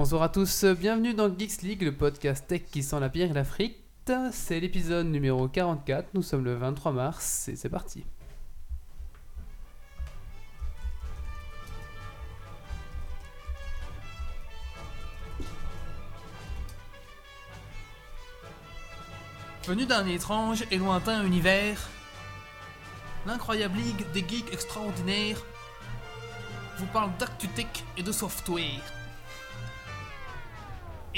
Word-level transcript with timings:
Bonjour 0.00 0.22
à 0.22 0.28
tous, 0.28 0.64
bienvenue 0.64 1.12
dans 1.12 1.28
Geeks 1.28 1.62
League, 1.62 1.82
le 1.82 1.92
podcast 1.92 2.46
tech 2.46 2.62
qui 2.70 2.84
sent 2.84 3.00
la 3.00 3.08
bière 3.08 3.32
et 3.32 3.34
la 3.34 3.42
frite. 3.42 4.12
C'est 4.30 4.60
l'épisode 4.60 5.08
numéro 5.08 5.48
44, 5.48 6.10
nous 6.14 6.22
sommes 6.22 6.44
le 6.44 6.54
23 6.54 6.92
mars 6.92 7.48
et 7.48 7.56
c'est 7.56 7.68
parti. 7.68 8.04
Venu 19.66 19.84
d'un 19.84 20.06
étrange 20.06 20.62
et 20.70 20.78
lointain 20.78 21.24
univers, 21.26 21.88
l'incroyable 23.26 23.76
ligue 23.78 24.08
des 24.12 24.20
geeks 24.20 24.52
extraordinaires 24.52 25.42
vous 26.76 26.86
parle 26.86 27.10
d'actu-tech 27.18 27.66
et 27.96 28.04
de 28.04 28.12
software. 28.12 28.97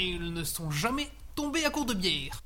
Et 0.01 0.05
ils 0.05 0.33
ne 0.33 0.43
sont 0.43 0.71
jamais 0.71 1.07
tombés 1.35 1.63
à 1.63 1.69
court 1.69 1.85
de 1.85 1.93
bière. 1.93 2.41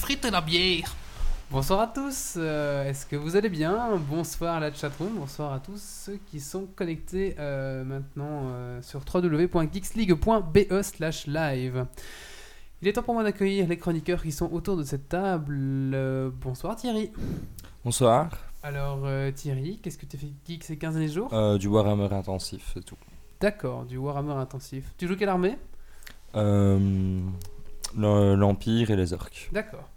Frites 0.00 0.24
et 0.24 0.30
la 0.30 0.40
bière. 0.40 0.96
Bonsoir 1.50 1.80
à 1.80 1.86
tous, 1.88 2.34
euh, 2.38 2.88
est-ce 2.88 3.04
que 3.04 3.16
vous 3.16 3.36
allez 3.36 3.50
bien? 3.50 4.00
Bonsoir 4.08 4.56
à 4.56 4.60
la 4.60 4.72
chatroom, 4.72 5.10
bonsoir 5.18 5.52
à 5.52 5.60
tous 5.60 5.76
ceux 5.76 6.18
qui 6.30 6.40
sont 6.40 6.66
connectés 6.74 7.34
euh, 7.38 7.84
maintenant 7.84 8.44
euh, 8.44 8.80
sur 8.82 9.00
www.geeksleague.be 9.00 10.82
slash 10.82 11.26
live. 11.26 11.84
Il 12.80 12.88
est 12.88 12.94
temps 12.94 13.02
pour 13.02 13.12
moi 13.12 13.24
d'accueillir 13.24 13.68
les 13.68 13.76
chroniqueurs 13.76 14.22
qui 14.22 14.32
sont 14.32 14.50
autour 14.52 14.78
de 14.78 14.84
cette 14.84 15.10
table. 15.10 15.54
Euh, 15.58 16.30
bonsoir 16.32 16.76
Thierry. 16.76 17.12
Bonsoir. 17.84 18.30
Alors 18.62 19.02
euh, 19.04 19.30
Thierry, 19.32 19.80
qu'est-ce 19.82 19.98
que 19.98 20.06
tu 20.06 20.16
fais 20.16 20.32
geek 20.46 20.64
ces 20.64 20.78
15 20.78 20.94
derniers 20.94 21.12
jours? 21.12 21.34
Euh, 21.34 21.58
du 21.58 21.66
Warhammer 21.66 22.12
intensif, 22.14 22.70
c'est 22.72 22.84
tout. 22.84 22.96
D'accord, 23.38 23.84
du 23.84 23.98
Warhammer 23.98 24.32
intensif. 24.32 24.94
Tu 24.96 25.06
joues 25.06 25.16
quelle 25.16 25.28
armée? 25.28 25.58
Euh, 26.36 27.20
L'Empire 27.96 28.90
et 28.90 28.96
les 28.96 29.12
orques. 29.12 29.48
D'accord. 29.52 29.88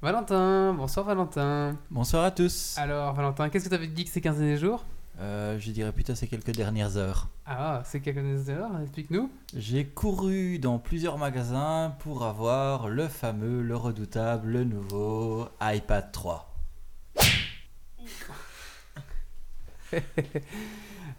Valentin, 0.00 0.74
bonsoir 0.74 1.06
Valentin. 1.06 1.76
Bonsoir 1.90 2.24
à 2.24 2.30
tous. 2.32 2.74
Alors 2.76 3.14
Valentin, 3.14 3.48
qu'est-ce 3.48 3.64
que 3.64 3.68
tu 3.68 3.74
as 3.74 3.78
fait 3.78 3.86
de 3.86 3.96
geek 3.96 4.08
ces 4.08 4.20
15 4.20 4.38
derniers 4.38 4.56
jours? 4.56 4.84
Euh, 5.20 5.58
je 5.60 5.70
dirais 5.70 5.92
plutôt 5.92 6.14
ces 6.14 6.26
quelques 6.26 6.50
dernières 6.50 6.96
heures. 6.96 7.28
Ah, 7.46 7.82
c'est 7.84 8.00
quelqu'un 8.00 8.22
des 8.24 8.50
heures, 8.50 8.70
explique-nous. 8.82 9.30
J'ai 9.54 9.84
couru 9.86 10.58
dans 10.58 10.78
plusieurs 10.78 11.18
magasins 11.18 11.94
pour 12.00 12.24
avoir 12.24 12.88
le 12.88 13.06
fameux, 13.08 13.62
le 13.62 13.76
redoutable, 13.76 14.50
le 14.50 14.64
nouveau 14.64 15.48
iPad 15.60 16.10
3. 16.10 16.52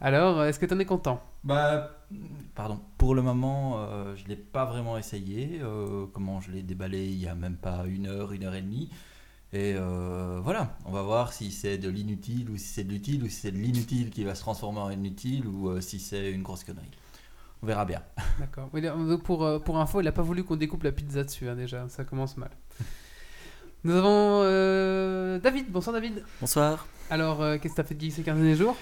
Alors, 0.04 0.44
est-ce 0.44 0.58
que 0.58 0.66
tu 0.66 0.74
en 0.74 0.78
es 0.78 0.84
content? 0.84 1.18
Bah, 1.44 1.96
pardon. 2.54 2.78
Pour 2.98 3.14
le 3.14 3.22
moment, 3.22 3.76
euh, 3.78 4.14
je 4.16 4.28
l'ai 4.28 4.36
pas 4.36 4.66
vraiment 4.66 4.98
essayé. 4.98 5.60
Euh, 5.62 6.04
comment 6.12 6.42
je 6.42 6.50
l'ai 6.50 6.62
déballé 6.62 7.06
il 7.06 7.18
y 7.18 7.26
a 7.26 7.34
même 7.34 7.56
pas 7.56 7.84
une 7.86 8.06
heure, 8.06 8.32
une 8.32 8.44
heure 8.44 8.54
et 8.54 8.60
demie. 8.60 8.90
Et 9.54 9.72
euh, 9.74 10.40
voilà, 10.44 10.76
on 10.84 10.92
va 10.92 11.00
voir 11.00 11.32
si 11.32 11.50
c'est 11.50 11.78
de 11.78 11.88
l'inutile 11.88 12.50
ou 12.50 12.58
si 12.58 12.66
c'est 12.66 12.84
de 12.84 12.90
l'utile 12.90 13.22
ou 13.22 13.30
si 13.30 13.36
c'est 13.36 13.50
de 13.50 13.56
l'inutile 13.56 14.10
qui 14.10 14.24
va 14.24 14.34
se 14.34 14.40
transformer 14.40 14.80
en 14.80 14.90
inutile 14.90 15.46
ou 15.46 15.70
euh, 15.70 15.80
si 15.80 15.98
c'est 15.98 16.30
une 16.30 16.42
grosse 16.42 16.64
connerie. 16.64 16.90
On 17.62 17.66
verra 17.66 17.86
bien. 17.86 18.02
D'accord. 18.38 18.68
Oui, 18.74 18.82
pour, 19.24 19.62
pour 19.62 19.78
info, 19.78 20.02
il 20.02 20.08
a 20.08 20.12
pas 20.12 20.20
voulu 20.20 20.44
qu'on 20.44 20.56
découpe 20.56 20.82
la 20.82 20.92
pizza 20.92 21.24
dessus, 21.24 21.48
hein, 21.48 21.56
déjà. 21.56 21.88
Ça 21.88 22.04
commence 22.04 22.36
mal. 22.36 22.50
Nous 23.84 23.94
avons 23.94 24.40
euh, 24.44 25.38
David. 25.38 25.70
Bonsoir 25.70 25.92
David. 25.92 26.24
Bonsoir. 26.40 26.86
Alors, 27.10 27.42
euh, 27.42 27.58
qu'est-ce 27.58 27.74
que 27.74 27.76
tu 27.76 27.80
as 27.82 27.84
fait 27.84 27.94
de 27.94 28.00
geek 28.00 28.12
ces 28.12 28.22
15 28.22 28.38
derniers 28.38 28.56
jours? 28.56 28.76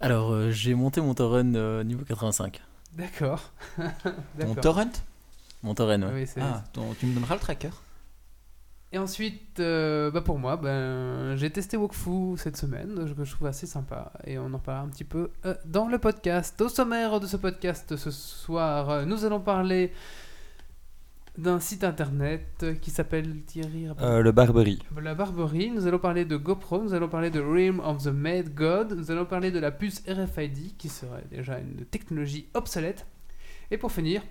Alors, 0.00 0.32
euh, 0.32 0.50
j'ai 0.50 0.74
monté 0.74 1.00
mon 1.00 1.14
torrent 1.14 1.54
euh, 1.54 1.84
niveau 1.84 2.04
85. 2.04 2.60
D'accord. 2.96 3.52
D'accord. 4.38 4.56
torrent? 4.60 4.90
Mon 5.62 5.74
torrent, 5.74 6.00
ouais. 6.02 6.26
Oui, 6.36 6.42
Ah, 6.42 6.64
ton- 6.72 6.94
tu 6.98 7.06
me 7.06 7.14
donneras 7.14 7.34
le 7.34 7.40
tracker? 7.40 7.70
Et 8.92 8.98
ensuite, 8.98 9.60
euh, 9.60 10.10
bah 10.10 10.20
pour 10.20 10.36
moi, 10.40 10.56
ben, 10.56 11.36
j'ai 11.36 11.48
testé 11.50 11.76
Wokfu 11.76 12.36
cette 12.36 12.56
semaine, 12.56 13.14
que 13.14 13.24
je 13.24 13.34
trouve 13.36 13.46
assez 13.46 13.66
sympa, 13.66 14.10
et 14.26 14.36
on 14.36 14.52
en 14.52 14.58
parlera 14.58 14.84
un 14.84 14.88
petit 14.88 15.04
peu 15.04 15.30
euh, 15.46 15.54
dans 15.64 15.86
le 15.86 15.98
podcast. 15.98 16.60
Au 16.60 16.68
sommaire 16.68 17.20
de 17.20 17.26
ce 17.28 17.36
podcast 17.36 17.94
ce 17.96 18.10
soir, 18.10 18.90
euh, 18.90 19.04
nous 19.04 19.24
allons 19.24 19.38
parler 19.38 19.92
d'un 21.38 21.60
site 21.60 21.84
internet 21.84 22.66
qui 22.80 22.90
s'appelle 22.90 23.42
Thierry. 23.44 23.86
Euh, 24.00 24.20
le 24.22 24.32
Barberie. 24.32 24.80
La 25.00 25.14
Barberie, 25.14 25.70
nous 25.70 25.86
allons 25.86 25.98
parler 25.98 26.24
de 26.24 26.36
GoPro, 26.36 26.82
nous 26.82 26.92
allons 26.94 27.08
parler 27.08 27.30
de 27.30 27.40
Realm 27.40 27.80
of 27.80 28.02
the 28.02 28.08
Mad 28.08 28.54
God, 28.54 28.92
nous 28.92 29.10
allons 29.10 29.24
parler 29.24 29.50
de 29.50 29.58
la 29.58 29.70
puce 29.70 30.02
RFID 30.08 30.76
qui 30.76 30.88
serait 30.88 31.24
déjà 31.30 31.58
une 31.58 31.84
technologie 31.86 32.48
obsolète. 32.54 33.06
Et 33.70 33.78
pour 33.78 33.92
finir, 33.92 34.22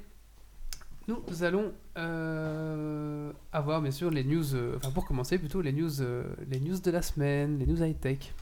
nous 1.08 1.44
allons 1.44 1.72
euh, 1.98 3.32
avoir 3.52 3.82
bien 3.82 3.92
sûr 3.92 4.12
les 4.12 4.24
news, 4.24 4.54
euh, 4.54 4.76
enfin 4.78 4.92
pour 4.92 5.06
commencer 5.06 5.40
plutôt 5.40 5.62
les 5.62 5.72
news, 5.74 6.02
euh, 6.02 6.24
les 6.48 6.60
news 6.60 6.78
de 6.80 6.92
la 6.92 7.02
semaine, 7.02 7.58
les 7.58 7.66
news 7.66 7.82
high-tech. 7.82 8.34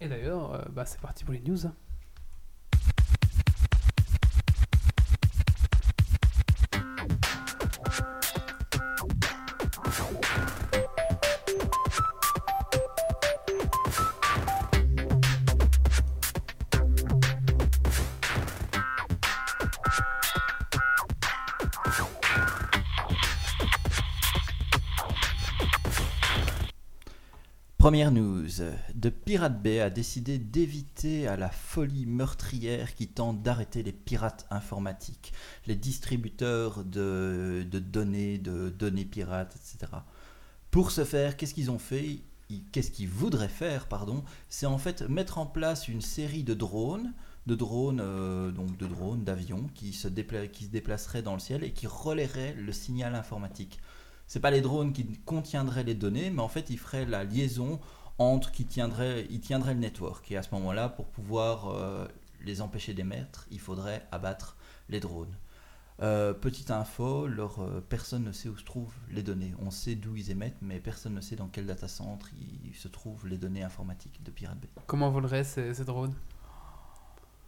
Et 0.00 0.08
d'ailleurs, 0.08 0.66
bah, 0.72 0.84
c'est 0.86 1.00
parti 1.00 1.24
pour 1.24 1.34
les 1.34 1.40
news. 1.40 1.66
hein. 1.66 1.74
Première 27.84 28.12
news. 28.12 28.48
De 28.94 29.10
Pirate 29.10 29.62
Bay 29.62 29.80
a 29.80 29.90
décidé 29.90 30.38
d'éviter 30.38 31.28
à 31.28 31.36
la 31.36 31.50
folie 31.50 32.06
meurtrière 32.06 32.94
qui 32.94 33.08
tente 33.08 33.42
d'arrêter 33.42 33.82
les 33.82 33.92
pirates 33.92 34.46
informatiques, 34.50 35.34
les 35.66 35.74
distributeurs 35.74 36.82
de, 36.82 37.62
données, 37.70 38.38
de 38.38 38.70
données 38.70 39.04
pirates, 39.04 39.54
etc. 39.56 39.92
Pour 40.70 40.92
ce 40.92 41.04
faire, 41.04 41.36
qu'est-ce 41.36 41.52
qu'ils 41.52 41.70
ont 41.70 41.78
fait? 41.78 42.20
Qu'est-ce 42.72 42.90
qu'ils 42.90 43.10
voudraient 43.10 43.48
faire, 43.48 43.86
pardon? 43.86 44.24
C'est 44.48 44.64
en 44.64 44.78
fait 44.78 45.02
mettre 45.02 45.36
en 45.36 45.44
place 45.44 45.86
une 45.86 46.00
série 46.00 46.42
de 46.42 46.54
drones, 46.54 47.12
de 47.46 47.54
drones, 47.54 48.00
euh, 48.02 48.50
donc 48.50 48.78
de 48.78 48.86
drones, 48.86 49.24
d'avions 49.24 49.68
qui 49.74 49.92
se, 49.92 50.08
qui 50.08 50.64
se 50.64 50.70
déplaceraient 50.70 51.20
dans 51.20 51.34
le 51.34 51.38
ciel 51.38 51.62
et 51.62 51.72
qui 51.72 51.86
relaieraient 51.86 52.54
le 52.54 52.72
signal 52.72 53.14
informatique. 53.14 53.78
C'est 54.26 54.40
pas 54.40 54.50
les 54.50 54.60
drones 54.60 54.92
qui 54.92 55.04
contiendraient 55.24 55.84
les 55.84 55.94
données, 55.94 56.30
mais 56.30 56.42
en 56.42 56.48
fait, 56.48 56.70
ils 56.70 56.78
feraient 56.78 57.04
la 57.04 57.24
liaison 57.24 57.80
entre 58.18 58.52
qui 58.52 58.64
tiendrait, 58.64 59.26
ils 59.30 59.40
tiendraient 59.40 59.74
le 59.74 59.80
network. 59.80 60.30
Et 60.30 60.36
à 60.36 60.42
ce 60.42 60.48
moment-là, 60.54 60.88
pour 60.88 61.06
pouvoir 61.06 61.68
euh, 61.68 62.06
les 62.44 62.60
empêcher 62.60 62.94
d'émettre, 62.94 63.46
il 63.50 63.60
faudrait 63.60 64.06
abattre 64.12 64.56
les 64.88 65.00
drones. 65.00 65.34
Euh, 66.02 66.32
petite 66.32 66.70
info, 66.70 67.28
euh, 67.28 67.80
personne 67.88 68.24
ne 68.24 68.32
sait 68.32 68.48
où 68.48 68.56
se 68.56 68.64
trouvent 68.64 68.94
les 69.10 69.22
données. 69.22 69.52
On 69.64 69.70
sait 69.70 69.94
d'où 69.94 70.16
ils 70.16 70.30
émettent, 70.30 70.60
mais 70.60 70.80
personne 70.80 71.14
ne 71.14 71.20
sait 71.20 71.36
dans 71.36 71.46
quel 71.46 71.66
data 71.66 71.86
center 71.86 72.26
se 72.74 72.88
trouvent 72.88 73.28
les 73.28 73.38
données 73.38 73.62
informatiques 73.62 74.20
de 74.24 74.30
Pirate 74.30 74.58
Bay. 74.58 74.68
Comment 74.86 75.10
voleraient 75.10 75.44
ces 75.44 75.84
drones? 75.84 76.14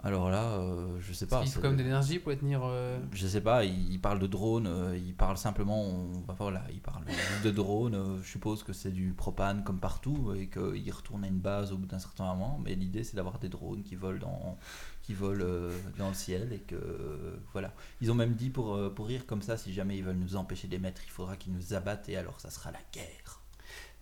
Alors 0.06 0.30
là, 0.30 0.52
euh, 0.52 0.98
je 1.00 1.12
sais 1.12 1.26
pas. 1.26 1.42
Il 1.44 1.50
faut 1.50 1.60
quand 1.60 1.68
même 1.68 1.76
de 1.78 1.82
l'énergie 1.82 2.20
pour 2.20 2.30
les 2.30 2.38
tenir. 2.38 2.60
euh, 2.62 2.96
Je 3.12 3.26
sais 3.26 3.40
pas, 3.40 3.64
il, 3.64 3.90
il 3.92 4.00
parle 4.00 4.20
de 4.20 4.28
drone, 4.28 4.68
euh, 4.68 4.96
il 4.96 5.14
parle 5.14 5.36
simplement, 5.36 5.82
on- 5.82 6.20
bah 6.20 6.36
voilà, 6.38 6.62
il 6.72 6.80
parle 6.80 7.02
de 7.42 7.50
drone, 7.50 7.94
euh, 7.96 8.22
je 8.22 8.28
suppose 8.30 8.62
que 8.62 8.72
c'est 8.72 8.92
du 8.92 9.12
propane 9.14 9.64
comme 9.64 9.80
partout 9.80 10.32
et 10.38 10.46
qu'il 10.48 10.92
retourne 10.92 11.24
à 11.24 11.26
une 11.26 11.40
base 11.40 11.72
au 11.72 11.76
bout 11.76 11.86
d'un 11.86 11.98
certain 11.98 12.24
moment, 12.32 12.60
mais 12.64 12.76
l'idée 12.76 13.02
c'est 13.02 13.16
d'avoir 13.16 13.40
des 13.40 13.48
drones 13.48 13.82
qui 13.82 13.96
volent 13.96 14.20
dans, 14.20 14.58
qui 15.02 15.12
volent 15.12 15.44
euh, 15.44 15.76
dans 15.98 16.08
le 16.08 16.14
ciel 16.14 16.52
et 16.52 16.60
que 16.60 17.40
voilà. 17.52 17.72
Ils 18.00 18.12
ont 18.12 18.14
même 18.14 18.34
dit 18.34 18.50
pour, 18.50 18.78
pour 18.94 19.06
rire 19.08 19.26
comme 19.26 19.42
ça, 19.42 19.56
si 19.56 19.72
jamais 19.74 19.96
ils 19.98 20.04
veulent 20.04 20.14
nous 20.16 20.36
empêcher 20.36 20.68
d'émettre, 20.68 21.02
il 21.04 21.10
faudra 21.10 21.36
qu'ils 21.36 21.52
nous 21.52 21.74
abattent 21.74 22.08
et 22.08 22.16
alors 22.16 22.38
ça 22.40 22.50
sera 22.50 22.70
la 22.70 22.78
guerre. 22.92 23.35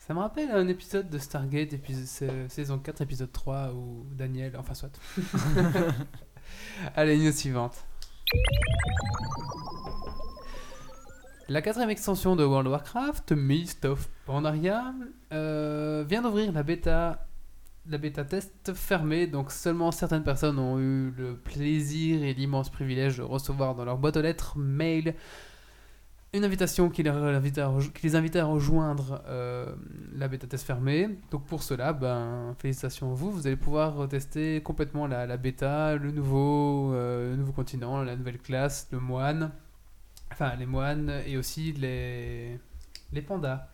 Ça 0.06 0.12
me 0.12 0.18
rappelle 0.18 0.50
un 0.50 0.68
épisode 0.68 1.08
de 1.08 1.18
Stargate, 1.18 1.72
épisode, 1.72 2.04
sa- 2.04 2.48
saison 2.50 2.78
4, 2.78 3.00
épisode 3.00 3.32
3, 3.32 3.72
où 3.72 4.04
Daniel. 4.12 4.54
Enfin, 4.58 4.74
soit. 4.74 4.90
Allez, 6.94 7.16
news 7.18 7.32
suivante. 7.32 7.86
La 11.48 11.62
quatrième 11.62 11.90
extension 11.90 12.36
de 12.36 12.44
World 12.44 12.66
of 12.66 12.72
Warcraft, 12.72 13.32
Mist 13.32 13.84
of 13.86 14.08
Pandaria, 14.26 14.94
euh, 15.32 16.04
vient 16.06 16.20
d'ouvrir 16.22 16.52
la 16.52 16.62
bêta, 16.62 17.26
la 17.88 17.96
bêta 17.98 18.24
test 18.24 18.72
fermée, 18.74 19.26
donc 19.26 19.52
seulement 19.52 19.90
certaines 19.90 20.24
personnes 20.24 20.58
ont 20.58 20.78
eu 20.78 21.12
le 21.16 21.36
plaisir 21.36 22.22
et 22.22 22.34
l'immense 22.34 22.70
privilège 22.70 23.18
de 23.18 23.22
recevoir 23.22 23.74
dans 23.74 23.84
leur 23.86 23.98
boîte 23.98 24.16
aux 24.18 24.22
lettres 24.22 24.58
mail 24.58 25.14
une 26.34 26.44
invitation 26.44 26.90
qui 26.90 27.04
les, 27.04 27.10
invite 27.10 28.36
à 28.36 28.44
rejoindre 28.44 29.22
euh, 29.28 29.72
la 30.16 30.26
bêta 30.26 30.48
test 30.48 30.66
fermée. 30.66 31.08
Donc 31.30 31.46
pour 31.46 31.62
cela, 31.62 31.92
ben, 31.92 32.56
félicitations 32.58 33.12
à 33.12 33.14
vous, 33.14 33.30
vous 33.30 33.46
allez 33.46 33.56
pouvoir 33.56 34.08
tester 34.08 34.60
complètement 34.60 35.06
la, 35.06 35.36
bêta, 35.36 35.94
le 35.94 36.10
nouveau, 36.10 36.92
euh, 36.92 37.30
le 37.30 37.36
nouveau 37.36 37.52
continent, 37.52 38.02
la 38.02 38.16
nouvelle 38.16 38.38
classe, 38.38 38.88
le 38.90 38.98
moine, 38.98 39.52
enfin 40.32 40.56
les 40.56 40.66
moines 40.66 41.22
et 41.24 41.36
aussi 41.36 41.72
les, 41.72 42.58
pandas. 43.28 43.68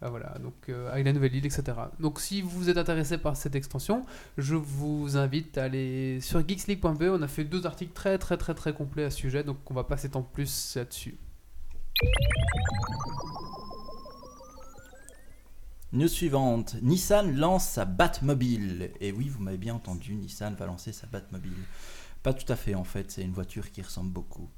Ah, 0.00 0.10
voilà, 0.10 0.36
donc 0.40 0.68
euh, 0.68 0.92
avec 0.92 1.04
la 1.04 1.12
nouvelle 1.12 1.34
île, 1.34 1.46
etc. 1.46 1.64
Donc 1.98 2.20
si 2.20 2.42
vous 2.42 2.70
êtes 2.70 2.76
intéressé 2.76 3.18
par 3.18 3.34
cette 3.34 3.56
extension, 3.56 4.06
je 4.38 4.54
vous 4.54 5.16
invite 5.16 5.58
à 5.58 5.64
aller 5.64 6.20
sur 6.20 6.46
geeksleague.be. 6.46 7.04
On 7.10 7.22
a 7.22 7.28
fait 7.28 7.44
deux 7.44 7.66
articles 7.66 7.92
très 7.92 8.18
très 8.18 8.36
très 8.36 8.54
très 8.54 8.72
complets 8.72 9.04
à 9.04 9.10
ce 9.10 9.16
sujet, 9.16 9.42
donc 9.42 9.68
on 9.68 9.74
va 9.74 9.84
pas 9.84 9.96
s'étendre 9.96 10.26
plus 10.26 10.76
là-dessus. 10.76 11.16
News 15.92 16.08
suivante, 16.08 16.76
Nissan 16.82 17.34
lance 17.36 17.66
sa 17.68 17.86
Batmobile. 17.86 18.90
Et 19.00 19.12
oui, 19.12 19.28
vous 19.30 19.42
m'avez 19.42 19.56
bien 19.56 19.74
entendu, 19.74 20.14
Nissan 20.14 20.54
va 20.54 20.66
lancer 20.66 20.92
sa 20.92 21.06
Batmobile. 21.06 21.52
Pas 22.22 22.34
tout 22.34 22.52
à 22.52 22.56
fait 22.56 22.74
en 22.74 22.84
fait, 22.84 23.10
c'est 23.10 23.22
une 23.22 23.32
voiture 23.32 23.70
qui 23.70 23.80
ressemble 23.80 24.10
beaucoup. 24.10 24.50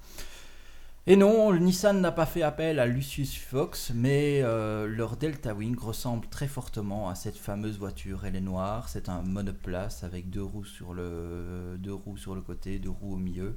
Et 1.06 1.16
non, 1.16 1.54
Nissan 1.54 2.00
n'a 2.00 2.12
pas 2.12 2.26
fait 2.26 2.42
appel 2.42 2.78
à 2.78 2.86
Lucius 2.86 3.38
Fox, 3.38 3.92
mais 3.94 4.42
euh, 4.42 4.86
leur 4.86 5.16
Delta 5.16 5.54
Wing 5.54 5.78
ressemble 5.78 6.26
très 6.28 6.48
fortement 6.48 7.08
à 7.08 7.14
cette 7.14 7.38
fameuse 7.38 7.78
voiture. 7.78 8.26
Elle 8.26 8.36
est 8.36 8.40
noire, 8.40 8.88
c'est 8.88 9.08
un 9.08 9.22
monoplace 9.22 10.04
avec 10.04 10.28
deux 10.28 10.42
roues 10.42 10.66
sur 10.66 10.92
le, 10.92 11.76
deux 11.78 11.94
roues 11.94 12.18
sur 12.18 12.34
le 12.34 12.42
côté, 12.42 12.78
deux 12.78 12.90
roues 12.90 13.14
au 13.14 13.16
milieu. 13.16 13.54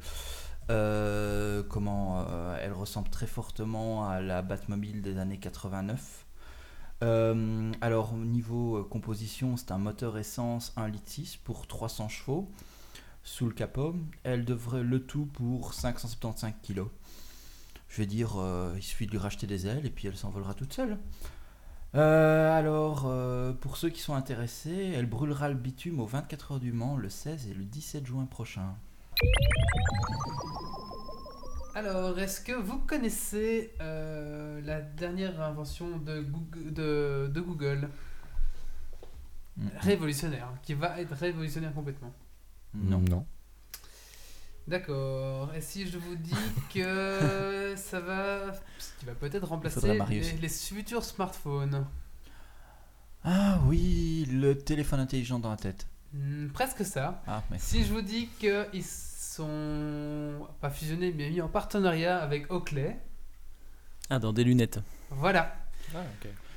Euh, 0.69 1.63
comment 1.63 2.25
euh, 2.29 2.57
elle 2.61 2.73
ressemble 2.73 3.09
très 3.09 3.27
fortement 3.27 4.07
à 4.07 4.21
la 4.21 4.41
Batmobile 4.41 5.01
des 5.01 5.17
années 5.17 5.37
89. 5.37 6.25
Euh, 7.03 7.71
alors, 7.81 8.13
au 8.13 8.17
niveau 8.17 8.83
composition, 8.83 9.57
c'est 9.57 9.71
un 9.71 9.79
moteur 9.79 10.17
essence 10.17 10.73
1,6 10.77 10.91
litre 10.91 11.39
pour 11.43 11.67
300 11.67 12.09
chevaux 12.09 12.51
sous 13.23 13.47
le 13.47 13.53
capot. 13.53 13.95
Elle 14.23 14.45
devrait 14.45 14.83
le 14.83 15.03
tout 15.05 15.25
pour 15.25 15.73
575 15.73 16.53
kg. 16.63 16.83
Je 17.89 17.97
vais 17.97 18.05
dire, 18.05 18.35
il 18.75 18.83
suffit 18.83 19.05
de 19.05 19.11
lui 19.11 19.17
racheter 19.17 19.47
des 19.47 19.67
ailes 19.67 19.85
et 19.85 19.89
puis 19.89 20.07
elle 20.07 20.15
s'envolera 20.15 20.53
toute 20.53 20.71
seule. 20.71 20.97
Alors, 21.93 23.11
pour 23.59 23.75
ceux 23.75 23.89
qui 23.89 23.99
sont 23.99 24.13
intéressés, 24.13 24.93
elle 24.95 25.07
brûlera 25.07 25.49
le 25.49 25.55
bitume 25.55 25.99
aux 25.99 26.05
24 26.05 26.53
heures 26.53 26.59
du 26.61 26.71
Mans 26.71 26.95
le 26.95 27.09
16 27.09 27.49
et 27.49 27.53
le 27.53 27.65
17 27.65 28.05
juin 28.05 28.25
prochain. 28.25 28.75
Alors, 31.73 32.19
est-ce 32.19 32.41
que 32.41 32.51
vous 32.51 32.79
connaissez 32.79 33.71
euh, 33.79 34.61
la 34.65 34.81
dernière 34.81 35.39
invention 35.41 35.97
de 35.97 36.21
Google, 36.21 36.73
de, 36.73 37.31
de 37.33 37.41
Google? 37.41 37.89
Mm. 39.57 39.67
Révolutionnaire, 39.79 40.49
qui 40.63 40.73
va 40.73 40.99
être 40.99 41.13
révolutionnaire 41.15 41.73
complètement. 41.73 42.13
Non. 42.73 42.99
Non. 42.99 43.25
D'accord. 44.67 45.53
Et 45.55 45.61
si 45.61 45.87
je 45.87 45.97
vous 45.97 46.15
dis 46.15 46.35
que 46.73 47.73
ça 47.77 47.99
va, 47.99 48.53
qui 48.99 49.05
va 49.05 49.13
peut-être 49.15 49.47
remplacer 49.47 49.97
les, 50.09 50.21
les 50.33 50.49
futurs 50.49 51.03
smartphones? 51.03 51.85
Ah 53.23 53.59
oui, 53.65 54.27
le 54.31 54.57
téléphone 54.57 54.99
intelligent 54.99 55.39
dans 55.39 55.51
la 55.51 55.57
tête. 55.57 55.87
Hmm, 56.13 56.47
Presque 56.49 56.83
ça. 56.85 57.21
Ah, 57.27 57.43
mais 57.49 57.59
Si 57.59 57.83
je 57.85 57.93
vous 57.93 58.01
dis 58.01 58.27
qu'ils 58.39 58.83
sont 59.31 60.47
pas 60.59 60.69
fusionnés, 60.69 61.13
mais 61.15 61.29
mis 61.29 61.41
en 61.41 61.47
partenariat 61.47 62.19
avec 62.19 62.51
Oakley, 62.51 62.97
Ah, 64.09 64.19
dans 64.19 64.33
des 64.33 64.43
lunettes. 64.43 64.79
voilà. 65.11 65.55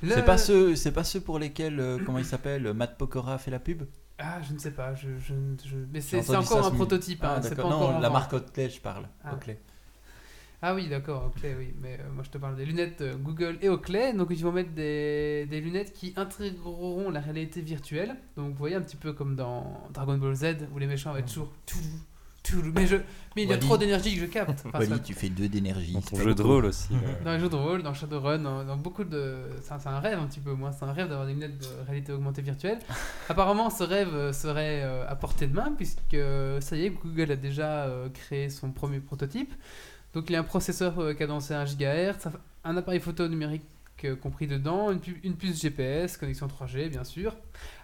Le- 0.01 0.09
c'est 0.13 0.23
pas 0.25 0.37
ceux, 0.37 0.75
c'est 0.75 0.91
pas 0.91 1.03
ceux 1.03 1.19
pour 1.19 1.39
lesquels, 1.39 1.79
euh, 1.79 1.97
comment 2.05 2.19
il 2.19 2.25
s'appelle, 2.25 2.71
Matt 2.73 2.97
Pokora 2.97 3.37
fait 3.37 3.51
la 3.51 3.59
pub? 3.59 3.83
Ah, 4.17 4.41
je 4.47 4.53
ne 4.53 4.59
sais 4.59 4.71
pas. 4.71 4.95
Je, 4.95 5.09
je, 5.19 5.33
je- 5.65 5.75
Mais 5.91 5.99
c'est 5.99 6.19
encore 6.35 6.61
ça 6.63 6.67
un 6.67 6.71
prototype. 6.71 7.19
Ah, 7.21 7.35
hein, 7.35 7.41
c'est 7.41 7.49
pas 7.49 7.55
d'accord. 7.63 7.73
encore 7.81 7.93
Non, 7.93 7.99
la 7.99 8.09
marque 8.09 8.31
Oakley, 8.33 8.69
je 8.69 8.79
parle. 8.79 9.07
Ah. 9.23 9.33
Oakley. 9.33 9.59
Ah 10.61 10.73
oui, 10.73 10.87
d'accord, 10.87 11.25
Oakley, 11.25 11.53
oui. 11.57 11.73
Mais 11.81 11.97
euh, 11.99 12.09
moi, 12.13 12.23
je 12.23 12.29
te 12.29 12.37
parle 12.37 12.55
des 12.55 12.65
lunettes 12.65 13.01
euh, 13.01 13.15
Google 13.17 13.57
et 13.61 13.67
Oakley. 13.67 14.13
Donc, 14.13 14.29
ils 14.31 14.41
vont 14.41 14.53
mettre 14.53 14.71
des, 14.71 15.45
des 15.49 15.59
lunettes 15.59 15.91
qui 15.91 16.13
intégreront 16.15 17.09
la 17.09 17.19
réalité 17.19 17.59
virtuelle. 17.61 18.15
Donc, 18.37 18.51
vous 18.51 18.57
voyez 18.57 18.75
un 18.75 18.81
petit 18.81 18.95
peu 18.95 19.11
comme 19.11 19.35
dans 19.35 19.81
Dragon 19.93 20.17
Ball 20.17 20.33
Z, 20.33 20.67
où 20.73 20.79
les 20.79 20.87
méchants 20.87 21.11
vont 21.11 21.17
être 21.17 21.27
toujours... 21.27 21.51
tout, 21.65 21.77
mais, 22.75 22.85
je, 22.87 22.95
mais 23.35 23.43
il 23.43 23.45
y 23.45 23.45
a 23.47 23.49
Wally. 23.55 23.59
trop 23.59 23.77
d'énergie 23.77 24.15
que 24.15 24.21
je 24.21 24.25
capte. 24.25 24.63
Enfin, 24.65 24.79
Wally, 24.79 24.89
ça- 24.91 24.99
tu 24.99 25.13
fais 25.13 25.29
deux 25.29 25.47
d'énergie. 25.49 25.93
Dans 25.93 26.01
c'est 26.01 26.09
ton 26.11 26.17
pas 26.17 26.23
jeu 26.23 26.29
de 26.33 26.35
beaucoup. 26.43 26.49
rôle 26.55 26.65
aussi. 26.65 26.93
euh, 26.93 27.23
Dans 27.23 27.31
les 27.33 27.39
jeux 27.39 27.49
de 27.49 27.55
rôle, 27.55 27.83
dans 27.83 27.93
Shadowrun, 27.93 28.39
dans, 28.39 28.63
dans 28.63 28.77
beaucoup 28.77 29.03
de. 29.03 29.35
C'est 29.63 29.73
un, 29.73 29.79
c'est 29.79 29.89
un 29.89 29.99
rêve 29.99 30.19
un 30.19 30.25
petit 30.27 30.39
peu, 30.39 30.53
moi. 30.53 30.71
C'est 30.71 30.85
un 30.85 30.93
rêve 30.93 31.09
d'avoir 31.09 31.27
des 31.27 31.33
lunettes 31.33 31.57
de 31.57 31.67
réalité 31.87 32.11
augmentée 32.11 32.41
virtuelle. 32.41 32.79
Apparemment, 33.29 33.69
ce 33.69 33.83
rêve 33.83 34.13
euh, 34.13 34.33
serait 34.33 34.81
euh, 34.83 35.07
à 35.09 35.15
portée 35.15 35.47
de 35.47 35.53
main, 35.53 35.73
puisque 35.75 35.99
euh, 36.13 36.59
ça 36.61 36.75
y 36.77 36.85
est, 36.85 36.89
Google 36.89 37.31
a 37.31 37.35
déjà 37.35 37.83
euh, 37.85 38.09
créé 38.09 38.49
son 38.49 38.71
premier 38.71 38.99
prototype. 38.99 39.53
Donc, 40.13 40.29
il 40.29 40.33
y 40.33 40.35
a 40.35 40.39
un 40.39 40.43
processeur 40.43 40.99
euh, 40.99 41.13
cadencé 41.13 41.53
à 41.53 41.61
1 41.61 41.65
GHz, 41.65 42.29
un 42.63 42.77
appareil 42.77 42.99
photo 43.01 43.27
numérique 43.27 43.63
euh, 44.05 44.15
compris 44.15 44.45
dedans, 44.47 44.91
une, 44.91 44.99
pu- 44.99 45.19
une 45.23 45.35
puce 45.35 45.61
GPS, 45.61 46.15
connexion 46.17 46.47
3G, 46.47 46.89
bien 46.89 47.03
sûr. 47.03 47.35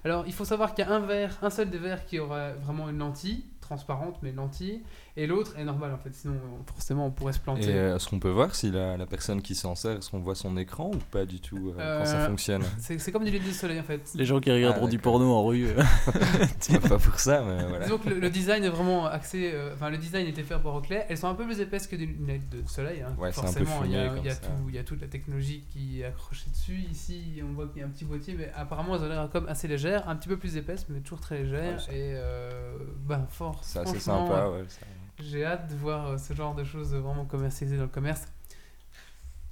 Alors, 0.05 0.23
il 0.27 0.33
faut 0.33 0.45
savoir 0.45 0.73
qu'il 0.75 0.85
y 0.85 0.87
a 0.87 0.91
un 0.93 0.99
verre, 0.99 1.37
un 1.41 1.49
seul 1.49 1.69
des 1.69 1.77
verres 1.77 2.05
qui 2.05 2.19
aura 2.19 2.51
vraiment 2.53 2.89
une 2.89 2.99
lentille, 2.99 3.43
transparente, 3.75 4.17
mais 4.21 4.33
lentille, 4.33 4.81
et 5.15 5.27
l'autre 5.27 5.53
est 5.57 5.63
normal 5.63 5.93
en 5.93 5.97
fait, 5.97 6.13
sinon 6.13 6.35
forcément 6.65 7.05
on 7.05 7.11
pourrait 7.11 7.31
se 7.33 7.39
planter. 7.39 7.69
Et 7.69 7.73
euh, 7.75 7.95
est-ce 7.95 8.09
qu'on 8.09 8.19
peut 8.19 8.29
voir 8.29 8.53
si 8.53 8.69
la, 8.69 8.97
la 8.97 9.05
personne 9.05 9.41
qui 9.41 9.55
s'en 9.55 9.75
sert, 9.75 9.97
est-ce 9.97 10.09
qu'on 10.09 10.19
voit 10.19 10.35
son 10.35 10.57
écran 10.57 10.91
ou 10.93 10.97
pas 11.11 11.25
du 11.25 11.39
tout 11.39 11.73
euh, 11.77 11.99
quand 11.99 12.05
ça 12.05 12.17
Euh, 12.17 12.27
fonctionne 12.27 12.63
C'est 12.79 12.99
c'est 12.99 13.11
comme 13.13 13.23
des 13.23 13.31
lunettes 13.31 13.47
de 13.47 13.53
soleil 13.53 13.79
en 13.79 13.83
fait. 13.83 14.01
Les 14.15 14.25
gens 14.25 14.39
qui 14.41 14.51
regarderont 14.51 14.87
du 14.87 14.97
d'accord. 14.97 15.13
porno 15.13 15.33
en 15.33 15.45
rue. 15.45 15.67
euh, 15.67 15.81
C'est 16.59 16.79
pas 16.79 16.97
pour 16.99 17.17
ça, 17.19 17.43
mais 17.43 17.63
voilà. 17.67 17.87
Que 17.87 18.09
le, 18.09 18.19
le 18.19 18.29
design 18.29 18.63
est 18.63 18.69
vraiment 18.69 19.05
axé. 19.05 19.51
euh, 19.53 19.73
Enfin, 19.73 19.89
le 19.89 19.97
design 19.97 20.27
était 20.27 20.43
fait 20.43 20.57
par 20.59 20.75
Oakley. 20.75 21.05
Elles 21.09 21.17
sont 21.17 21.27
un 21.27 21.33
peu 21.35 21.45
plus 21.45 21.59
épaisses 21.61 21.87
que 21.87 21.95
des 21.95 22.05
lunettes 22.05 22.49
de 22.49 22.67
soleil. 22.67 23.01
hein. 23.01 23.13
Ouais, 23.17 23.31
c'est 23.31 23.39
un 23.41 23.53
peu 23.53 23.63
Forcément, 23.65 23.85
il 23.85 23.91
y, 23.91 23.95
a- 23.95 24.09
fumé 24.09 24.19
il 24.21 24.25
y 24.25 24.29
a 24.29 24.35
comme 24.35 24.43
ça. 24.43 24.47
tout, 24.49 24.69
il 24.69 24.75
y 24.75 24.79
a 24.79 24.83
toute 24.83 25.01
la 25.01 25.07
technologie 25.07 25.63
qui 25.71 26.01
est 26.01 26.05
accrochée 26.05 26.49
dessus. 26.49 26.79
Ici, 26.91 27.41
on 27.47 27.53
voit 27.53 27.67
qu'il 27.67 27.79
y 27.79 27.83
a 27.83 27.87
un 27.87 27.89
petit 27.89 28.05
boîtier, 28.05 28.35
mais 28.37 28.51
apparemment, 28.55 28.95
elles 28.95 29.03
ont 29.03 29.07
l'air 29.09 29.29
comme 29.31 29.47
assez 29.47 29.67
légères, 29.67 30.07
un 30.09 30.15
petit 30.15 30.27
peu 30.29 30.37
plus 30.37 30.57
épaisses, 30.57 30.85
mais 30.89 30.99
toujours 30.99 31.19
très 31.21 31.39
légères. 31.43 31.85
Ouais, 31.89 31.95
et 31.95 32.13
euh, 32.15 32.77
ben, 33.07 33.25
fort. 33.29 33.60
C'est 33.61 33.79
assez 33.79 33.99
sympa, 33.99 34.49
ouais. 34.49 34.65
ça- 34.67 34.85
J'ai 35.19 35.45
hâte 35.45 35.69
de 35.69 35.75
voir 35.75 36.07
euh, 36.07 36.17
ce 36.17 36.33
genre 36.33 36.55
de 36.55 36.63
choses 36.63 36.93
vraiment 36.93 37.25
commercialisées 37.25 37.77
dans 37.77 37.83
le 37.83 37.89
commerce 37.89 38.27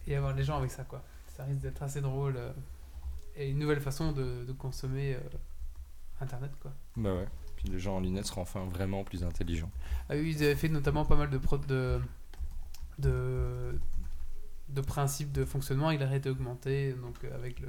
et 0.08 0.16
avoir 0.16 0.34
les 0.34 0.44
gens 0.44 0.58
avec 0.58 0.72
ça, 0.72 0.84
quoi. 0.84 1.04
Ça 1.36 1.44
risque 1.44 1.62
d'être 1.62 1.82
assez 1.84 2.02
drôle 2.02 2.36
euh, 2.38 2.52
et 3.36 3.50
une 3.50 3.60
nouvelle 3.60 3.80
façon 3.82 4.12
de, 4.12 4.44
de 4.46 4.52
consommer 4.54 5.16
euh, 5.16 5.20
Internet, 6.22 6.52
quoi. 6.62 6.72
Bah 6.98 7.14
ouais. 7.14 7.28
Puis 7.56 7.70
les 7.70 7.80
gens 7.80 7.98
en 7.98 8.00
lunettes 8.00 8.26
seront 8.26 8.42
enfin 8.42 8.66
vraiment 8.66 9.04
plus 9.04 9.24
intelligents. 9.24 9.72
Ah 10.10 10.14
oui, 10.16 10.34
ils 10.36 10.44
avaient 10.44 10.56
fait 10.56 10.70
notamment 10.70 11.06
pas 11.06 11.16
mal 11.16 11.30
de, 11.30 11.38
pro- 11.38 11.58
de, 11.58 12.02
de, 12.98 13.80
de 14.70 14.82
principes 14.82 15.32
de 15.32 15.46
fonctionnement. 15.46 15.92
Il 15.92 16.02
a 16.04 16.16
été 16.16 16.30
augmenté, 16.30 16.94
donc 16.94 17.16
avec 17.34 17.60
le, 17.60 17.68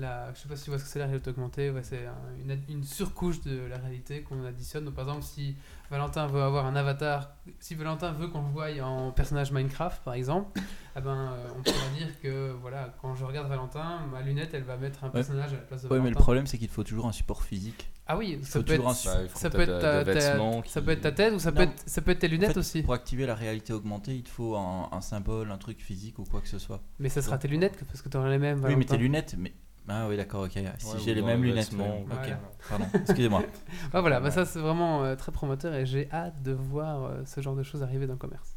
la, 0.00 0.32
je 0.34 0.40
sais 0.40 0.48
pas 0.48 0.56
si 0.56 0.64
tu 0.64 0.70
vois 0.70 0.78
ce 0.78 0.84
que 0.84 0.90
c'est 0.90 0.98
la 0.98 1.06
réalité 1.06 1.30
augmentée, 1.30 1.70
ouais, 1.70 1.82
c'est 1.82 2.06
un- 2.06 2.14
une, 2.44 2.58
une 2.68 2.84
surcouche 2.84 3.40
de 3.42 3.66
la 3.66 3.78
réalité 3.78 4.22
qu'on 4.22 4.44
additionne. 4.44 4.84
Donc, 4.84 4.94
par 4.94 5.06
exemple, 5.06 5.24
si 5.24 5.56
Valentin 5.90 6.26
veut 6.26 6.42
avoir 6.42 6.66
un 6.66 6.76
avatar, 6.76 7.34
si 7.60 7.74
Valentin 7.74 8.12
veut 8.12 8.28
qu'on 8.28 8.42
le 8.42 8.48
voie 8.48 8.66
en 8.82 9.12
personnage 9.12 9.52
Minecraft, 9.52 10.02
par 10.02 10.14
exemple, 10.14 10.60
eh 10.96 11.00
ben, 11.00 11.10
euh, 11.32 11.48
on 11.58 11.62
pourra 11.62 11.88
dire 11.96 12.20
que 12.20 12.52
voilà, 12.60 12.94
quand 13.00 13.14
je 13.14 13.24
regarde 13.24 13.48
Valentin, 13.48 14.00
ma 14.12 14.20
lunette, 14.22 14.52
elle 14.54 14.64
va 14.64 14.76
mettre 14.76 15.04
un 15.04 15.10
personnage 15.10 15.52
à 15.52 15.56
la 15.56 15.62
place 15.62 15.82
de 15.82 15.88
Ouais, 15.88 15.94
mais 15.96 16.04
le 16.04 16.04
Valentin. 16.10 16.22
problème, 16.22 16.46
c'est 16.46 16.58
qu'il 16.58 16.68
te 16.68 16.72
faut 16.74 16.84
toujours 16.84 17.06
un 17.06 17.12
support 17.12 17.42
physique. 17.42 17.90
Ah 18.08 18.16
oui, 18.16 18.38
ça 18.42 18.58
faut 18.60 18.64
peut, 18.64 18.76
toujours 18.76 18.90
être, 18.92 19.08
un 19.08 19.14
Bah, 19.24 19.28
ça, 19.34 19.50
peut 19.50 19.60
être 19.60 19.80
ta, 19.80 20.04
ta- 20.04 20.12
vêtements 20.12 20.62
ça 20.64 20.80
qui- 20.80 20.86
peut 20.86 20.92
être 20.92 21.00
ta 21.00 21.12
tête 21.12 21.32
ou 21.34 21.38
ça, 21.40 21.50
peut 21.52 21.62
être, 21.62 21.82
ça 21.86 22.02
peut 22.02 22.12
être 22.12 22.20
tes 22.20 22.28
lunettes 22.28 22.50
En 22.50 22.54
fait, 22.54 22.60
aussi. 22.60 22.82
Pour 22.82 22.94
activer 22.94 23.26
la 23.26 23.34
réalité 23.34 23.72
augmentée, 23.72 24.14
il 24.14 24.22
te 24.22 24.28
faut 24.28 24.54
un, 24.56 24.88
un 24.92 25.00
symbole, 25.00 25.50
un 25.50 25.58
truc 25.58 25.80
physique 25.80 26.18
ou 26.18 26.24
quoi 26.24 26.40
que 26.40 26.48
ce 26.48 26.58
soit. 26.58 26.80
Mais 27.00 27.08
ça 27.08 27.20
sera 27.22 27.36
tes 27.38 27.48
lunettes 27.48 27.82
parce 27.86 28.02
que 28.02 28.08
tu 28.08 28.16
auras 28.16 28.28
les 28.30 28.38
mêmes. 28.38 28.58
Oui, 28.58 28.64
mais 28.66 28.74
Valentin. 28.74 28.94
tes 28.94 29.00
lunettes, 29.02 29.34
mais. 29.38 29.52
Ah 29.88 30.06
oui, 30.08 30.16
d'accord, 30.16 30.44
ok. 30.44 30.58
Si 30.78 30.98
j'ai 31.04 31.14
les 31.14 31.22
mêmes 31.22 31.42
lunettes. 31.42 31.72
voilà. 31.72 31.94
Ok, 31.94 32.34
pardon, 32.68 32.86
excusez-moi. 32.94 33.42
Ah, 33.92 34.00
voilà, 34.00 34.20
bah 34.20 34.30
ça 34.30 34.44
c'est 34.44 34.58
vraiment 34.58 35.04
euh, 35.04 35.14
très 35.14 35.30
prometteur 35.32 35.74
et 35.74 35.86
j'ai 35.86 36.08
hâte 36.12 36.42
de 36.42 36.52
voir 36.52 37.04
euh, 37.04 37.22
ce 37.24 37.40
genre 37.40 37.54
de 37.54 37.62
choses 37.62 37.82
arriver 37.82 38.06
dans 38.06 38.14
le 38.14 38.18
commerce. 38.18 38.54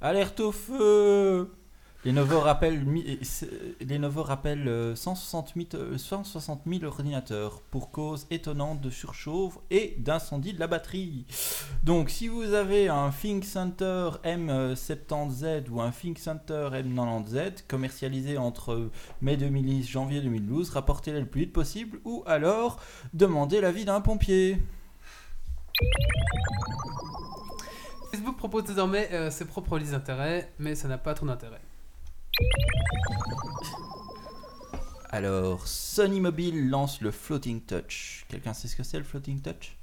Alerte 0.00 0.40
au 0.40 0.50
feu 0.52 1.50
Lenovo 2.02 2.40
rappelle, 2.40 2.82
Lenovo 3.86 4.22
rappelle 4.22 4.66
euh, 4.68 4.96
160 4.96 5.52
000, 5.54 5.66
euh, 5.74 5.98
160 5.98 6.62
000 6.66 6.84
ordinateurs 6.84 7.60
pour 7.70 7.90
cause 7.90 8.26
étonnante 8.30 8.80
de 8.80 8.88
surchauffe 8.88 9.58
et 9.70 9.96
d'incendie 9.98 10.54
de 10.54 10.60
la 10.60 10.66
batterie. 10.66 11.26
Donc 11.82 12.08
si 12.08 12.28
vous 12.28 12.54
avez 12.54 12.88
un 12.88 13.10
ThinkCenter 13.10 14.12
M70Z 14.24 15.68
ou 15.68 15.82
un 15.82 15.90
ThinkCenter 15.90 16.70
M90Z 16.72 17.66
commercialisé 17.68 18.38
entre 18.38 18.88
mai 19.20 19.36
2010 19.36 19.80
et 19.80 19.82
janvier 19.86 20.22
2012, 20.22 20.70
rapportez-les 20.70 21.20
le 21.20 21.26
plus 21.26 21.42
vite 21.42 21.52
possible 21.52 22.00
ou 22.06 22.22
alors 22.26 22.80
demandez 23.12 23.60
l'avis 23.60 23.84
d'un 23.84 24.00
pompier. 24.00 24.56
Facebook 28.10 28.38
propose 28.38 28.64
désormais 28.64 29.10
euh, 29.12 29.30
ses 29.30 29.44
propres 29.44 29.78
listes 29.78 29.92
d'intérêt, 29.92 30.50
mais 30.58 30.74
ça 30.74 30.88
n'a 30.88 30.96
pas 30.96 31.12
trop 31.12 31.26
d'intérêt. 31.26 31.60
Alors, 35.12 35.66
Sony 35.66 36.20
Mobile 36.20 36.70
lance 36.70 37.00
le 37.00 37.10
Floating 37.10 37.60
Touch. 37.62 38.24
Quelqu'un 38.28 38.54
sait 38.54 38.68
ce 38.68 38.76
que 38.76 38.84
c'est 38.84 38.98
le 38.98 39.04
Floating 39.04 39.40
Touch? 39.40 39.76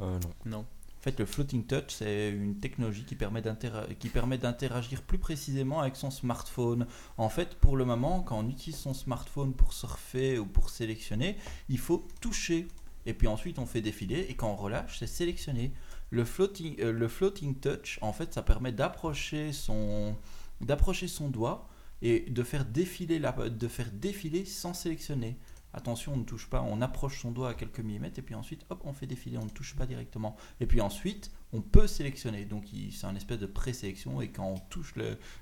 Euh, 0.00 0.18
non. 0.20 0.30
Non. 0.46 0.58
En 0.60 1.02
fait, 1.02 1.18
le 1.18 1.26
Floating 1.26 1.66
Touch, 1.66 1.86
c'est 1.88 2.30
une 2.30 2.58
technologie 2.60 3.04
qui 3.04 3.14
permet, 3.16 3.42
d'intéra- 3.42 3.86
qui 3.98 4.08
permet 4.08 4.38
d'interagir 4.38 5.02
plus 5.02 5.18
précisément 5.18 5.80
avec 5.80 5.96
son 5.96 6.10
smartphone. 6.10 6.86
En 7.18 7.28
fait, 7.28 7.56
pour 7.56 7.76
le 7.76 7.84
moment, 7.84 8.22
quand 8.22 8.38
on 8.38 8.48
utilise 8.48 8.78
son 8.78 8.94
smartphone 8.94 9.52
pour 9.54 9.72
surfer 9.74 10.38
ou 10.38 10.46
pour 10.46 10.70
sélectionner, 10.70 11.36
il 11.68 11.78
faut 11.78 12.06
toucher. 12.20 12.68
Et 13.06 13.12
puis 13.12 13.26
ensuite, 13.26 13.58
on 13.58 13.66
fait 13.66 13.82
défiler. 13.82 14.20
Et 14.30 14.34
quand 14.34 14.50
on 14.50 14.56
relâche, 14.56 14.98
c'est 14.98 15.08
sélectionner. 15.08 15.72
Le 16.10 16.24
floating, 16.24 16.80
euh, 16.80 16.92
le 16.92 17.08
floating 17.08 17.56
touch, 17.56 17.98
en 18.00 18.12
fait, 18.12 18.32
ça 18.32 18.42
permet 18.42 18.72
d'approcher 18.72 19.52
son, 19.52 20.16
d'approcher 20.60 21.08
son 21.08 21.28
doigt 21.28 21.68
et 22.04 22.20
de 22.20 22.42
faire 22.42 22.66
défiler, 22.66 23.18
la, 23.18 23.32
de 23.32 23.66
faire 23.66 23.90
défiler 23.90 24.44
sans 24.44 24.74
sélectionner. 24.74 25.38
Attention, 25.72 26.12
on 26.12 26.18
ne 26.18 26.24
touche 26.24 26.48
pas, 26.48 26.62
on 26.62 26.82
approche 26.82 27.20
son 27.20 27.32
doigt 27.32 27.48
à 27.48 27.54
quelques 27.54 27.80
millimètres 27.80 28.18
et 28.18 28.22
puis 28.22 28.34
ensuite, 28.36 28.64
hop, 28.68 28.82
on 28.84 28.92
fait 28.92 29.06
défiler, 29.06 29.38
on 29.38 29.46
ne 29.46 29.50
touche 29.50 29.74
pas 29.74 29.86
directement. 29.86 30.36
Et 30.60 30.66
puis 30.66 30.82
ensuite, 30.82 31.32
on 31.52 31.62
peut 31.62 31.86
sélectionner. 31.86 32.44
Donc, 32.44 32.66
c'est 32.92 33.06
un 33.06 33.16
espèce 33.16 33.38
de 33.38 33.46
présélection 33.46 34.20
et 34.20 34.28
quand 34.28 34.46
on 34.46 34.58
touche 34.68 34.94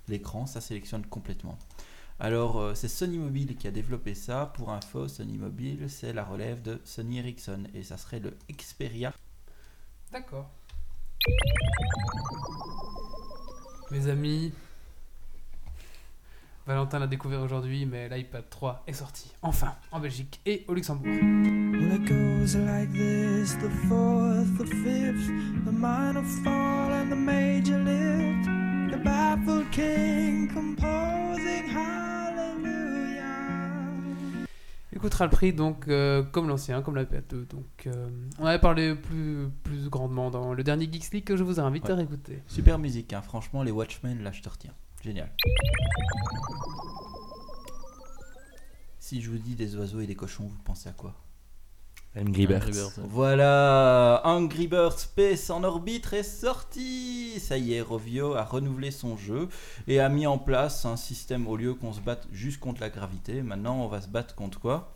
l'écran, 0.09 0.47
ça 0.47 0.61
sélectionne 0.61 1.05
complètement. 1.05 1.59
Alors, 2.21 2.61
euh, 2.61 2.75
c'est 2.75 2.89
Sony 2.89 3.19
Mobile 3.19 3.57
qui 3.57 3.67
a 3.67 3.73
développé 3.73 4.15
ça. 4.15 4.47
Pour 4.55 4.71
info, 4.71 5.09
Sony 5.09 5.39
Mobile, 5.39 5.91
c'est 5.91 6.13
la 6.13 6.25
relève 6.25 6.63
de 6.63 6.81
Sony 6.85 7.19
Ericsson 7.19 7.65
et 7.75 7.83
ça 7.83 7.99
serait 7.99 8.21
le 8.21 8.39
Xperia. 8.49 9.13
D'accord. 10.13 10.49
Mes 13.91 14.07
amis, 14.07 14.53
Valentin 16.65 17.01
l'a 17.01 17.09
découvert 17.09 17.41
aujourd'hui, 17.41 17.87
mais 17.87 18.09
l'iPad 18.09 18.49
3 18.49 18.85
est 18.87 18.93
sorti, 18.93 19.33
enfin, 19.43 19.75
en 19.91 19.99
Belgique 19.99 20.41
et 20.47 20.65
au 20.69 20.75
Luxembourg. 20.75 21.07
Well, 21.07 21.95
it 21.95 22.05
goes 22.05 22.57
like 22.57 22.93
this 22.93 23.57
the 23.59 23.69
fourth, 23.89 24.59
the 24.59 24.67
fifth, 24.67 25.27
the 25.67 25.73
minor 25.73 26.23
fall, 26.45 26.93
and 26.93 27.11
the 27.11 27.17
major 27.17 27.79
lift. 27.79 28.49
The 28.93 29.03
baffled 29.03 29.69
king 29.73 30.49
composing 30.55 31.67
hallelujah. 31.69 33.25
Il 34.93 35.01
coûtera 35.01 35.25
le 35.25 35.31
prix 35.31 35.53
donc 35.53 35.89
euh, 35.89 36.23
comme 36.23 36.47
l'ancien, 36.47 36.81
comme 36.83 36.97
l'iPad 36.97 37.25
2. 37.29 37.47
Donc, 37.47 37.65
euh, 37.89 38.09
on 38.39 38.47
avait 38.47 38.61
parlé 38.61 38.95
plus, 38.95 39.49
plus 39.65 39.89
grandement 39.89 40.31
dans 40.31 40.55
le 40.55 40.63
dernier 40.63 40.89
Geeks 40.93 41.13
League 41.13 41.25
que 41.25 41.37
je 41.37 41.43
vous 41.43 41.59
invite 41.59 41.91
à 41.91 41.97
réécouter. 41.97 42.41
Super 42.47 42.79
musique, 42.79 43.13
hein. 43.15 43.23
franchement, 43.23 43.65
les 43.65 43.73
Watchmen, 43.73 44.23
là, 44.23 44.31
je 44.31 44.43
te 44.43 44.49
retiens. 44.49 44.75
Génial. 45.03 45.31
Si 48.99 49.21
je 49.21 49.31
vous 49.31 49.39
dis 49.39 49.57
des 49.57 49.77
oiseaux 49.77 50.01
et 50.01 50.07
des 50.07 50.15
cochons, 50.15 50.45
vous 50.45 50.63
pensez 50.65 50.89
à 50.89 50.93
quoi? 50.93 51.15
Angry 52.17 52.47
Birds. 52.47 52.63
Angry 52.63 52.73
Birds, 52.73 52.99
ouais. 52.99 53.05
Voilà, 53.09 54.21
Angry 54.25 54.69
Birds 54.69 54.99
Space 54.99 55.51
en 55.51 55.65
orbite 55.65 56.13
est 56.13 56.23
sorti. 56.23 57.41
Ça 57.41 57.59
y 57.59 57.75
est, 57.75 57.81
Rovio 57.81 58.35
a 58.35 58.45
renouvelé 58.45 58.91
son 58.91 59.17
jeu 59.17 59.49
et 59.89 59.99
a 59.99 60.09
mis 60.09 60.27
en 60.27 60.39
place 60.39 60.85
un 60.85 60.97
système 60.97 61.49
au 61.49 61.57
lieu 61.57 61.75
qu'on 61.75 61.93
se 61.93 62.01
batte 62.01 62.29
juste 62.31 62.61
contre 62.61 62.81
la 62.81 62.91
gravité. 62.91 63.43
Maintenant, 63.43 63.83
on 63.83 63.89
va 63.89 64.01
se 64.03 64.09
battre 64.09 64.35
contre 64.35 64.61
quoi? 64.61 64.95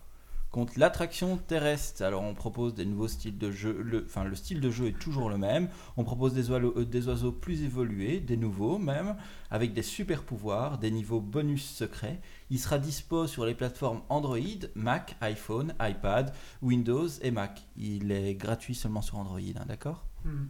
Contre 0.56 0.78
l'attraction 0.78 1.36
terrestre. 1.36 2.02
Alors, 2.02 2.22
on 2.22 2.32
propose 2.32 2.74
des 2.74 2.86
nouveaux 2.86 3.08
styles 3.08 3.36
de 3.36 3.50
jeu. 3.50 3.78
Le, 3.78 4.06
enfin, 4.06 4.24
le 4.24 4.34
style 4.34 4.58
de 4.58 4.70
jeu 4.70 4.86
est 4.86 4.98
toujours 4.98 5.28
le 5.28 5.36
même. 5.36 5.68
On 5.98 6.02
propose 6.02 6.32
des 6.32 6.50
oiseaux, 6.50 6.72
euh, 6.78 6.86
des 6.86 7.08
oiseaux 7.08 7.30
plus 7.30 7.62
évolués, 7.62 8.20
des 8.20 8.38
nouveaux 8.38 8.78
même, 8.78 9.16
avec 9.50 9.74
des 9.74 9.82
super 9.82 10.22
pouvoirs, 10.22 10.78
des 10.78 10.90
niveaux 10.90 11.20
bonus 11.20 11.68
secrets. 11.68 12.22
Il 12.48 12.58
sera 12.58 12.78
dispo 12.78 13.26
sur 13.26 13.44
les 13.44 13.54
plateformes 13.54 14.00
Android, 14.08 14.38
Mac, 14.74 15.16
iPhone, 15.20 15.74
iPad, 15.78 16.32
Windows 16.62 17.08
et 17.20 17.30
Mac. 17.30 17.66
Il 17.76 18.10
est 18.10 18.34
gratuit 18.34 18.74
seulement 18.74 19.02
sur 19.02 19.18
Android, 19.18 19.40
hein, 19.40 19.64
d'accord? 19.68 20.06
Hmm. 20.24 20.46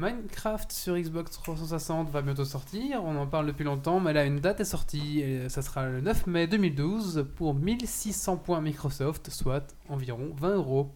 Minecraft 0.00 0.72
sur 0.72 0.96
Xbox 0.96 1.30
360 1.32 2.08
va 2.08 2.22
bientôt 2.22 2.46
sortir, 2.46 3.04
on 3.04 3.16
en 3.16 3.26
parle 3.26 3.46
depuis 3.46 3.64
longtemps, 3.64 4.00
mais 4.00 4.14
là 4.14 4.24
une 4.24 4.40
date 4.40 4.60
est 4.60 4.64
sortie, 4.64 5.20
et 5.20 5.50
ça 5.50 5.60
sera 5.60 5.90
le 5.90 6.00
9 6.00 6.26
mai 6.26 6.46
2012 6.46 7.26
pour 7.36 7.52
1600 7.52 8.38
points 8.38 8.62
Microsoft, 8.62 9.28
soit 9.28 9.76
environ 9.90 10.30
20 10.38 10.54
euros. 10.54 10.90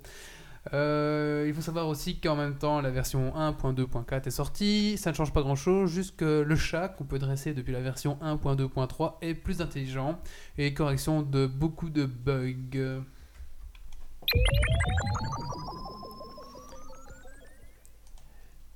Euh, 0.72 1.44
il 1.46 1.52
faut 1.52 1.60
savoir 1.60 1.88
aussi 1.88 2.18
qu'en 2.18 2.34
même 2.34 2.56
temps 2.56 2.80
la 2.80 2.88
version 2.88 3.34
1.2.4 3.36 4.26
est 4.26 4.30
sortie, 4.30 4.96
ça 4.96 5.10
ne 5.10 5.16
change 5.16 5.34
pas 5.34 5.42
grand 5.42 5.54
chose, 5.54 5.90
juste 5.90 6.16
que 6.16 6.40
le 6.40 6.56
chat 6.56 6.88
qu'on 6.88 7.04
peut 7.04 7.18
dresser 7.18 7.52
depuis 7.52 7.74
la 7.74 7.82
version 7.82 8.16
1.2.3 8.22 9.16
est 9.20 9.34
plus 9.34 9.60
intelligent 9.60 10.18
et 10.56 10.72
correction 10.72 11.20
de 11.20 11.46
beaucoup 11.46 11.90
de 11.90 12.06
bugs. 12.06 13.02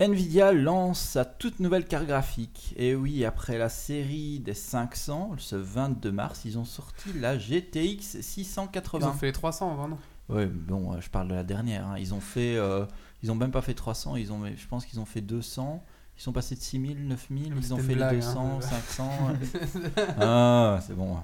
Nvidia 0.01 0.53
lance 0.53 1.01
sa 1.01 1.25
toute 1.25 1.59
nouvelle 1.59 1.85
carte 1.85 2.07
graphique. 2.07 2.73
Et 2.77 2.95
oui, 2.95 3.25
après 3.25 3.59
la 3.59 3.69
série 3.69 4.39
des 4.39 4.55
500, 4.55 5.33
ce 5.39 5.57
22 5.57 6.13
mars, 6.13 6.43
ils 6.45 6.57
ont 6.57 6.65
sorti 6.65 7.13
la 7.15 7.37
GTX 7.37 8.15
Ils 8.15 8.23
680. 8.23 9.09
ont 9.09 9.13
fait 9.13 9.27
les 9.27 9.33
300 9.33 9.73
avant, 9.73 9.89
non? 9.89 9.99
Ouais, 10.29 10.47
bon, 10.47 10.93
euh, 10.93 11.01
je 11.01 11.11
parle 11.11 11.27
de 11.29 11.35
la 11.35 11.43
dernière. 11.43 11.85
hein. 11.89 11.97
Ils 11.99 12.15
ont 12.15 12.21
fait, 12.21 12.57
euh, 12.57 12.85
ils 13.25 13.33
ont 13.33 13.35
même 13.35 13.51
pas 13.51 13.63
fait 13.63 13.75
300. 13.75 14.15
Ils 14.17 14.31
ont, 14.33 14.45
je 14.47 14.67
pense 14.69 14.87
qu'ils 14.87 15.01
ont 15.01 15.05
fait 15.05 15.21
200. 15.21 15.83
Ils 16.17 16.23
sont 16.23 16.33
passés 16.33 16.55
de 16.55 16.61
6000, 16.61 17.09
9000. 17.09 17.55
Mais 17.55 17.61
Ils 17.61 17.75
ont 17.75 17.79
fait 17.79 17.89
les 17.89 17.95
blague, 17.97 18.17
200, 18.17 18.59
hein. 18.59 18.61
500. 18.61 19.11
ah, 20.21 20.79
c'est 20.87 20.95
bon. 20.95 21.17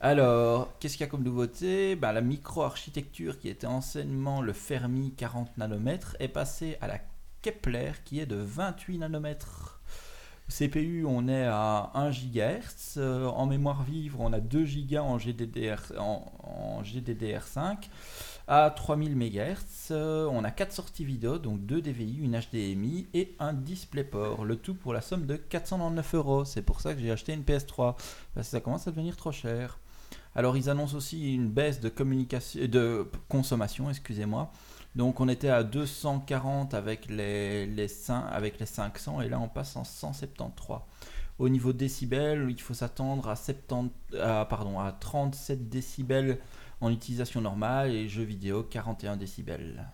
Alors, 0.00 0.68
qu'est-ce 0.78 0.94
qu'il 0.98 1.06
y 1.06 1.08
a 1.08 1.10
comme 1.10 1.22
nouveauté? 1.24 1.96
Bah, 1.96 2.12
La 2.12 2.20
micro-architecture 2.20 3.38
qui 3.38 3.48
était 3.48 3.66
anciennement 3.66 4.42
le 4.42 4.52
Fermi 4.52 5.12
40 5.16 5.56
nanomètres 5.56 6.16
est 6.20 6.28
passée 6.28 6.76
à 6.82 6.86
la 6.86 6.98
Kepler 7.42 7.92
qui 8.04 8.20
est 8.20 8.26
de 8.26 8.36
28 8.36 8.98
nanomètres. 8.98 9.80
CPU, 10.48 11.04
on 11.06 11.28
est 11.28 11.44
à 11.44 11.90
1 11.94 12.10
GHz. 12.10 12.94
Euh, 12.96 13.26
en 13.26 13.46
mémoire 13.46 13.82
vive, 13.82 14.16
on 14.18 14.32
a 14.32 14.40
2 14.40 14.64
Go 14.90 14.96
en, 14.96 15.18
GDDR, 15.18 15.92
en, 15.98 16.32
en 16.42 16.82
GDDR5 16.82 17.88
à 18.48 18.70
3000 18.70 19.14
MHz. 19.14 19.90
Euh, 19.90 20.26
on 20.32 20.42
a 20.42 20.50
4 20.50 20.72
sorties 20.72 21.04
vidéo, 21.04 21.38
donc 21.38 21.64
2 21.66 21.82
DVI, 21.82 22.18
une 22.20 22.40
HDMI 22.40 23.06
et 23.12 23.36
un 23.38 23.52
DisplayPort. 23.52 24.44
Le 24.44 24.56
tout 24.56 24.74
pour 24.74 24.94
la 24.94 25.02
somme 25.02 25.26
de 25.26 25.36
499 25.36 26.14
euros. 26.14 26.44
C'est 26.46 26.62
pour 26.62 26.80
ça 26.80 26.94
que 26.94 27.00
j'ai 27.00 27.10
acheté 27.10 27.34
une 27.34 27.42
PS3 27.42 27.96
parce 28.34 28.46
que 28.46 28.50
ça 28.50 28.60
commence 28.60 28.88
à 28.88 28.90
devenir 28.90 29.16
trop 29.16 29.32
cher. 29.32 29.78
Alors 30.34 30.56
ils 30.56 30.70
annoncent 30.70 30.96
aussi 30.96 31.34
une 31.34 31.50
baisse 31.50 31.80
de, 31.80 31.88
communication, 31.90 32.66
de 32.66 33.06
consommation, 33.28 33.90
excusez-moi. 33.90 34.50
Donc 34.98 35.20
on 35.20 35.28
était 35.28 35.48
à 35.48 35.62
240 35.62 36.74
avec 36.74 37.06
les, 37.06 37.66
les, 37.66 37.86
avec 38.10 38.58
les 38.58 38.66
500 38.66 39.20
et 39.20 39.28
là 39.28 39.38
on 39.38 39.48
passe 39.48 39.76
en 39.76 39.84
173. 39.84 40.80
Au 41.38 41.48
niveau 41.48 41.72
décibels, 41.72 42.48
il 42.50 42.60
faut 42.60 42.74
s'attendre 42.74 43.28
à, 43.28 43.36
70, 43.36 43.92
à, 44.20 44.44
pardon, 44.44 44.80
à 44.80 44.90
37 44.90 45.68
décibels 45.68 46.38
en 46.80 46.90
utilisation 46.90 47.40
normale 47.40 47.92
et 47.92 48.08
jeux 48.08 48.24
vidéo 48.24 48.64
41 48.64 49.16
décibels. 49.16 49.86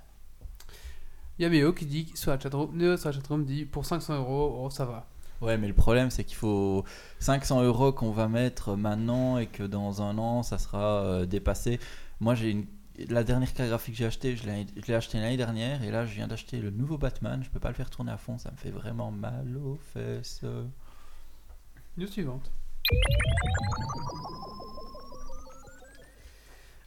Yameo 1.39 1.75
qui 1.75 1.85
dit 1.85 2.11
sur 2.15 2.31
la 2.31 2.41
chatroom, 2.41 2.75
Neo 2.75 2.97
sur 2.97 3.11
la 3.11 3.13
chatroom 3.13 3.45
dit 3.45 3.67
pour 3.67 3.85
500 3.85 4.17
euros, 4.17 4.63
oh, 4.65 4.71
ça 4.71 4.87
va. 4.87 5.07
Ouais, 5.43 5.59
mais 5.59 5.69
le 5.69 5.75
problème, 5.75 6.11
c'est 6.11 6.25
qu'il 6.25 6.37
faut 6.37 6.83
500 7.19 7.63
euros 7.63 7.93
qu'on 7.93 8.11
va 8.11 8.29
mettre 8.29 8.75
maintenant 8.75 9.37
et 9.37 9.49
que 9.49 9.65
dans 9.65 10.01
un 10.01 10.17
an, 10.17 10.43
ça 10.43 10.57
sera 10.57 11.03
euh, 11.03 11.27
dépassé. 11.27 11.79
Moi, 12.21 12.35
j'ai 12.35 12.53
une... 12.53 12.65
la 13.09 13.25
dernière 13.25 13.53
carte 13.53 13.69
graphique 13.69 13.95
que 13.95 13.99
j'ai 13.99 14.07
achetée, 14.07 14.37
je 14.37 14.47
l'ai 14.47 14.67
je 14.77 14.87
l'ai 14.87 14.95
acheté 14.95 15.19
l'année 15.19 15.37
dernière 15.37 15.83
et 15.83 15.91
là, 15.91 16.07
je 16.07 16.15
viens 16.15 16.29
d'acheter 16.29 16.59
le 16.61 16.71
nouveau 16.71 16.99
Batman. 16.99 17.43
Je 17.45 17.51
peux 17.51 17.61
pas 17.61 17.69
le 17.69 17.75
faire 17.75 17.91
tourner 17.91 18.13
à 18.13 18.17
fond, 18.17 18.39
ça 18.39 18.51
me 18.51 18.57
fait 18.57 18.71
vraiment 18.71 19.11
mal 19.11 19.57
aux 19.57 19.79
fesses. 19.93 20.43
News 21.97 22.07
suivante. 22.07 22.51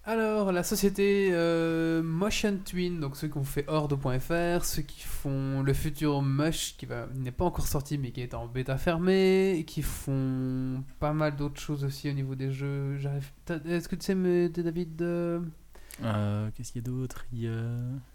Alors, 0.09 0.53
la 0.53 0.63
société 0.63 1.31
euh, 1.33 2.01
Motion 2.01 2.57
Twin, 2.63 3.01
donc 3.01 3.17
ceux 3.17 3.27
qui 3.27 3.37
ont 3.37 3.43
fait 3.43 3.65
Horde.fr, 3.67 4.63
ceux 4.63 4.81
qui 4.83 5.01
font 5.01 5.61
le 5.61 5.73
futur 5.73 6.21
Mush, 6.21 6.77
qui 6.77 6.87
n'est 7.15 7.31
pas 7.31 7.43
encore 7.43 7.67
sorti 7.67 7.97
mais 7.97 8.11
qui 8.11 8.21
est 8.21 8.33
en 8.33 8.47
bêta 8.47 8.77
fermée, 8.77 9.57
et 9.57 9.65
qui 9.65 9.81
font 9.81 10.81
pas 10.99 11.11
mal 11.11 11.35
d'autres 11.35 11.59
choses 11.59 11.83
aussi 11.83 12.09
au 12.09 12.13
niveau 12.13 12.35
des 12.35 12.53
jeux. 12.53 12.97
Est-ce 13.65 13.89
que 13.89 13.97
tu 13.97 14.05
sais, 14.05 14.15
me- 14.15 14.47
David 14.47 15.01
euh, 15.01 15.41
Euh, 16.03 16.49
Qu'est-ce 16.55 16.71
qu'il 16.71 16.81
y 16.81 16.85
a 16.85 16.89
d'autre? 16.89 17.25
Il 17.33 17.49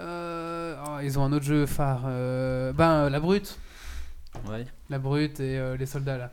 euh, 0.00 0.76
oh, 0.86 0.98
Ils 1.02 1.18
ont 1.18 1.24
un 1.24 1.32
autre 1.32 1.44
jeu 1.44 1.66
phare. 1.66 2.02
euh, 2.06 2.72
ben, 2.72 3.08
La 3.10 3.20
Brute. 3.20 3.58
Ouais. 4.48 4.66
La 4.88 4.98
Brute 4.98 5.40
et 5.40 5.76
les 5.76 5.86
soldats 5.86 6.18
là. 6.18 6.32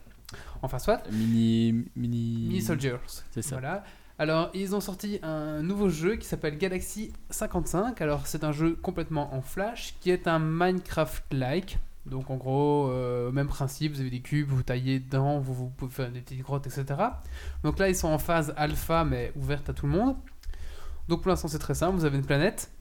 Enfin, 0.61 0.79
soit. 0.79 1.01
Mini... 1.11 1.85
Mini... 1.95 2.47
Mini 2.47 2.61
Soldiers. 2.61 2.97
C'est 3.31 3.41
ça. 3.41 3.55
Voilà. 3.59 3.83
Alors, 4.19 4.51
ils 4.53 4.75
ont 4.75 4.81
sorti 4.81 5.19
un 5.23 5.63
nouveau 5.63 5.89
jeu 5.89 6.17
qui 6.17 6.27
s'appelle 6.27 6.57
Galaxy 6.57 7.13
55. 7.29 8.01
Alors, 8.01 8.27
c'est 8.27 8.43
un 8.43 8.51
jeu 8.51 8.77
complètement 8.81 9.33
en 9.33 9.41
flash 9.41 9.95
qui 10.01 10.11
est 10.11 10.27
un 10.27 10.39
Minecraft-like. 10.39 11.79
Donc, 12.05 12.29
en 12.29 12.35
gros, 12.35 12.89
euh, 12.89 13.31
même 13.31 13.47
principe, 13.47 13.93
vous 13.93 14.01
avez 14.01 14.09
des 14.09 14.19
cubes, 14.19 14.49
vous 14.49 14.63
taillez 14.63 14.99
dedans, 14.99 15.39
vous, 15.39 15.53
vous 15.53 15.69
pouvez 15.69 15.91
faire 15.91 16.11
des 16.11 16.19
petites 16.21 16.41
grottes, 16.41 16.67
etc. 16.67 16.85
Donc 17.63 17.79
là, 17.79 17.87
ils 17.87 17.95
sont 17.95 18.07
en 18.09 18.17
phase 18.17 18.53
alpha, 18.57 19.05
mais 19.05 19.31
ouverte 19.35 19.69
à 19.69 19.73
tout 19.73 19.85
le 19.85 19.93
monde. 19.93 20.15
Donc, 21.09 21.23
pour 21.23 21.29
l'instant, 21.29 21.47
c'est 21.47 21.59
très 21.59 21.73
simple. 21.73 21.97
Vous 21.97 22.05
avez 22.05 22.17
une 22.17 22.25
planète 22.25 22.71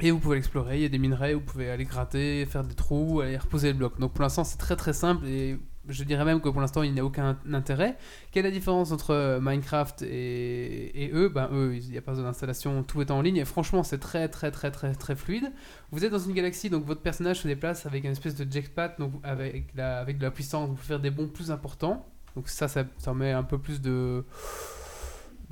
et 0.00 0.10
vous 0.10 0.18
pouvez 0.18 0.34
l'explorer. 0.34 0.78
Il 0.78 0.82
y 0.82 0.84
a 0.84 0.88
des 0.88 0.98
minerais, 0.98 1.34
vous 1.34 1.40
pouvez 1.40 1.70
aller 1.70 1.84
gratter, 1.84 2.44
faire 2.46 2.64
des 2.64 2.74
trous, 2.74 3.20
aller 3.20 3.36
reposer 3.36 3.68
les 3.68 3.74
blocs. 3.74 3.98
Donc, 4.00 4.12
pour 4.12 4.22
l'instant, 4.22 4.42
c'est 4.42 4.58
très 4.58 4.74
très 4.74 4.92
simple 4.92 5.24
et 5.26 5.56
je 5.88 6.02
dirais 6.02 6.24
même 6.24 6.40
que 6.40 6.48
pour 6.48 6.60
l'instant, 6.60 6.82
il 6.82 6.92
n'y 6.92 6.98
a 6.98 7.04
aucun 7.04 7.38
intérêt. 7.52 7.96
Quelle 8.32 8.44
est 8.44 8.48
la 8.48 8.54
différence 8.54 8.90
entre 8.90 9.10
euh, 9.10 9.38
Minecraft 9.40 10.02
et, 10.02 11.10
eux? 11.12 11.28
Ben 11.28 11.48
eux, 11.52 11.76
il 11.76 11.90
n'y 11.90 11.96
a 11.98 12.02
pas 12.02 12.14
d'installation, 12.14 12.82
tout 12.82 13.00
est 13.02 13.12
en 13.12 13.22
ligne 13.22 13.36
et 13.36 13.44
franchement, 13.44 13.84
c'est 13.84 13.98
très 13.98 14.28
très 14.28 14.50
très 14.50 14.72
très 14.72 14.92
très 14.94 15.14
fluide. 15.14 15.52
Vous 15.92 16.04
êtes 16.04 16.10
dans 16.10 16.18
une 16.18 16.32
galaxie, 16.32 16.70
donc 16.70 16.84
votre 16.84 17.02
personnage 17.02 17.40
se 17.40 17.46
déplace 17.46 17.86
avec 17.86 18.02
une 18.02 18.12
espèce 18.12 18.34
de 18.34 18.50
jetpack, 18.50 18.98
donc 18.98 19.12
avec, 19.22 19.72
la, 19.76 20.00
avec 20.00 20.18
de 20.18 20.24
la 20.24 20.32
puissance, 20.32 20.68
vous 20.68 20.74
pouvez 20.74 20.88
faire 20.88 21.00
des 21.00 21.10
bonds 21.10 21.28
plus 21.28 21.52
importants. 21.52 22.04
Donc 22.34 22.48
ça, 22.48 22.66
ça, 22.66 22.84
ça 22.98 23.14
met 23.14 23.30
un 23.30 23.44
peu 23.44 23.58
plus 23.58 23.80
de 23.80 24.24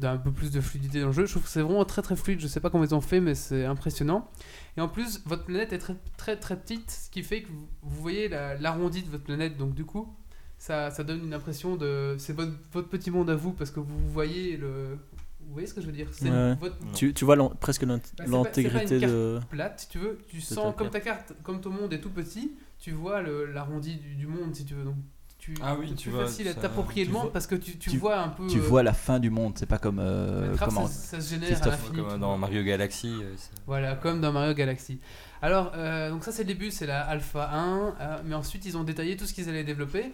d'un 0.03 0.17
peu 0.19 0.31
plus 0.31 0.51
de 0.53 0.61
fluidité 0.61 1.01
dans 1.01 1.07
le 1.09 1.13
jeu. 1.13 1.27
Je 1.27 1.31
trouve 1.33 1.43
que 1.45 1.49
c'est 1.49 1.63
vraiment 1.63 1.85
très 1.85 2.03
très 2.03 2.15
fluide. 2.17 2.41
Je 2.41 2.47
sais 2.47 2.61
pas 2.61 2.71
comment 2.71 2.85
ils 2.85 2.95
ont 2.95 3.01
fait, 3.01 3.21
mais 3.21 3.35
c'est 3.35 3.65
impressionnant. 3.65 4.31
Et 4.77 4.81
en 4.81 4.89
plus, 4.89 5.23
votre 5.27 5.45
planète 5.45 5.73
est 5.73 5.79
très 5.79 5.97
très 6.17 6.37
très 6.37 6.57
petite, 6.57 6.91
ce 6.91 7.11
qui 7.11 7.23
fait 7.23 7.43
que 7.43 7.49
vous, 7.49 7.67
vous 7.83 8.01
voyez 8.03 8.29
la- 8.29 8.55
l'arrondi 8.57 9.03
de 9.03 9.09
votre 9.11 9.25
planète. 9.25 9.57
Donc 9.57 9.75
du 9.75 9.85
coup, 9.85 10.15
ça, 10.59 10.91
ça 10.91 11.03
donne 11.05 11.25
une 11.25 11.35
impression 11.35 11.77
de 11.77 12.15
c'est 12.19 12.33
votre, 12.35 12.53
votre 12.73 12.89
petit 12.89 13.11
monde 13.11 13.31
à 13.31 13.35
vous 13.35 13.53
parce 13.53 13.71
que 13.71 13.81
vous 13.81 14.09
voyez 14.11 14.57
le 14.57 14.99
vous 15.45 15.55
voyez 15.55 15.67
ce 15.67 15.75
que 15.75 15.81
je 15.81 15.87
veux 15.87 15.93
dire? 15.93 16.07
C'est 16.13 16.31
Ouais. 16.31 16.55
votre 16.61 16.77
Tu, 16.95 17.13
tu 17.13 17.25
vois 17.25 17.37
presque 17.59 17.85
Bah, 17.85 17.97
l'intégrité 18.29 18.95
une 19.01 19.01
de... 19.09 19.41
plate 19.51 19.81
si 19.81 19.89
tu 19.89 19.99
veux 19.99 20.19
tu 20.29 20.41
sens 20.41 20.73
ta 20.73 20.79
comme 20.79 20.91
ta 20.91 21.01
carte 21.01 21.33
comme 21.43 21.61
ton 21.61 21.71
monde 21.71 21.93
est 21.93 22.01
tout 22.01 22.11
petit 22.11 22.53
tu 22.79 22.93
vois 22.93 23.23
l'arrondi 23.23 23.97
du, 23.97 24.15
du 24.15 24.27
monde 24.29 24.55
si 24.55 24.65
tu 24.65 24.75
veux 24.75 24.85
donc 24.85 24.95
tu 25.43 25.55
Ah 25.61 25.75
oui, 25.77 25.93
tu 25.97 26.09
plus 26.09 26.13
vois, 26.17 26.27
facile 26.27 26.47
à 26.47 26.53
ça- 26.55 26.61
t'approprier 26.61 27.03
tu 27.05 27.09
le 27.09 27.15
monde 27.15 27.23
vois- 27.25 27.33
parce 27.33 27.49
que 27.49 27.57
tu, 27.57 27.77
tu 27.77 27.91
tu- 27.91 27.99
vois 27.99 28.17
un 28.17 28.29
peu 28.29 28.47
Tu 28.47 28.59
euh, 28.59 28.63
vois 28.63 28.85
la 28.85 28.93
fin 28.93 29.19
du 29.19 29.29
monde, 29.29 29.55
c'est 29.59 29.67
pas 29.67 29.79
comme. 29.79 29.99
euh, 29.99 30.55
comment- 30.57 30.87
ça, 30.87 31.17
ça 31.19 31.21
se 31.21 31.31
génère 31.31 31.61
à 31.67 31.71
Comme 31.77 32.21
dans. 32.21 32.39
Mario 32.39 32.63
Galaxy. 32.63 33.13
euh, 33.21 33.35
Voilà, 33.67 33.97
comme 33.97 34.21
dans 34.21 34.31
Mario 34.31 34.55
Galaxy. 34.55 35.01
Alors, 35.43 35.73
euh, 35.75 36.11
donc 36.11 36.23
ça 36.23 36.31
c'est 36.31 36.45
le 36.45 36.49
début, 36.49 36.71
c'est 36.71 36.87
la 36.87 37.01
Alpha 37.03 37.51
1, 37.53 37.95
euh, 38.01 38.19
mais 38.25 38.37
ensuite 38.37 38.65
ils 38.67 38.77
ont 38.77 38.85
détaillé 38.85 39.17
tout 39.17 39.25
ce 39.27 39.35
qu'ils 39.35 39.49
allaient 39.49 39.65
développer. 39.65 40.13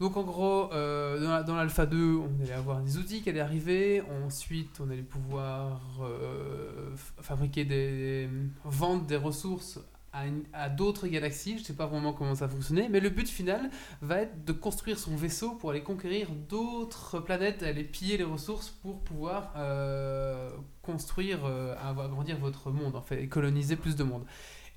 Donc 0.00 0.16
en 0.16 0.22
gros, 0.24 0.72
euh, 0.72 1.20
dans 1.22 1.30
la- 1.32 1.42
dans 1.42 1.54
l'Alpha 1.56 1.84
2, 1.84 2.16
on 2.16 2.42
allait 2.42 2.52
avoir 2.54 2.80
des 2.80 2.96
outils 2.96 3.20
qui 3.22 3.28
allaient 3.28 3.40
arriver, 3.40 4.02
ensuite 4.26 4.78
on 4.80 4.90
allait 4.90 5.02
pouvoir 5.02 5.80
euh, 6.02 6.94
fabriquer 7.20 7.64
des... 7.66 8.28
vendre 8.64 9.04
des 9.06 9.16
ressources 9.16 9.78
à, 10.16 10.26
une- 10.26 10.44
à 10.52 10.68
d'autres 10.68 11.06
galaxies, 11.08 11.58
je 11.58 11.64
sais 11.64 11.74
pas 11.74 11.86
vraiment 11.86 12.12
comment 12.12 12.34
ça 12.34 12.48
fonctionnait, 12.48 12.88
mais 12.88 13.00
le 13.00 13.10
but 13.10 13.28
final 13.28 13.70
va 14.02 14.22
être 14.22 14.44
de 14.44 14.52
construire 14.52 14.98
son 14.98 15.14
vaisseau 15.16 15.52
pour 15.52 15.70
aller 15.70 15.82
conquérir 15.82 16.28
d'autres 16.48 17.20
planètes, 17.20 17.62
aller 17.62 17.84
piller 17.84 18.16
les 18.16 18.24
ressources 18.24 18.70
pour 18.70 19.00
pouvoir 19.00 19.52
euh, 19.56 20.50
construire, 20.82 21.40
euh, 21.44 21.74
agrandir 21.84 22.38
votre 22.38 22.70
monde 22.70 22.96
en 22.96 23.02
fait, 23.02 23.22
et 23.22 23.28
coloniser 23.28 23.76
plus 23.76 23.96
de 23.96 24.04
monde. 24.04 24.24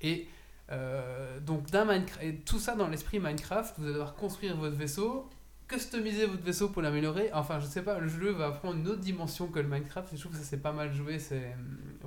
Et 0.02 0.28
euh, 0.72 1.40
donc 1.40 1.70
d'un 1.70 1.84
Minecraft, 1.84 2.22
et 2.22 2.36
tout 2.36 2.58
ça 2.58 2.74
dans 2.76 2.88
l'esprit 2.88 3.18
Minecraft, 3.18 3.74
vous 3.78 3.84
allez 3.84 3.92
devoir 3.94 4.14
construire 4.14 4.56
votre 4.56 4.76
vaisseau, 4.76 5.28
customiser 5.66 6.26
votre 6.26 6.42
vaisseau 6.42 6.68
pour 6.68 6.82
l'améliorer. 6.82 7.30
Enfin, 7.32 7.60
je 7.60 7.66
sais 7.66 7.82
pas, 7.82 7.98
le 7.98 8.08
jeu 8.08 8.30
va 8.32 8.50
prendre 8.50 8.76
une 8.78 8.88
autre 8.88 9.00
dimension 9.00 9.46
que 9.48 9.58
le 9.60 9.68
Minecraft. 9.68 10.12
et 10.12 10.16
Je 10.16 10.20
trouve 10.22 10.32
que 10.32 10.38
ça 10.38 10.44
c'est 10.44 10.62
pas 10.62 10.72
mal 10.72 10.92
joué. 10.92 11.18
C'est, 11.18 11.54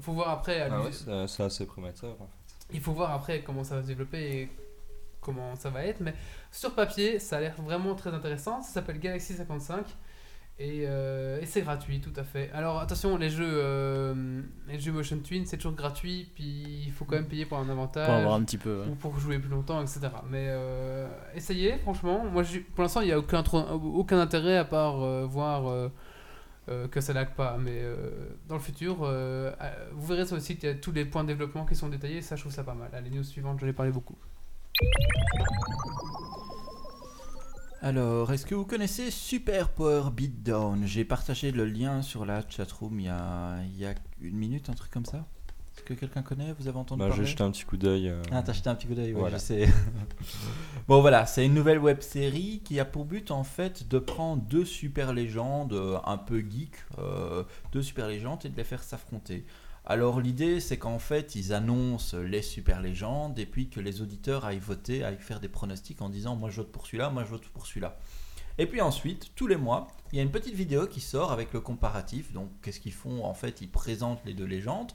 faut 0.01 0.11
voir 0.13 0.29
après. 0.29 0.61
à 0.61 0.67
Ah 0.71 0.81
ouais, 0.81 0.91
c'est 0.91 1.27
c'est 1.27 1.43
assez 1.43 1.65
prometteur. 1.65 2.11
en 2.21 2.27
fait. 2.27 2.42
Il 2.71 2.79
faut 2.79 2.93
voir 2.93 3.11
après 3.11 3.41
comment 3.41 3.63
ça 3.63 3.75
va 3.75 3.81
se 3.81 3.87
développer 3.87 4.37
et 4.37 4.49
comment 5.21 5.55
ça 5.55 5.69
va 5.69 5.85
être. 5.85 6.01
Mais 6.01 6.13
sur 6.51 6.75
papier, 6.75 7.19
ça 7.19 7.37
a 7.37 7.39
l'air 7.41 7.55
vraiment 7.61 7.95
très 7.95 8.13
intéressant. 8.13 8.61
Ça 8.61 8.73
s'appelle 8.73 8.99
Galaxy 8.99 9.33
55 9.33 9.85
et, 10.59 10.85
euh, 10.85 11.41
et 11.41 11.47
c'est 11.47 11.61
gratuit, 11.61 11.99
tout 11.99 12.13
à 12.15 12.23
fait. 12.23 12.51
Alors 12.53 12.79
attention, 12.79 13.17
les 13.17 13.29
jeux, 13.29 13.49
euh, 13.49 14.41
les 14.67 14.79
jeux 14.79 14.91
Motion 14.91 15.17
Twin, 15.17 15.47
c'est 15.47 15.57
toujours 15.57 15.73
gratuit, 15.73 16.29
puis 16.35 16.83
il 16.85 16.91
faut 16.91 17.05
quand 17.05 17.15
même 17.15 17.27
payer 17.27 17.45
pour 17.45 17.57
un 17.57 17.67
avantage. 17.69 18.05
Pour 18.05 18.13
avoir 18.13 18.35
un 18.35 18.43
petit 18.43 18.59
peu... 18.59 18.81
ouais. 18.81 18.87
ou 18.87 18.95
pour 18.95 19.17
jouer 19.17 19.39
plus 19.39 19.49
longtemps, 19.49 19.81
etc. 19.81 20.01
Mais 20.29 20.45
euh, 20.49 21.07
essayez, 21.33 21.77
franchement. 21.79 22.23
Moi, 22.31 22.43
pour 22.75 22.83
l'instant, 22.83 23.01
il 23.01 23.07
n'y 23.07 23.13
a 23.13 23.17
aucun, 23.17 23.43
aucun 23.43 24.19
intérêt 24.19 24.57
à 24.57 24.65
part 24.65 25.01
euh, 25.01 25.25
voir 25.25 25.89
euh, 26.69 26.87
que 26.87 27.01
ça 27.01 27.13
lag 27.13 27.29
pas. 27.35 27.57
Mais 27.57 27.79
euh, 27.81 28.09
dans 28.47 28.55
le 28.55 28.61
futur, 28.61 28.99
euh, 29.01 29.51
vous 29.93 30.07
verrez 30.07 30.25
sur 30.25 30.35
le 30.35 30.41
site, 30.41 30.63
il 30.63 30.65
y 30.67 30.69
a 30.69 30.75
tous 30.75 30.91
les 30.91 31.05
points 31.05 31.23
de 31.23 31.29
développement 31.29 31.65
qui 31.65 31.75
sont 31.75 31.89
détaillés. 31.89 32.21
Ça, 32.21 32.35
je 32.35 32.41
trouve 32.41 32.53
ça 32.53 32.63
pas 32.63 32.73
mal. 32.73 32.89
Allez, 32.93 33.09
news 33.09 33.23
suivante, 33.23 33.59
j'en 33.59 33.67
ai 33.67 33.73
parlé 33.73 33.91
beaucoup. 33.91 34.15
Alors, 37.81 38.31
est-ce 38.31 38.45
que 38.45 38.55
vous 38.55 38.65
connaissez 38.65 39.11
Super 39.11 39.69
Power 39.69 40.09
Beatdown? 40.11 40.85
J'ai 40.85 41.03
partagé 41.03 41.51
le 41.51 41.65
lien 41.65 42.01
sur 42.01 42.25
la 42.25 42.47
chatroom 42.47 42.99
il 42.99 43.13
il 43.65 43.77
y 43.77 43.85
a 43.85 43.93
une 44.21 44.37
minute, 44.37 44.69
un 44.69 44.73
truc 44.73 44.89
comme 44.89 45.05
ça? 45.05 45.25
Que 45.85 45.93
quelqu'un 45.93 46.21
connaît 46.21 46.53
Vous 46.57 46.67
avez 46.67 46.77
entendu 46.77 46.99
Bah, 46.99 47.05
je 47.05 47.09
parler 47.11 47.23
vais 47.25 47.29
jeter 47.29 47.43
un 47.43 47.51
petit 47.51 47.65
coup 47.65 47.75
d'œil. 47.77 48.07
euh, 48.09 48.21
Ah, 48.31 48.41
t'as 48.41 48.53
jeté 48.53 48.69
un 48.69 48.75
petit 48.75 48.87
coup 48.87 48.95
d'œil, 48.95 49.13
ouais, 49.13 49.19
Voilà. 49.19 49.37
je 49.37 49.41
sais. 49.43 49.67
bon, 50.87 51.01
voilà, 51.01 51.25
c'est 51.25 51.45
une 51.45 51.53
nouvelle 51.53 51.79
web 51.79 52.01
série 52.01 52.61
qui 52.63 52.79
a 52.79 52.85
pour 52.85 53.05
but 53.05 53.31
en 53.31 53.43
fait 53.43 53.87
de 53.87 53.99
prendre 53.99 54.41
deux 54.43 54.65
super 54.65 55.13
légendes 55.13 55.73
euh, 55.73 55.97
un 56.05 56.17
peu 56.17 56.39
geek, 56.39 56.71
euh, 56.99 57.43
deux 57.71 57.81
super 57.81 58.07
légendes 58.07 58.39
et 58.45 58.49
de 58.49 58.55
les 58.55 58.63
faire 58.63 58.81
s'affronter. 58.83 59.45
Alors, 59.85 60.21
l'idée 60.21 60.61
c'est 60.61 60.77
qu'en 60.77 60.99
fait 60.99 61.35
ils 61.35 61.51
annoncent 61.53 62.15
les 62.17 62.41
super 62.41 62.81
légendes 62.81 63.37
et 63.37 63.45
puis 63.45 63.69
que 63.69 63.81
les 63.81 64.01
auditeurs 64.01 64.45
aillent 64.45 64.59
voter, 64.59 65.03
aillent 65.03 65.17
faire 65.17 65.41
des 65.41 65.49
pronostics 65.49 66.01
en 66.01 66.07
disant 66.07 66.37
moi 66.37 66.49
je 66.49 66.57
vote 66.57 66.71
pour 66.71 66.85
celui-là, 66.85 67.09
moi 67.09 67.25
je 67.25 67.29
vote 67.31 67.45
pour 67.49 67.67
celui-là. 67.67 67.97
Et 68.57 68.67
puis 68.67 68.81
ensuite, 68.81 69.31
tous 69.35 69.47
les 69.47 69.55
mois, 69.55 69.87
il 70.11 70.17
y 70.17 70.19
a 70.19 70.21
une 70.23 70.29
petite 70.31 70.53
vidéo 70.53 70.85
qui 70.85 70.99
sort 70.99 71.31
avec 71.31 71.53
le 71.53 71.59
comparatif. 71.59 72.31
Donc, 72.33 72.49
qu'est-ce 72.61 72.79
qu'ils 72.79 72.93
font? 72.93 73.25
En 73.25 73.33
fait, 73.33 73.61
ils 73.61 73.69
présentent 73.69 74.19
les 74.25 74.35
deux 74.35 74.45
légendes. 74.45 74.91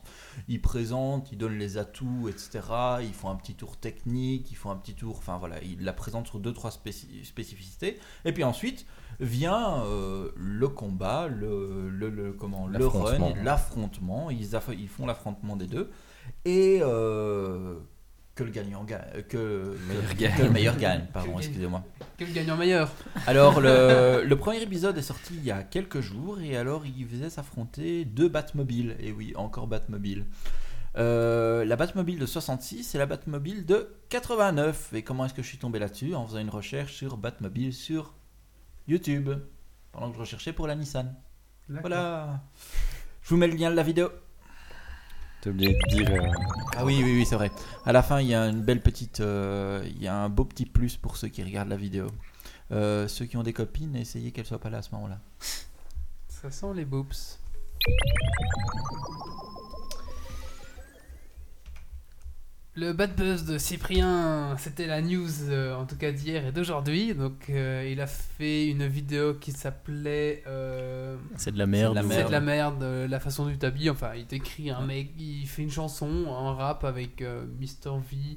Ils 0.47 0.63
présentent, 0.63 1.33
ils 1.33 1.39
donnent 1.39 1.59
les 1.59 1.77
atouts, 1.77 2.29
etc. 2.29 2.61
Ils 3.03 3.13
font 3.13 3.29
un 3.31 3.35
petit 3.35 3.55
tour 3.55 3.77
technique, 3.77 4.51
ils 4.53 4.55
font 4.55 4.71
un 4.71 4.77
petit 4.77 4.95
tour. 4.95 5.17
Enfin 5.19 5.37
voilà, 5.39 5.61
ils 5.65 5.83
la 5.83 5.93
présentent 5.93 6.29
sur 6.29 6.39
deux, 6.39 6.53
trois 6.53 6.71
spéci- 6.71 7.25
spécificités. 7.25 7.99
Et 8.25 8.33
puis 8.33 8.45
ensuite 8.45 8.87
vient 9.19 9.83
euh, 9.85 10.31
le 10.37 10.69
combat, 10.69 11.27
le, 11.27 11.89
le, 11.91 12.11
le- 12.11 12.33
comment, 12.33 12.69
le 12.69 12.79
run, 12.87 13.17
L'affrontement. 13.43 14.31
Ils, 14.31 14.51
ils 14.79 14.89
font 14.89 15.05
l'affrontement 15.07 15.57
des 15.57 15.67
deux. 15.67 15.91
Et 16.45 16.79
euh, 16.83 17.75
que 18.39 18.45
le 18.45 18.51
gagnant 18.51 18.85
gagne. 18.85 19.23
Que, 19.29 19.77
Meilleur 19.89 20.09
que- 20.09 20.15
gagne. 20.21 20.37
que 20.39 20.43
le 20.43 20.51
meilleur 20.51 20.77
gagne, 20.77 21.07
pardon, 21.13 21.33
Que 21.33 21.39
le- 21.39 21.45
excusez-moi. 21.45 21.85
Gagnant 22.35 22.57
meilleur 22.57 22.91
Alors, 23.27 23.61
le, 23.61 24.23
le 24.27 24.37
premier 24.37 24.63
épisode 24.63 24.97
est 24.97 25.03
sorti 25.03 25.35
il 25.35 25.45
y 25.45 25.51
a 25.51 25.63
quelques 25.63 26.01
jours 26.01 26.41
et 26.41 26.57
alors 26.57 26.85
il 26.87 27.07
faisait 27.07 27.31
s'affronter 27.31 28.05
deux 28.05 28.29
Batmobiles. 28.29 28.97
Et 29.01 29.11
oui, 29.13 29.33
encore 29.37 29.67
Batmobile. 29.67 30.25
Euh, 30.97 31.65
la 31.65 31.77
Batmobile 31.77 32.19
de 32.19 32.27
66 32.27 32.95
et 32.95 32.99
la 32.99 33.07
Batmobile 33.07 33.67
de 33.67 33.97
89. 34.09 34.91
Et 34.95 35.03
comment 35.03 35.27
est-ce 35.27 35.35
que 35.35 35.43
je 35.43 35.49
suis 35.49 35.59
tombé 35.59 35.79
là-dessus? 35.79 36.15
En 36.15 36.27
faisant 36.27 36.39
une 36.39 36.51
recherche 36.51 36.95
sur 36.95 37.17
Batmobile 37.17 37.73
sur 37.75 38.15
YouTube. 38.89 39.31
Pendant 39.93 40.11
que 40.11 40.15
je 40.17 40.21
recherchais 40.21 40.53
pour 40.53 40.67
la 40.67 40.75
Nissan. 40.77 41.15
Voilà. 41.69 42.41
Je 43.23 43.29
vous 43.31 43.37
mets 43.37 43.47
le 43.49 43.55
lien 43.57 43.71
de 43.71 43.77
la 43.77 43.83
vidéo. 43.83 44.11
T'as 45.41 45.51
oublié 45.51 45.73
de 45.75 45.89
dire. 45.95 46.11
euh, 46.13 46.27
Ah 46.77 46.85
oui, 46.85 47.01
oui, 47.05 47.13
oui, 47.19 47.25
c'est 47.27 47.37
vrai. 47.37 47.51
À 47.87 47.93
la 47.93 48.03
fin, 48.03 48.21
il 48.21 48.29
y 48.29 48.35
a 48.35 48.47
une 48.49 48.63
belle 48.63 48.81
petite. 48.81 49.21
euh, 49.21 49.83
il 49.87 50.03
y 50.03 50.09
a 50.09 50.15
un 50.17 50.29
beau 50.29 50.45
petit 50.45 50.67
plus 50.67 50.97
pour 50.97 51.17
ceux 51.17 51.29
qui 51.29 51.43
regardent 51.43 51.69
la 51.69 51.77
vidéo. 51.77 52.09
Euh, 52.73 53.07
ceux 53.09 53.25
qui 53.27 53.37
ont 53.37 53.43
des 53.43 53.53
copines, 53.53 53.95
essayez 53.97 54.31
qu'elles 54.33 54.47
soient 54.47 54.61
pas 54.61 54.71
là 54.71 54.79
à 54.79 54.83
ce 54.83 54.91
moment-là. 54.97 55.19
Ça 56.29 56.51
sent 56.51 56.73
les 56.75 56.85
boobs. 56.85 57.13
Le 62.79 62.93
bad 62.93 63.17
buzz 63.17 63.45
de 63.45 63.59
Cyprien, 63.59 64.55
c'était 64.57 64.87
la 64.87 65.03
news 65.03 65.29
euh, 65.49 65.75
en 65.75 65.85
tout 65.85 65.97
cas 65.97 66.13
d'hier 66.13 66.47
et 66.47 66.53
d'aujourd'hui. 66.53 67.13
Donc 67.13 67.51
euh, 67.51 67.89
il 67.91 68.01
a 68.01 68.07
fait 68.07 68.69
une 68.69 68.87
vidéo 68.87 69.35
qui 69.35 69.51
s'appelait 69.51 70.45
euh, 70.47 71.17
C'est 71.35 71.51
de 71.51 71.59
la 71.59 71.67
merde. 71.67 72.01
C'est 72.09 72.25
de 72.25 72.31
la 72.31 72.41
merde, 72.41 72.81
euh, 72.85 73.09
la 73.09 73.19
façon 73.19 73.47
du 73.47 73.59
t'habilles. 73.59 73.91
Enfin, 73.91 74.13
il 74.15 74.27
décrit 74.27 74.71
un 74.71 74.83
mec, 74.83 75.11
il 75.19 75.45
fait 75.49 75.63
une 75.63 75.73
chanson, 75.73 76.27
un 76.29 76.55
rap 76.55 76.85
avec 76.85 77.21
Mr. 77.21 77.99
V, 77.99 78.37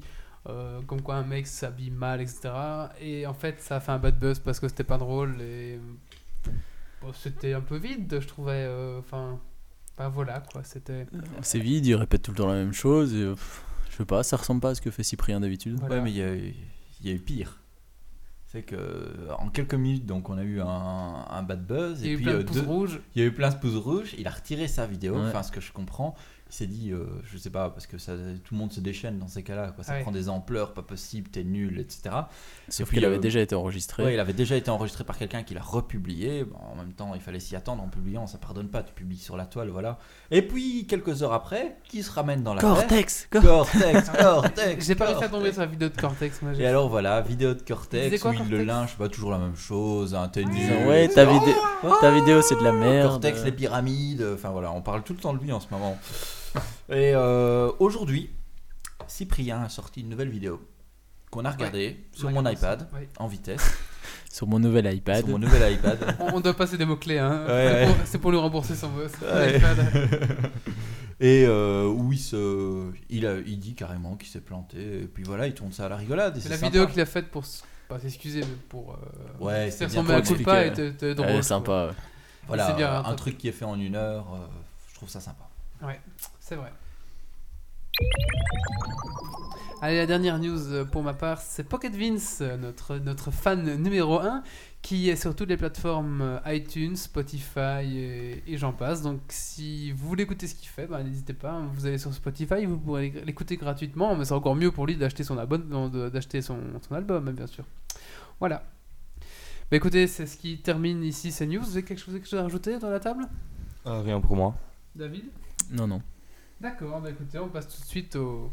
comme 0.88 1.02
quoi 1.02 1.16
un 1.16 1.24
mec 1.24 1.46
s'habille 1.46 1.92
mal, 1.92 2.20
etc. 2.20 2.50
Et 3.00 3.28
en 3.28 3.34
fait, 3.34 3.60
ça 3.60 3.76
a 3.76 3.80
fait 3.80 3.92
un 3.92 4.00
bad 4.00 4.18
buzz 4.18 4.40
parce 4.40 4.58
que 4.58 4.66
c'était 4.66 4.82
pas 4.82 4.98
drôle 4.98 5.40
et 5.40 5.78
bon, 7.00 7.12
c'était 7.12 7.52
un 7.52 7.60
peu 7.60 7.76
vide, 7.76 8.18
je 8.20 8.26
trouvais. 8.26 8.68
Enfin, 8.98 9.38
voilà 10.12 10.42
quoi, 10.50 10.64
c'était. 10.64 11.06
C'est 11.42 11.60
vide, 11.60 11.86
il 11.86 11.94
répète 11.94 12.22
tout 12.22 12.32
le 12.32 12.38
temps 12.38 12.48
la 12.48 12.54
même 12.54 12.72
chose. 12.72 13.14
Et, 13.14 13.26
pff, 13.26 13.62
je 13.92 13.96
sais 13.98 14.04
pas, 14.04 14.22
ça 14.22 14.36
ressemble 14.36 14.60
pas 14.60 14.70
à 14.70 14.74
ce 14.74 14.80
que 14.80 14.90
fait 14.90 15.02
Cyprien 15.04 15.38
d'habitude. 15.40 15.76
Voilà. 15.78 15.96
Ouais, 15.96 16.00
mais 16.02 16.10
il 16.10 16.16
y 16.16 16.22
a, 16.22 16.34
eu- 16.34 16.54
il 17.00 17.08
y 17.08 17.12
a 17.12 17.14
eu 17.14 17.18
pire. 17.20 17.58
C'est 18.46 18.62
que 18.62 19.08
en 19.38 19.48
quelques 19.48 19.74
minutes, 19.74 20.04
donc 20.04 20.28
on 20.28 20.36
a 20.36 20.42
eu 20.42 20.60
un, 20.60 20.66
un 20.66 21.42
bad 21.42 21.66
buzz. 21.66 22.00
Il 22.02 22.06
y 22.06 22.08
a 22.08 22.10
et 22.10 22.14
eu 22.14 22.16
puis 22.16 22.24
plein 22.24 22.34
de 22.34 22.38
euh, 22.40 22.44
pouces 22.44 22.56
deux- 22.56 22.66
rouges. 22.66 23.00
il 23.14 23.22
y 23.22 23.24
a 23.24 23.28
eu 23.28 23.32
plein 23.32 23.48
de 23.50 23.54
pouces 23.56 23.76
rouges. 23.76 24.14
Il 24.18 24.26
a 24.26 24.30
retiré 24.30 24.68
sa 24.68 24.86
vidéo. 24.86 25.14
Ouais. 25.14 25.28
Enfin, 25.28 25.42
ce 25.42 25.50
que 25.52 25.60
je 25.62 25.72
comprends, 25.72 26.14
il 26.52 26.54
s'est 26.54 26.66
dit, 26.66 26.90
euh, 26.92 27.06
je 27.24 27.38
sais 27.38 27.48
pas, 27.48 27.70
parce 27.70 27.86
que 27.86 27.96
ça, 27.96 28.12
tout 28.44 28.52
le 28.52 28.58
monde 28.58 28.74
se 28.74 28.80
déchaîne 28.80 29.18
dans 29.18 29.26
ces 29.26 29.42
cas-là. 29.42 29.72
Quoi. 29.74 29.84
Ça 29.84 29.94
Ouais. 29.94 30.02
prend 30.02 30.12
des 30.12 30.28
ampleurs, 30.28 30.74
pas 30.74 30.82
possible, 30.82 31.30
t'es 31.30 31.44
nul, 31.44 31.80
etc. 31.80 32.14
Sauf 32.68 32.90
qu'il 32.90 33.02
avait 33.06 33.16
euh, 33.16 33.20
déjà 33.20 33.40
été 33.40 33.54
enregistré. 33.54 34.04
Ouais, 34.04 34.12
il 34.12 34.20
avait 34.20 34.34
déjà 34.34 34.54
été 34.54 34.70
enregistré 34.70 35.02
par 35.02 35.16
quelqu'un 35.16 35.44
qui 35.44 35.54
l'a 35.54 35.62
republié. 35.62 36.44
Bon, 36.44 36.58
en 36.70 36.76
même 36.76 36.92
temps, 36.92 37.12
il 37.14 37.22
fallait 37.22 37.40
s'y 37.40 37.56
attendre 37.56 37.82
en 37.82 37.88
publiant. 37.88 38.26
Ça 38.26 38.36
pardonne 38.36 38.68
pas. 38.68 38.82
Tu 38.82 38.92
publies 38.92 39.16
sur 39.16 39.38
la 39.38 39.46
toile, 39.46 39.70
voilà. 39.70 39.98
Et 40.30 40.42
puis 40.42 40.86
quelques 40.86 41.22
heures 41.22 41.32
après, 41.32 41.78
qui 41.88 42.02
se 42.02 42.10
ramène 42.10 42.42
dans 42.42 42.52
la 42.52 42.60
Cortex 42.60 43.28
presse 43.30 43.42
Cortex, 43.42 44.10
Cortex. 44.10 44.84
J'ai 44.86 44.94
pas 44.94 45.06
réussi 45.06 45.24
à 45.24 45.28
Cortex. 45.28 45.30
tomber 45.30 45.52
sur 45.52 45.60
la 45.62 45.66
vidéo 45.68 45.88
de 45.88 45.98
Cortex. 45.98 46.42
Moi, 46.42 46.52
Et 46.58 46.66
alors 46.66 46.90
voilà, 46.90 47.22
vidéo 47.22 47.54
de 47.54 47.62
Cortex 47.62 48.20
quoi, 48.20 48.32
où 48.32 48.34
il 48.34 48.40
le 48.40 48.44
Cortex 48.58 48.66
linge, 48.66 48.96
pas 48.98 49.08
toujours 49.08 49.30
la 49.30 49.38
même 49.38 49.56
chose, 49.56 50.14
un 50.14 50.28
t'es 50.28 50.44
nul. 50.44 50.54
Disant, 50.54 50.86
ouais, 50.86 51.08
ta, 51.08 51.24
vidéo 51.24 51.54
ta 52.02 52.10
vidéo 52.10 52.42
c'est 52.42 52.56
de 52.56 52.62
la 52.64 52.72
merde. 52.72 53.08
Cortex, 53.08 53.42
les 53.42 53.52
pyramides, 53.52 54.26
enfin 54.34 54.50
voilà, 54.50 54.70
on 54.72 54.82
parle 54.82 55.02
tout 55.02 55.14
le 55.14 55.18
temps 55.18 55.32
de 55.32 55.38
lui 55.42 55.50
en 55.50 55.60
ce 55.60 55.68
moment. 55.70 55.96
Et 56.90 57.12
euh, 57.14 57.70
aujourd'hui, 57.78 58.30
Cyprien 59.06 59.62
a 59.62 59.68
sorti 59.68 60.00
une 60.00 60.08
nouvelle 60.08 60.28
vidéo 60.30 60.60
qu'on 61.30 61.44
a 61.44 61.50
regardée 61.50 62.04
sur 62.12 62.28
Ouais, 62.28 62.34
mon 62.34 62.48
iPad 62.48 62.86
Ouais. 62.92 63.08
en 63.18 63.26
vitesse, 63.26 63.62
Sur 64.30 64.46
mon 64.46 64.58
nouvel 64.58 64.92
iPad. 64.94 65.18
sur 65.18 65.28
mon 65.28 65.38
nouvel 65.38 65.74
iPad. 65.74 66.16
On, 66.20 66.40
doit 66.40 66.54
passer 66.54 66.76
des 66.78 66.84
mots-clés, 66.86 67.18
hein. 67.18 67.44
Ouais, 67.46 67.52
ouais. 67.86 67.88
C'est 68.04 68.12
pour- 68.18 68.22
pour 68.22 68.30
lui 68.32 68.38
rembourser 68.38 68.74
son 68.74 68.90
son 68.90 69.24
Ouais. 69.26 69.56
iPad. 69.58 69.78
Et 71.20 71.44
euh, 71.46 71.86
où 71.86 72.12
il, 72.12 72.18
se, 72.18 72.90
il, 73.08 73.26
a, 73.26 73.36
il 73.38 73.58
dit 73.60 73.74
carrément 73.74 74.16
qu'il 74.16 74.28
s'est 74.28 74.40
planté, 74.40 75.02
et 75.02 75.06
puis 75.06 75.22
voilà, 75.22 75.46
il 75.46 75.54
tourne 75.54 75.70
ça 75.72 75.86
à 75.86 75.88
la 75.88 75.96
rigolade. 75.96 76.36
et 76.36 76.40
C'est 76.40 76.48
la 76.48 76.56
sympa. 76.56 76.66
vidéo 76.66 76.86
qu'il 76.88 77.00
a 77.00 77.06
faite 77.06 77.30
pour 77.30 77.44
pas 77.88 78.00
s'excuser, 78.00 78.40
mais 78.40 78.56
pour 78.68 78.92
euh, 78.94 78.96
Ouais, 79.44 79.70
c'est 79.70 79.88
son 79.88 80.02
bien 80.02 80.16
mea 80.16 80.22
pour 80.22 80.36
culpa 80.36 80.64
et 80.64 80.68
expliquer. 80.68 80.92
te, 80.96 81.10
te 81.10 81.12
drôle. 81.12 81.26
Ouais, 81.28 81.32
quoi. 81.34 81.42
sympa. 81.42 81.90
Voilà, 82.48 82.72
bien, 82.72 82.92
hein, 82.92 83.02
un 83.06 83.14
truc 83.14 83.38
qui 83.38 83.46
est 83.48 83.52
fait 83.52 83.64
en 83.64 83.78
une 83.78 83.94
heure, 83.94 84.26
euh, 84.34 84.46
je 84.90 84.94
trouve 84.96 85.08
ça 85.08 85.20
sympa. 85.20 85.48
Ouais, 85.82 86.00
c'est 86.52 86.56
vrai. 86.56 86.72
Allez, 89.80 89.96
la 89.96 90.06
dernière 90.06 90.38
news 90.38 90.70
euh, 90.70 90.84
pour 90.84 91.02
ma 91.02 91.14
part, 91.14 91.40
c'est 91.40 91.64
Pocket 91.64 91.94
Vince, 91.96 92.40
euh, 92.42 92.58
notre, 92.58 92.98
notre 92.98 93.30
fan 93.30 93.76
numéro 93.82 94.20
1, 94.20 94.42
qui 94.82 95.08
est 95.08 95.16
sur 95.16 95.34
toutes 95.34 95.48
les 95.48 95.56
plateformes 95.56 96.20
euh, 96.20 96.38
iTunes, 96.46 96.94
Spotify 96.94 97.84
et, 97.96 98.42
et 98.46 98.58
j'en 98.58 98.74
passe. 98.74 99.00
Donc 99.00 99.20
si 99.28 99.92
vous 99.92 100.06
voulez 100.08 100.24
écouter 100.24 100.46
ce 100.46 100.54
qu'il 100.54 100.68
fait, 100.68 100.86
bah, 100.86 101.02
n'hésitez 101.02 101.32
pas, 101.32 101.52
hein. 101.52 101.70
vous 101.72 101.86
allez 101.86 101.96
sur 101.96 102.12
Spotify, 102.12 102.66
vous 102.66 102.78
pourrez 102.78 103.10
l'écouter 103.24 103.56
gratuitement, 103.56 104.14
mais 104.14 104.26
c'est 104.26 104.34
encore 104.34 104.54
mieux 104.54 104.70
pour 104.72 104.86
lui 104.86 104.96
d'acheter 104.96 105.24
son, 105.24 105.38
abonnement, 105.38 105.88
de- 105.88 106.10
d'acheter 106.10 106.42
son, 106.42 106.58
son 106.86 106.94
album, 106.94 107.26
hein, 107.28 107.32
bien 107.32 107.46
sûr. 107.46 107.64
Voilà. 108.40 108.62
Bah 109.70 109.78
écoutez, 109.78 110.06
c'est 110.06 110.26
ce 110.26 110.36
qui 110.36 110.58
termine 110.58 111.02
ici 111.02 111.32
ces 111.32 111.46
news. 111.46 111.62
Vous 111.62 111.72
avez 111.72 111.82
quelque 111.82 111.98
chose, 111.98 112.12
quelque 112.12 112.28
chose 112.28 112.40
à 112.40 112.42
rajouter 112.42 112.78
dans 112.78 112.90
la 112.90 113.00
table? 113.00 113.26
Rien 113.86 114.20
pour 114.20 114.36
moi. 114.36 114.54
David? 114.94 115.24
Non, 115.70 115.86
non. 115.86 116.02
D'accord, 116.62 117.00
bah 117.00 117.10
écoutez, 117.10 117.38
on 117.38 117.48
passe 117.48 117.66
tout 117.66 117.80
de 117.80 117.86
suite 117.86 118.14
au 118.16 118.52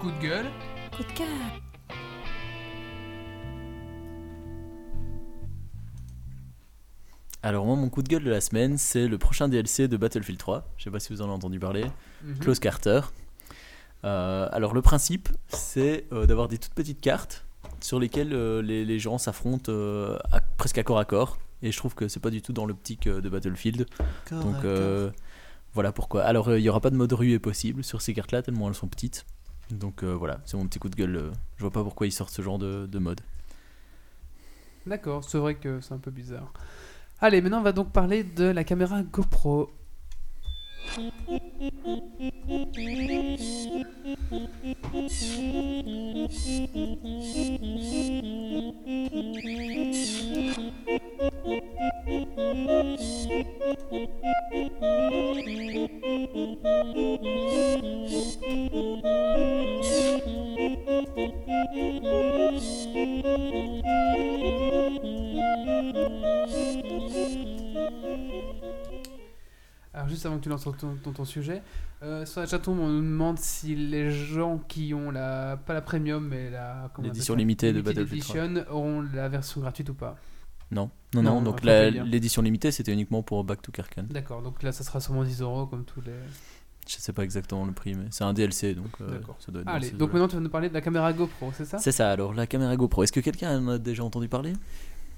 coup 0.00 0.10
de 0.10 0.18
gueule. 0.22 0.46
Alors, 7.42 7.64
moi, 7.66 7.76
mon 7.76 7.88
coup 7.88 8.02
de 8.02 8.08
gueule 8.08 8.24
de 8.24 8.30
la 8.30 8.40
semaine, 8.40 8.78
c'est 8.78 9.06
le 9.06 9.16
prochain 9.16 9.48
DLC 9.48 9.86
de 9.88 9.96
Battlefield 9.96 10.38
3. 10.38 10.68
Je 10.76 10.84
sais 10.84 10.90
pas 10.90 10.98
si 11.00 11.12
vous 11.12 11.20
en 11.22 11.26
avez 11.26 11.34
entendu 11.34 11.58
parler. 11.60 11.84
Mhm. 12.24 12.38
Close 12.40 12.58
Carter. 12.58 13.00
Euh, 14.04 14.48
alors, 14.52 14.74
le 14.74 14.82
principe, 14.82 15.28
c'est 15.48 16.06
euh, 16.12 16.26
d'avoir 16.26 16.48
des 16.48 16.58
toutes 16.58 16.74
petites 16.74 17.00
cartes 17.00 17.44
sur 17.80 18.00
lesquelles 18.00 18.32
euh, 18.32 18.60
les, 18.60 18.84
les 18.84 18.98
gens 18.98 19.18
s'affrontent 19.18 19.70
euh, 19.72 20.18
à- 20.32 20.40
presque 20.40 20.78
à 20.78 20.82
corps 20.82 20.98
à 20.98 21.04
corps. 21.04 21.38
Et 21.62 21.72
je 21.72 21.76
trouve 21.76 21.94
que 21.94 22.06
c'est 22.08 22.20
pas 22.20 22.30
du 22.30 22.42
tout 22.42 22.52
dans 22.52 22.66
l'optique 22.66 23.06
euh, 23.06 23.20
de 23.20 23.28
Battlefield. 23.28 23.86
Donc 24.30 24.64
euh, 24.64 25.10
voilà 25.78 25.92
pourquoi. 25.92 26.24
Alors 26.24 26.48
euh, 26.48 26.58
il 26.58 26.64
y 26.64 26.68
aura 26.68 26.80
pas 26.80 26.90
de 26.90 26.96
mode 26.96 27.12
ruée 27.12 27.38
possible 27.38 27.84
sur 27.84 28.02
ces 28.02 28.12
cartes-là 28.12 28.42
tellement 28.42 28.66
elles 28.66 28.74
sont 28.74 28.88
petites. 28.88 29.24
Donc 29.70 30.02
euh, 30.02 30.12
voilà, 30.12 30.40
c'est 30.44 30.56
mon 30.56 30.66
petit 30.66 30.80
coup 30.80 30.88
de 30.88 30.96
gueule. 30.96 31.14
euh, 31.14 31.30
Je 31.56 31.60
vois 31.62 31.70
pas 31.70 31.84
pourquoi 31.84 32.08
ils 32.08 32.10
sortent 32.10 32.32
ce 32.32 32.42
genre 32.42 32.58
de 32.58 32.98
mode. 32.98 33.20
D'accord, 34.86 35.22
c'est 35.22 35.38
vrai 35.38 35.54
que 35.54 35.80
c'est 35.80 35.94
un 35.94 35.98
peu 35.98 36.10
bizarre. 36.10 36.52
Allez, 37.20 37.40
maintenant 37.40 37.60
on 37.60 37.62
va 37.62 37.70
donc 37.70 37.92
parler 37.92 38.24
de 38.24 38.46
la 38.46 38.64
caméra 38.64 39.02
GoPro. 39.04 39.70
Alors 69.94 70.08
juste 70.08 70.26
avant 70.26 70.38
que 70.38 70.42
tu 70.42 70.48
lances 70.48 70.64
ton, 70.64 70.72
ton, 70.72 71.12
ton 71.12 71.24
sujet, 71.24 71.62
euh, 72.02 72.24
sur 72.24 72.40
la 72.40 72.46
chatroom 72.46 72.78
on 72.80 72.88
nous 72.88 73.00
demande 73.00 73.38
si 73.38 73.74
les 73.74 74.10
gens 74.10 74.58
qui 74.68 74.94
ont 74.94 75.10
la 75.10 75.56
pas 75.56 75.74
la 75.74 75.80
premium 75.80 76.26
mais 76.26 76.50
la 76.50 76.90
L'édition 77.02 77.34
limitée 77.34 77.72
de 77.72 77.80
3. 77.80 78.02
Edition 78.02 78.64
auront 78.70 79.04
la 79.12 79.28
version 79.28 79.60
gratuite 79.60 79.88
ou 79.90 79.94
pas 79.94 80.16
Non, 80.70 80.90
non, 81.14 81.22
Non, 81.22 81.42
donc 81.42 81.62
l'édition 81.64 82.42
limitée 82.42 82.70
c'était 82.70 82.92
uniquement 82.92 83.22
pour 83.22 83.42
Back 83.44 83.62
to 83.62 83.72
Karkan. 83.72 84.04
D'accord, 84.10 84.42
donc 84.42 84.62
là 84.62 84.72
ça 84.72 84.84
sera 84.84 85.00
sûrement 85.00 85.24
10 85.24 85.40
euros 85.42 85.66
comme 85.66 85.84
tous 85.84 86.00
les. 86.02 86.12
Je 86.86 86.96
sais 86.96 87.12
pas 87.12 87.22
exactement 87.22 87.66
le 87.66 87.72
prix, 87.72 87.94
mais 87.94 88.06
c'est 88.10 88.24
un 88.24 88.32
DLC 88.32 88.74
donc 88.74 88.88
euh, 89.02 89.18
D'accord. 89.18 89.36
ça 89.40 89.52
doit 89.52 89.60
être 89.62 89.68
Allez, 89.68 89.90
donc 89.90 90.12
maintenant 90.12 90.28
tu 90.28 90.36
vas 90.36 90.40
nous 90.40 90.48
parler 90.48 90.68
de 90.70 90.74
la 90.74 90.80
caméra 90.80 91.12
GoPro, 91.12 91.52
c'est 91.54 91.64
ça? 91.66 91.78
C'est 91.78 91.92
ça. 91.92 92.10
Alors 92.10 92.32
la 92.34 92.46
caméra 92.46 92.74
GoPro. 92.76 93.02
Est-ce 93.02 93.12
que 93.12 93.20
quelqu'un 93.20 93.58
en 93.58 93.68
a 93.68 93.78
déjà 93.78 94.04
entendu 94.04 94.28
parler? 94.28 94.52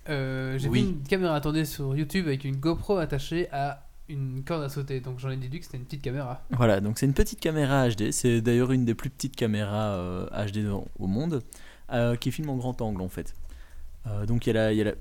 Euh, 0.08 0.58
J'ai 0.58 0.68
Oui. 0.68 0.82
vu 0.82 0.88
une 0.88 1.02
caméra 1.02 1.34
attendue 1.36 1.64
sur 1.66 1.94
YouTube 1.96 2.26
avec 2.26 2.44
une 2.44 2.56
GoPro 2.56 2.96
attachée 2.96 3.48
à 3.52 3.86
une 4.08 4.42
corde 4.42 4.64
à 4.64 4.68
sauter, 4.68 4.98
donc 5.00 5.20
j'en 5.20 5.30
ai 5.30 5.36
déduit 5.36 5.60
que 5.60 5.66
c'était 5.66 5.78
une 5.78 5.84
petite 5.84 6.02
caméra. 6.02 6.42
Voilà, 6.50 6.80
donc 6.80 6.98
c'est 6.98 7.06
une 7.06 7.14
petite 7.14 7.38
caméra 7.38 7.88
HD. 7.88 8.10
C'est 8.10 8.40
d'ailleurs 8.40 8.72
une 8.72 8.84
des 8.84 8.94
plus 8.96 9.10
petites 9.10 9.36
caméras 9.36 9.92
euh, 9.92 10.26
HD 10.46 10.64
dans- 10.66 10.86
au 10.98 11.06
monde 11.06 11.40
euh, 11.92 12.16
qui 12.16 12.32
filme 12.32 12.50
en 12.50 12.56
grand 12.56 12.80
angle 12.82 13.02
en 13.02 13.08
fait. 13.08 13.34
Euh, 14.06 14.24
donc, 14.26 14.46
il 14.46 14.48
y 14.48 14.50
a 14.50 14.54
la- 14.54 14.72
il 14.72 14.78
y 14.78 14.80
a 14.80 14.84
la- 14.84 14.94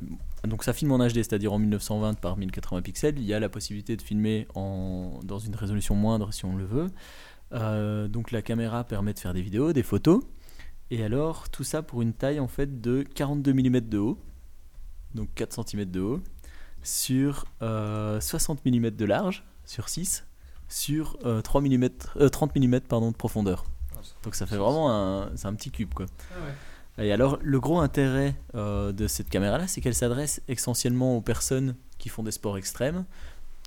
donc 0.48 0.64
ça 0.64 0.74
filme 0.74 0.92
en 0.92 0.98
HD, 1.00 1.16
c'est-à-dire 1.16 1.54
en 1.54 1.60
1920 1.60 2.14
par 2.20 2.38
1080 2.38 2.82
pixels. 2.82 3.18
Il 3.18 3.26
y 3.26 3.34
a 3.34 3.40
la 3.40 3.50
possibilité 3.50 3.96
de 3.96 4.02
filmer 4.02 4.48
en, 4.56 5.20
dans 5.24 5.40
une 5.40 5.56
résolution 5.56 5.96
moindre 5.96 6.34
si 6.34 6.46
on 6.46 6.56
le 6.56 6.66
veut. 6.66 6.88
Euh, 7.54 8.08
donc 8.08 8.32
la 8.32 8.42
caméra 8.42 8.84
permet 8.84 9.14
de 9.14 9.20
faire 9.20 9.34
des 9.34 9.42
vidéos, 9.42 9.74
des 9.74 9.84
photos. 9.84 10.22
Et 10.92 11.04
alors 11.04 11.50
tout 11.50 11.64
ça 11.64 11.82
pour 11.82 12.02
une 12.02 12.14
taille 12.14 12.40
en 12.40 12.48
fait 12.48 12.82
de 12.82 13.04
42 13.04 13.54
mm 13.54 13.80
de 13.82 13.98
haut, 14.00 14.18
donc 15.14 15.30
4 15.36 15.54
cm 15.68 15.86
de 15.86 16.00
haut, 16.00 16.22
sur 16.84 17.46
euh, 17.62 18.20
60 18.22 18.66
mm 18.66 18.90
de 18.92 19.06
large, 19.06 19.44
sur 19.66 19.90
6, 19.90 20.26
sur 20.68 21.18
euh, 21.26 21.42
3 21.42 21.62
mm, 21.62 21.90
euh, 22.18 22.30
30 22.30 22.56
mm 22.56 22.80
pardon, 22.82 23.12
de 23.12 23.16
profondeur. 23.16 23.66
Ah, 23.96 24.00
Donc 24.24 24.36
ça 24.36 24.46
fait 24.46 24.58
vraiment 24.58 24.92
un, 24.92 25.32
c'est 25.36 25.48
un 25.48 25.54
petit 25.54 25.72
cube 25.72 25.94
quoi. 25.94 26.06
Ah 26.32 26.40
ouais. 26.46 26.54
Et 27.00 27.12
alors, 27.12 27.40
le 27.42 27.60
gros 27.60 27.80
intérêt 27.80 28.36
euh, 28.56 28.92
de 28.92 29.08
cette 29.08 29.30
caméra-là, 29.30 29.68
c'est 29.68 29.82
qu'elle 29.82 29.96
s'adresse 29.96 30.42
essentiellement 30.48 31.16
aux 31.18 31.22
personnes 31.22 31.76
qui 31.98 32.10
font 32.10 32.24
des 32.24 32.32
sports 32.32 32.58
extrêmes, 32.58 33.06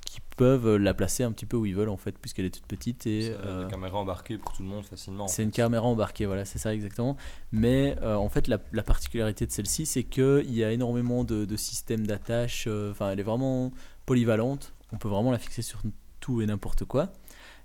qui 0.05 0.21
peuvent 0.37 0.67
euh, 0.67 0.77
la 0.79 0.93
placer 0.95 1.23
un 1.25 1.33
petit 1.33 1.47
peu 1.47 1.57
où 1.57 1.65
ils 1.65 1.75
veulent 1.75 1.89
en 1.89 1.97
fait, 1.97 2.19
puisqu'elle 2.19 2.45
est 2.45 2.51
toute 2.51 2.67
petite 2.67 3.07
et 3.07 3.23
C'est 3.23 3.37
euh, 3.47 3.63
une 3.65 3.71
caméra 3.71 3.99
embarquée 3.99 4.37
pour 4.37 4.53
tout 4.53 4.63
le 4.63 4.69
monde 4.69 4.85
facilement. 4.85 5.29
c'est 5.29 5.43
une 5.43 5.51
caméra 5.51 5.85
embarquée, 5.87 6.27
voilà, 6.27 6.45
c'est 6.45 6.59
ça 6.59 6.75
exactement. 6.75 7.17
Mais 7.53 7.97
euh, 8.03 8.17
en 8.17 8.29
fait, 8.29 8.49
la, 8.49 8.59
la 8.73 8.83
particularité 8.83 9.47
de 9.47 9.53
celle-ci, 9.53 9.87
c'est 9.87 10.05
qu'il 10.05 10.53
y 10.53 10.63
a 10.65 10.71
énormément 10.73 11.25
de, 11.25 11.45
de 11.45 11.57
systèmes 11.57 12.07
d'attache. 12.07 12.69
Enfin, 12.91 13.11
elle 13.11 13.21
est 13.21 13.25
vraiment 13.25 13.73
polyvalente. 14.07 14.75
On 14.93 14.99
peut 14.99 15.09
vraiment 15.09 15.31
la 15.33 15.39
fixer 15.39 15.63
sur 15.63 15.81
tout 16.21 16.43
et 16.43 16.47
n'importe 16.47 16.85
quoi. 16.85 17.13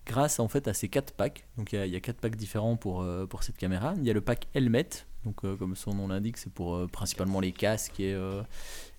Grâce 0.05 0.39
en 0.39 0.47
fait 0.47 0.69
à 0.69 0.73
ces 0.73 0.87
quatre 0.87 1.13
packs. 1.13 1.45
Donc 1.57 1.73
il 1.73 1.75
y 1.75 1.81
a- 1.81 1.85
il 1.85 1.91
y, 1.91 1.95
a 1.97 1.99
quatre 1.99 2.21
packs 2.21 2.37
différents 2.37 2.77
pour, 2.77 3.01
euh, 3.01 3.25
pour 3.25 3.43
cette 3.43 3.57
caméra. 3.57 3.93
Il 3.97 4.05
y 4.05 4.09
a 4.09 4.13
le 4.13 4.21
pack 4.21 4.47
helmet. 4.53 4.87
Donc 5.25 5.43
euh, 5.43 5.55
comme 5.55 5.75
son 5.75 5.93
nom 5.93 6.07
l'indique, 6.07 6.37
c'est 6.37 6.51
pour 6.51 6.75
euh, 6.75 6.87
principalement 6.87 7.39
les 7.39 7.51
casques 7.51 7.99
et, 7.99 8.13
euh, 8.13 8.41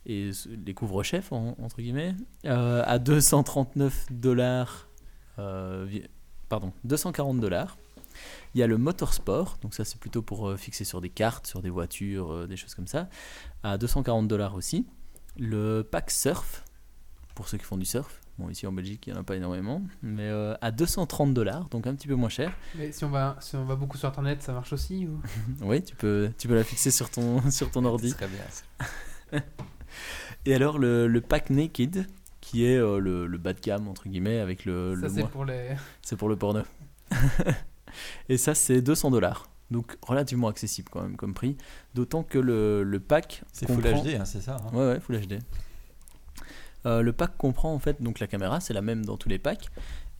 les 0.06 0.74
couvre-chefs 0.74 1.32
en- 1.32 1.56
entre 1.62 1.80
guillemets. 1.80 2.14
À 2.44 2.98
239 2.98 4.06
dollars. 4.10 4.88
pardon, 5.36 6.72
240 6.84 7.40
dollars. 7.40 7.76
Il 8.54 8.60
y 8.60 8.62
a 8.62 8.66
le 8.66 8.78
motorsport, 8.78 9.58
donc 9.62 9.74
ça 9.74 9.84
c'est 9.84 10.00
plutôt 10.00 10.22
pour 10.22 10.52
fixer 10.58 10.84
sur 10.84 11.00
des 11.00 11.10
cartes, 11.10 11.46
sur 11.46 11.62
des 11.62 11.70
voitures, 11.70 12.48
des 12.48 12.56
choses 12.56 12.74
comme 12.74 12.88
ça, 12.88 13.08
à 13.62 13.78
240 13.78 14.26
dollars 14.26 14.54
aussi. 14.54 14.86
Le 15.36 15.82
pack 15.82 16.10
surf, 16.10 16.64
pour 17.36 17.48
ceux 17.48 17.58
qui 17.58 17.64
font 17.64 17.76
du 17.76 17.84
surf, 17.84 18.20
bon 18.38 18.48
ici 18.48 18.66
en 18.66 18.72
Belgique 18.72 19.06
il 19.06 19.12
n'y 19.12 19.18
en 19.18 19.20
a 19.20 19.24
pas 19.24 19.36
énormément, 19.36 19.82
mais 20.02 20.28
euh, 20.28 20.54
à 20.60 20.70
230 20.70 21.34
dollars, 21.34 21.68
donc 21.68 21.86
un 21.86 21.94
petit 21.94 22.08
peu 22.08 22.14
moins 22.14 22.28
cher. 22.28 22.52
Mais 22.76 22.92
si 22.92 23.04
on, 23.04 23.10
va, 23.10 23.36
si 23.40 23.56
on 23.56 23.64
va 23.64 23.76
beaucoup 23.76 23.96
sur 23.96 24.08
internet, 24.08 24.42
ça 24.42 24.52
marche 24.52 24.72
aussi 24.72 25.06
ou... 25.06 25.20
Oui, 25.62 25.82
tu 25.82 25.94
peux, 25.96 26.30
tu 26.38 26.48
peux 26.48 26.54
la 26.54 26.64
fixer 26.64 26.90
sur 26.90 27.10
ton, 27.10 27.50
sur 27.50 27.70
ton 27.70 27.84
ordi. 27.84 28.12
Très 28.14 28.28
bien. 28.28 28.40
ça. 28.50 29.38
Et 30.46 30.54
alors 30.54 30.78
le, 30.78 31.06
le 31.06 31.20
pack 31.20 31.50
naked, 31.50 32.06
qui 32.40 32.64
est 32.64 32.78
euh, 32.78 32.98
le, 32.98 33.26
le 33.26 33.38
bas 33.38 33.52
de 33.52 33.60
gamme 33.60 33.88
entre 33.88 34.08
guillemets, 34.08 34.38
avec 34.38 34.64
le, 34.64 34.94
Ça 34.94 35.02
le 35.02 35.08
c'est 35.08 35.28
pour 35.28 35.44
les... 35.44 35.70
c'est 36.02 36.16
pour 36.16 36.28
le 36.28 36.36
porno. 36.36 36.62
Et 38.28 38.36
ça, 38.36 38.54
c'est 38.54 38.80
200 38.80 39.10
dollars. 39.10 39.50
Donc 39.70 39.96
relativement 40.02 40.48
accessible 40.48 40.88
quand 40.90 41.02
même 41.02 41.16
comme 41.16 41.34
prix. 41.34 41.56
D'autant 41.94 42.22
que 42.22 42.38
le, 42.38 42.82
le 42.84 43.00
pack. 43.00 43.42
C'est 43.52 43.66
Full 43.66 43.82
HD, 43.82 44.14
hein, 44.18 44.24
c'est 44.24 44.40
ça 44.40 44.56
hein 44.56 44.70
Ouais, 44.72 44.86
ouais, 44.86 45.00
Full 45.00 45.20
HD. 45.20 45.38
Euh, 46.86 47.02
le 47.02 47.12
pack 47.12 47.36
comprend 47.36 47.74
en 47.74 47.78
fait 47.78 48.02
donc 48.02 48.20
la 48.20 48.26
caméra, 48.26 48.60
c'est 48.60 48.74
la 48.74 48.82
même 48.82 49.04
dans 49.04 49.16
tous 49.16 49.28
les 49.28 49.38
packs, 49.38 49.70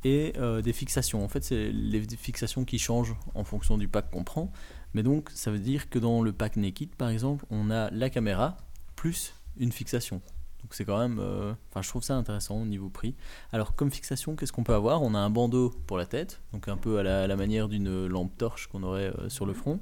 et 0.04 0.32
euh, 0.38 0.62
des 0.62 0.72
fixations. 0.72 1.24
En 1.24 1.28
fait, 1.28 1.44
c'est 1.44 1.70
les 1.70 2.00
fixations 2.16 2.64
qui 2.64 2.78
changent 2.78 3.16
en 3.34 3.44
fonction 3.44 3.78
du 3.78 3.88
pack 3.88 4.10
qu'on 4.10 4.24
prend. 4.24 4.52
Mais 4.94 5.02
donc, 5.02 5.30
ça 5.34 5.50
veut 5.50 5.58
dire 5.58 5.90
que 5.90 5.98
dans 5.98 6.22
le 6.22 6.32
pack 6.32 6.56
Naked, 6.56 6.94
par 6.94 7.10
exemple, 7.10 7.44
on 7.50 7.70
a 7.70 7.90
la 7.90 8.10
caméra 8.10 8.56
plus 8.96 9.34
une 9.58 9.72
fixation. 9.72 10.22
Donc 10.62 10.74
c'est 10.74 10.84
quand 10.84 10.98
même, 10.98 11.18
euh, 11.20 11.52
enfin 11.70 11.82
je 11.82 11.88
trouve 11.88 12.02
ça 12.02 12.16
intéressant 12.16 12.60
au 12.60 12.64
niveau 12.64 12.88
prix. 12.88 13.14
Alors 13.52 13.74
comme 13.76 13.90
fixation, 13.90 14.34
qu'est-ce 14.34 14.52
qu'on 14.52 14.64
peut 14.64 14.74
avoir? 14.74 15.02
On 15.02 15.14
a 15.14 15.18
un 15.18 15.30
bandeau 15.30 15.70
pour 15.86 15.98
la 15.98 16.06
tête, 16.06 16.40
donc 16.52 16.68
un 16.68 16.76
peu 16.76 16.98
à 16.98 17.26
la, 17.26 17.36
manière 17.36 17.68
d'une 17.68 18.06
lampe 18.06 18.36
torche 18.36 18.66
qu'on 18.66 18.82
aurait 18.82 19.12
sur 19.28 19.46
le 19.46 19.54
front. 19.54 19.78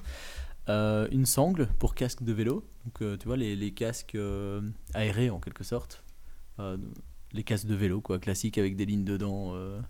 Une 0.68 1.24
sangle 1.24 1.66
pour 1.78 1.94
casque 1.94 2.22
de 2.22 2.32
vélo, 2.32 2.62
donc 2.84 3.18
tu 3.18 3.26
vois 3.26 3.38
les, 3.38 3.70
casques 3.72 4.18
aérés 4.92 5.30
en 5.30 5.40
quelque 5.40 5.64
sorte. 5.64 6.04
Euh, 6.58 6.76
les 7.32 7.42
casques 7.42 7.66
de 7.66 7.74
vélo 7.74 8.00
quoi, 8.00 8.18
classiques 8.18 8.58
avec 8.58 8.76
des 8.76 8.86
lignes 8.86 9.04
dedans. 9.04 9.52
euh. 9.54 9.80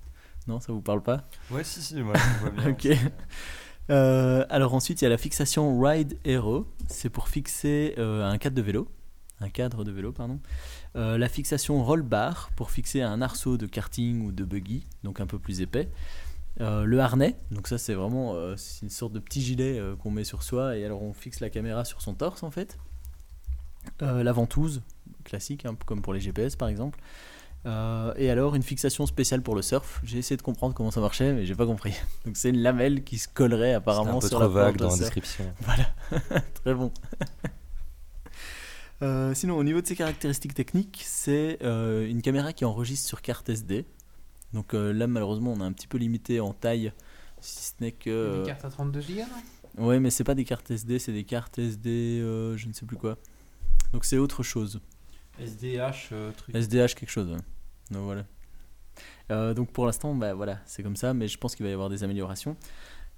Non, 0.49 0.61
ça 0.61 0.73
vous 0.73 0.81
parle 0.81 1.03
pas? 1.03 1.29
Ouais, 1.51 1.65
si, 1.65 1.83
si, 1.83 1.97
moi 2.03 2.15
je 2.17 2.41
vois 2.41 2.51
bien. 2.51 2.71
Ok. 2.71 2.89
Euh, 3.89 4.45
alors 4.51 4.75
ensuite, 4.75 5.01
il 5.01 5.05
y 5.05 5.07
a 5.07 5.11
la 5.11 5.19
fixation 5.19 5.81
Ride 5.81 6.19
Aero. 6.25 6.67
C'est 6.89 7.11
pour 7.11 7.29
fixer 7.29 7.95
euh, 7.99 8.25
un 8.29 8.39
cadre 8.39 8.57
de 8.57 8.63
vélo. 8.63 8.89
Un 9.41 9.49
cadre 9.49 9.85
de 9.85 9.93
vélo, 9.93 10.13
pardon. 10.13 10.41
Euh, 10.97 11.19
la 11.19 11.29
fixation 11.29 11.85
Roll 11.85 12.03
Bar 12.03 12.51
pour 12.57 12.71
fixer 12.71 13.03
un 13.03 13.21
arceau 13.23 13.57
de 13.57 13.67
karting 13.67 14.25
ou 14.27 14.33
de 14.33 14.45
buggy, 14.45 14.87
donc 15.05 15.21
un 15.21 15.27
peu 15.27 15.39
plus 15.39 15.61
épais. 15.61 15.89
Le 16.59 16.99
harnais, 17.01 17.37
donc 17.51 17.69
ça 17.69 17.77
c'est 17.77 17.93
vraiment 17.93 18.35
une 18.35 18.89
sorte 18.89 19.13
de 19.13 19.19
petit 19.19 19.43
gilet 19.43 19.79
qu'on 20.01 20.11
met 20.11 20.25
sur 20.25 20.43
soi 20.43 20.79
et 20.79 20.87
alors 20.87 21.03
on 21.03 21.13
fixe 21.13 21.41
la 21.41 21.51
caméra 21.51 21.85
sur 21.85 22.01
son 22.01 22.15
torse 22.15 22.43
en 22.43 22.51
fait. 22.51 22.79
Euh, 24.03 24.23
la 24.23 24.33
ventouse, 24.33 24.83
classique, 25.25 25.63
peu 25.63 25.85
comme 25.85 26.03
pour 26.03 26.15
les 26.15 26.21
GPS 26.21 26.57
par 26.57 26.69
exemple. 26.69 26.99
Euh, 27.65 28.13
et 28.17 28.31
alors 28.31 28.55
une 28.55 28.63
fixation 28.63 29.07
spéciale 29.07 29.43
pour 29.43 29.55
le 29.55 29.63
surf. 29.63 30.01
J'ai 30.05 30.19
essayé 30.19 30.37
de 30.37 30.43
comprendre 30.43 30.75
comment 30.75 30.91
ça 30.91 31.01
marchait, 31.01 31.33
mais 31.33 31.47
j'ai 31.47 31.55
pas 31.55 31.67
compris. 31.67 31.95
Donc 32.25 32.37
c'est 32.37 32.51
une 32.51 32.61
lamelle 32.61 33.03
qui 33.03 33.19
se 33.19 33.29
collerait 33.29 33.75
apparemment 33.75 34.19
un 34.19 34.21
peu 34.21 34.29
sur 34.29 34.39
trop 34.39 34.41
la 34.41 34.49
vague 34.49 34.77
dans 34.77 34.91
la 34.91 34.97
description. 34.97 35.53
Voilà, 35.61 35.87
très 36.55 36.75
bon. 36.75 36.93
Euh, 39.03 39.35
sinon, 39.35 39.57
au 39.57 39.65
niveau 39.65 39.81
de 39.81 39.87
ses 39.87 39.97
caractéristiques 39.97 40.55
techniques, 40.55 41.03
c'est 41.05 41.59
euh, 41.63 42.09
une 42.09 42.23
caméra 42.23 42.53
qui 42.53 42.65
enregistre 42.65 43.07
sur 43.07 43.21
carte 43.21 43.49
SD. 43.49 43.85
Donc 44.53 44.75
euh, 44.75 44.93
là, 44.93 45.07
malheureusement, 45.07 45.53
on 45.53 45.61
est 45.61 45.65
un 45.65 45.73
petit 45.73 45.87
peu 45.87 45.99
limité 45.99 46.41
en 46.41 46.53
taille, 46.53 46.93
si 47.41 47.65
ce 47.65 47.73
n'est 47.81 47.93
que. 47.93 48.41
Des 48.41 48.47
cartes 48.47 48.65
à 48.65 48.71
32 48.71 49.01
Go, 49.01 49.23
Ouais, 49.79 50.01
mais 50.01 50.11
c'est 50.11 50.25
pas 50.25 50.35
des 50.35 50.45
cartes 50.45 50.71
SD, 50.71 50.99
c'est 50.99 51.13
des 51.13 51.25
cartes 51.25 51.59
SD, 51.59 52.21
euh, 52.23 52.57
je 52.57 52.67
ne 52.67 52.73
sais 52.73 52.87
plus 52.87 52.97
quoi. 52.97 53.19
Donc 53.93 54.05
c'est 54.05 54.19
autre 54.19 54.43
chose. 54.43 54.81
SDH, 55.39 56.09
euh, 56.13 56.33
truc. 56.33 56.55
SDH 56.55 56.95
quelque 56.95 57.11
chose. 57.11 57.29
ouais. 57.31 57.37
Donc 57.91 58.05
voilà. 58.05 58.25
Euh, 59.31 59.55
donc 59.55 59.71
pour 59.73 59.87
l'instant, 59.87 60.15
bah, 60.15 60.35
voilà, 60.35 60.59
c'est 60.67 60.83
comme 60.83 60.97
ça, 60.97 61.13
mais 61.15 61.29
je 61.29 61.37
pense 61.39 61.55
qu'il 61.57 61.65
va 61.65 61.71
y 61.71 61.73
avoir 61.75 61.89
des 61.91 62.05
améliorations. 62.05 62.57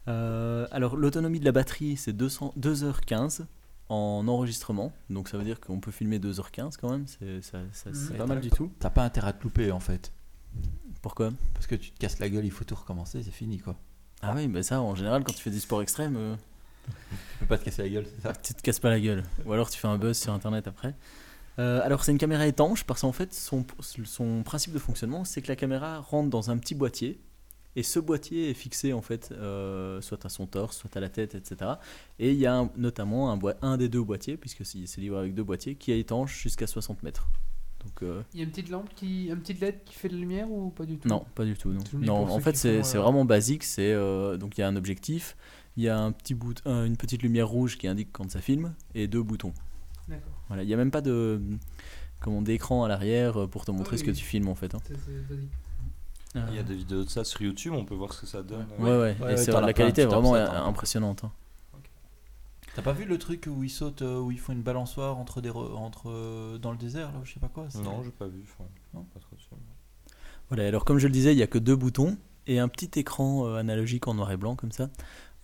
Euh, 0.09 0.67
alors 0.71 0.97
l'autonomie 0.97 1.39
de 1.41 1.45
la 1.45 1.53
batterie, 1.53 1.97
c'est 1.97 2.13
200 2.13 2.55
2h15 2.59 3.45
en 3.91 4.27
enregistrement. 4.27 4.93
Donc 5.11 5.29
ça 5.29 5.39
veut 5.39 5.45
dire 5.45 5.61
qu'on 5.61 5.81
peut 5.81 5.91
filmer 5.91 6.19
2h15 6.19 6.77
quand 6.81 6.91
même, 6.91 7.07
c'est 7.07 7.43
ça- 7.43 7.59
ça- 7.73 7.91
c'est 7.93 8.17
pas 8.17 8.27
mal 8.27 8.41
du 8.41 8.51
tout. 8.51 8.71
T'as 8.81 8.91
pas 8.91 9.05
intérêt 9.05 9.29
à 9.29 9.33
te 9.33 9.43
louper 9.45 9.71
en 9.71 9.81
fait. 9.81 10.13
Pourquoi? 11.03 11.31
Parce 11.55 11.67
que 11.67 11.75
tu 11.75 11.91
te 11.93 11.99
casses 11.99 12.19
la 12.19 12.29
gueule, 12.29 12.45
il 12.45 12.51
faut 12.51 12.65
tout 12.65 12.75
recommencer, 12.75 13.23
c'est 13.23 13.31
fini 13.31 13.59
quoi. 13.59 13.77
Ah 14.23 14.33
oui, 14.35 14.49
bah 14.49 14.63
ça 14.63 14.81
en 14.81 14.95
général 14.95 15.23
quand 15.25 15.33
tu 15.33 15.43
fais 15.43 15.51
du 15.51 15.61
sport 15.61 15.81
extrême, 15.83 16.17
euh, 16.17 16.35
Tu 16.89 17.39
peux 17.41 17.47
pas 17.47 17.59
te 17.59 17.65
casser 17.65 17.83
la 17.83 17.89
gueule, 17.89 18.07
c'est 18.15 18.23
ça 18.23 18.33
tu 18.35 18.55
te 18.55 18.63
casses 18.63 18.81
pas 18.81 18.91
la 18.91 19.01
gueule. 19.01 19.23
Ou 19.47 19.53
alors 19.53 19.71
tu 19.71 19.79
fais 19.79 19.89
un 19.89 19.99
buzz 19.99 20.17
sur 20.19 20.33
internet 20.33 20.67
après. 20.67 20.95
Euh, 21.59 21.81
alors 21.85 22.05
c'est 22.05 22.13
une 22.13 22.19
caméra 22.19 22.47
étanche 22.47 22.85
parce 22.85 23.01
qu'en 23.01 23.13
fait 23.13 23.35
son, 23.35 23.65
son 24.05 24.43
principe 24.45 24.73
de 24.73 24.79
fonctionnement 24.79 25.25
c'est 25.25 25.43
que 25.43 25.49
la 25.49 25.57
caméra 25.57 25.99
rentre 25.99 26.31
dans 26.31 26.51
un 26.51 26.59
petit 26.59 26.77
boîtier 26.77 27.19
et 27.75 27.83
ce 27.83 27.99
boîtier 27.99 28.51
est 28.51 28.55
fixé 28.55 28.93
en 28.93 29.03
fait 29.03 29.31
euh, 29.33 30.01
soit 30.01 30.25
à 30.25 30.29
son 30.29 30.47
torse, 30.47 30.77
soit 30.79 30.97
à 30.97 31.01
la 31.01 31.09
tête, 31.09 31.35
etc. 31.35 31.73
Et 32.19 32.33
il 32.33 32.39
y 32.39 32.47
a 32.47 32.55
un- 32.57 32.71
notamment 32.77 33.31
un, 33.63 33.77
des 33.77 33.89
deux 33.89 34.03
boîtiers, 34.03 34.37
puisque 34.37 34.65
c'est 34.65 34.79
livré 35.01 35.19
avec 35.21 35.35
deux 35.35 35.45
boîtiers, 35.45 35.77
qui 35.77 35.93
est 35.93 36.01
étanche 36.01 36.43
jusqu'à 36.43 36.67
60 36.67 37.03
mètres. 37.05 37.29
Donc 37.85 38.03
euh, 38.03 38.23
Il 38.35 38.41
y 38.41 38.43
a 38.43 38.45
une 38.47 38.51
petite 38.51 38.71
lampe, 38.71 38.89
qui, 38.97 39.29
un 39.33 39.37
petit 39.37 39.53
LED 39.55 39.85
qui 39.85 39.95
fait 39.95 40.09
de 40.09 40.15
la 40.15 40.21
lumière 40.21 40.51
ou 40.51 40.71
pas 40.71 40.85
du 40.87 40.97
tout? 40.99 41.07
Non, 41.07 41.25
pas 41.37 41.45
du 41.45 41.55
tout. 41.57 41.73
Non, 41.95 42.17
en 42.29 42.41
fait 42.41 42.57
c'est 42.57 42.79
euh, 42.97 43.01
vraiment 43.01 43.25
basique. 43.25 43.63
C'est 43.63 43.93
euh, 43.93 44.37
donc 44.37 44.59
il 44.59 44.63
y 44.63 44.65
a 44.65 44.69
un 44.69 44.75
objectif, 44.75 45.37
il 45.77 45.85
y 45.85 45.89
a 45.89 45.99
un 45.99 46.13
petit 46.13 46.35
bout, 46.35 46.61
un- 46.65 46.85
une 46.85 46.97
petite 46.97 47.23
lumière 47.23 47.49
rouge 47.49 47.79
qui 47.79 47.87
indique 47.89 48.09
quand 48.13 48.31
ça 48.31 48.41
filme 48.41 48.75
et 48.95 49.07
deux 49.07 49.23
boutons. 49.23 49.53
D'accord. 50.09 50.33
Voilà, 50.49 50.63
il 50.63 50.67
n'y 50.67 50.75
a 50.75 50.77
même 50.77 50.91
pas 50.91 51.01
de 51.03 51.41
comment 52.21 52.43
d'écran 52.43 52.83
à 52.85 52.89
l'arrière 52.89 53.43
euh, 53.43 53.47
pour 53.47 53.65
te 53.65 53.71
montrer 53.71 53.93
oui, 53.95 53.99
ce 53.99 54.05
que 54.05 54.11
oui. 54.11 54.17
tu 54.17 54.25
filmes 54.25 54.49
en 54.49 54.55
fait. 54.55 54.75
hein. 54.75 54.79
C'est- 54.87 54.95
c'est 55.07 55.29
basique. 55.29 55.51
Il 56.51 56.55
y 56.55 56.59
a 56.59 56.63
des 56.63 56.75
vidéos 56.77 57.05
de 57.05 57.09
ça 57.09 57.25
sur 57.25 57.41
YouTube, 57.43 57.73
on 57.75 57.85
peut 57.85 57.95
voir 57.95 58.13
ce 58.13 58.21
que 58.21 58.27
ça 58.27 58.43
donne. 58.43 58.67
Ouais, 58.79 58.91
ouais, 58.91 58.97
Ouais, 58.99 59.17
et 59.19 59.23
ouais, 59.25 59.37
c'est- 59.37 59.51
la 59.51 59.73
qualité 59.73 60.03
est 60.03 60.07
vraiment 60.07 60.35
impressionnante. 60.35 61.25
hein. 61.25 61.33
T'as 62.75 62.83
pas 62.83 62.93
vu 62.93 63.07
le 63.07 63.19
truc 63.19 63.49
où 63.51 63.65
ils 63.65 63.71
sautent, 63.71 64.03
euh, 64.03 64.21
où 64.21 64.31
ils 64.31 64.39
font 64.39 64.53
une 64.53 64.63
balançoire 64.63 65.17
entre 65.19 65.41
des 65.41 65.51
re- 65.51 65.75
entre 65.75 66.11
euh, 66.11 66.59
dans 66.59 66.71
le 66.71 66.77
désert 66.79 67.11
là, 67.13 67.21
je 67.25 67.33
sais 67.33 67.41
pas 67.41 67.49
quoi 67.49 67.67
c'est- 67.71 67.81
Non, 67.83 68.03
j'ai 68.05 68.11
pas 68.13 68.29
vu. 68.29 68.41
enfin, 68.45 68.69
Non. 68.95 69.03
pas 69.03 69.19
trop 69.19 69.37
sûr. 69.37 69.57
Voilà, 70.49 70.67
alors 70.69 70.85
comme 70.85 70.99
je 70.99 71.07
le 71.09 71.13
disais, 71.13 71.33
il 71.33 71.37
n'y 71.37 71.43
a 71.43 71.49
que 71.49 71.59
deux 71.59 71.75
boutons 71.75 72.17
et 72.47 72.61
un 72.61 72.69
petit 72.69 73.01
écran 73.01 73.47
euh, 73.47 73.57
analogique 73.57 74.07
en 74.07 74.15
noir 74.15 74.31
et 74.31 74.37
blanc 74.37 74.55
comme 74.55 74.71
ça 74.71 74.91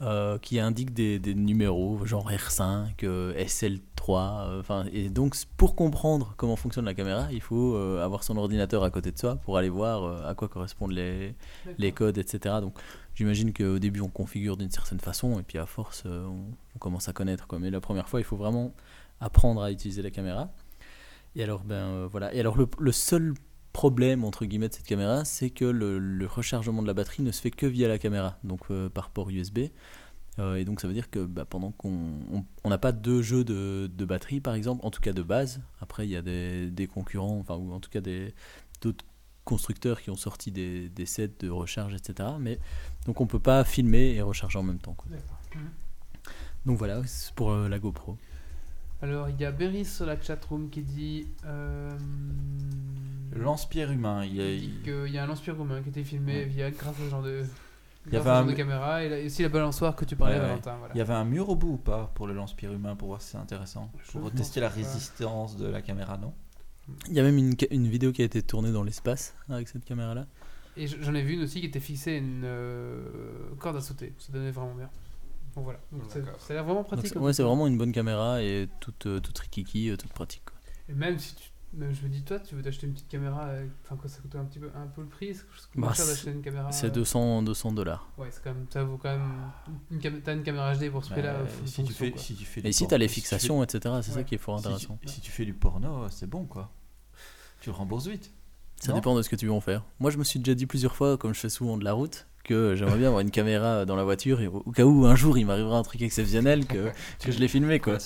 euh, 0.00 0.38
qui 0.38 0.59
indique 0.59 0.92
des, 0.92 1.20
des 1.20 1.35
numéros 1.35 2.04
genre 2.04 2.28
R5, 2.28 2.88
euh, 3.04 3.33
SL3. 3.35 4.62
euh, 4.70 4.85
et 4.92 5.09
donc 5.09 5.37
pour 5.57 5.76
comprendre 5.76 6.35
comment 6.37 6.57
fonctionne 6.57 6.85
la 6.85 6.94
caméra, 6.94 7.28
il 7.30 7.40
faut 7.40 7.76
avoir 7.76 8.24
son 8.24 8.37
ordinateur 8.37 8.83
à 8.83 8.90
côté 8.90 9.12
de 9.12 9.18
soi 9.18 9.37
pour 9.37 9.57
aller 9.57 9.68
voir 9.68 10.26
à 10.26 10.35
quoi 10.35 10.48
correspondent 10.48 10.92
les, 10.92 11.35
les 11.78 11.92
codes, 11.92 12.18
etc. 12.18 12.57
Donc 12.61 12.74
j'imagine 13.14 13.52
qu'au 13.52 13.78
début 13.78 14.00
on 14.00 14.09
configure 14.09 14.57
d'une 14.57 14.70
certaine 14.70 15.00
façon 15.00 15.38
et 15.38 15.42
puis 15.42 15.59
à 15.59 15.66
force 15.66 16.04
on, 16.07 16.44
on 16.74 16.78
commence 16.78 17.09
à 17.09 17.12
connaître. 17.12 17.46
Quoi. 17.46 17.61
Mais 17.61 17.70
la 17.70 17.80
première 17.80 18.09
fois, 18.09 18.20
il 18.20 18.24
faut 18.24 18.37
vraiment 18.37 18.74
apprendre 19.20 19.62
à 19.62 19.70
utiliser 19.70 20.02
la 20.02 20.11
caméra. 20.11 20.50
Et 21.37 21.42
alors, 21.42 21.64
ben 21.64 22.07
voilà. 22.07 22.35
Et 22.35 22.40
alors 22.40 22.57
le, 22.57 22.68
le 22.78 22.92
seul 22.92 23.35
problème 23.74 24.24
entre 24.24 24.46
guillemets 24.46 24.70
de 24.70 24.74
cette 24.74 24.87
caméra, 24.87 25.26
c'est 25.26 25.50
que 25.50 25.66
le, 25.66 25.98
le 25.98 26.26
rechargement 26.26 26.80
de 26.80 26.87
la 26.87 26.94
batterie 26.94 27.22
ne 27.22 27.30
se 27.32 27.42
fait 27.42 27.50
que 27.50 27.66
via 27.66 27.88
la 27.88 27.98
caméra, 27.98 28.38
donc 28.42 28.60
euh, 28.70 28.88
par 28.88 29.10
port 29.10 29.28
USB. 29.28 29.58
Euh, 30.38 30.54
et 30.56 30.64
donc 30.64 30.80
ça 30.80 30.88
veut 30.88 30.94
dire 30.94 31.10
que 31.10 31.24
bah, 31.24 31.44
pendant 31.44 31.70
qu'on 31.72 31.90
on- 32.32 32.44
on 32.64 32.68
n'a 32.70 32.78
pas 32.78 32.92
deux 32.92 33.20
jeux 33.22 33.44
de, 33.44 33.90
de 33.94 34.04
batterie 34.04 34.40
par 34.40 34.54
exemple, 34.54 34.80
en 34.87 34.90
tout 34.90 35.00
cas 35.02 35.12
de 35.12 35.22
base. 35.22 35.60
Après 35.80 36.06
il 36.06 36.10
y 36.10 36.16
a 36.16 36.22
des, 36.22 36.70
des 36.70 36.87
concurrents, 36.87 37.38
enfin 37.38 37.56
ou 37.56 37.72
en 37.72 37.80
tout 37.80 37.90
cas 37.90 38.00
d'autres 38.80 39.04
constructeurs 39.44 40.00
qui 40.00 40.08
ont 40.10 40.16
sorti 40.16 40.50
des, 40.50 40.88
des 40.88 41.04
sets 41.06 41.32
de 41.40 41.50
recharge, 41.50 41.94
etc. 41.94 42.30
Mais 42.40 42.58
donc 43.06 43.20
on 43.20 43.26
peut 43.26 43.38
pas 43.38 43.62
filmer 43.64 44.14
et 44.14 44.22
recharger 44.22 44.58
en 44.58 44.62
même 44.62 44.78
temps. 44.78 44.94
quoi. 44.94 45.06
Donc 46.66 46.78
voilà, 46.78 47.02
c'est 47.06 47.34
pour 47.34 47.50
euh, 47.52 47.68
la 47.68 47.78
GoPro. 47.78 48.16
Alors, 49.04 49.28
il 49.28 49.38
y 49.38 49.44
a 49.44 49.52
Beris 49.52 49.84
sur 49.84 50.06
la 50.06 50.18
chatroom 50.20 50.70
qui 50.70 50.80
dit. 50.82 51.26
Euh, 51.44 51.90
lance-pierre 53.36 53.90
humain, 53.92 54.24
il 54.24 54.34
y 54.36 54.40
a- 54.40 54.50
il 54.54 54.60
dit 54.60 54.80
qu'il 54.84 55.08
y 55.12 55.18
a 55.18 55.24
un 55.24 55.26
lance-pierre 55.26 55.56
roumain 55.56 55.80
qui 55.82 55.88
a 55.88 55.90
été 55.90 56.04
filmé 56.04 56.38
Ouais. 56.38 56.44
via 56.46 56.70
grâce 56.70 56.98
à 57.00 57.04
ce 57.04 57.10
genre 57.10 57.22
de. 57.22 57.42
Il 58.06 58.08
y 58.08 58.12
grâce 58.12 58.22
avait 58.26 58.30
un 58.30 58.38
genre 58.40 58.46
de 58.50 58.52
caméra 58.54 59.02
et, 59.04 59.08
là- 59.08 59.18
et 59.18 59.26
aussi 59.26 59.42
la 59.42 59.48
balançoire 59.50 59.94
que 59.96 60.04
tu 60.06 60.16
parlais, 60.16 60.36
Ouais, 60.36 60.40
ouais. 60.40 60.46
Valentin. 60.48 60.76
Voilà. 60.78 60.94
il 60.94 60.98
y 60.98 61.00
avait 61.00 61.12
un 61.14 61.24
mur 61.24 61.48
au 61.50 61.56
bout 61.56 61.72
ou 61.74 61.76
pas 61.76 62.12
pour 62.14 62.26
le 62.26 62.32
lance-pierre 62.34 62.72
humain 62.72 62.96
pour 62.96 63.08
voir 63.08 63.20
si 63.20 63.30
c'est 63.32 63.36
intéressant 63.38 63.90
Je 64.06 64.12
Pour 64.18 64.30
tester 64.30 64.60
la 64.60 64.68
pas. 64.70 64.74
résistance 64.76 65.56
de 65.58 65.66
la 65.66 65.82
caméra, 65.82 66.16
non? 66.16 66.32
Il 67.08 67.14
y 67.14 67.20
a 67.20 67.22
même 67.22 67.36
une, 67.38 67.54
une 67.70 67.88
vidéo 67.88 68.12
qui 68.12 68.22
a 68.22 68.24
été 68.26 68.42
tournée 68.42 68.72
dans 68.72 68.82
l'espace 68.82 69.34
avec 69.50 69.68
cette 69.68 69.84
caméra-là. 69.84 70.26
Et 70.76 70.86
j'en 70.86 71.14
ai 71.14 71.22
vu 71.22 71.34
une 71.34 71.42
aussi 71.42 71.60
qui 71.60 71.66
était 71.66 71.80
fixée 71.80 72.14
à 72.14 72.16
une 72.18 72.42
euh, 72.44 73.04
corde 73.58 73.76
à 73.76 73.80
sauter. 73.80 74.12
Ça 74.18 74.32
donnait 74.32 74.50
vraiment 74.50 74.74
bien. 74.74 74.90
Donc 75.54 75.64
voilà. 75.64 75.80
C'est- 76.08 76.20
D'accord. 76.20 76.40
ça 76.40 76.52
a 76.52 76.56
l'air 76.56 76.64
vraiment 76.64 76.84
pratique. 76.84 77.06
c'est- 77.08 77.18
ouais, 77.18 77.32
vraiment 77.32 77.66
une 77.66 77.78
bonne 77.78 77.92
caméra 77.92 78.42
et 78.42 78.68
toute, 78.80 79.06
euh, 79.06 79.20
toute 79.20 79.38
rikiki, 79.38 79.90
euh, 79.90 79.96
toute 79.96 80.12
pratique. 80.12 80.42
quoi. 80.44 80.54
Et 80.88 80.92
même 80.94 81.18
si 81.18 81.34
tu. 81.34 81.50
même 81.76 81.92
je 81.92 82.02
me 82.04 82.08
dis, 82.08 82.22
toi, 82.22 82.38
tu 82.38 82.54
veux 82.54 82.62
t'acheter 82.62 82.86
une 82.86 82.92
petite 82.92 83.08
caméra. 83.08 83.46
euh, 83.46 83.66
Enfin, 83.84 83.96
quoi, 83.96 84.08
ça 84.08 84.20
coûte 84.20 84.36
un 84.36 84.44
petit 84.44 84.60
peu, 84.60 84.70
un 84.76 84.86
peu 84.86 85.00
le 85.02 85.08
prix. 85.08 85.34
C'est 85.34 85.44
moins 85.74 85.88
Bah, 85.88 85.94
cher 85.94 86.04
c'est- 86.04 86.12
d'acheter 86.12 86.30
une 86.30 86.40
caméra. 86.42 86.70
C'est 86.70 86.86
euh, 86.86 86.90
200 86.90 87.42
200 87.42 87.72
dollars. 87.72 88.08
Ouais, 88.16 88.28
c'est 88.30 88.42
quand 88.44 88.54
même. 88.54 88.66
Ça 88.70 88.84
vaut 88.84 88.96
quand 88.96 89.10
même. 89.10 89.50
Une 89.90 89.98
cam- 89.98 90.20
T'as 90.22 90.34
une 90.34 90.44
caméra 90.44 90.72
HD 90.76 90.88
pour 90.90 91.02
ce 91.04 91.08
Bah, 91.10 91.16
prix-là. 91.16 91.36
si, 91.48 91.56
fonction, 91.56 91.84
tu 91.84 91.92
fais, 91.92 92.10
quoi. 92.12 92.20
si 92.20 92.34
tu 92.36 92.44
fais 92.44 92.60
Et 92.60 92.62
les 92.64 92.72
si 92.72 92.86
tu 92.86 92.96
fais- 92.96 93.08
fixations, 93.08 93.60
etc. 93.64 93.80
C'est 93.82 93.88
Ouais. 93.88 94.02
ça 94.18 94.22
qui 94.24 94.36
est 94.36 94.38
fort 94.38 94.58
si 94.58 94.62
tu- 94.62 94.68
intéressant. 94.68 94.98
Si 95.06 95.20
tu 95.20 95.32
fais 95.32 95.44
du 95.44 95.54
porno, 95.54 96.08
c'est 96.10 96.28
bon 96.28 96.44
quoi. 96.46 96.70
Tu 97.60 97.70
le 97.70 97.74
rembourses 97.74 98.06
vite. 98.06 98.32
Ça 98.84 98.92
Non 98.92 98.98
dépend 98.98 99.14
de 99.14 99.22
ce 99.22 99.28
que 99.28 99.36
tu 99.36 99.46
veux 99.46 99.52
en 99.52 99.60
faire. 99.60 99.82
Moi, 99.98 100.10
je 100.10 100.18
me 100.18 100.24
suis 100.24 100.38
déjà 100.38 100.54
dit 100.54 100.66
plusieurs 100.66 100.94
fois, 100.94 101.16
comme 101.16 101.32
je 101.34 101.40
fais 101.40 101.48
souvent 101.48 101.76
de 101.78 101.84
la 101.84 101.92
route, 101.94 102.26
que 102.44 102.74
j'aimerais 102.74 102.98
bien 102.98 103.06
avoir 103.06 103.20
une 103.20 103.30
caméra 103.30 103.86
dans 103.86 103.96
la 103.96 104.04
voiture 104.04 104.42
et 104.42 104.46
au 104.48 104.60
cas 104.72 104.84
où 104.84 105.06
un 105.06 105.16
jour 105.16 105.38
il 105.38 105.46
m'arrivera 105.46 105.78
un 105.78 105.82
truc 105.82 106.02
exceptionnel 106.02 106.66
que, 106.66 106.90
que 107.24 107.32
je 107.32 107.38
l'ai 107.38 107.48
filmé 107.48 107.80
quoi. 107.80 107.96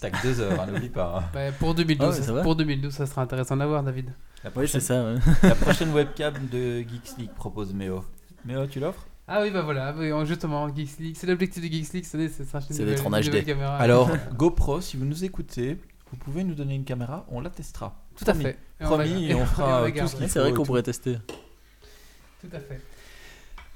T'as 0.00 0.10
que 0.10 0.22
deux 0.22 0.40
heures, 0.40 0.60
hein, 0.60 0.66
n'oublie 0.70 0.88
pas. 0.88 1.18
hein. 1.18 1.30
Bah, 1.34 1.50
pour 1.58 1.74
2012, 1.74 2.06
Ah 2.06 2.16
ouais, 2.20 2.26
ça 2.38 2.42
pour 2.42 2.54
2012, 2.54 2.92
ça 2.92 3.06
sera 3.06 3.22
intéressant 3.22 3.56
d'avoir, 3.56 3.82
David. 3.82 4.10
La 4.44 4.50
Oui, 4.50 4.52
prochaine, 4.66 4.80
c'est 4.80 4.86
ça. 4.86 5.04
ouais. 5.04 5.14
la 5.42 5.54
prochaine 5.56 5.92
webcam 5.92 6.34
de 6.52 6.78
Geeks 6.82 7.16
League 7.18 7.30
propose 7.34 7.74
Méo. 7.74 8.04
Méo, 8.44 8.66
tu 8.68 8.78
l'offres? 8.78 9.04
Ah 9.26 9.40
oui, 9.42 9.50
bah 9.50 9.62
voilà, 9.62 9.92
justement, 10.24 10.72
Geeks 10.72 11.00
League. 11.00 11.16
C'est 11.18 11.26
l'objectif 11.26 11.60
de 11.62 11.68
Geeks 11.68 11.92
League 11.92 12.04
c'est 12.06 12.28
C'est 12.70 12.84
d'être 12.84 13.04
en 13.04 13.10
HD. 13.10 13.44
caméra. 13.44 13.76
Alors, 13.78 14.08
GoPro, 14.36 14.80
si 14.80 14.96
vous 14.96 15.04
nous 15.06 15.24
écoutez, 15.24 15.76
vous 16.12 16.16
pouvez 16.18 16.44
nous 16.44 16.54
donner 16.54 16.76
une 16.76 16.84
caméra, 16.84 17.26
on 17.30 17.40
la 17.40 17.50
testera. 17.50 17.96
Tout 18.18 18.24
à 18.26 18.32
promis. 18.34 18.44
fait. 18.44 18.58
Et 18.80 18.84
Promis, 18.84 19.26
et 19.30 19.34
on 19.34 19.46
fera 19.46 19.88
la 19.88 19.90
tout 19.92 20.06
ce 20.08 20.16
qu'il 20.16 20.28
c'est 20.28 20.38
vrai 20.40 20.52
qu'on 20.52 20.64
pourrait 20.64 20.82
tester. 20.82 21.16
Tout 22.40 22.48
à 22.52 22.60
fait. 22.60 22.80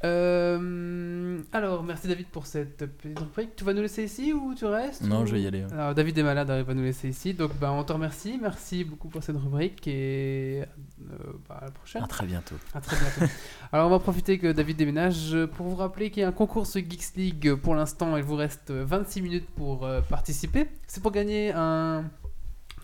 Euh, 0.04 1.38
alors, 1.52 1.84
merci 1.84 2.08
David 2.08 2.26
pour 2.26 2.46
cette 2.46 2.76
petite 2.96 3.18
rubrique. 3.18 3.54
Tu 3.54 3.62
vas 3.62 3.72
nous 3.72 3.82
laisser 3.82 4.02
ici 4.04 4.32
ou 4.32 4.52
tu 4.54 4.64
restes 4.64 5.02
Non, 5.02 5.22
ou- 5.22 5.26
je 5.26 5.32
vais 5.32 5.42
y 5.42 5.46
aller. 5.46 5.64
ouais. 5.64 5.72
Alors, 5.72 5.94
David 5.94 6.18
est 6.18 6.22
malade, 6.24 6.52
il 6.58 6.64
va 6.64 6.74
nous 6.74 6.82
laisser 6.82 7.08
ici. 7.08 7.34
Donc, 7.34 7.52
bah, 7.60 7.70
on 7.72 7.84
te 7.84 7.92
remercie. 7.92 8.36
Merci 8.42 8.82
beaucoup 8.82 9.08
pour 9.08 9.22
cette 9.22 9.36
rubrique 9.36 9.86
et 9.86 10.62
euh, 10.62 11.14
bah, 11.48 11.58
à 11.60 11.64
la 11.66 11.70
prochaine. 11.70 12.02
À 12.02 12.08
très 12.08 12.26
bientôt. 12.26 12.56
À 12.74 12.80
très 12.80 12.96
bientôt. 12.96 13.32
Alors, 13.72 13.86
on 13.86 13.90
va 13.90 14.00
profiter 14.00 14.38
que 14.38 14.50
David 14.50 14.76
déménage 14.76 15.36
pour 15.56 15.68
vous 15.68 15.76
rappeler 15.76 16.10
qu'il 16.10 16.22
y 16.22 16.24
a 16.24 16.28
un 16.28 16.32
concours 16.32 16.66
sur 16.66 16.80
Geeks 16.80 17.14
League. 17.16 17.54
Pour 17.54 17.76
l'instant, 17.76 18.16
il 18.16 18.24
vous 18.24 18.36
reste 18.36 18.72
26 18.72 19.22
minutes 19.22 19.48
pour 19.54 19.86
euh, 19.86 20.00
participer. 20.00 20.66
C'est 20.88 21.00
pour 21.00 21.12
gagner 21.12 21.52
un 21.54 22.04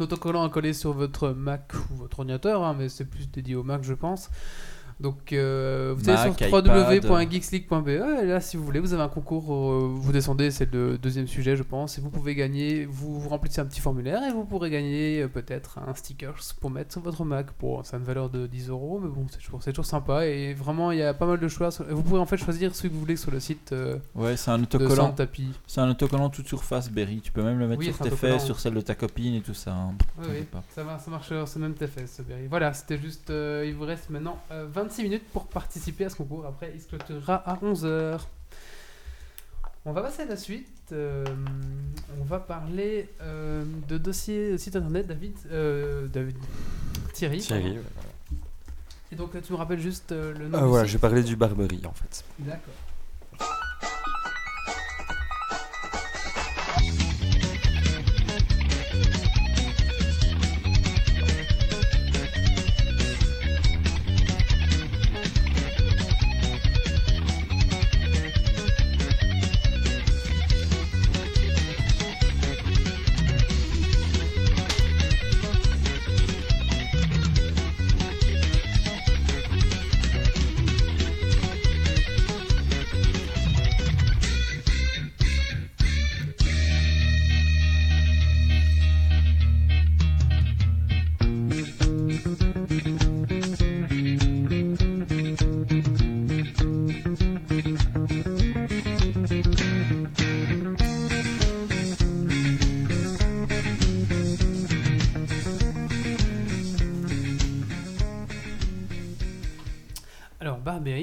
autocollant 0.03 0.45
à 0.45 0.49
coller 0.49 0.73
sur 0.73 0.93
votre 0.93 1.31
Mac 1.31 1.73
ou 1.91 1.97
votre 1.97 2.21
ordinateur, 2.21 2.63
hein, 2.63 2.75
mais 2.79 2.89
c'est 2.89 3.05
plus 3.05 3.31
dédié 3.31 3.55
au 3.55 3.63
Mac, 3.63 3.83
je 3.83 3.95
pense. 3.95 4.29
Donc, 5.01 5.33
euh, 5.33 5.95
vous 5.97 6.11
allez 6.11 6.33
sur 6.33 6.53
www.geeksleague.be 6.53 7.89
et 7.89 8.27
là, 8.27 8.41
si 8.41 8.57
vous 8.57 8.65
voulez, 8.65 8.81
vous 8.81 8.93
avez 8.95 9.03
un 9.03 9.09
concours. 9.09 9.53
euh, 9.55 9.89
vous 9.93 10.13
descendez, 10.13 10.51
c'est 10.51 10.73
le 10.73 10.99
deuxième 10.99 11.27
sujet, 11.29 11.57
je 11.57 11.63
pense, 11.63 11.99
et 11.99 12.01
vous 12.01 12.11
pouvez 12.11 12.35
gagner. 12.35 12.85
Vous, 12.85 13.21
vous 13.21 13.29
remplissez 13.29 13.61
un 13.61 13.67
petit 13.67 13.81
formulaire 13.81 14.23
et 14.25 14.33
vous 14.33 14.45
pourrez 14.45 14.71
gagner 14.71 15.23
euh, 15.23 15.29
peut-être 15.29 15.79
un 15.79 15.95
stickers 15.95 16.35
pour 16.61 16.71
mettre 16.71 16.93
sur 16.93 17.01
votre 17.01 17.25
Mac. 17.25 17.53
Pour, 17.53 17.87
ça 17.87 17.97
a 17.97 18.01
une 18.01 18.05
valeur 18.07 18.29
de 18.31 18.47
10 18.47 18.71
euros, 18.71 18.99
mais 19.03 19.09
bon, 19.09 19.27
c'est 19.31 19.39
toujours, 19.39 19.61
toujours 19.63 19.87
sympa. 19.87 20.27
Et 20.27 20.53
vraiment, 20.55 20.91
il 20.91 20.99
y 20.99 21.03
a 21.03 21.15
pas 21.15 21.27
mal 21.27 21.39
de 21.39 21.49
choix. 21.49 21.71
sur- 21.71 21.85
Vous 21.85 22.03
pouvez 22.03 22.19
en 22.21 22.27
fait 22.27 22.37
choisir 22.37 22.75
celui 22.75 22.89
que 22.91 22.95
vous 22.95 23.01
voulez 23.01 23.17
sur 23.17 23.31
le 23.31 23.41
site 23.41 23.75
Ouais, 24.15 24.37
c'est 24.37 24.51
un 24.51 24.63
autocollant. 24.63 25.13
Tapis. 25.13 25.53
C'est 25.67 25.81
un 25.81 25.91
autocollant 25.91 26.29
toute 26.31 26.49
surface, 26.49 26.91
Berry. 26.91 27.21
Tu 27.21 27.31
peux 27.33 27.43
même 27.43 27.59
le 27.59 27.69
mettre 27.69 27.79
Oui, 27.81 27.87
sur 27.87 27.99
tes 27.99 28.11
fesses, 28.11 28.45
sur 28.45 28.59
celle 28.61 28.75
de 28.75 28.81
ta 28.81 28.95
copine 28.95 29.35
et 29.35 29.41
tout 29.43 29.55
ça. 29.55 29.73
hein. 29.73 29.95
Oui, 30.21 30.27
oui, 30.31 30.47
ça, 30.75 30.83
va, 30.83 30.99
ça 30.99 31.11
marche 31.11 31.29
sur 31.29 31.59
même 31.61 31.75
TFS, 31.75 32.21
Berry. 32.27 32.47
Voilà, 32.49 32.73
c'était 32.73 32.99
juste. 32.99 33.31
il 33.31 33.75
vous 33.75 33.85
reste 33.85 34.11
maintenant 34.11 34.39
euh, 34.51 34.67
26 34.89 35.03
minutes 35.03 35.25
pour 35.33 35.47
participer 35.47 36.07
à 36.07 36.11
ce 36.11 36.17
concours. 36.17 36.47
Après, 36.47 36.73
il 36.75 36.81
se 36.81 36.89
clôturera 36.89 37.37
à 37.37 37.57
11h. 37.57 38.21
On 39.85 39.93
va 39.93 40.03
passer 40.03 40.23
à 40.23 40.27
la 40.27 40.37
suite. 40.37 40.67
euh, 40.93 41.25
on 42.21 42.25
va 42.25 42.39
parler 42.41 43.09
euh, 43.21 43.65
de 43.89 43.99
dossier 43.99 44.57
site 44.59 44.77
internet, 44.77 45.07
David. 45.07 45.37
euh, 45.51 46.07
David. 46.09 46.37
Thierry. 47.13 47.39
Thierry, 47.39 47.63
pardon. 47.63 47.77
ouais, 47.77 47.85
voilà. 47.95 48.09
Et 49.13 49.17
donc, 49.17 49.43
tu 49.43 49.53
me 49.53 49.59
rappelles 49.59 49.81
juste 49.81 50.11
le 50.13 50.49
nom 50.49 50.59
Ah, 50.59 50.65
voilà, 50.67 50.85
site 50.85 50.93
j'ai 50.93 50.99
parlé 50.99 51.23
du 51.23 51.37
Barberie 51.37 51.83
en 51.87 51.93
fait. 51.93 52.25
D'accord. 52.39 52.75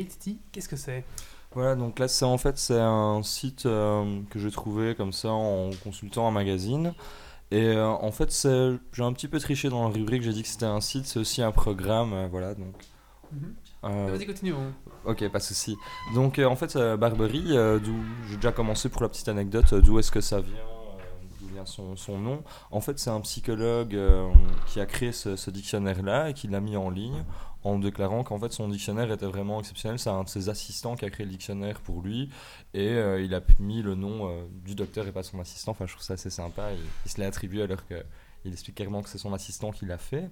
Titi, 0.08 0.40
qu'est-ce 0.52 0.70
que 0.70 0.76
c'est? 0.76 1.04
Voilà, 1.54 1.76
donc 1.76 2.00
là, 2.00 2.08
c'est 2.08 2.26
en 2.26 2.38
fait 2.38 2.58
c'est 2.58 2.80
un 2.80 3.22
site 3.24 3.66
euh, 3.66 4.20
que 4.30 4.40
j'ai 4.40 4.52
trouvé 4.52 4.94
comme 4.96 5.14
ça 5.14 5.30
en 5.32 5.70
consultant 5.84 6.28
un 6.28 6.32
magazine. 6.32 6.94
Et 7.52 7.64
euh, 7.68 7.88
en 7.88 8.12
fait, 8.12 8.32
c'est- 8.32 8.74
j'ai 8.92 9.04
un 9.04 9.14
petit 9.14 9.28
peu 9.28 9.40
triché 9.40 9.70
dans 9.70 9.88
la 9.88 9.94
rubrique. 9.94 10.24
J'ai 10.24 10.34
dit 10.34 10.42
que 10.42 10.48
c'était 10.50 10.66
un 10.66 10.82
site, 10.82 11.06
c'est 11.06 11.20
aussi 11.20 11.42
un 11.42 11.52
programme. 11.52 12.12
euh, 12.14 12.28
voilà, 12.30 12.56
donc. 12.56 12.74
euh, 13.84 14.08
Vas-y, 14.12 14.26
continuons. 14.26 14.74
Ok, 15.06 15.28
pas 15.30 15.38
de 15.40 15.44
souci. 15.44 15.78
Donc 16.16 16.40
en 16.40 16.56
fait, 16.56 16.76
Barbery, 16.98 17.44
euh, 17.56 17.80
d'où 17.80 17.96
j'ai 18.30 18.36
déjà 18.38 18.52
commencé 18.52 18.90
pour 18.90 19.04
la 19.04 19.10
petite 19.10 19.30
anecdote, 19.30 19.74
d'où 19.76 20.00
est-ce 20.00 20.12
que 20.12 20.22
ça 20.22 20.42
vient, 20.42 20.56
d'où 21.40 21.48
vient 21.54 21.66
son, 21.66 21.96
son 21.96 22.18
nom. 22.18 22.44
En 22.72 22.82
fait, 22.82 22.98
c'est 22.98 23.12
un 23.12 23.22
psychologue 23.22 23.94
euh, 23.96 24.28
qui 24.68 24.80
a 24.80 24.86
créé 24.88 25.12
ce, 25.12 25.36
ce 25.36 25.52
dictionnaire-là 25.52 26.32
et 26.32 26.34
qui 26.34 26.48
l'a 26.48 26.60
mis 26.60 26.76
en 26.76 26.90
ligne 26.90 27.24
en 27.66 27.80
déclarant 27.80 28.24
qu'en 28.24 28.38
fait 28.38 28.54
son 28.54 28.70
dictionnaire 28.70 29.12
était 29.12 29.26
vraiment 29.26 29.60
exceptionnel. 29.60 29.98
C'est 29.98 30.12
un 30.12 30.24
de 30.24 30.30
ses 30.30 30.50
assistants 30.50 30.96
qui 30.96 31.04
a 31.04 31.10
créé 31.10 31.26
le 31.26 31.32
dictionnaire 31.32 31.82
pour 31.82 32.02
lui 32.02 32.30
et 32.76 32.90
euh, 32.90 33.22
il 33.22 33.34
a 33.34 33.42
mis 33.60 33.82
le 33.82 33.96
nom 33.96 34.30
euh, 34.30 34.46
du 34.64 34.76
docteur 34.76 35.08
et 35.08 35.12
pas 35.12 35.24
son 35.24 35.40
assistant. 35.40 35.72
Enfin, 35.72 35.88
je 35.88 35.94
trouve 35.94 36.04
ça 36.04 36.14
assez 36.14 36.30
sympa. 36.30 36.70
Il, 36.74 37.12
se 37.12 37.20
l'est 37.20 37.26
attribué 37.26 37.64
alors 37.64 37.86
que 37.88 37.96
il 38.48 38.52
explique 38.54 38.76
clairement 38.76 39.02
que 39.02 39.10
c'est 39.10 39.18
son 39.18 39.34
assistant 39.34 39.72
qui 39.72 39.88
l'a 39.88 39.98
fait. 39.98 40.30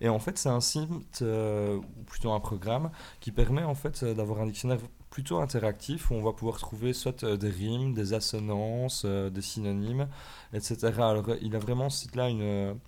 Et 0.00 0.08
en 0.08 0.20
fait, 0.20 0.38
c'est 0.38 0.48
un 0.48 0.60
site, 0.60 1.22
euh, 1.22 1.78
ou 1.78 2.04
plutôt 2.04 2.30
un 2.30 2.38
programme, 2.38 2.92
qui 3.18 3.32
permet 3.32 3.64
en 3.64 3.74
fait 3.74 4.04
d'avoir 4.04 4.40
un 4.40 4.46
dictionnaire 4.46 4.78
plutôt 5.10 5.38
interactif 5.38 6.12
où 6.12 6.14
on 6.14 6.22
va 6.22 6.32
pouvoir 6.32 6.58
trouver 6.58 6.92
soit 6.92 7.24
des 7.24 7.50
rimes, 7.50 7.92
des 7.92 8.14
assonances, 8.14 9.04
des 9.04 9.42
synonymes, 9.42 10.06
etc. 10.52 10.92
Alors, 10.98 11.26
il 11.42 11.56
a 11.56 11.58
vraiment 11.58 11.90
ce 11.90 12.02
site-là 12.02 12.28
une, 12.28 12.78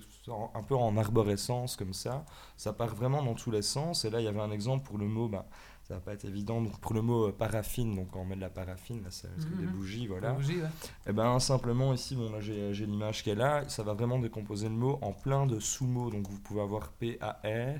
un 0.53 0.63
peu 0.63 0.75
en 0.75 0.95
arborescence 0.97 1.75
comme 1.75 1.93
ça. 1.93 2.25
Ça 2.57 2.73
part 2.73 2.95
vraiment 2.95 3.23
dans 3.23 3.34
tous 3.34 3.51
les 3.51 3.61
sens. 3.63 4.05
Et 4.05 4.09
là, 4.09 4.19
il 4.19 4.25
y 4.25 4.27
avait 4.27 4.39
un 4.41 4.51
exemple 4.51 4.86
pour 4.86 4.97
le 4.97 5.05
mot. 5.07 5.27
Ben, 5.27 5.43
ça 5.84 5.95
va 5.95 5.99
pas 5.99 6.13
être 6.13 6.25
évident. 6.25 6.61
Donc 6.61 6.79
pour 6.79 6.93
le 6.93 7.01
mot 7.01 7.27
euh, 7.27 7.32
paraffine, 7.32 7.95
donc 7.95 8.11
quand 8.11 8.19
on 8.19 8.25
met 8.25 8.36
de 8.36 8.41
la 8.41 8.49
paraffine, 8.51 9.01
là, 9.03 9.09
c'est 9.09 9.27
Mhm. 9.36 9.57
des 9.59 9.65
bougies, 9.65 10.07
voilà. 10.07 10.34
Ouais. 10.34 10.43
Et 11.07 11.11
ben 11.11 11.39
simplement 11.39 11.91
ici, 11.93 12.15
bon 12.15 12.32
là 12.32 12.39
j'ai 12.39 12.71
l'image 12.86 13.23
qu'elle 13.23 13.41
a, 13.41 13.67
ça 13.67 13.82
va 13.84 13.93
vraiment 13.93 14.19
décomposer 14.19 14.69
le 14.69 14.75
mot 14.75 14.99
en 15.01 15.11
plein 15.11 15.47
de 15.47 15.59
sous-mots. 15.59 16.11
Donc 16.11 16.27
vous 16.29 16.39
pouvez 16.39 16.61
avoir 16.61 16.89
P-A-R, 16.93 17.79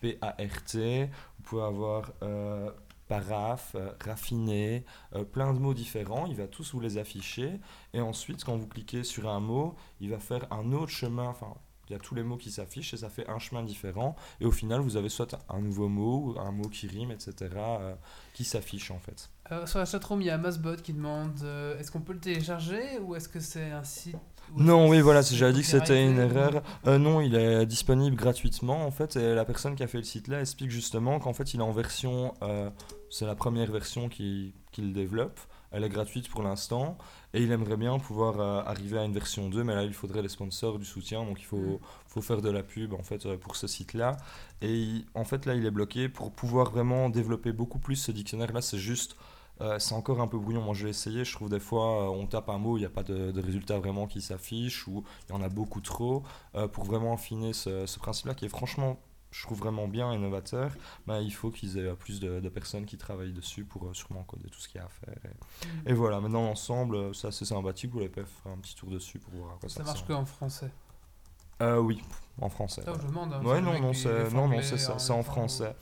P-A-R-T, 0.00 1.06
vous 1.38 1.42
pouvez 1.44 1.62
avoir 1.62 2.12
euh, 2.22 2.70
paraf, 3.08 3.74
euh, 3.74 3.90
raffiné, 4.04 4.84
euh, 5.14 5.24
plein 5.24 5.52
de 5.52 5.58
mots 5.58 5.74
différents. 5.74 6.26
Il 6.26 6.36
va 6.36 6.46
tous 6.46 6.72
vous 6.72 6.80
les 6.80 6.98
afficher. 6.98 7.60
Et 7.94 8.00
ensuite, 8.00 8.44
quand 8.44 8.56
vous 8.56 8.68
cliquez 8.68 9.04
sur 9.04 9.28
un 9.28 9.40
mot, 9.40 9.74
il 10.00 10.10
va 10.10 10.18
faire 10.18 10.46
un 10.52 10.72
autre 10.72 10.92
chemin. 10.92 11.28
Enfin, 11.28 11.54
il 11.88 11.94
y 11.94 11.96
a 11.96 11.98
tous 11.98 12.14
les 12.14 12.22
mots 12.22 12.36
qui 12.36 12.50
s'affichent 12.50 12.92
et 12.94 12.98
ça 12.98 13.08
fait 13.08 13.28
un 13.28 13.38
chemin 13.38 13.62
différent. 13.62 14.14
Et 14.40 14.44
au 14.44 14.50
final, 14.50 14.80
vous 14.80 14.96
avez 14.96 15.08
soit 15.08 15.38
un 15.48 15.60
nouveau 15.60 15.88
mot, 15.88 16.36
un 16.38 16.52
mot 16.52 16.68
qui 16.68 16.86
rime, 16.86 17.10
etc., 17.10 17.34
euh, 17.56 17.94
qui 18.34 18.44
s'affiche 18.44 18.90
en 18.90 18.98
fait. 18.98 19.30
Euh, 19.50 19.66
sur 19.66 19.78
la 19.78 19.86
chatroom, 19.86 20.20
il 20.20 20.26
y 20.26 20.30
a 20.30 20.36
Masbot 20.36 20.76
qui 20.76 20.92
demande 20.92 21.40
euh, 21.42 21.78
est-ce 21.78 21.90
qu'on 21.90 22.00
peut 22.00 22.12
le 22.12 22.20
télécharger 22.20 22.98
ou 23.02 23.14
est-ce 23.14 23.28
que 23.28 23.40
c'est 23.40 23.70
un 23.70 23.84
site 23.84 24.16
Non, 24.54 24.88
oui, 24.88 25.00
voilà, 25.00 25.22
j'avais 25.22 25.54
dit 25.54 25.62
que 25.62 25.66
c'était 25.66 26.04
une 26.04 26.18
erreur. 26.18 26.62
Euh, 26.86 26.98
non, 26.98 27.22
il 27.22 27.34
est 27.34 27.64
disponible 27.64 28.16
gratuitement 28.16 28.84
en 28.84 28.90
fait. 28.90 29.16
Et 29.16 29.34
la 29.34 29.46
personne 29.46 29.74
qui 29.74 29.82
a 29.82 29.86
fait 29.86 29.98
le 29.98 30.04
site 30.04 30.28
là 30.28 30.40
explique 30.40 30.70
justement 30.70 31.18
qu'en 31.18 31.32
fait 31.32 31.54
il 31.54 31.60
est 31.60 31.62
en 31.62 31.72
version, 31.72 32.34
euh, 32.42 32.68
c'est 33.10 33.26
la 33.26 33.34
première 33.34 33.70
version 33.72 34.08
qu'il 34.08 34.52
développe. 34.92 35.40
Elle 35.70 35.84
est 35.84 35.88
gratuite 35.90 36.30
pour 36.30 36.42
l'instant 36.42 36.96
et 37.34 37.42
il 37.42 37.52
aimerait 37.52 37.76
bien 37.76 37.98
pouvoir 37.98 38.40
euh, 38.40 38.62
arriver 38.64 38.98
à 38.98 39.04
une 39.04 39.12
version 39.12 39.50
2, 39.50 39.64
mais 39.64 39.74
là 39.74 39.84
il 39.84 39.92
faudrait 39.92 40.22
les 40.22 40.28
sponsors, 40.30 40.78
du 40.78 40.86
soutien, 40.86 41.24
donc 41.24 41.40
il 41.40 41.44
faut, 41.44 41.56
Mm. 41.58 41.78
faut 42.06 42.22
faire 42.22 42.40
de 42.40 42.48
la 42.50 42.62
pub 42.62 42.94
en 42.94 43.02
fait 43.02 43.26
euh, 43.26 43.36
pour 43.36 43.54
ce 43.56 43.66
site 43.66 43.92
là. 43.92 44.16
Et 44.62 44.72
il- 44.74 45.06
en 45.14 45.24
fait 45.24 45.44
là 45.44 45.54
il 45.54 45.66
est 45.66 45.70
bloqué 45.70 46.08
pour 46.08 46.32
pouvoir 46.32 46.70
vraiment 46.70 47.10
développer 47.10 47.52
beaucoup 47.52 47.78
plus 47.78 47.96
ce 47.96 48.12
dictionnaire 48.12 48.52
là, 48.52 48.62
c'est 48.62 48.78
juste. 48.78 49.16
euh, 49.60 49.78
c'est 49.80 49.94
encore 49.94 50.20
un 50.20 50.28
peu 50.28 50.38
brouillon, 50.38 50.62
moi 50.62 50.72
je 50.74 50.84
l'ai 50.84 50.90
essayé, 50.90 51.24
je 51.24 51.32
trouve 51.34 51.50
des 51.50 51.58
fois 51.60 52.04
euh, 52.04 52.08
on 52.10 52.26
tape 52.26 52.48
un 52.48 52.58
mot, 52.58 52.76
il 52.76 52.80
n'y 52.80 52.86
a 52.86 52.90
pas 52.90 53.02
de, 53.02 53.32
de 53.32 53.40
résultat 53.42 53.76
vraiment 53.78 54.06
qui 54.06 54.20
s'affiche 54.22 54.86
ou 54.86 55.02
il 55.28 55.32
y 55.34 55.36
en 55.36 55.42
a 55.42 55.48
beaucoup 55.48 55.80
trop. 55.80 56.22
Euh, 56.54 56.68
pour 56.68 56.84
vraiment 56.84 57.12
affiner 57.14 57.52
ce, 57.52 57.84
ce 57.84 57.98
principe-là 57.98 58.34
qui 58.34 58.44
est 58.46 58.48
franchement, 58.48 58.98
je 59.30 59.42
trouve 59.44 59.58
vraiment 59.58 59.88
bien 59.88 60.10
et 60.12 60.18
novateur, 60.18 60.72
bah, 61.06 61.20
il 61.20 61.32
faut 61.32 61.50
qu'ils 61.50 61.78
aient 61.78 61.94
plus 61.94 62.18
de, 62.20 62.40
de 62.40 62.48
personnes 62.48 62.86
qui 62.86 62.96
travaillent 62.96 63.32
dessus 63.32 63.64
pour 63.64 63.86
euh, 63.86 63.94
sûrement 63.94 64.22
coder 64.24 64.48
tout 64.48 64.58
ce 64.58 64.68
qu'il 64.68 64.80
y 64.80 64.82
a 64.82 64.86
à 64.86 64.88
faire. 64.88 65.14
Et, 65.86 65.90
et 65.90 65.92
voilà, 65.92 66.20
maintenant 66.20 66.44
l'ensemble, 66.44 66.96
euh, 66.96 67.12
c'est 67.12 67.28
assez 67.28 67.44
sympathique, 67.44 67.90
vous 67.90 67.98
pouvez 67.98 68.08
faire 68.08 68.52
un 68.52 68.56
petit 68.58 68.74
tour 68.74 68.90
dessus 68.90 69.18
pour 69.18 69.34
voir 69.34 69.54
à 69.54 69.58
quoi 69.58 69.68
ça, 69.68 69.76
Ça 69.76 69.82
marche 69.84 70.00
que 70.06 70.12
ressemble. 70.12 70.22
en 70.22 70.26
français. 70.26 70.70
Euh, 71.60 71.78
oui, 71.78 72.00
en 72.40 72.48
français. 72.48 72.82
Ça, 72.82 72.92
je 73.00 73.06
demande. 73.06 73.32
hein, 73.32 73.42
Ouais, 73.42 73.60
non, 73.60 73.78
non, 73.80 73.92
c'est 73.92 74.08
est 74.08 74.30
non, 74.32 74.48
non, 74.48 74.62
c'est 74.62 74.78
ça, 74.78 74.94
en 74.94 74.98
c'est 74.98 75.12
en 75.12 75.22
français. 75.24 75.74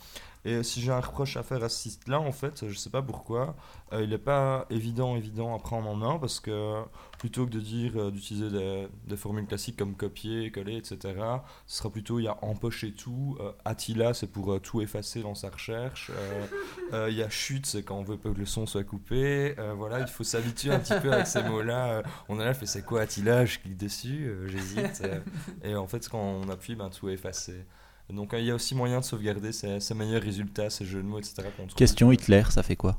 Et 0.46 0.62
si 0.62 0.80
j'ai 0.80 0.92
un 0.92 1.00
reproche 1.00 1.36
à 1.36 1.42
faire 1.42 1.64
à 1.64 1.68
ce 1.68 1.76
site-là, 1.76 2.20
en 2.20 2.30
fait, 2.30 2.68
je 2.68 2.78
sais 2.78 2.88
pas 2.88 3.02
pourquoi, 3.02 3.56
euh, 3.92 4.04
il 4.04 4.10
n'est 4.10 4.18
pas 4.18 4.66
évident, 4.70 5.16
évident 5.16 5.52
à 5.56 5.58
prendre 5.58 5.88
en 5.88 5.96
main 5.96 6.18
parce 6.20 6.38
que 6.38 6.84
plutôt 7.18 7.46
que 7.46 7.50
de 7.50 7.60
dire 7.60 7.92
euh, 7.96 8.10
d'utiliser 8.12 8.88
des, 9.06 9.16
formules 9.16 9.46
classiques 9.46 9.76
comme 9.76 9.96
copier, 9.96 10.52
coller, 10.52 10.76
etc., 10.76 10.98
ce 11.66 11.78
sera 11.78 11.90
plutôt 11.90 12.20
il 12.20 12.24
y 12.24 12.28
a 12.28 12.38
empocher 12.42 12.92
tout. 12.92 13.36
euh, 13.40 13.50
Attila, 13.64 14.14
c'est 14.14 14.28
pour 14.28 14.52
euh, 14.52 14.60
tout 14.60 14.80
effacer 14.80 15.22
dans 15.22 15.34
sa 15.34 15.50
recherche. 15.50 16.12
Il 16.92 17.14
y 17.14 17.22
a 17.22 17.28
chute, 17.28 17.66
c'est 17.66 17.82
quand 17.82 17.96
on 17.96 18.04
veut 18.04 18.16
pas 18.16 18.30
que 18.30 18.38
le 18.38 18.46
son 18.46 18.66
soit 18.66 18.84
coupé. 18.84 19.56
voilà, 19.76 20.00
il 20.00 20.06
faut 20.06 20.24
s'habituer 20.24 20.70
un 20.70 20.78
petit 20.78 20.94
peu 21.00 21.12
avec 21.12 21.26
ces 21.26 21.42
mots-là. 21.42 22.02
on 22.28 22.38
est 22.38 22.44
là, 22.44 22.52
je 22.52 22.58
fais 22.58 22.66
c'est 22.66 22.84
quoi 22.84 23.00
Attila? 23.00 23.44
Je 23.44 23.58
clique 23.58 23.76
dessus, 23.76 24.32
j'hésite. 24.46 25.02
et 25.64 25.74
en 25.74 25.86
fait, 25.86 26.08
quand 26.08 26.20
on 26.20 26.48
appuie, 26.48 26.76
ben, 26.76 26.90
tout 26.90 27.08
est 27.08 27.14
effacé. 27.14 27.64
Donc 28.10 28.34
euh, 28.34 28.40
il 28.40 28.46
y 28.46 28.50
a 28.50 28.54
aussi 28.54 28.74
moyen 28.74 29.00
de 29.00 29.04
sauvegarder 29.04 29.52
ses, 29.52 29.80
ses 29.80 29.94
meilleurs 29.94 30.22
résultats, 30.22 30.70
ses 30.70 30.84
jeux 30.84 31.02
de 31.02 31.06
mots, 31.08 31.18
etc. 31.18 31.42
Question 31.74 32.12
Hitler, 32.12 32.44
ça 32.50 32.62
fait 32.62 32.76
quoi? 32.76 32.98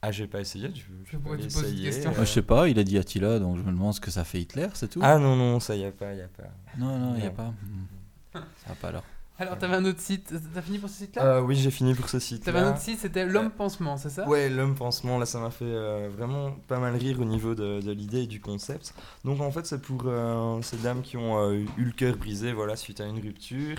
Ah, 0.00 0.12
j'ai 0.12 0.26
pas 0.28 0.40
essayé. 0.40 0.70
Je, 0.74 1.16
pas 1.16 1.34
essayer, 1.34 2.06
euh. 2.06 2.12
Je 2.20 2.24
sais 2.24 2.42
pas, 2.42 2.68
il 2.68 2.78
a 2.78 2.84
dit 2.84 2.98
Attila, 2.98 3.40
donc 3.40 3.56
je 3.56 3.62
me 3.62 3.72
demande 3.72 3.94
ce 3.94 4.00
que 4.00 4.12
ça 4.12 4.22
fait 4.24 4.40
Hitler, 4.40 4.68
c'est 4.74 4.88
tout 4.88 5.00
Ah 5.02 5.18
non, 5.18 5.34
non, 5.34 5.58
ça 5.58 5.74
y 5.74 5.84
a 5.84 5.90
pas, 5.90 6.14
y 6.14 6.20
a 6.20 6.28
pas. 6.28 6.44
Non, 6.76 6.98
non, 6.98 7.14
il 7.16 7.22
n'y 7.22 7.26
a 7.26 7.30
pas. 7.30 7.52
Hmm. 7.62 7.86
Ça 8.34 8.40
va 8.68 8.74
pas 8.80 8.88
alors. 8.88 9.02
Alors, 9.40 9.56
t'avais 9.56 9.76
un 9.76 9.84
autre 9.84 10.00
site. 10.00 10.34
T'as 10.52 10.62
fini 10.62 10.78
pour 10.78 10.88
ce 10.88 10.96
site-là? 10.96 11.24
Euh, 11.24 11.40
oui, 11.40 11.54
j'ai 11.54 11.70
fini 11.70 11.94
pour 11.94 12.08
ce 12.08 12.18
site. 12.18 12.44
T'avais 12.44 12.58
un 12.58 12.70
autre 12.70 12.80
site, 12.80 12.98
c'était 12.98 13.24
L'Homme 13.24 13.50
Pansement, 13.50 13.96
c'est 13.96 14.10
ça? 14.10 14.28
Ouais, 14.28 14.48
l'homme 14.48 14.74
pansement, 14.74 15.18
là 15.18 15.26
ça 15.26 15.38
m'a 15.38 15.50
fait 15.50 15.64
euh, 15.64 16.08
vraiment 16.12 16.52
pas 16.66 16.78
mal 16.80 16.96
rire 16.96 17.20
au 17.20 17.24
niveau 17.24 17.54
de, 17.54 17.80
de 17.80 17.92
l'idée 17.92 18.22
et 18.22 18.26
du 18.26 18.40
concept. 18.40 18.94
Donc 19.24 19.40
en 19.40 19.50
fait 19.52 19.64
c'est 19.64 19.80
pour 19.80 20.02
euh, 20.06 20.60
ces 20.62 20.76
dames 20.78 21.02
qui 21.02 21.16
ont 21.16 21.38
euh, 21.38 21.64
eu 21.76 21.84
le 21.84 21.92
cœur 21.92 22.16
brisé 22.16 22.52
voilà, 22.52 22.74
suite 22.74 23.00
à 23.00 23.06
une 23.06 23.20
rupture. 23.20 23.78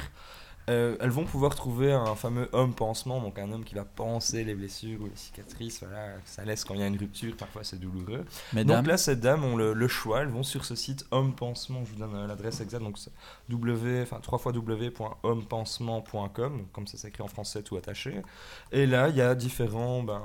Euh, 0.70 0.96
elles 1.00 1.10
vont 1.10 1.26
pouvoir 1.26 1.56
trouver 1.56 1.92
un 1.92 2.14
fameux 2.16 2.48
homme 2.54 2.74
pansement, 2.74 3.20
donc 3.22 3.40
un 3.40 3.52
homme 3.52 3.64
qui 3.64 3.74
va 3.74 3.86
panser 3.86 4.44
les 4.44 4.54
blessures 4.54 5.02
ou 5.02 5.06
les 5.06 5.16
cicatrices, 5.16 5.80
voilà, 5.80 6.14
ça 6.26 6.46
laisse 6.46 6.64
quand 6.64 6.76
il 6.76 6.80
y 6.80 6.84
a 6.84 6.88
une 6.88 6.98
rupture, 6.98 7.36
parfois 7.36 7.64
c'est 7.64 7.80
douloureux. 7.80 8.24
Mesdames, 8.54 8.78
Donc 8.78 8.88
là, 8.88 8.98
ces 8.98 9.16
dames 9.16 9.44
ont 9.44 9.56
le, 9.56 9.74
le 9.74 9.88
choix, 9.88 10.22
elles 10.22 10.28
vont 10.28 10.44
sur 10.44 10.66
ce 10.66 10.76
site 10.76 11.08
Homme 11.10 11.34
Pansement, 11.34 11.84
je 11.86 11.92
vous 11.92 12.00
donne 12.00 12.14
euh, 12.14 12.28
l'adresse 12.28 12.62
exacte, 12.62 12.84
donc 12.84 12.98
w, 13.50 14.04
enfin 14.04 14.20
3 14.22 14.52
www.hommepansement.com, 14.52 16.66
comme 16.72 16.88
ça 16.88 16.98
s'écrit 16.98 17.24
en 17.24 17.28
français 17.28 17.64
tout 17.64 17.76
attaché. 17.76 18.22
Et 18.72 18.86
là, 18.86 19.10
il 19.10 19.16
y 19.16 19.22
a 19.22 19.34
différents 19.34 20.04
ben, 20.04 20.22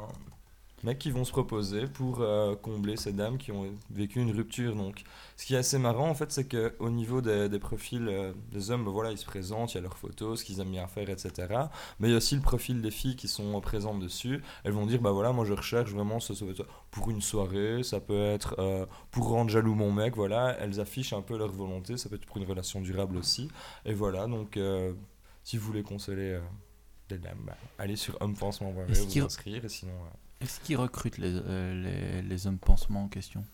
mecs 0.84 0.98
qui 0.98 1.10
vont 1.10 1.24
se 1.24 1.30
proposer 1.32 1.86
pour 1.86 2.20
euh, 2.20 2.54
combler 2.56 2.96
ces 2.96 3.12
dames 3.12 3.38
qui 3.38 3.50
ont 3.52 3.66
vécu 3.90 4.20
une 4.20 4.30
rupture. 4.30 4.76
Donc, 4.76 5.02
ce 5.36 5.46
qui 5.46 5.54
est 5.54 5.58
assez 5.58 5.78
marrant, 5.78 6.08
en 6.08 6.14
fait, 6.14 6.30
c'est 6.30 6.46
qu'au 6.48 6.90
niveau 6.90 7.20
des, 7.20 7.48
des 7.48 7.58
profils 7.58 8.06
euh, 8.06 8.32
des 8.52 8.70
hommes, 8.70 8.84
ben 8.84 8.90
voilà, 8.90 9.10
ils 9.10 9.18
se 9.18 9.24
présentent, 9.24 9.72
il 9.72 9.76
y 9.76 9.78
a 9.78 9.82
leurs 9.82 9.96
photos, 9.96 10.40
ce 10.40 10.44
qu'ils 10.44 10.60
aiment 10.60 10.70
bien 10.70 10.86
faire, 10.86 11.08
etc. 11.10 11.32
Mais 11.98 12.08
il 12.08 12.10
y 12.12 12.14
a 12.14 12.18
aussi 12.18 12.36
le 12.36 12.42
profil 12.42 12.82
des 12.82 12.90
filles 12.90 13.16
qui 13.16 13.26
sont 13.28 13.60
présentes 13.60 13.98
dessus. 14.00 14.42
Elles 14.62 14.72
vont 14.72 14.86
dire, 14.86 15.00
bah 15.00 15.10
voilà, 15.12 15.32
moi 15.32 15.44
je 15.44 15.52
recherche 15.54 15.90
vraiment 15.90 16.20
ce, 16.20 16.34
ce- 16.34 16.44
pour 16.90 17.10
une 17.10 17.20
soirée, 17.22 17.82
ça 17.82 18.00
peut 18.00 18.22
être 18.26 18.54
euh, 18.58 18.86
pour 19.10 19.28
rendre 19.30 19.50
jaloux 19.50 19.74
mon 19.74 19.90
mec, 19.90 20.14
voilà, 20.14 20.56
elles 20.60 20.78
affichent 20.80 21.12
un 21.12 21.22
peu 21.22 21.36
leur 21.36 21.50
volonté, 21.50 21.96
ça 21.96 22.08
peut 22.08 22.16
être 22.16 22.26
pour 22.26 22.36
une 22.36 22.44
relation 22.48 22.80
durable 22.80 23.16
aussi. 23.16 23.48
Et 23.84 23.94
voilà, 23.94 24.26
donc 24.26 24.58
si 25.42 25.56
vous 25.56 25.66
voulez 25.66 25.82
consoler 25.82 26.38
des 27.08 27.18
dames, 27.18 27.38
bah, 27.44 27.56
allez 27.78 27.96
sur 27.96 28.16
hommepansement.be, 28.20 28.90
vous 28.92 29.10
inscrire, 29.26 29.64
et 29.64 29.68
sinon... 29.68 29.92
est-ce 30.44 30.60
qu'ils 30.60 30.76
recrutent 30.76 31.18
les, 31.18 31.32
euh, 31.34 32.20
les, 32.22 32.22
les 32.22 32.46
hommes 32.46 32.58
pansements 32.58 33.04
en 33.04 33.08
question? 33.08 33.44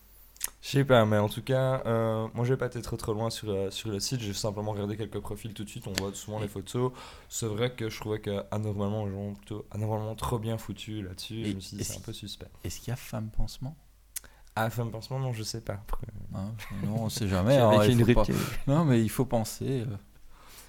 Je 0.61 0.69
sais 0.69 0.85
pas, 0.85 1.05
mais 1.05 1.17
en 1.17 1.29
tout 1.29 1.41
cas, 1.43 1.81
euh, 1.85 2.27
moi 2.33 2.45
je 2.45 2.53
vais 2.53 2.57
pas 2.57 2.65
être 2.67 2.79
trop 2.81 2.97
trop 2.97 3.13
loin 3.13 3.29
sur, 3.29 3.49
euh, 3.49 3.69
sur 3.71 3.89
le 3.89 3.99
site, 3.99 4.19
j'ai 4.21 4.33
simplement 4.33 4.71
regardé 4.71 4.97
quelques 4.97 5.19
profils 5.19 5.53
tout 5.53 5.63
de 5.63 5.69
suite, 5.69 5.85
on 5.87 5.93
voit 5.93 6.13
souvent 6.13 6.39
les 6.39 6.47
photos. 6.47 6.91
C'est 7.29 7.45
vrai 7.47 7.73
que 7.73 7.89
je 7.89 7.99
trouvais 7.99 8.19
que 8.21 8.43
anormalement, 8.51 9.05
les 9.05 9.11
gens 9.11 9.33
plutôt 9.33 9.65
anormalement 9.71 10.15
trop 10.15 10.39
bien 10.39 10.57
foutus 10.57 11.03
là-dessus, 11.03 11.45
je 11.45 11.53
me 11.55 11.59
suis 11.59 11.77
dit 11.77 11.83
c'est 11.83 11.97
un 11.97 12.01
peu 12.01 12.13
suspect. 12.13 12.47
Est-ce 12.63 12.79
qu'il 12.79 12.89
y 12.89 12.91
a 12.91 12.95
femmes 12.95 13.29
pansements 13.29 13.75
Ah, 14.55 14.69
femme 14.69 14.91
pansement, 14.91 15.19
non, 15.19 15.31
je 15.33 15.43
sais 15.43 15.61
pas. 15.61 15.73
Après, 15.73 16.07
Hein, 16.35 16.53
Non, 16.85 17.03
on 17.03 17.09
sait 17.09 17.27
jamais. 17.35 17.57
hein, 17.57 17.83
il 17.85 17.99
une 17.99 18.13
pas- 18.13 18.21
rupture. 18.23 18.35
Non, 18.67 18.83
mais 18.85 19.01
il 19.01 19.09
faut 19.09 19.25
penser. 19.25 19.81
euh. 19.81 19.97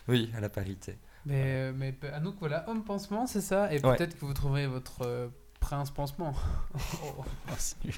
Oui, 0.09 0.31
à 0.37 0.41
la 0.41 0.49
parité. 0.49 0.99
Mais, 1.25 1.73
mais 1.73 1.97
Anouk, 2.13 2.37
voilà, 2.41 2.69
homme 2.69 2.83
pansement, 2.85 3.27
c'est 3.27 3.41
ça? 3.41 3.73
Et 3.73 3.81
Ouais. 3.81 3.97
peut-être 3.97 4.19
que 4.19 4.25
vous 4.25 4.35
trouverez 4.35 4.67
votre 4.67 5.31
prince 5.63 5.91
pansement. 5.91 6.35
Oh, 7.05 7.25
c'est 7.59 7.83
nul. 7.85 7.95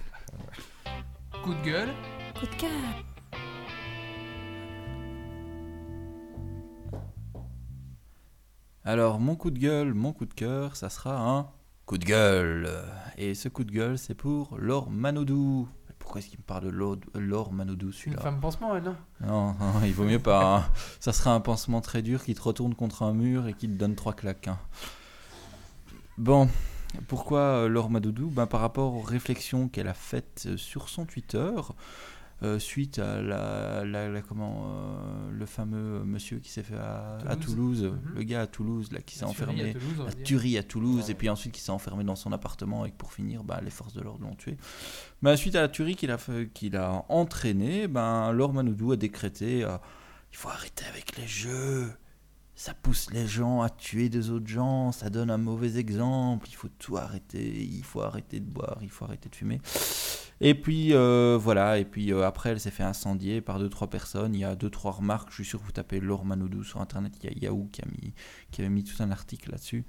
Coup 1.42 1.54
de 1.54 1.62
gueule. 1.64 1.90
Coup 2.38 2.46
de 2.46 2.54
cœur. 2.56 2.70
Alors, 8.84 9.18
mon 9.18 9.34
coup 9.36 9.50
de 9.50 9.58
gueule, 9.58 9.94
mon 9.94 10.12
coup 10.12 10.26
de 10.26 10.34
cœur, 10.34 10.76
ça 10.76 10.90
sera 10.90 11.16
un 11.30 11.48
coup 11.86 11.96
de 11.98 12.04
gueule. 12.04 12.68
Et 13.16 13.34
ce 13.34 13.48
coup 13.48 13.64
de 13.64 13.72
gueule, 13.72 13.98
c'est 13.98 14.14
pour 14.14 14.56
Laure 14.58 14.90
Manodou. 14.90 15.68
Pourquoi 15.98 16.18
est-ce 16.20 16.28
qu'il 16.28 16.38
me 16.38 16.44
parle 16.44 16.64
de 16.64 16.68
Laure, 16.68 16.98
Laure 17.14 17.52
Manodou, 17.52 17.86
Une 17.86 17.92
celui-là 17.92 18.20
femme 18.20 18.40
pansement, 18.40 18.76
elle, 18.76 18.82
non? 18.82 18.96
Non, 19.22 19.54
non, 19.54 19.72
il 19.84 19.94
vaut 19.94 20.04
mieux 20.04 20.18
pas. 20.18 20.56
hein. 20.58 20.64
Ça 21.00 21.12
sera 21.14 21.32
un 21.34 21.40
pansement 21.40 21.80
très 21.80 22.02
dur 22.02 22.22
qui 22.22 22.34
te 22.34 22.42
retourne 22.42 22.74
contre 22.74 23.02
un 23.04 23.14
mur 23.14 23.46
et 23.48 23.54
qui 23.54 23.68
te 23.68 23.72
donne 23.74 23.94
trois 23.94 24.12
claques. 24.12 24.48
hein. 24.48 24.58
Bon, 26.18 26.48
pourquoi 27.08 27.40
euh, 27.40 27.68
Laure 27.68 27.90
Madoudou? 27.90 28.28
Ben, 28.30 28.46
Par 28.46 28.60
rapport 28.60 28.94
aux 28.94 29.00
réflexions 29.02 29.68
qu'elle 29.68 29.88
a 29.88 29.94
faites 29.94 30.44
euh, 30.46 30.56
sur 30.56 30.88
son 30.88 31.04
Twitter, 31.06 31.50
euh, 32.42 32.58
suite 32.58 32.98
à 32.98 33.22
la, 33.22 33.84
la- 33.84 34.08
la- 34.08 34.20
comment, 34.20 34.64
euh, 34.66 35.30
le 35.30 35.46
fameux 35.46 36.02
monsieur 36.04 36.38
qui 36.40 36.50
s'est 36.50 36.62
fait 36.64 36.76
à 36.76 37.18
à 37.26 37.36
Toulouse. 37.36 37.84
Mhm. 37.84 38.14
le 38.16 38.22
gars 38.24 38.42
à 38.42 38.46
Toulouse 38.46 38.90
là, 38.92 39.00
qui 39.00 39.14
s'est 39.14 39.24
tuerie 39.24 39.28
à 39.28 39.30
enfermé 39.30 39.72
Toulouse, 39.72 40.56
à 40.58 40.62
Toulouse 40.62 41.04
Ouais. 41.06 41.10
et 41.12 41.14
puis 41.14 41.28
ensuite 41.30 41.52
qui 41.52 41.60
s'est 41.60 41.70
enfermé 41.70 42.02
dans 42.04 42.16
son 42.16 42.32
appartement 42.32 42.84
et 42.84 42.90
que 42.90 42.96
pour 42.96 43.12
finir 43.12 43.44
bah, 43.44 43.60
les 43.62 43.70
forces 43.70 43.94
de 43.94 44.00
l'ordre 44.02 44.24
l'ont 44.26 44.34
tué. 44.34 44.56
Bah, 45.22 45.36
suite 45.36 45.54
à 45.54 45.60
la 45.62 45.68
tuerie 45.68 45.94
qu'il 45.96 46.10
a, 46.10 46.18
fait- 46.18 46.50
qu'il 46.52 46.76
a 46.76 47.04
entraînée, 47.08 47.86
ben, 47.88 48.32
Laure 48.32 48.52
Manoudou 48.52 48.92
a 48.92 48.96
décrété 48.96 49.64
euh, 49.64 49.78
il 50.32 50.36
faut 50.36 50.48
arrêter 50.48 50.84
avec 50.86 51.16
les 51.16 51.28
jeux. 51.28 51.92
Ça 52.56 52.72
pousse 52.72 53.10
les 53.10 53.26
gens 53.26 53.62
à 53.62 53.68
tuer 53.68 54.08
des 54.08 54.30
autres 54.30 54.46
gens, 54.46 54.92
ça 54.92 55.10
donne 55.10 55.28
un 55.30 55.38
mauvais 55.38 55.76
exemple, 55.76 56.46
il 56.48 56.54
faut 56.54 56.68
tout 56.78 56.96
arrêter, 56.96 57.64
il 57.64 57.82
faut 57.82 58.00
arrêter 58.00 58.38
de 58.38 58.48
boire, 58.48 58.78
il 58.80 58.90
faut 58.90 59.04
arrêter 59.04 59.28
de 59.28 59.34
fumer. 59.34 59.60
Et 60.40 60.54
puis 60.54 60.92
euh, 60.92 61.36
voilà, 61.40 61.78
et 61.78 61.84
puis 61.84 62.12
euh, 62.12 62.24
après 62.24 62.50
elle 62.50 62.60
s'est 62.60 62.70
fait 62.70 62.84
incendier 62.84 63.40
par 63.40 63.58
deux 63.58 63.68
trois 63.68 63.90
personnes, 63.90 64.34
il 64.34 64.40
y 64.40 64.44
a 64.44 64.54
deux 64.54 64.70
trois 64.70 64.92
remarques, 64.92 65.30
je 65.30 65.36
suis 65.36 65.44
sûr 65.44 65.60
que 65.60 65.64
vous 65.64 65.72
tapez 65.72 65.98
Laure 65.98 66.24
Manoudou 66.24 66.62
sur 66.62 66.80
internet, 66.80 67.12
il 67.22 67.30
y 67.30 67.34
a 67.34 67.38
Yahoo 67.48 67.68
qui, 67.72 67.82
avait 68.60 68.68
mis 68.68 68.84
tout 68.84 69.02
un 69.02 69.10
article 69.10 69.50
là-dessus. 69.50 69.84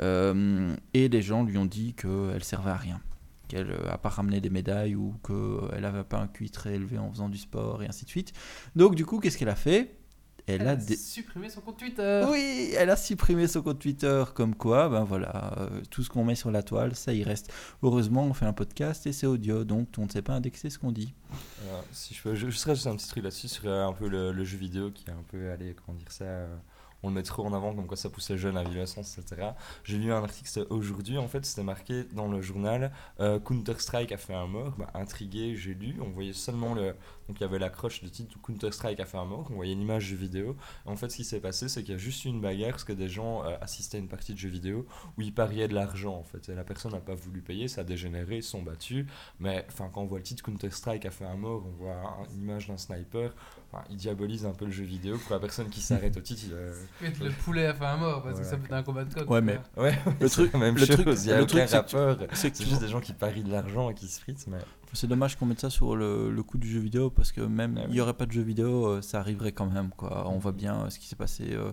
Euh, 0.00 0.74
et 0.94 1.08
les 1.08 1.22
gens 1.22 1.44
lui 1.44 1.56
ont 1.56 1.66
dit 1.66 1.94
qu'elle 1.94 2.42
servait 2.42 2.70
à 2.70 2.76
rien, 2.76 3.00
qu'elle 3.46 3.76
n'a 3.84 3.98
pas 3.98 4.08
ramené 4.08 4.40
des 4.40 4.50
médailles 4.50 4.96
ou 4.96 5.14
qu'elle 5.24 5.82
n'avait 5.82 6.02
pas 6.02 6.18
un 6.18 6.26
QI 6.26 6.50
très 6.50 6.74
élevé 6.74 6.98
en 6.98 7.12
faisant 7.12 7.28
du 7.28 7.38
sport 7.38 7.84
et 7.84 7.86
ainsi 7.86 8.04
de 8.04 8.10
suite. 8.10 8.32
Donc 8.74 8.96
du 8.96 9.06
coup, 9.06 9.20
qu'est-ce 9.20 9.38
qu'elle 9.38 9.48
a 9.48 9.54
fait? 9.54 10.01
Elle, 10.48 10.62
Elle 10.62 10.68
a 10.68 10.70
a 10.72 10.76
dé- 10.76 10.96
supprimé 10.96 11.48
son 11.48 11.60
compte 11.60 11.78
Twitter. 11.78 12.26
oui, 12.28 12.72
elle 12.76 12.90
a 12.90 12.96
supprimé 12.96 13.46
son 13.46 13.62
compte 13.62 13.78
Twitter, 13.78 14.24
comme 14.34 14.54
quoi, 14.56 14.88
ben 14.88 15.04
voilà, 15.04 15.54
euh, 15.58 15.80
tout 15.90 16.02
ce 16.02 16.10
qu'on 16.10 16.24
met 16.24 16.34
sur 16.34 16.50
la 16.50 16.62
toile, 16.64 16.96
ça 16.96 17.12
y 17.12 17.22
reste. 17.22 17.52
Heureusement, 17.82 18.24
on 18.24 18.34
fait 18.34 18.46
un 18.46 18.52
podcast 18.52 19.06
et 19.06 19.12
c'est 19.12 19.26
audio, 19.26 19.62
donc 19.64 19.88
on 19.98 20.04
ne 20.06 20.10
sait 20.10 20.22
pas 20.22 20.32
indexer 20.34 20.68
ce 20.68 20.78
qu'on 20.80 20.90
dit. 20.92 21.14
Euh, 21.32 21.80
si 21.92 22.14
je 22.14 22.22
peux, 22.22 22.34
je, 22.34 22.50
je 22.50 22.56
serais 22.56 22.74
juste 22.74 22.88
un 22.88 22.96
petit 22.96 23.08
truc 23.08 23.22
là-dessus 23.22 23.48
sur 23.48 23.70
un 23.70 23.92
peu 23.92 24.08
le, 24.08 24.32
le 24.32 24.44
jeu 24.44 24.58
vidéo 24.58 24.90
qui 24.90 25.04
est 25.06 25.12
un 25.12 25.22
peu, 25.30 25.50
allez, 25.52 25.74
comment 25.86 25.96
dire 25.96 26.10
ça, 26.10 26.24
euh, 26.24 26.56
on 27.02 27.08
le 27.08 27.14
met 27.14 27.22
trop 27.22 27.44
en 27.44 27.52
avant 27.52 27.74
comme 27.74 27.86
quoi 27.86 27.96
ça 27.96 28.10
pousse 28.10 28.30
les 28.30 28.38
jeunes 28.38 28.56
à 28.56 28.64
vivre 28.64 28.86
sens, 28.86 29.18
etc. 29.18 29.50
J'ai 29.84 29.98
lu 29.98 30.12
un 30.12 30.22
article 30.22 30.66
aujourd'hui, 30.70 31.18
en 31.18 31.28
fait, 31.28 31.44
c'était 31.44 31.62
marqué 31.62 32.04
dans 32.12 32.28
le 32.28 32.40
journal 32.40 32.92
euh, 33.20 33.38
Counter-Strike 33.40 34.12
a 34.12 34.16
fait 34.16 34.34
un 34.34 34.46
mort. 34.46 34.74
Bah, 34.78 34.90
intrigué, 34.94 35.54
j'ai 35.56 35.74
lu, 35.74 35.96
on 36.00 36.10
voyait 36.10 36.32
seulement 36.32 36.74
le. 36.74 36.94
Donc 37.28 37.38
il 37.38 37.42
y 37.42 37.44
avait 37.44 37.58
l'accroche 37.58 38.02
de 38.02 38.08
titre 38.08 38.36
Counter-Strike 38.42 39.00
a 39.00 39.04
fait 39.06 39.16
un 39.18 39.24
mort, 39.24 39.46
on 39.50 39.54
voyait 39.54 39.72
une 39.72 39.80
image 39.80 40.08
du 40.08 40.16
vidéo. 40.16 40.56
En 40.86 40.96
fait, 40.96 41.08
ce 41.08 41.16
qui 41.16 41.24
s'est 41.24 41.40
passé, 41.40 41.68
c'est 41.68 41.82
qu'il 41.82 41.92
y 41.92 41.94
a 41.94 41.98
juste 41.98 42.24
eu 42.24 42.28
une 42.28 42.40
bagarre 42.40 42.70
parce 42.70 42.84
que 42.84 42.92
des 42.92 43.08
gens 43.08 43.44
euh, 43.44 43.56
assistaient 43.60 43.96
à 43.98 44.00
une 44.00 44.08
partie 44.08 44.32
de 44.34 44.38
jeu 44.38 44.48
vidéo 44.48 44.86
où 45.16 45.22
ils 45.22 45.32
pariaient 45.34 45.68
de 45.68 45.74
l'argent, 45.74 46.14
en 46.16 46.24
fait. 46.24 46.48
Et 46.48 46.54
la 46.54 46.64
personne 46.64 46.92
n'a 46.92 47.00
pas 47.00 47.14
voulu 47.14 47.40
payer, 47.40 47.68
ça 47.68 47.82
a 47.82 47.84
dégénéré, 47.84 48.36
ils 48.38 48.42
sont 48.42 48.62
battus. 48.62 49.06
Mais 49.40 49.66
quand 49.78 49.90
on 49.96 50.04
voit 50.06 50.18
le 50.18 50.24
titre 50.24 50.42
Counter-Strike 50.42 51.06
a 51.06 51.10
fait 51.10 51.24
un 51.24 51.36
mort, 51.36 51.62
on 51.66 51.70
voit 51.70 51.94
un- 51.94 52.24
une 52.34 52.42
image 52.42 52.68
d'un 52.68 52.76
sniper. 52.76 53.34
Enfin, 53.74 53.84
il 53.90 53.96
diabolise 53.96 54.44
un 54.44 54.50
peu 54.52 54.66
le 54.66 54.70
jeu 54.70 54.84
vidéo. 54.84 55.16
Pour 55.16 55.32
la 55.32 55.40
personne 55.40 55.68
qui 55.70 55.80
s'arrête 55.80 56.14
au 56.16 56.20
titre, 56.20 56.42
il, 56.46 56.52
euh, 56.52 56.74
Mais 57.00 57.10
le 57.20 57.30
poulet 57.30 57.64
a 57.66 57.72
fait 57.74 57.86
un 57.86 57.96
mort 57.96 58.22
parce 58.22 58.38
que 58.38 58.44
ça 58.44 58.58
peut 58.58 58.66
être 58.66 58.72
un 58.74 58.82
combat 58.82 59.04
de 59.04 59.14
coq. 59.14 59.30
Ouais, 59.30 59.40
mais- 59.40 59.58
Ouais, 59.78 59.98
Le 60.20 60.28
c'est 60.28 60.34
truc- 60.42 60.52
la 60.52 60.58
même 60.58 60.74
le 60.74 60.80
chose. 60.84 60.96
truc- 60.96 61.08
il 61.22 61.26
y 61.28 61.32
a 61.32 61.38
le 61.38 61.46
truc, 61.46 61.62
c'est 61.66 61.70
que- 61.70 61.96
rappeur. 61.96 62.18
C'est 62.34 62.50
que 62.50 62.56
C'est 62.58 62.64
juste 62.66 62.80
des 62.82 62.88
gens 62.88 63.00
qui 63.00 63.14
parient 63.14 63.42
de 63.42 63.50
l'argent 63.50 63.88
et 63.88 63.94
qui 63.94 64.08
se 64.08 64.20
fritent. 64.20 64.46
Mais... 64.48 64.58
C'est 64.92 65.06
dommage 65.06 65.36
qu'on 65.36 65.46
mette 65.46 65.60
ça 65.60 65.70
sur 65.70 65.96
le, 65.96 66.30
le 66.30 66.42
coup 66.42 66.58
du 66.58 66.68
jeu 66.70 66.80
vidéo 66.80 67.08
parce 67.08 67.32
que 67.32 67.40
même 67.40 67.76
Ah 67.78 67.80
il 67.84 67.86
oui. 67.86 67.92
n'y 67.94 68.00
aurait 68.02 68.12
pas 68.12 68.26
de 68.26 68.32
jeu 68.32 68.42
vidéo, 68.42 68.86
euh, 68.88 69.00
ça 69.00 69.20
arriverait 69.20 69.52
quand 69.52 69.64
même. 69.64 69.88
Quoi. 69.96 70.28
On 70.28 70.36
voit 70.38 70.52
bien 70.52 70.82
euh, 70.82 70.90
ce 70.90 70.98
qui 70.98 71.06
s'est 71.06 71.16
passé 71.16 71.44
euh, 71.52 71.72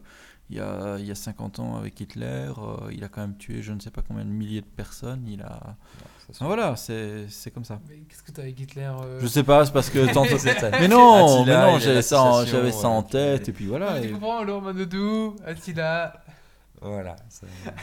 il, 0.49 0.57
y 0.57 0.59
a, 0.59 0.97
il 0.99 1.05
y 1.05 1.11
a 1.11 1.15
50 1.15 1.59
ans 1.59 1.75
avec 1.77 1.99
Hitler. 1.99 2.51
euh, 2.57 2.89
il 2.91 3.03
a 3.03 3.07
quand 3.07 3.21
même 3.21 3.37
tué 3.37 3.61
je 3.61 3.71
ne 3.73 3.79
sais 3.79 3.91
pas 3.91 4.01
combien 4.01 4.25
de 4.25 4.29
milliers 4.29 4.61
de 4.61 4.65
personnes. 4.65 5.25
Il 5.27 5.41
a... 5.41 5.59
Ah, 6.39 6.45
voilà, 6.45 6.75
c'est 6.75 7.27
c'est 7.29 7.49
comme 7.49 7.65
ça. 7.65 7.79
Mais 7.89 7.97
qu'est-ce 8.07 8.21
que 8.21 8.31
t'as 8.31 8.43
avec 8.43 8.59
Hitler 8.59 8.91
euh, 9.03 9.19
Je 9.19 9.25
sais 9.27 9.41
pas, 9.43 9.65
c'est 9.65 9.71
parce 9.73 9.89
que 9.89 10.05
tantôt 10.13 10.37
C'était- 10.37 10.69
Mais 10.79 10.87
non, 10.87 11.39
Attila, 11.39 11.65
mais 11.65 11.71
non, 11.73 11.79
j'avais 11.79 12.01
ça, 12.03 12.21
en- 12.21 12.45
ça 12.45 12.87
en 12.87 12.99
euh, 12.99 13.01
tête 13.01 13.49
et 13.49 13.51
puis 13.51 13.65
voilà. 13.65 13.93
Ah, 13.95 13.99
tu 13.99 14.07
et- 14.09 14.11
comprends, 14.11 14.43
Laure 14.43 14.61
Manodou, 14.61 15.35
Attila? 15.45 16.21
Voilà. 16.81 17.15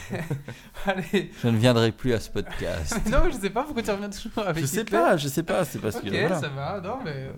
Allez. 0.87 1.31
Je 1.43 1.49
ne 1.49 1.59
viendrai 1.59 1.93
plus 1.93 2.15
à 2.15 2.21
ce 2.21 2.31
podcast. 2.31 2.97
non, 3.11 3.25
mais 3.25 3.33
je 3.33 3.37
sais 3.37 3.51
pas 3.51 3.65
pourquoi 3.65 3.83
tu 3.83 3.91
reviens 3.91 4.09
toujours 4.11 4.39
avec 4.47 4.63
je 4.63 4.67
sais 4.67 4.83
Hitler. 4.83 4.97
pas, 4.99 5.17
je 5.17 5.29
sais 5.29 5.43
pas, 5.43 5.65
c'est 5.65 5.79
parce 5.81 5.97
Ok, 5.97 6.05
que 6.05 6.11
voilà. 6.11 6.41
ça 6.41 6.49
va, 6.49 6.81
non, 6.81 6.99
mais. 7.05 7.31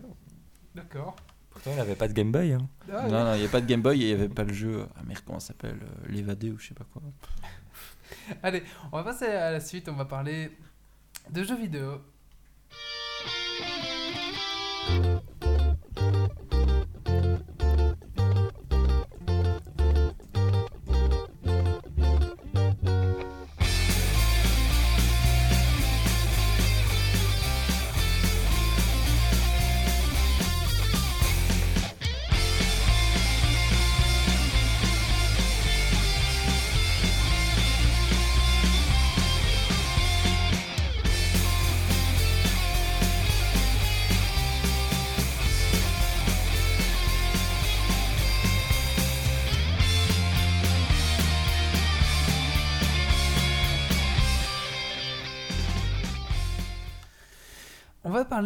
D'accord. 0.75 1.17
Pourtant, 1.59 1.73
il 1.73 1.77
n'avait 1.77 1.97
pas 1.97 2.07
de 2.07 2.13
Game 2.13 2.31
Boy. 2.31 2.53
Hein. 2.53 2.69
Ah, 2.93 3.09
Non, 3.09 3.25
non, 3.25 3.35
il 3.35 3.41
n'y 3.41 3.47
a 3.47 3.49
pas 3.49 3.61
de 3.61 3.67
Game 3.67 3.83
Boy 3.83 4.01
et 4.01 4.11
il 4.11 4.15
n'y 4.15 4.21
avait 4.21 4.29
pas 4.33 4.45
le 4.45 4.53
jeu. 4.53 4.87
Ah 4.97 5.03
merde, 5.05 5.21
comment 5.27 5.41
ça 5.41 5.49
s'appelle 5.49 5.81
euh, 5.83 6.09
L'évadé 6.09 6.53
ou 6.53 6.59
je 6.59 6.69
sais 6.69 6.75
pas 6.75 6.87
quoi. 6.93 7.03
Allez, 8.45 8.63
on 8.93 8.97
va 8.97 9.03
passer 9.03 9.27
à 9.27 9.51
la 9.51 9.61
suite, 9.61 9.89
on 9.89 9.95
va 9.95 10.05
parler 10.05 10.57
de 11.31 11.43
jeux 11.43 11.57
vidéo. 11.57 12.01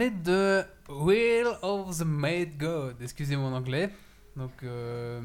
Parler 0.02 0.10
de 0.10 0.64
Will 0.88 1.46
of 1.62 1.98
the 1.98 2.04
Made 2.04 2.56
God. 2.58 2.96
Excusez 3.00 3.36
mon 3.36 3.52
anglais. 3.54 3.90
Donc, 4.36 4.50
euh, 4.62 5.20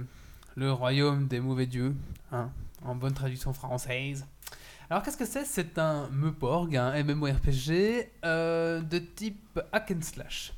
le 0.56 0.72
royaume 0.72 1.28
des 1.28 1.40
mauvais 1.40 1.66
dieux, 1.66 1.96
hein, 2.32 2.50
en 2.84 2.96
bonne 2.96 3.14
traduction 3.14 3.54
française. 3.54 4.26
Alors, 4.90 5.04
qu'est-ce 5.04 5.18
que 5.18 5.26
c'est? 5.26 5.46
C'est 5.46 5.78
un 5.80 6.08
Meuporg, 6.10 6.76
un 6.76 7.04
MMORPG 7.04 8.10
euh, 8.26 8.82
de 8.82 9.00
type 9.00 9.60
hack 9.72 9.92
and 9.92 10.02
slash. 10.02 10.54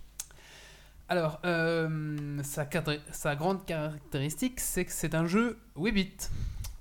Alors, 1.07 1.39
euh, 1.45 2.39
sa, 2.43 3.35
grande 3.35 3.65
caractéristique, 3.65 4.59
c'est 4.59 4.85
que 4.85 4.91
c'est 4.91 5.15
un 5.15 5.25
jeu 5.25 5.57
8 5.75 5.91
bits. 5.91 6.11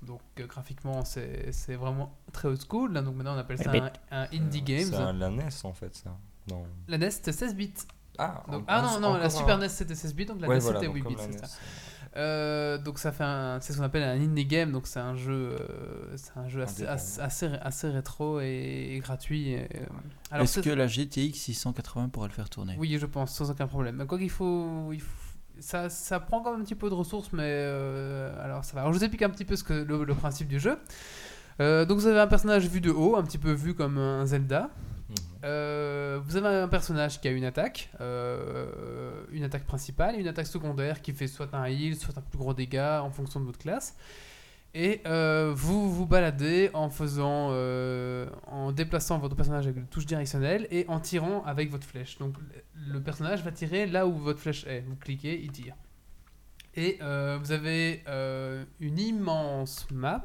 Donc, 0.02 0.20
euh, 0.38 0.46
graphiquement, 0.46 1.04
c'est 1.04 1.74
vraiment 1.76 2.12
très 2.32 2.48
old 2.48 2.60
school. 2.60 2.92
là. 2.92 3.00
Donc, 3.00 3.16
maintenant, 3.16 3.34
on 3.34 3.38
appelle 3.38 3.58
ça 3.58 3.70
un, 3.72 3.90
un 4.10 4.26
indie 4.32 4.62
games. 4.62 4.88
C'est 4.90 4.96
un- 4.96 5.12
NES 5.30 5.48
en 5.64 5.72
fait, 5.72 5.94
ça. 5.94 6.14
Non. 6.48 6.64
La 6.88 6.98
NES, 6.98 7.10
c'était 7.10 7.32
16 7.32 7.54
bits. 7.54 7.72
Ah, 8.18 8.42
Donc, 8.50 8.62
en- 8.62 8.64
ah 8.68 8.82
non, 8.82 9.00
non, 9.00 9.14
la 9.16 9.30
Super 9.30 9.56
un- 9.56 9.58
NES 9.60 9.68
c'était 9.68 9.94
16 9.94 10.14
bits, 10.14 10.26
donc 10.26 10.40
la 10.40 10.48
Ouais, 10.48 10.56
NES 10.56 10.60
voilà, 10.62 10.78
c'était 10.80 10.86
donc 10.88 10.96
8 10.96 11.02
comme 11.02 11.14
bits, 11.14 11.22
c'est 11.32 11.46
ça. 11.46 11.56
Euh, 12.16 12.78
donc 12.78 12.98
ça 12.98 13.12
fait 13.12 13.22
un, 13.22 13.58
c'est 13.60 13.72
ce 13.72 13.78
qu'on 13.78 13.84
appelle 13.84 14.02
un 14.02 14.20
indie 14.20 14.44
game, 14.46 14.72
donc 14.72 14.86
c'est 14.86 14.98
un 14.98 15.14
jeu, 15.14 15.54
euh, 15.60 16.16
c'est 16.16 16.36
un 16.36 16.48
jeu 16.48 16.62
assez, 16.62 16.84
assez, 16.86 17.20
assez, 17.20 17.46
assez 17.62 17.88
rétro 17.90 18.40
et, 18.40 18.94
et 18.94 18.98
gratuit. 18.98 19.50
et, 19.52 19.60
euh, 19.62 19.84
alors 20.32 20.44
Est-ce 20.44 20.60
que 20.60 20.70
la 20.70 20.86
GTX 20.88 21.34
680 21.34 22.08
pourrait 22.08 22.28
le 22.28 22.34
faire 22.34 22.48
tourner? 22.48 22.74
Oui, 22.78 22.96
je 22.98 23.06
pense, 23.06 23.32
sans 23.34 23.50
aucun 23.50 23.66
problème. 23.68 23.96
Mais 23.96 24.06
quoi 24.06 24.18
qu'il 24.18 24.30
faut, 24.30 24.90
il 24.92 25.00
faut- 25.00 25.14
ça, 25.60 25.88
ça 25.90 26.18
prend 26.18 26.40
quand 26.40 26.52
même 26.52 26.60
un 26.62 26.64
petit 26.64 26.74
peu 26.74 26.88
de 26.88 26.94
ressources, 26.94 27.32
mais 27.32 27.42
euh, 27.44 28.32
alors 28.42 28.64
ça 28.64 28.74
va. 28.74 28.80
Alors 28.80 28.92
je 28.92 28.98
vous 28.98 29.04
explique 29.04 29.22
un 29.22 29.30
petit 29.30 29.44
peu 29.44 29.54
ce 29.54 29.62
que 29.62 29.74
le, 29.74 30.02
le 30.04 30.14
principe 30.14 30.48
du 30.48 30.58
jeu. 30.58 30.78
Euh, 31.60 31.84
donc 31.84 31.98
vous 31.98 32.06
avez 32.06 32.20
un 32.20 32.26
personnage 32.28 32.66
vu 32.68 32.80
de 32.80 32.90
haut, 32.90 33.16
un 33.16 33.22
petit 33.22 33.38
peu 33.38 33.52
vu 33.52 33.74
comme 33.74 33.98
un 33.98 34.24
Zelda. 34.26 34.70
Euh, 35.44 36.20
vous 36.24 36.36
avez 36.36 36.48
un 36.48 36.68
personnage 36.68 37.20
qui 37.20 37.28
a 37.28 37.30
une 37.30 37.44
attaque, 37.44 37.90
euh, 38.00 39.24
une 39.30 39.44
attaque 39.44 39.64
principale 39.64 40.16
et 40.16 40.18
une 40.18 40.26
attaque 40.28 40.46
secondaire 40.46 41.00
qui 41.00 41.12
fait 41.12 41.28
soit 41.28 41.54
un 41.54 41.66
heal, 41.66 41.96
soit 41.96 42.16
un 42.18 42.20
plus 42.20 42.38
gros 42.38 42.54
dégât 42.54 43.02
en 43.02 43.10
fonction 43.10 43.40
de 43.40 43.44
votre 43.44 43.58
classe. 43.58 43.96
Et 44.74 45.00
euh, 45.06 45.52
vous 45.54 45.90
vous 45.90 46.06
baladez 46.06 46.70
en 46.74 46.90
faisant, 46.90 47.50
en 48.46 48.72
déplaçant 48.72 49.18
votre 49.18 49.34
personnage 49.34 49.66
avec 49.66 49.78
une 49.78 49.86
touche 49.86 50.06
directionnelle 50.06 50.66
et 50.70 50.84
en 50.88 51.00
tirant 51.00 51.42
avec 51.44 51.70
votre 51.70 51.86
flèche. 51.86 52.18
Donc 52.18 52.34
le 52.38 52.92
le 52.92 53.02
personnage 53.02 53.42
va 53.42 53.50
tirer 53.52 53.86
là 53.86 54.06
où 54.06 54.12
votre 54.12 54.40
flèche 54.40 54.64
est. 54.66 54.80
Vous 54.80 54.96
cliquez, 54.96 55.40
il 55.40 55.52
tire. 55.52 55.74
Et 56.74 56.98
vous 57.00 57.52
avez 57.52 58.04
une 58.80 58.98
immense 58.98 59.86
map 59.90 60.22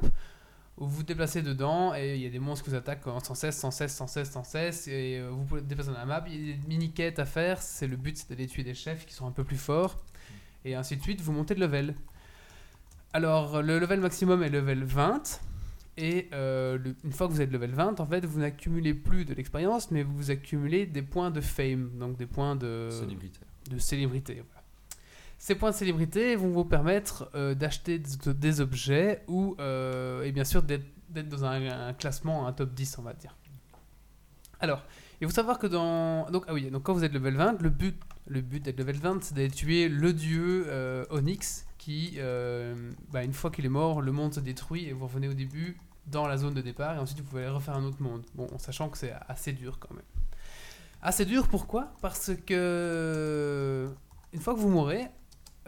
où 0.78 0.86
vous 0.86 0.96
vous 0.96 1.02
déplacez 1.04 1.42
dedans 1.42 1.94
et 1.94 2.16
il 2.16 2.22
y 2.22 2.26
a 2.26 2.30
des 2.30 2.38
monstres 2.40 2.64
qui 2.64 2.70
vous 2.70 2.76
attaquent 2.76 3.06
en 3.06 3.20
sans 3.20 3.34
cesse, 3.34 3.56
sans 3.56 3.70
cesse, 3.70 3.94
sans 3.94 4.06
cesse, 4.08 4.30
sans 4.30 4.42
cesse. 4.44 4.88
Et 4.88 5.18
euh, 5.20 5.30
vous 5.30 5.44
pouvez 5.44 5.60
déplacer 5.62 5.90
dans 5.90 5.98
la 5.98 6.04
map. 6.06 6.24
Il 6.28 6.48
y 6.48 6.52
a 6.52 6.56
des 6.56 6.60
mini-quêtes 6.68 7.18
à 7.20 7.24
faire. 7.26 7.62
C'est 7.62 7.86
le 7.86 7.96
but, 7.96 8.16
c'est 8.16 8.28
d'aller 8.30 8.46
tuer 8.48 8.64
des 8.64 8.74
chefs 8.74 9.06
qui 9.06 9.14
sont 9.14 9.26
un 9.26 9.30
peu 9.30 9.44
plus 9.44 9.56
forts. 9.56 9.96
Et 10.64 10.74
ainsi 10.74 10.96
de 10.96 11.02
suite, 11.02 11.20
vous 11.20 11.32
montez 11.32 11.54
de 11.54 11.60
level. 11.60 11.94
Alors, 13.12 13.62
le 13.62 13.78
level 13.78 14.00
maximum 14.00 14.42
est 14.42 14.48
level 14.48 14.82
20. 14.84 15.40
Et 15.96 16.28
euh, 16.32 16.76
le- 16.76 16.96
une 17.04 17.12
fois 17.12 17.28
que 17.28 17.32
vous 17.32 17.40
êtes 17.40 17.52
level 17.52 17.70
20, 17.70 18.00
en 18.00 18.06
fait, 18.06 18.24
vous 18.24 18.40
n'accumulez 18.40 18.94
plus 18.94 19.24
de 19.24 19.32
l'expérience, 19.34 19.92
mais 19.92 20.02
vous 20.02 20.32
accumulez 20.32 20.86
des 20.86 21.02
points 21.02 21.30
de 21.30 21.40
fame, 21.40 21.90
donc 22.00 22.16
des 22.16 22.26
points 22.26 22.56
de 22.56 22.88
Célébrité. 22.90 23.38
de 23.70 23.78
célébrité. 23.78 24.34
voilà. 24.34 24.63
Ces 25.44 25.56
points 25.56 25.72
de 25.72 25.76
célébrité 25.76 26.36
vont 26.36 26.48
vous 26.48 26.64
permettre 26.64 27.28
euh, 27.34 27.54
d'acheter 27.54 27.98
des, 27.98 28.60
objets 28.62 29.22
ou, 29.28 29.56
euh, 29.60 30.22
et 30.22 30.32
bien 30.32 30.42
sûr, 30.42 30.62
d'être 30.62 30.88
dans 31.28 31.44
un, 31.44 31.92
classement, 31.92 32.46
un 32.46 32.52
top 32.54 32.72
10, 32.72 32.96
on 32.96 33.02
va 33.02 33.12
dire. 33.12 33.36
Alors, 34.60 34.82
il 35.20 35.26
faut 35.26 35.34
savoir 35.34 35.58
que 35.58 35.66
dans. 35.66 36.30
Donc, 36.30 36.44
ah 36.48 36.54
oui, 36.54 36.70
donc 36.70 36.84
quand 36.84 36.94
vous 36.94 37.04
êtes 37.04 37.12
level 37.12 37.36
20, 37.36 37.60
le 37.60 37.68
but, 37.68 37.94
le 38.26 38.40
but 38.40 38.64
d'être 38.64 38.78
level 38.78 38.96
20, 38.96 39.22
c'est 39.22 39.34
d'aller 39.34 39.50
tuer 39.50 39.90
le 39.90 40.14
dieu 40.14 40.64
euh, 40.68 41.04
Onyx 41.10 41.66
qui, 41.76 42.18
bah, 43.12 43.22
une 43.22 43.34
fois 43.34 43.50
qu'il 43.50 43.66
est 43.66 43.68
mort, 43.68 44.00
le 44.00 44.12
monde 44.12 44.32
se 44.32 44.40
détruit 44.40 44.86
et 44.86 44.94
vous 44.94 45.04
revenez 45.04 45.28
au 45.28 45.34
début 45.34 45.76
dans 46.06 46.26
la 46.26 46.38
zone 46.38 46.54
de 46.54 46.62
départ 46.62 46.96
et 46.96 46.98
ensuite 46.98 47.20
vous 47.20 47.26
pouvez 47.26 47.42
aller 47.42 47.52
refaire 47.52 47.76
un 47.76 47.84
autre 47.84 48.00
monde. 48.00 48.24
Bon, 48.34 48.46
en 48.50 48.58
sachant 48.58 48.88
que 48.88 48.96
c'est 48.96 49.12
assez 49.28 49.52
dur 49.52 49.78
quand 49.78 49.92
même. 49.92 50.06
Assez 51.02 51.26
dur, 51.26 51.48
pourquoi? 51.48 51.92
Parce 52.00 52.30
que 52.46 53.90
une 54.32 54.40
fois 54.40 54.54
que 54.54 54.58
vous 54.58 54.70
mourrez, 54.70 55.10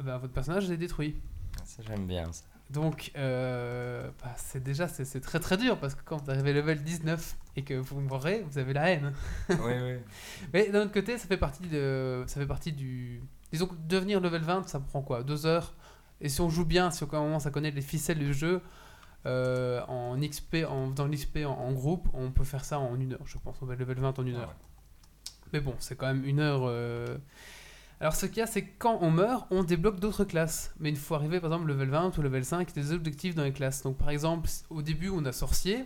ben, 0.02 0.18
votre 0.18 0.32
personnage 0.32 0.70
est 0.70 0.76
détruit. 0.76 1.16
Ça, 1.64 1.82
j'aime 1.86 2.06
bien 2.06 2.30
ça. 2.32 2.44
Donc, 2.70 3.12
euh, 3.16 4.10
bah, 4.22 4.32
c'est 4.36 4.60
déjà 4.62 4.88
c'est 4.88 5.04
c'est 5.04 5.20
très 5.20 5.38
très 5.38 5.56
dur 5.56 5.78
parce 5.78 5.94
que 5.94 6.02
quand 6.04 6.16
vous 6.16 6.30
arrivez 6.30 6.52
level 6.52 6.82
19 6.82 7.36
et 7.56 7.62
que 7.62 7.74
vous 7.74 8.00
mourrez, 8.00 8.44
vous 8.50 8.58
avez 8.58 8.72
la 8.72 8.90
haine. 8.90 9.12
oui, 9.50 9.56
oui. 9.60 9.96
Mais 10.52 10.68
d'un 10.70 10.82
autre 10.82 10.92
côté, 10.92 11.16
ça 11.16 11.28
fait 11.28 11.36
partie 11.36 11.68
de, 11.68 12.24
ça 12.26 12.40
fait 12.40 12.46
partie 12.46 12.72
du. 12.72 13.22
Disons 13.52 13.66
que 13.68 13.74
devenir 13.86 14.20
level 14.20 14.42
20, 14.42 14.68
ça 14.68 14.80
prend 14.80 15.00
quoi? 15.02 15.22
Deux 15.22 15.46
heures. 15.46 15.74
Et 16.20 16.28
si 16.28 16.40
on 16.40 16.48
joue 16.50 16.64
bien, 16.64 16.90
si 16.90 17.04
on 17.04 17.06
commence 17.06 17.46
à 17.46 17.50
connaître 17.50 17.76
les 17.76 17.82
ficelles 17.82 18.18
du 18.18 18.34
jeu, 18.34 18.60
euh, 19.26 19.80
en 19.86 20.18
XP, 20.18 20.64
en, 20.68 20.88
dans 20.90 21.06
l'XP 21.06 21.38
en, 21.46 21.50
en 21.52 21.72
groupe, 21.72 22.08
on 22.14 22.32
peut 22.32 22.42
faire 22.44 22.64
ça 22.64 22.80
en 22.80 22.98
une 22.98 23.12
heure, 23.12 23.26
je 23.26 23.38
pense. 23.38 23.56
On 23.62 23.66
va 23.66 23.76
level 23.76 23.98
20 24.00 24.18
en 24.18 24.26
une 24.26 24.34
Ah 24.36 24.40
heure. 24.40 24.48
ouais. 24.48 24.54
Mais 25.52 25.60
bon, 25.60 25.76
c'est 25.78 25.94
quand 25.96 26.06
même 26.08 26.24
une 26.24 26.40
heure. 26.40 26.62
euh. 26.64 27.16
Alors, 28.00 28.14
ce 28.14 28.26
qu'il 28.26 28.38
y 28.38 28.42
a, 28.42 28.46
c'est 28.46 28.62
que 28.62 28.72
quand 28.78 28.98
on 29.00 29.10
meurt, 29.10 29.46
on 29.50 29.64
débloque 29.64 30.00
d'autres 30.00 30.24
classes. 30.24 30.74
Mais 30.80 30.90
il 30.90 30.96
faut 30.96 31.14
arriver, 31.14 31.40
par 31.40 31.50
exemple, 31.52 31.68
level 31.68 31.88
20 31.88 32.18
ou 32.18 32.22
level 32.22 32.44
5, 32.44 32.72
des 32.74 32.92
objectifs 32.92 33.34
dans 33.34 33.44
les 33.44 33.52
classes. 33.52 33.82
Donc, 33.82 33.96
par 33.96 34.10
exemple, 34.10 34.48
au 34.68 34.82
début, 34.82 35.08
on 35.08 35.24
a 35.24 35.32
sorcier. 35.32 35.84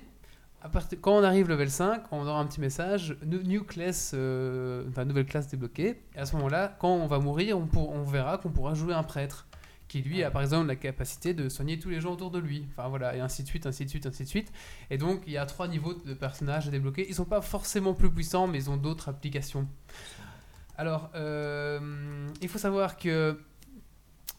Quand 1.01 1.13
on 1.13 1.23
arrive 1.23 1.49
level 1.49 1.71
5, 1.71 2.03
on 2.11 2.27
aura 2.27 2.39
un 2.39 2.47
petit 2.47 2.61
message 2.61 3.17
New, 3.25 3.65
class, 3.65 4.13
euh, 4.15 4.85
nouvelle 5.07 5.25
classe 5.25 5.49
débloquée. 5.49 6.03
Et 6.15 6.19
à 6.19 6.27
ce 6.27 6.37
moment-là, 6.37 6.77
quand 6.79 6.93
on 6.93 7.07
va 7.07 7.19
mourir, 7.19 7.57
on, 7.57 7.69
on 7.79 8.03
verra 8.03 8.37
qu'on 8.37 8.51
pourra 8.51 8.75
jouer 8.75 8.93
un 8.93 9.03
prêtre 9.03 9.47
qui 9.91 10.03
lui 10.03 10.23
a 10.23 10.31
par 10.31 10.43
exemple 10.43 10.69
la 10.69 10.77
capacité 10.77 11.35
de 11.35 11.49
soigner 11.49 11.77
tous 11.77 11.89
les 11.89 12.01
gens 12.01 12.13
autour 12.13 12.31
de 12.31 12.39
lui. 12.39 12.65
Enfin 12.71 12.89
voilà, 12.89 13.17
et 13.17 13.21
ainsi 13.21 13.43
de 13.43 13.49
suite, 13.49 13.67
ainsi 13.67 13.85
de 13.85 13.91
suite, 13.91 14.07
ainsi 14.07 14.23
de 14.23 14.29
suite. 14.29 14.53
Et 14.89 14.99
donc 14.99 15.23
il 15.27 15.33
y 15.33 15.37
a 15.37 15.45
trois 15.47 15.67
niveaux 15.67 15.95
de 15.95 16.15
personnages 16.15 16.69
à 16.69 16.71
débloquer. 16.71 17.07
Ils 17.09 17.15
sont 17.17 17.25
pas 17.25 17.41
forcément 17.41 17.93
plus 17.93 18.09
puissants, 18.09 18.47
mais 18.47 18.59
ils 18.59 18.71
ont 18.71 18.77
d'autres 18.77 19.09
applications. 19.09 19.67
Alors, 20.77 21.11
euh, 21.15 22.27
il 22.41 22.49
faut 22.49 22.59
savoir 22.59 22.97
que 22.97 23.39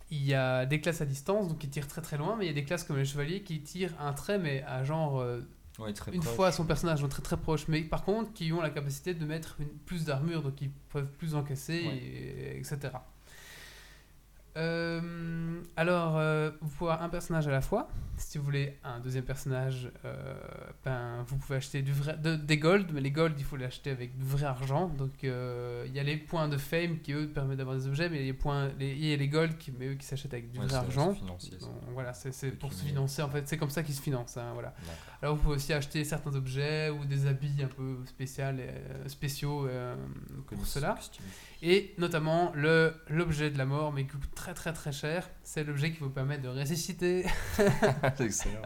il 0.10 0.24
y 0.26 0.34
a 0.34 0.66
des 0.66 0.82
classes 0.82 1.00
à 1.02 1.06
distance, 1.06 1.48
donc 1.48 1.60
qui 1.60 1.70
tirent 1.70 1.88
très 1.88 2.02
très 2.02 2.18
loin, 2.18 2.36
mais 2.38 2.46
il 2.46 2.48
y 2.48 2.52
a 2.52 2.54
des 2.54 2.66
classes 2.66 2.84
comme 2.84 2.98
les 2.98 3.06
chevaliers 3.06 3.42
qui 3.44 3.62
tirent 3.62 3.94
un 4.00 4.12
trait, 4.14 4.38
mais 4.40 4.64
à 4.64 4.84
genre 4.84 5.20
euh, 5.22 5.42
Ouais, 5.80 5.94
très 5.94 6.12
une 6.12 6.20
proche. 6.20 6.36
fois 6.36 6.52
son 6.52 6.66
personnage, 6.66 7.00
donc 7.02 7.12
très 7.12 7.22
très 7.22 7.38
proche, 7.38 7.68
mais 7.70 7.82
par 7.82 8.04
contre 8.04 8.34
qui 8.34 8.52
ont 8.52 8.60
la 8.62 8.70
capacité 8.70 9.14
de 9.14 9.26
mettre 9.26 9.56
une, 9.60 9.70
plus 9.70 10.04
d'armure, 10.04 10.42
donc 10.44 10.62
ils 10.62 10.70
peuvent 10.90 11.08
plus 11.18 11.34
encaisser, 11.34 11.84
Ouais. 11.88 11.96
et- 11.98 12.60
etc. 12.60 12.78
Euh, 14.58 15.62
alors, 15.78 16.18
euh, 16.18 16.52
vous 16.62 16.70
pouvez 16.70 16.92
avoir 16.92 17.04
un 17.06 17.10
personnage 17.10 17.48
à 17.48 17.52
la 17.52 17.62
fois. 17.62 17.88
Si 18.18 18.38
vous 18.38 18.44
voulez 18.44 18.78
un 18.84 19.00
deuxième 19.00 19.24
personnage, 19.24 19.90
euh, 20.06 20.34
ben, 20.86 21.24
vous 21.28 21.38
pouvez 21.38 21.56
acheter 21.58 21.82
du 21.82 21.92
vrai, 21.94 22.18
de- 22.18 22.36
des 22.36 22.58
gold, 22.58 22.92
mais 22.94 23.02
les 23.02 23.10
gold, 23.12 23.34
il 23.40 23.44
faut 23.46 23.56
les 23.56 23.66
acheter 23.66 23.90
avec 23.92 24.16
du 24.18 24.24
vrai 24.26 24.46
argent. 24.46 24.90
Donc, 24.90 25.12
il 25.24 25.30
y 25.94 26.00
a 26.00 26.04
les 26.04 26.18
points 26.18 26.48
de 26.48 26.58
fame 26.58 27.00
qui, 27.00 27.14
eux, 27.14 27.28
permettent 27.28 27.58
d'avoir 27.58 27.78
des 27.78 27.88
objets, 27.88 28.10
mais 28.10 28.20
les 28.22 28.34
points, 28.34 28.70
les, 28.78 28.92
il 28.92 29.06
y 29.06 29.14
a 29.14 29.18
les 29.18 29.28
gold 29.28 29.58
qui, 29.58 29.72
mais 29.72 29.88
eux, 29.88 29.94
qui 29.96 30.06
s'achètent 30.06 30.34
avec 30.34 30.52
du 30.52 30.60
Ouais, 30.60 30.66
vrai 30.66 30.76
argent. 30.76 31.14
Donc, 31.62 31.94
voilà, 31.94 32.14
c'est 32.14 32.52
pour 32.60 32.74
se 32.74 32.84
financer, 32.86 33.22
en 33.22 33.30
fait. 33.30 33.48
C'est 33.48 33.58
comme 33.58 33.70
ça 33.70 33.82
qu'ils 33.84 33.96
se 33.96 34.02
financent. 34.02 34.38
hein, 34.38 34.52
voilà. 34.54 34.74
Alors 35.22 35.36
vous 35.36 35.42
pouvez 35.44 35.56
aussi 35.56 35.72
acheter 35.74 36.04
certains 36.04 36.34
objets 36.36 36.90
ou 36.90 37.06
des 37.06 37.28
habits 37.28 37.62
un 37.64 37.68
peu 37.68 37.98
spécial, 38.08 38.58
euh, 38.60 39.08
spéciaux 39.08 39.68
euh, 39.68 39.96
pour 40.48 40.66
cela. 40.66 40.98
Et 41.62 41.94
notamment 42.00 42.52
l'objet 42.56 43.52
de 43.52 43.58
la 43.60 43.66
mort, 43.68 43.94
mais 43.94 44.06
qui 44.06 44.10
coûte 44.18 44.34
très 44.34 44.56
très 44.56 44.74
très 44.74 44.92
cher. 44.92 45.30
C'est 45.44 45.64
l'objet 45.64 45.92
qui 45.92 46.00
vous 46.00 46.10
permet 46.10 46.40
de 46.40 46.48
ressusciter. 46.48 47.24
C'est 47.56 48.20
excellent. 48.22 48.62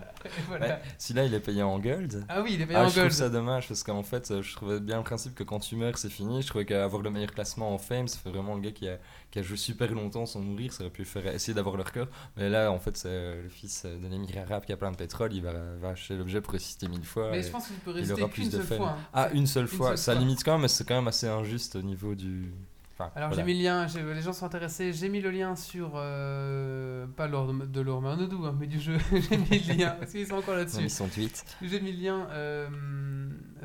Voilà. 0.47 0.67
Ouais, 0.67 0.81
Celui-là, 0.97 1.25
il 1.25 1.33
est 1.33 1.39
payé 1.41 1.61
en 1.61 1.77
gold. 1.77 2.23
Ah 2.29 2.41
oui, 2.41 2.51
il 2.53 2.61
est 2.61 2.65
payé 2.65 2.79
Ah, 2.79 2.83
en 2.85 2.87
je 2.87 2.91
trouve 2.91 3.03
gold. 3.03 3.13
ça 3.13 3.29
dommage 3.29 3.67
parce 3.67 3.83
qu'en 3.83 4.03
fait, 4.03 4.31
euh, 4.31 4.41
je 4.41 4.55
trouvais 4.55 4.79
bien 4.79 4.97
le 4.97 5.03
principe 5.03 5.35
que 5.35 5.43
quand 5.43 5.59
tu 5.59 5.75
meurs, 5.75 5.97
c'est 5.97 6.09
fini. 6.09 6.41
Je 6.41 6.47
trouvais 6.47 6.65
qu'avoir 6.65 7.01
le 7.01 7.09
meilleur 7.09 7.31
classement 7.33 7.73
en 7.73 7.77
fame, 7.77 8.07
ça 8.07 8.17
fait 8.19 8.29
vraiment 8.29 8.55
le 8.55 8.61
gars 8.61 8.71
qui 8.71 8.87
a, 8.87 8.97
qui 9.29 9.39
a 9.39 9.41
joué 9.41 9.57
super 9.57 9.91
longtemps 9.91 10.25
sans 10.25 10.39
mourir. 10.39 10.71
Ça 10.71 10.83
aurait 10.83 10.93
pu 10.93 11.03
faire 11.03 11.27
essayer 11.27 11.53
d'avoir 11.53 11.75
le 11.75 11.83
record. 11.83 12.07
Mais 12.37 12.47
là, 12.49 12.71
en 12.71 12.79
fait, 12.79 12.95
c'est 12.95 13.41
le 13.43 13.49
fils 13.49 13.85
d'un 13.85 14.11
émigré 14.11 14.39
arabe 14.39 14.63
qui 14.63 14.71
a 14.71 14.77
plein 14.77 14.91
de 14.91 14.97
pétrole. 14.97 15.33
Il 15.33 15.41
va, 15.43 15.51
va 15.81 15.89
acheter 15.89 16.15
l'objet 16.15 16.39
résister 16.51 16.87
mille 16.87 17.05
fois. 17.05 17.29
Mais 17.31 17.39
et- 17.39 17.43
je 17.43 17.49
pense 17.49 17.67
que 17.67 17.73
tu 17.73 17.79
peux 17.79 17.91
il 17.91 17.97
rester 18.11 18.29
qu'une 18.29 18.51
seule 18.51 18.63
fois. 18.63 18.89
hein. 18.89 18.97
Ah, 19.13 19.29
une 19.33 19.47
seule 19.47 19.63
Une 19.63 19.67
fois. 19.69 19.87
seule 19.89 19.97
ça 19.97 20.11
fois. 20.13 20.21
limite 20.21 20.43
quand 20.43 20.53
même, 20.53 20.61
mais 20.61 20.67
c'est 20.67 20.83
quand 20.87 20.95
même 20.95 21.07
assez 21.07 21.27
injuste 21.27 21.75
au 21.75 21.81
niveau 21.81 22.15
du. 22.15 22.51
Enfin, 22.97 23.11
Alors 23.13 23.27
voilà. 23.27 23.43
j'ai 23.43 23.45
mis 23.53 23.57
le 23.59 23.63
lien, 23.65 23.87
les 24.15 24.21
gens 24.21 24.31
sont 24.31 24.45
intéressés, 24.45 24.93
j'ai 24.93 25.09
mis 25.09 25.19
le 25.19 25.29
lien 25.29 25.57
sur, 25.57 25.91
euh, 25.95 27.05
pas 27.17 27.27
de, 27.27 27.65
de 27.65 27.81
l'or 27.81 28.01
Marnodou, 28.01 28.45
hein, 28.45 28.55
mais 28.57 28.67
du 28.67 28.79
jeu, 28.79 28.97
j'ai 29.11 29.35
mis 29.37 29.59
le 29.67 29.73
lien, 29.73 29.89
parce 29.99 30.11
qu'ils 30.11 30.25
sont 30.25 30.35
encore 30.35 30.55
là-dessus. 30.55 30.83
ils 30.83 30.89
sont 30.89 31.09
8. 31.13 31.43
J'ai 31.61 31.81
mis 31.81 31.91
le 31.91 32.01
lien 32.01 32.27
euh, 32.31 32.69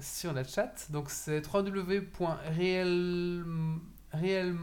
sur 0.01 0.33
la 0.33 0.43
chat. 0.43 0.75
Donc 0.91 1.11
c'est 1.11 1.43
www.real 1.47 3.45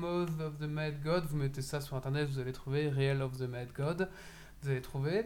of 0.03 0.57
the 0.59 0.68
Mad 0.68 1.01
God. 1.01 1.24
Vous 1.30 1.38
mettez 1.38 1.61
ça 1.61 1.80
sur 1.80 1.95
internet, 1.95 2.28
vous 2.30 2.39
allez 2.39 2.51
trouver 2.51 2.89
Real 2.89 3.22
of 3.22 3.38
the 3.38 3.43
Mad 3.49 3.70
God. 3.74 4.09
Vous 4.63 4.70
allez 4.70 4.82
trouver. 4.82 5.26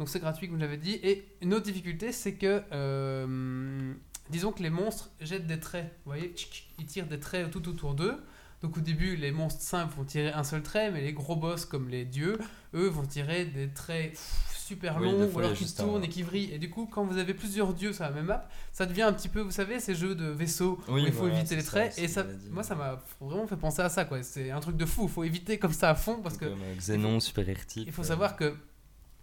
Donc 0.00 0.08
c'est 0.08 0.18
gratuit 0.18 0.48
comme 0.48 0.58
j'avais 0.58 0.78
dit. 0.78 0.98
Et 1.02 1.26
une 1.42 1.52
autre 1.52 1.64
difficulté, 1.64 2.10
c'est 2.10 2.32
que 2.32 2.62
euh, 2.72 3.92
disons 4.30 4.50
que 4.50 4.62
les 4.62 4.70
monstres 4.70 5.10
jettent 5.20 5.46
des 5.46 5.60
traits. 5.60 5.84
Vous 6.04 6.12
voyez, 6.12 6.34
ils 6.78 6.86
tirent 6.86 7.06
des 7.06 7.20
traits 7.20 7.50
tout 7.50 7.68
autour 7.68 7.94
d'eux. 7.94 8.14
Donc 8.62 8.76
au 8.78 8.80
début, 8.80 9.14
les 9.16 9.30
monstres 9.30 9.62
simples 9.62 9.94
vont 9.96 10.04
tirer 10.04 10.32
un 10.32 10.42
seul 10.44 10.62
trait, 10.62 10.90
mais 10.90 11.02
les 11.02 11.12
gros 11.12 11.36
boss 11.36 11.64
comme 11.66 11.88
les 11.90 12.04
dieux, 12.06 12.38
eux, 12.74 12.88
vont 12.88 13.04
tirer 13.06 13.44
des 13.44 13.68
traits 13.68 14.18
super 14.54 14.98
Oui, 15.00 15.04
longs, 15.10 15.24
ou 15.34 15.40
y 15.40 15.42
a 15.42 15.46
alors 15.46 15.52
qui 15.54 15.64
un- 15.64 15.82
tournent 15.82 16.04
et 16.04 16.08
qui 16.08 16.22
vrillent. 16.22 16.52
Et 16.52 16.58
du 16.58 16.70
coup, 16.70 16.86
quand 16.86 17.04
vous 17.04 17.18
avez 17.18 17.34
plusieurs 17.34 17.74
dieux 17.74 17.92
sur 17.92 18.04
la 18.04 18.10
même 18.10 18.26
map, 18.26 18.48
ça 18.72 18.86
devient 18.86 19.02
un 19.02 19.12
petit 19.12 19.28
peu, 19.28 19.40
vous 19.40 19.50
savez, 19.50 19.80
ces 19.80 19.94
jeux 19.94 20.14
de 20.14 20.26
vaisseaux 20.26 20.78
Oui, 20.88 21.02
où 21.02 21.06
il 21.06 21.12
faut 21.12 21.20
voilà, 21.24 21.38
éviter 21.40 21.56
les 21.56 21.62
traits. 21.62 21.98
et 21.98 22.06
ça, 22.08 22.24
moi, 22.50 22.62
ça 22.62 22.74
m'a 22.74 23.02
vraiment 23.20 23.46
fait 23.46 23.56
penser 23.56 23.82
à 23.82 23.88
ça, 23.88 24.04
quoi. 24.06 24.22
C'est 24.22 24.50
un 24.50 24.60
truc 24.60 24.76
de 24.76 24.86
fou. 24.86 25.02
Il 25.04 25.08
faut 25.10 25.24
éviter 25.24 25.58
comme 25.58 25.72
ça 25.74 25.90
à 25.90 25.94
fond 25.94 26.20
parce 26.22 26.36
que 26.38 26.44
Comme 26.46 26.62
euh, 26.62 26.74
Xenon, 26.76 27.18
Super 27.20 27.46
il 27.76 27.92
faut 27.92 28.04
savoir 28.04 28.36
que 28.36 28.54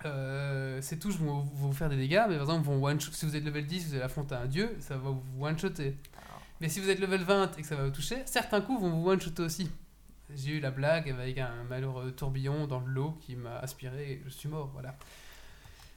euh, 0.05 0.81
ces 0.81 0.99
touches 0.99 1.17
vont, 1.17 1.39
vont 1.39 1.67
vous 1.67 1.73
faire 1.73 1.89
des 1.89 1.97
dégâts, 1.97 2.23
mais 2.29 2.35
par 2.35 2.41
exemple, 2.41 2.65
vont 2.67 2.83
one 2.83 2.99
shot- 2.99 3.11
si 3.13 3.25
vous 3.25 3.35
êtes 3.35 3.43
level 3.43 3.65
10, 3.65 3.87
vous 3.87 3.93
allez 3.95 4.03
affronter 4.03 4.35
un 4.35 4.45
dieu, 4.45 4.75
ça 4.79 4.97
va 4.97 5.09
vous 5.09 5.23
one-shotter. 5.39 5.97
Mais 6.61 6.69
si 6.69 6.79
vous 6.79 6.89
êtes 6.89 6.99
level 6.99 7.21
20 7.23 7.57
et 7.57 7.61
que 7.61 7.67
ça 7.67 7.75
va 7.75 7.85
vous 7.85 7.91
toucher, 7.91 8.17
certains 8.25 8.61
coups 8.61 8.81
vont 8.81 8.89
vous 8.89 9.09
one-shotter 9.09 9.43
aussi. 9.43 9.69
J'ai 10.35 10.57
eu 10.57 10.59
la 10.59 10.71
blague 10.71 11.09
avec 11.09 11.37
un 11.37 11.63
malheureux 11.69 12.11
tourbillon 12.11 12.67
dans 12.67 12.79
l'eau 12.79 13.17
qui 13.21 13.35
m'a 13.35 13.57
aspiré 13.59 14.11
et 14.13 14.21
je 14.25 14.29
suis 14.29 14.49
mort, 14.49 14.69
voilà. 14.73 14.95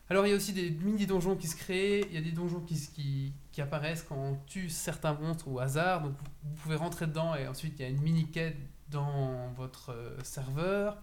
Alors 0.08 0.26
il 0.26 0.30
y 0.30 0.32
a 0.32 0.36
aussi 0.36 0.52
des 0.52 0.70
mini-donjons 0.70 1.36
qui 1.36 1.46
se 1.46 1.56
créent, 1.56 2.00
il 2.08 2.14
y 2.14 2.16
a 2.16 2.20
des 2.20 2.32
donjons 2.32 2.60
qui, 2.60 2.74
qui, 2.94 3.32
qui 3.52 3.60
apparaissent 3.60 4.02
quand 4.02 4.16
on 4.16 4.36
tue 4.46 4.68
certains 4.68 5.14
monstres 5.14 5.46
au 5.48 5.58
hasard, 5.60 6.02
donc 6.02 6.12
vous, 6.12 6.50
vous 6.50 6.54
pouvez 6.62 6.74
rentrer 6.76 7.06
dedans 7.06 7.34
et 7.36 7.46
ensuite 7.46 7.74
il 7.78 7.82
y 7.82 7.84
a 7.84 7.88
une 7.88 8.00
mini-quête 8.00 8.56
dans 8.88 9.52
votre 9.56 9.90
euh, 9.92 10.18
serveur. 10.24 10.98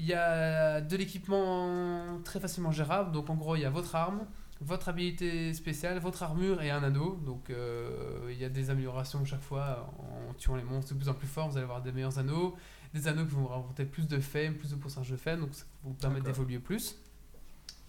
Il 0.00 0.06
y 0.06 0.14
a 0.14 0.80
de 0.80 0.96
l'équipement 0.96 2.20
très 2.24 2.38
facilement 2.38 2.70
gérable, 2.70 3.10
donc 3.10 3.28
en 3.30 3.34
gros 3.34 3.56
il 3.56 3.62
y 3.62 3.64
a 3.64 3.70
votre 3.70 3.96
arme, 3.96 4.20
votre 4.60 4.88
habilité 4.88 5.52
spéciale, 5.54 5.98
votre 5.98 6.22
armure 6.22 6.62
et 6.62 6.70
un 6.70 6.84
anneau. 6.84 7.20
Donc 7.26 7.50
euh, 7.50 8.30
il 8.30 8.38
y 8.38 8.44
a 8.44 8.48
des 8.48 8.70
améliorations 8.70 9.24
chaque 9.24 9.42
fois 9.42 9.92
en 9.98 10.34
tuant 10.34 10.54
les 10.54 10.62
monstres 10.62 10.94
de 10.94 10.98
plus 10.98 11.08
en 11.08 11.14
plus 11.14 11.26
forts, 11.26 11.48
vous 11.48 11.56
allez 11.56 11.64
avoir 11.64 11.82
des 11.82 11.90
meilleurs 11.90 12.18
anneaux, 12.18 12.56
des 12.94 13.08
anneaux 13.08 13.24
qui 13.26 13.34
vont 13.34 13.42
vous 13.42 13.48
rapporter 13.48 13.84
plus 13.84 14.06
de 14.06 14.20
fame, 14.20 14.54
plus 14.54 14.70
de 14.70 14.76
pourcentage 14.76 15.10
de 15.10 15.16
fame, 15.16 15.40
donc 15.40 15.52
ça 15.52 15.64
vous 15.82 15.94
permet 15.94 16.20
d'évoluer 16.20 16.60
plus. 16.60 16.96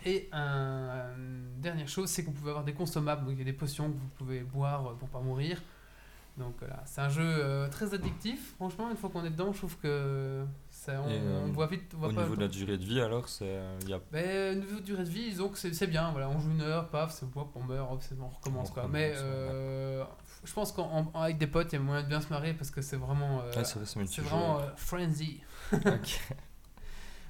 Et 0.05 0.30
un, 0.32 1.14
une 1.16 1.62
dernière 1.62 1.89
chose, 1.89 2.10
c'est 2.10 2.24
que 2.24 2.28
vous 2.28 2.34
pouvez 2.34 2.49
avoir 2.49 2.66
des 2.66 2.74
consommables, 2.74 3.26
donc 3.26 3.34
il 3.34 3.39
y 3.39 3.41
a 3.41 3.45
des 3.45 3.53
potions 3.53 3.91
que 3.91 3.97
vous 3.97 4.10
pouvez 4.18 4.41
boire 4.41 4.95
pour 4.95 5.10
pas 5.10 5.20
mourir. 5.20 5.62
Donc 6.38 6.55
voilà, 6.60 6.82
c'est 6.86 7.01
un 7.01 7.10
jeu 7.10 7.22
euh, 7.22 7.68
très 7.68 7.93
addictif. 7.93 8.53
Franchement, 8.55 8.89
une 8.89 8.95
fois 8.95 9.10
qu'on 9.10 9.26
est 9.26 9.30
dedans, 9.30 9.51
je 9.51 9.57
trouve 9.57 9.78
que 9.78 10.45
ça, 10.91 11.01
on, 11.01 11.09
Et, 11.09 11.13
euh, 11.19 11.41
on 11.45 11.51
voit 11.51 11.67
vite. 11.67 11.91
On 11.95 11.99
voit 11.99 12.09
Au 12.09 12.13
pas 12.13 12.21
niveau 12.23 12.35
de 12.35 12.41
la 12.41 12.47
durée 12.47 12.77
de 12.77 12.83
vie, 12.85 13.01
alors, 13.01 13.27
c'est. 13.29 13.45
euh, 13.45 13.77
y 13.87 13.93
a 13.93 13.99
Ben, 14.11 14.57
au 14.57 14.59
niveau 14.61 14.75
de 14.79 14.85
durée 14.85 15.03
de 15.03 15.09
vie, 15.09 15.29
disons 15.29 15.49
que 15.49 15.57
c'est 15.57 15.73
c'est 15.73 15.87
bien. 15.87 16.11
Voilà, 16.11 16.29
on 16.29 16.39
joue 16.39 16.51
une 16.51 16.61
heure, 16.61 16.89
paf, 16.89 17.11
c'est 17.13 17.25
hop, 17.35 17.51
on 17.55 17.63
meurt, 17.63 17.91
hop, 17.91 18.01
c'est 18.01 18.17
bon, 18.17 18.25
on 18.25 18.29
recommence 18.29 18.69
On 18.69 18.73
quoi. 18.73 18.83
recommence, 18.83 18.99
Mais 19.01 19.11
ouais. 19.11 19.17
euh, 19.19 20.03
je 20.43 20.53
pense 20.53 20.71
qu'avec 20.71 21.37
des 21.37 21.47
potes, 21.47 21.71
il 21.73 21.75
y 21.75 21.79
a 21.79 21.81
moyen 21.81 22.03
de 22.03 22.07
bien 22.07 22.21
se 22.21 22.29
marrer 22.29 22.53
parce 22.53 22.71
que 22.71 22.81
c'est 22.81 22.97
vraiment. 22.97 23.41
euh, 23.41 23.63
c'est 23.63 23.79
vrai, 23.79 24.29
vraiment 24.29 24.59
euh, 24.59 24.69
frenzy. 24.75 25.41
Ok. 25.73 26.19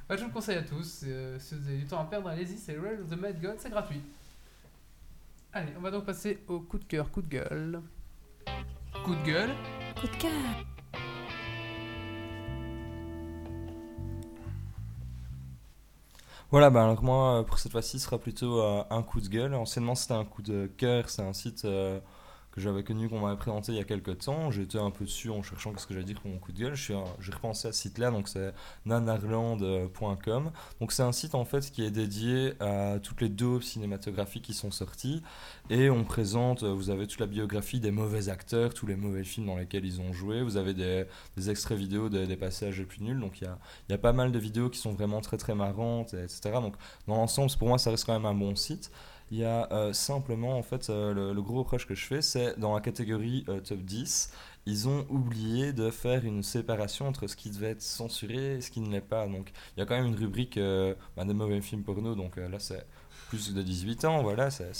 Ouais, 0.09 0.17
je 0.17 0.21
vous 0.23 0.27
le 0.29 0.33
conseille 0.33 0.57
à 0.57 0.63
tous. 0.63 1.03
euh, 1.05 1.37
si 1.39 1.53
vous 1.55 1.67
avez 1.67 1.77
du 1.77 1.85
temps 1.85 2.01
à 2.01 2.05
perdre, 2.05 2.29
allez-y, 2.29 2.57
c'est 2.57 2.75
Rail 2.79 2.99
of 3.01 3.09
the 3.09 3.19
Mad 3.19 3.39
God, 3.41 3.55
c'est 3.59 3.69
gratuit. 3.69 4.01
Allez, 5.53 5.71
on 5.77 5.81
va 5.81 5.91
donc 5.91 6.05
passer 6.05 6.39
au 6.47 6.59
coup 6.61 6.79
de 6.79 6.85
cœur, 6.85 7.11
coup 7.11 7.21
de 7.21 7.27
gueule. 7.27 7.81
Coup 9.03 9.13
de 9.15 9.23
gueule. 9.23 9.51
Coup 9.99 10.07
de 10.07 10.15
cœur. 10.15 10.31
Voilà, 16.51 16.71
bah 16.71 16.83
alors 16.83 17.03
moi, 17.03 17.39
euh, 17.39 17.43
pour 17.43 17.59
cette 17.59 17.71
fois-ci, 17.71 17.99
ce 17.99 18.05
sera 18.05 18.17
plutôt 18.17 18.59
euh, 18.61 18.83
un 18.89 19.03
coup 19.03 19.21
de 19.21 19.27
gueule. 19.27 19.53
Anciennement, 19.53 19.93
c'était 19.95 20.15
un 20.15 20.25
coup 20.25 20.41
de 20.41 20.65
cœur. 20.77 21.09
C'est 21.09 21.21
un 21.21 21.33
site 21.33 21.65
euh, 21.65 21.99
j'avais 22.59 22.83
connu, 22.83 23.09
qu'on 23.09 23.19
m'avait 23.19 23.37
présenté 23.37 23.71
il 23.71 23.77
y 23.77 23.81
a 23.81 23.83
quelques 23.83 24.19
temps. 24.19 24.51
J'étais 24.51 24.77
un 24.77 24.91
peu 24.91 25.05
dessus 25.05 25.29
en 25.29 25.41
cherchant 25.41 25.71
qu'est-ce 25.71 25.87
que 25.87 25.93
j'allais 25.93 26.05
dire 26.05 26.19
pour 26.21 26.31
mon 26.31 26.37
coup 26.37 26.51
de 26.51 26.59
gueule. 26.59 26.75
J'ai 26.75 26.95
repensé 27.31 27.67
à 27.67 27.71
ce 27.71 27.81
site-là, 27.81 28.11
donc 28.11 28.27
c'est 28.27 28.53
nanarland.com. 28.85 30.51
Donc 30.79 30.91
c'est 30.91 31.03
un 31.03 31.11
site 31.11 31.35
en 31.35 31.45
fait 31.45 31.71
qui 31.71 31.83
est 31.83 31.91
dédié 31.91 32.53
à 32.59 32.99
toutes 32.99 33.21
les 33.21 33.29
daubes 33.29 33.61
cinématographiques 33.61 34.43
qui 34.43 34.53
sont 34.53 34.71
sorties. 34.71 35.21
Et 35.69 35.89
on 35.89 36.03
présente, 36.03 36.63
euh, 36.63 36.73
vous 36.73 36.89
avez 36.89 37.07
toute 37.07 37.19
la 37.19 37.27
biographie 37.27 37.79
des 37.79 37.91
mauvais 37.91 38.29
acteurs, 38.29 38.73
tous 38.73 38.87
les 38.87 38.95
mauvais 38.95 39.23
films 39.23 39.47
dans 39.47 39.57
lesquels 39.57 39.85
ils 39.85 40.01
ont 40.01 40.13
joué. 40.13 40.41
Vous 40.41 40.57
avez 40.57 40.73
des, 40.73 41.05
extraits 41.49 41.77
vidéo 41.77 42.09
des, 42.09 42.37
passages 42.37 42.79
les 42.79 42.85
plus 42.85 43.01
nuls. 43.01 43.19
Donc 43.19 43.41
il 43.41 43.45
y 43.45 43.47
a 43.47 43.57
y 43.89 43.93
a 43.93 43.97
pas 43.97 44.13
mal 44.13 44.31
de 44.31 44.39
vidéos 44.39 44.69
qui 44.69 44.79
sont 44.79 44.91
vraiment 44.91 45.21
très 45.21 45.37
très 45.37 45.55
marrantes, 45.55 46.13
et 46.13 46.23
etc. 46.23 46.51
Donc 46.61 46.75
dans 47.07 47.15
l'ensemble, 47.15 47.51
pour 47.57 47.67
moi, 47.67 47.77
ça 47.77 47.91
reste 47.91 48.05
quand 48.05 48.13
même 48.13 48.25
un 48.25 48.33
bon 48.33 48.55
site. 48.55 48.91
Il 49.31 49.37
y 49.39 49.45
a 49.45 49.67
euh, 49.71 49.93
simplement, 49.93 50.57
en 50.57 50.63
fait, 50.63 50.89
euh, 50.89 51.13
le, 51.13 51.33
le 51.33 51.41
gros 51.41 51.59
reproche 51.59 51.85
que 51.87 51.95
je 51.95 52.05
fais, 52.05 52.21
c'est 52.21 52.57
dans 52.59 52.73
la 52.73 52.81
catégorie 52.81 53.45
euh, 53.49 53.59
top 53.59 53.79
10, 53.79 54.31
ils 54.65 54.87
ont 54.87 55.05
oublié 55.09 55.71
de 55.73 55.89
faire 55.91 56.25
une 56.25 56.41
séparation 56.43 57.07
entre 57.07 57.27
ce 57.27 57.35
qui 57.35 57.49
devait 57.49 57.71
être 57.71 57.81
censuré 57.81 58.55
et 58.57 58.61
ce 58.61 58.71
qui 58.71 58.79
ne 58.81 58.89
l'est 58.91 59.01
pas. 59.01 59.27
Donc 59.27 59.51
il 59.75 59.79
y 59.79 59.83
a 59.83 59.85
quand 59.85 59.95
même 59.95 60.07
une 60.07 60.15
rubrique 60.15 60.59
bah, 61.15 61.25
des 61.25 61.33
mauvais 61.33 61.61
films 61.61 61.83
porno, 61.83 62.13
donc 62.15 62.35
là 62.37 62.59
c'est 62.59 62.85
plus 63.29 63.53
de 63.53 63.61
18 63.61 64.05
ans, 64.05 64.23
voilà, 64.23 64.49
c'est- 64.49 64.71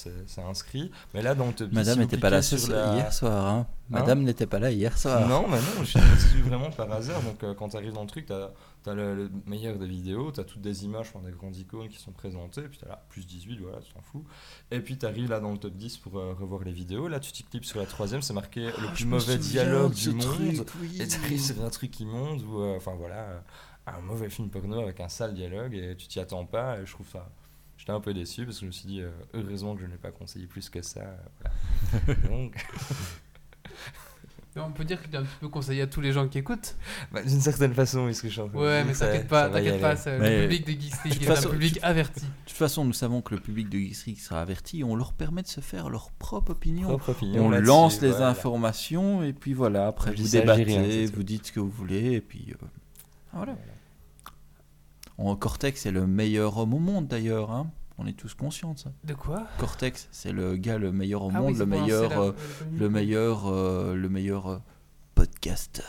inscrit. 0.47 0.89
Mais 1.14 1.22
là, 1.22 1.36
dans 1.36 1.45
le 1.47 1.54
top 1.54 1.70
10, 1.70 1.76
Madame 1.76 2.00
n'était 2.00 2.18
pas 2.18 2.30
là 2.32 2.41
sur 2.41 2.58
la- 2.72 2.95
hier 2.95 3.14
soir. 3.14 3.45
Hein. 3.47 3.68
Madame 3.89 4.24
n'était 4.24 4.47
pas 4.47 4.58
là 4.60 4.72
hier 4.72 4.97
soir. 4.97 5.28
non, 5.28 5.45
mais 5.47 5.58
non, 5.58 5.84
je 5.84 5.97
suis 6.30 6.41
vraiment 6.41 6.72
par 6.72 6.91
hasard. 6.91 7.22
Donc, 7.22 7.56
quand 7.58 7.70
tu 7.70 7.78
arrives 7.78 7.93
dans 7.93 8.02
le 8.02 8.08
truc, 8.08 8.26
tu 8.26 8.34
as, 8.34 8.50
le, 8.88 9.15
le 9.15 9.32
meilleur 9.45 9.77
des 9.77 9.88
vidéos, 9.88 10.32
tu 10.32 10.39
as 10.39 10.43
toutes 10.43 10.61
des 10.61 10.86
images, 10.86 11.11
enfin, 11.13 11.23
des 11.25 11.32
grandes 11.32 11.55
icônes 11.57 11.89
qui 11.89 11.97
sont 11.97 12.11
présentées, 12.11 12.63
puis 12.63 12.77
tu 12.80 12.86
as 12.86 12.89
là 12.89 13.05
plus 13.09 13.25
18, 13.27 13.59
voilà, 13.59 13.80
tu 13.82 13.93
t'en 13.93 14.01
fous. 14.01 14.23
Et 14.71 14.80
puis 14.80 14.97
tu 14.97 15.05
arrives 15.05 15.30
là 15.30 15.39
dans 15.39 15.51
le 15.51 15.57
top 15.57 15.73
10 15.73 15.97
pour 15.97 16.17
euh, 16.17 16.34
revoir 16.34 16.63
les 16.63 16.71
vidéos. 16.71 17.07
Là, 17.07 17.19
tu 17.19 17.32
t'y 17.32 17.43
clips 17.43 17.65
sur 17.65 17.80
la 17.80 17.86
troisième, 17.86 18.21
c'est 18.21 18.34
marqué 18.34 18.61
le 18.67 18.73
Ah, 18.77 18.91
plus 18.91 18.97
je 19.01 19.05
me 19.05 19.11
mauvais 19.11 19.38
dialogue 19.38 19.93
du 19.93 20.11
monde. 20.11 20.21
truc, 20.65 20.67
oui. 20.82 21.01
Et 21.01 21.07
tu 21.07 21.17
arrives 21.19 21.41
sur 21.41 21.63
un 21.63 21.69
truc 21.69 21.99
immonde 21.99 22.41
ou, 22.43 22.61
euh, 22.61 22.77
enfin 22.77 22.95
voilà, 22.95 23.15
euh, 23.21 23.39
un 23.88 24.01
mauvais 24.01 24.30
film 24.30 24.49
porno 24.49 24.80
avec 24.80 24.99
un 24.99 25.09
sale 25.09 25.34
dialogue 25.34 25.73
et 25.75 25.95
tu 25.95 26.07
t'y 26.07 26.19
attends 26.19 26.45
pas. 26.45 26.80
Et 26.80 26.86
je 26.86 26.91
trouve 26.93 27.07
ça. 27.09 27.30
J'étais 27.77 27.91
un 27.93 28.01
peu 28.01 28.13
déçu 28.13 28.43
parce 28.45 28.57
que 28.57 28.61
je 28.61 28.65
me 28.67 28.71
suis 28.71 28.88
dit, 28.88 29.01
euh, 29.01 29.09
heureusement 29.34 29.73
que 29.75 29.82
je 29.82 29.88
n'ai 29.88 29.97
pas 29.97 30.11
conseillé 30.11 30.47
plus 30.47 30.69
que 30.69 30.82
ça. 30.82 30.99
euh, 31.01 31.15
voilà. 32.05 32.19
Donc, 32.30 32.55
on 34.58 34.72
peut 34.72 34.84
dire 34.84 35.02
qu'il 35.02 35.14
est 35.14 35.18
un 35.18 35.24
petit 35.24 35.38
peu 35.39 35.47
conseillé 35.47 35.84
à 35.84 35.88
tous 35.88 36.02
les 36.02 36.12
gens 36.12 36.28
qui 36.28 36.38
écoutent. 36.38 36.76
bah, 37.12 37.22
d'une 37.24 37.39
certaine 37.39 37.74
façon, 37.74 38.06
oui, 38.06 38.14
ce 38.16 38.22
que 38.24 38.28
je 38.28 38.34
suis 38.34 38.41
en 38.41 38.50
train 38.50 38.58
de 38.60 38.64
Ouais, 38.64 38.84
mais 38.84 38.93
ça- 38.93 39.06
t'inquiète 39.08 39.22
ça 39.24 39.28
pas, 39.30 39.50
t'inquiète 39.50 39.80
pas, 39.82 39.95
Mais- 40.20 40.36
le 40.38 40.41
public 40.50 40.66
de 40.66 40.72
Geeks 40.82 41.04
League 41.06 41.22
est 41.22 41.26
façon, 41.26 41.47
un 41.47 41.52
public 41.52 41.80
averti. 41.82 42.22
De 42.22 42.26
toute 42.47 42.58
façon, 42.58 42.84
nous 42.86 42.93
savons 42.93 43.22
que 43.22 43.36
le 43.36 43.39
public 43.41 43.70
de 43.70 43.78
Geeks 43.78 44.06
League 44.08 44.20
sera 44.20 44.41
averti. 44.41 44.84
On 44.84 44.95
leur 44.95 45.14
permet 45.14 45.43
de 45.43 45.47
se 45.47 45.62
faire 45.62 45.89
leur 45.89 46.12
propre 46.12 46.52
opinion. 46.52 46.88
Propre 46.89 47.10
opinion 47.10 47.45
On 47.45 47.50
lance 47.52 48.02
les 48.02 48.10
voilà. 48.10 48.30
informations 48.30 49.24
et 49.24 49.34
puis 49.34 49.54
voilà. 49.54 49.88
Après, 49.88 50.12
Je 50.16 50.22
vous 50.22 50.28
ça, 50.30 50.41
rien, 50.41 50.56
débattez, 50.56 51.06
vous 51.06 51.24
dites 51.24 51.47
ce 51.47 51.52
que 51.52 51.60
vous 51.60 51.70
voulez 51.70 52.14
et 52.14 52.22
puis 52.22 52.47
euh, 52.52 52.66
voilà. 53.34 53.56
En 55.18 55.36
Cortex 55.36 55.86
est 55.86 55.91
le 55.91 56.08
meilleur 56.08 56.58
homme 56.58 56.74
au 56.74 56.80
monde 56.80 57.08
d'ailleurs. 57.08 57.52
hein. 57.52 57.70
On 58.02 58.06
est 58.08 58.14
tous 58.14 58.34
conscients 58.34 58.74
de 58.74 58.80
ça. 58.80 58.91
De 59.04 59.14
quoi? 59.14 59.45
Cortex, 59.58 60.08
c'est 60.12 60.32
le 60.32 60.56
gars 60.56 60.78
le 60.78 60.91
meilleur 60.93 61.22
au 61.24 61.30
Ah 61.34 61.39
monde, 61.41 61.47
oui, 61.47 61.54
le, 61.54 61.60
c'est 61.60 61.66
pour 61.70 61.82
meilleur, 61.82 62.20
euh, 62.22 62.32
le- 62.72 62.78
le 62.80 62.89
meilleur, 62.89 63.47
euh, 63.47 63.93
le 63.93 64.08
meilleur 64.10 64.47
euh, 64.47 64.58
podcasteur. 65.16 65.86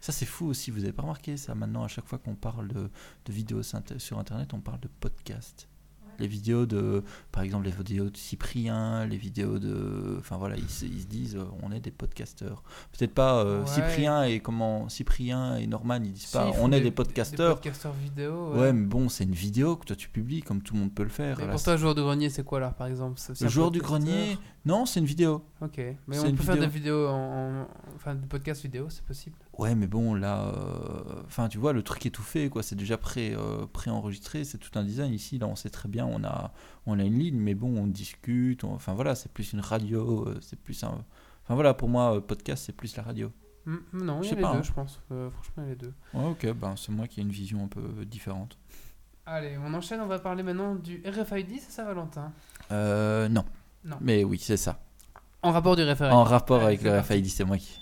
Ça 0.00 0.12
c'est 0.12 0.26
fou 0.26 0.46
aussi. 0.46 0.70
Vous 0.70 0.82
avez 0.84 0.92
pas 0.92 1.02
remarqué 1.02 1.36
ça? 1.36 1.54
Maintenant 1.54 1.84
à 1.84 1.88
chaque 1.88 2.06
fois 2.06 2.18
qu'on 2.18 2.34
parle 2.34 2.68
de, 2.68 2.90
de 3.24 3.32
vidéos 3.32 3.62
sur 3.62 4.18
internet, 4.18 4.52
on 4.54 4.60
parle 4.60 4.80
de 4.80 4.88
podcast. 5.00 5.68
Les 6.18 6.26
vidéos 6.26 6.66
de, 6.66 7.02
par 7.32 7.42
exemple, 7.42 7.64
les 7.64 7.70
vidéos 7.72 8.10
de 8.10 8.16
Cyprien, 8.16 9.06
les 9.06 9.16
vidéos 9.16 9.58
de, 9.58 10.16
enfin 10.18 10.36
voilà, 10.36 10.56
ils, 10.56 10.68
se- 10.68 10.84
ils 10.84 11.00
se 11.02 11.06
disent, 11.06 11.36
euh, 11.36 11.44
on 11.62 11.72
est 11.72 11.80
des 11.80 11.90
podcasteurs. 11.90 12.62
Peut-être 12.96 13.14
pas 13.14 13.38
euh, 13.44 13.60
Ouais. 13.62 13.66
Cyprien 13.66 14.22
et 14.24 14.40
comment 14.40 14.88
Cyprien 14.88 15.56
et 15.56 15.66
Norman, 15.66 15.96
ils 16.04 16.12
disent 16.12 16.26
Si, 16.26 16.32
pas, 16.32 16.46
ils 16.48 16.54
font 16.54 16.64
on 16.64 16.72
est 16.72 16.80
des- 16.80 16.90
podcasteurs. 16.90 17.50
Des 17.50 17.54
podcasteurs 17.62 17.92
vidéo. 17.92 18.52
Ouais, 18.54 18.72
mais 18.72 18.86
bon, 18.86 19.08
c'est 19.08 19.24
une 19.24 19.32
vidéo 19.34 19.76
que 19.76 19.86
toi 19.86 19.96
tu 19.96 20.08
publies, 20.08 20.42
comme 20.42 20.60
tout 20.62 20.74
le 20.74 20.80
monde 20.80 20.92
peut 20.94 21.02
le 21.02 21.08
faire. 21.08 21.36
Mais 21.38 21.46
Là, 21.46 21.52
pour 21.52 21.62
toi, 21.62 21.76
joueur 21.76 21.94
de 21.94 22.02
grenier, 22.02 22.28
c'est 22.30 22.44
quoi 22.44 22.58
alors 22.58 22.74
par 22.74 22.86
exemple? 22.86 23.14
C'est 23.18 23.32
aussi 23.32 23.42
le 23.44 23.48
un 23.48 23.50
joueur 23.50 23.70
du 23.70 23.78
podcasteur 23.80 24.00
grenier, 24.10 24.38
non, 24.64 24.86
c'est 24.86 25.00
une 25.00 25.06
vidéo. 25.06 25.42
Ok, 25.60 25.78
mais 25.78 25.96
C'est 26.16 26.20
on 26.20 26.26
une 26.28 26.36
peut 26.36 26.42
faire 26.44 26.54
vidéo. 26.54 26.68
des 26.68 26.74
vidéos 26.74 27.08
en, 27.08 27.62
en- 27.62 27.66
Enfin, 27.96 28.14
des 28.14 28.26
podcasts 28.26 28.62
vidéo, 28.62 28.86
c'est 28.88 29.04
possible. 29.04 29.36
Ouais, 29.58 29.74
mais 29.74 29.86
bon, 29.86 30.14
là, 30.14 30.46
euh, 30.46 31.22
enfin, 31.26 31.48
tu 31.48 31.58
vois, 31.58 31.72
le 31.74 31.82
truc 31.82 32.06
est 32.06 32.10
tout 32.10 32.22
fait, 32.22 32.48
quoi. 32.48 32.62
C'est 32.62 32.74
déjà 32.74 32.96
pré, 32.96 33.34
euh, 33.34 33.66
pré-enregistré, 33.70 34.44
c'est 34.44 34.56
tout 34.58 34.70
un 34.78 34.82
design. 34.82 35.12
Ici, 35.12 35.38
là, 35.38 35.46
on 35.46 35.56
sait 35.56 35.68
très 35.68 35.88
bien, 35.90 36.06
on 36.06 36.24
a, 36.24 36.52
on 36.86 36.98
a 36.98 37.02
une 37.02 37.18
ligne, 37.18 37.38
mais 37.38 37.54
bon, 37.54 37.76
on 37.76 37.86
discute. 37.86 38.64
Enfin, 38.64 38.94
voilà, 38.94 39.14
c'est 39.14 39.30
plus 39.30 39.52
une 39.52 39.60
radio, 39.60 40.26
euh, 40.26 40.38
c'est 40.40 40.58
plus 40.58 40.82
un. 40.84 41.04
Enfin, 41.44 41.54
voilà, 41.54 41.74
pour 41.74 41.88
moi, 41.90 42.16
euh, 42.16 42.20
podcast, 42.20 42.64
c'est 42.64 42.72
plus 42.72 42.96
la 42.96 43.02
radio. 43.02 43.30
Hmm, 43.66 43.76
non, 43.92 44.20
il 44.22 44.24
Je 44.24 44.26
y 44.26 44.28
sais 44.30 44.34
a 44.34 44.36
les 44.36 44.42
pas, 44.42 44.52
deux, 44.52 44.58
hein. 44.58 44.62
je 44.62 44.72
pense. 44.72 45.00
Euh, 45.12 45.30
franchement, 45.30 45.54
il 45.58 45.62
y 45.64 45.66
a 45.66 45.70
les 45.70 45.76
deux. 45.76 45.92
Ouais, 46.14 46.24
ok, 46.30 46.52
ben, 46.54 46.74
c'est 46.76 46.90
moi 46.92 47.06
qui 47.06 47.20
ai 47.20 47.22
une 47.22 47.30
vision 47.30 47.62
un 47.62 47.68
peu 47.68 48.04
différente. 48.06 48.56
Allez, 49.26 49.56
on 49.58 49.72
enchaîne, 49.74 50.00
on 50.00 50.06
va 50.06 50.18
parler 50.18 50.42
maintenant 50.42 50.74
du 50.74 51.02
RFID, 51.06 51.60
c'est 51.60 51.70
ça, 51.70 51.84
Valentin? 51.84 52.32
Euh, 52.72 53.28
non. 53.28 53.44
Non. 53.84 53.98
Mais 54.00 54.24
oui, 54.24 54.38
c'est 54.40 54.56
ça. 54.56 54.80
En 55.42 55.52
rapport 55.52 55.76
du 55.76 55.82
RFID. 55.82 56.06
En 56.06 56.24
rapport 56.24 56.56
Allez, 56.58 56.66
avec 56.66 56.82
le 56.82 56.90
parti. 56.90 57.12
RFID, 57.12 57.26
c'est 57.28 57.44
moi 57.44 57.58
qui. 57.58 57.78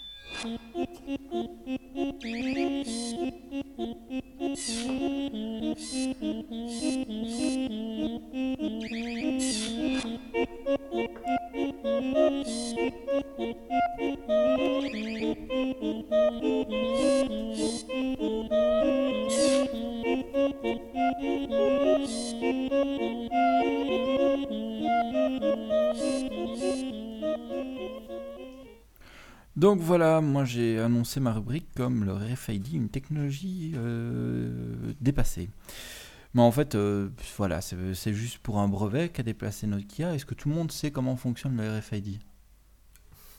Donc 29.70 29.80
voilà, 29.80 30.20
moi 30.20 30.44
j'ai 30.44 30.80
annoncé 30.80 31.20
ma 31.20 31.32
rubrique 31.32 31.68
comme 31.76 32.04
le 32.04 32.12
RFID, 32.12 32.72
une 32.74 32.88
technologie 32.88 33.72
euh, 33.76 34.92
dépassée. 35.00 35.48
Mais 36.34 36.42
en 36.42 36.50
fait, 36.50 36.74
euh, 36.74 37.08
voilà, 37.36 37.60
c'est 37.60 38.12
juste 38.14 38.38
pour 38.38 38.58
un 38.58 38.66
brevet 38.68 39.08
qu'a 39.10 39.22
déplacé 39.22 39.66
Nokia. 39.68 40.14
Est-ce 40.14 40.26
que 40.26 40.34
tout 40.34 40.48
le 40.48 40.54
monde 40.56 40.72
sait 40.72 40.90
comment 40.90 41.16
fonctionne 41.16 41.56
le 41.56 41.78
RFID 41.78 42.18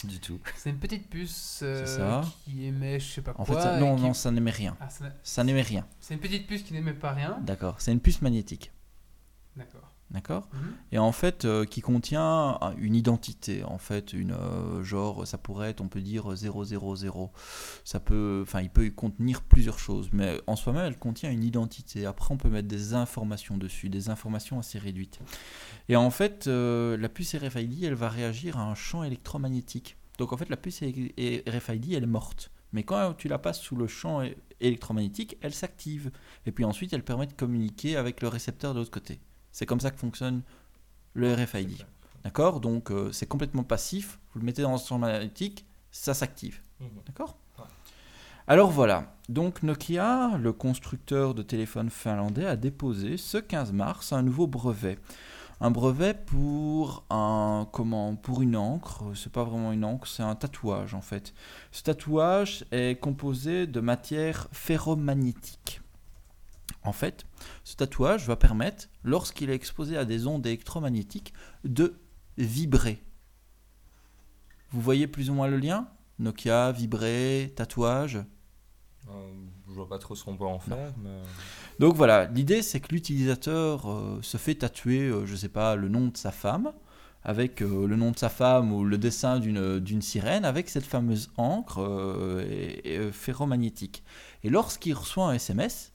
Du 0.05 0.19
tout. 0.19 0.39
C'est 0.55 0.69
une 0.69 0.77
petite 0.79 1.09
puce 1.09 1.59
euh, 1.63 1.86
ça. 1.86 2.21
qui 2.45 2.65
émet 2.65 2.99
je 2.99 3.05
sais 3.11 3.21
pas 3.21 3.32
En 3.38 3.43
quoi. 3.43 3.55
fait, 3.57 3.61
ça- 3.61 3.79
non, 3.79 3.95
qui- 3.97 4.01
non, 4.01 4.13
ça 4.13 4.32
n'émet 4.32 4.51
rien. 4.51 4.77
Ah, 4.79 4.89
ça- 4.89 5.05
Ça 5.23 5.43
n'émet 5.43 5.61
rien. 5.63 5.86
c'est 5.99 6.13
une 6.13 6.19
petite 6.21 6.47
puce 6.47 6.63
qui 6.63 6.71
n'émet 6.73 6.93
pas 6.93 7.11
rien. 7.11 7.39
D'accord. 7.41 7.75
C'est 7.82 7.91
une 7.91 7.99
puce 7.99 8.21
magnétique. 8.21 8.71
D'accord. 9.57 9.91
D'accord 10.12 10.49
Mhm. 10.53 10.59
Et 10.91 10.97
en 10.99 11.14
fait, 11.14 11.45
euh, 11.45 11.64
qui 11.64 11.80
contient 11.80 12.57
un- 12.59 12.76
une 12.78 12.95
identité. 12.95 13.64
En 13.64 13.78
fait, 13.78 14.12
une 14.12 14.34
euh, 14.34 14.84
genre, 14.84 15.26
ça 15.26 15.38
pourrait 15.38 15.70
être, 15.70 15.80
on 15.80 15.88
peut 15.88 16.01
dire 16.01 16.36
000. 16.36 17.32
Ça 17.86 17.99
peut, 18.01 18.41
enfin, 18.43 18.59
il 18.62 18.70
peut 18.70 18.86
y 18.86 18.91
contenir 18.93 19.41
plusieurs 19.41 19.80
choses, 19.80 20.09
mais 20.12 20.41
en 20.47 20.57
soi-même, 20.57 20.86
elle 20.86 20.99
contient 20.99 21.32
une 21.32 21.45
identité. 21.45 22.05
Après, 22.05 22.34
on 22.34 22.38
peut 22.38 22.49
mettre 22.49 22.68
des 22.68 22.93
informations 22.93 23.57
dessus, 23.57 23.88
des 23.88 24.09
informations 24.09 24.59
assez 24.59 24.78
réduites. 24.80 25.20
Et 25.88 25.95
en 25.95 26.09
fait, 26.09 26.47
euh, 26.47 26.97
la 26.97 27.07
puce 27.07 27.34
RFID, 27.36 27.84
elle 27.86 27.93
va 27.93 28.09
réagir 28.09 28.57
à 28.59 28.64
un 28.64 28.76
champ 28.76 29.03
électromagnétique. 29.03 29.95
Donc 30.18 30.34
en 30.34 30.38
fait, 30.38 30.49
la 30.49 30.57
puce 30.57 30.82
RFID, 30.84 31.93
elle 31.93 32.03
est 32.03 32.05
morte. 32.05 32.51
Mais 32.74 32.84
quand 32.84 33.14
tu 33.18 33.28
la 33.30 33.38
passes 33.38 33.59
sous 33.62 33.76
le 33.76 33.88
champ 33.88 34.22
électromagnétique, 34.59 35.38
elle 35.41 35.53
s'active. 35.53 36.12
Et 36.45 36.51
puis 36.51 36.64
ensuite, 36.66 36.93
elle 36.93 37.03
permet 37.03 37.28
de 37.28 37.34
communiquer 37.34 37.95
avec 37.97 38.22
le 38.22 38.28
récepteur 38.28 38.74
de 38.74 38.80
l'autre 38.80 38.91
côté. 38.91 39.20
C'est 39.52 39.66
comme 39.66 39.80
ça 39.80 39.91
que 39.91 39.97
fonctionne 39.97 40.41
le 41.14 41.34
RFID. 41.34 41.86
D'accord 42.24 42.60
Donc 42.60 42.91
euh, 42.91 43.12
c'est 43.12 43.26
complètement 43.26 43.64
passif. 43.64 44.20
Vous 44.34 44.39
le 44.39 44.45
mettez 44.45 44.62
dans 44.62 44.78
champ 44.78 44.97
magnétique, 44.97 45.66
ça 45.91 46.14
s'active. 46.14 46.62
Mhm. 46.80 46.89
D'accord 47.06 47.38
Ouais. 47.58 47.66
Alors 48.47 48.72
voilà. 48.72 49.16
Donc 49.30 49.64
Nokia, 49.64 50.38
le 50.38 50.54
constructeur 50.54 51.34
de 51.34 51.41
téléphone 51.41 51.89
finlandais, 51.89 52.45
a 52.45 52.56
déposé 52.56 53.18
ce 53.18 53.38
15 53.38 53.72
mars 53.72 54.14
un 54.14 54.24
nouveau 54.24 54.47
brevet. 54.47 54.97
Un 55.64 55.70
brevet 55.70 56.16
pour 56.16 57.04
un 57.12 57.68
comment 57.72 58.16
pour 58.16 58.41
une 58.41 58.56
encre, 58.56 59.04
c'est 59.14 59.32
pas 59.32 59.43
vraiment 59.43 59.72
une 59.72 59.86
encre, 59.86 60.08
c'est 60.08 60.24
un 60.24 60.34
tatouage 60.34 60.95
en 60.95 61.02
fait. 61.02 61.36
Ce 61.72 61.84
tatouage 61.84 62.66
est 62.72 62.99
composé 62.99 63.68
de 63.68 63.80
matière 63.80 64.47
ferromagnétique. 64.52 65.80
En 66.84 66.93
fait, 66.93 67.25
ce 67.63 67.75
tatouage 67.75 68.25
va 68.27 68.36
permettre, 68.36 68.88
lorsqu'il 69.03 69.49
est 69.49 69.55
exposé 69.55 69.97
à 69.97 70.05
des 70.05 70.25
ondes 70.27 70.45
électromagnétiques, 70.45 71.34
de 71.63 71.93
vibrer. 72.38 73.03
Vous 74.71 74.82
voyez 74.82 75.07
plus 75.07 75.29
ou 75.29 75.34
moins 75.34 75.47
le 75.47 75.57
lien? 75.57 75.88
Nokia, 76.19 76.71
vibrer, 76.71 77.53
tatouage? 77.55 78.17
Euh, 79.09 79.32
je 79.67 79.73
vois 79.73 79.89
pas 79.89 79.97
trop 79.99 80.15
ce 80.15 80.23
qu'on 80.23 80.38
peut 80.38 80.45
en 80.45 80.59
faire, 80.59 80.93
mais. 81.03 81.21
Donc 81.79 81.95
voilà, 81.95 82.25
l'idée 82.25 82.61
c'est 82.61 82.79
que 82.79 82.93
l'utilisateur 82.93 83.89
euh, 83.89 84.19
se 84.21 84.38
fait 84.38 84.55
tatouer, 84.55 85.01
euh, 85.01 85.25
je 85.25 85.36
sais 85.36 85.49
pas, 85.49 85.75
le 85.75 85.89
nom 85.89 86.07
de 86.07 86.17
sa 86.17 86.32
femme, 86.32 86.71
avec 87.23 87.61
euh, 87.61 87.88
le 87.88 87.95
nom 87.95 88.11
de 88.11 88.17
sa 88.17 88.29
femme 88.29 88.71
ou 88.71 88.84
le 88.84 88.97
dessin 88.97 89.39
d'une 89.39 90.01
sirène, 90.01 90.45
avec 90.45 90.69
cette 90.69 90.86
fameuse 90.86 91.32
encre 91.38 91.79
et- 92.47 92.93
et, 92.93 92.97
euh, 92.97 93.11
ferromagnétique. 93.11 94.03
Et 94.43 94.49
lorsqu'il 94.49 94.93
reçoit 94.93 95.27
un 95.29 95.34
SMS, 95.34 95.91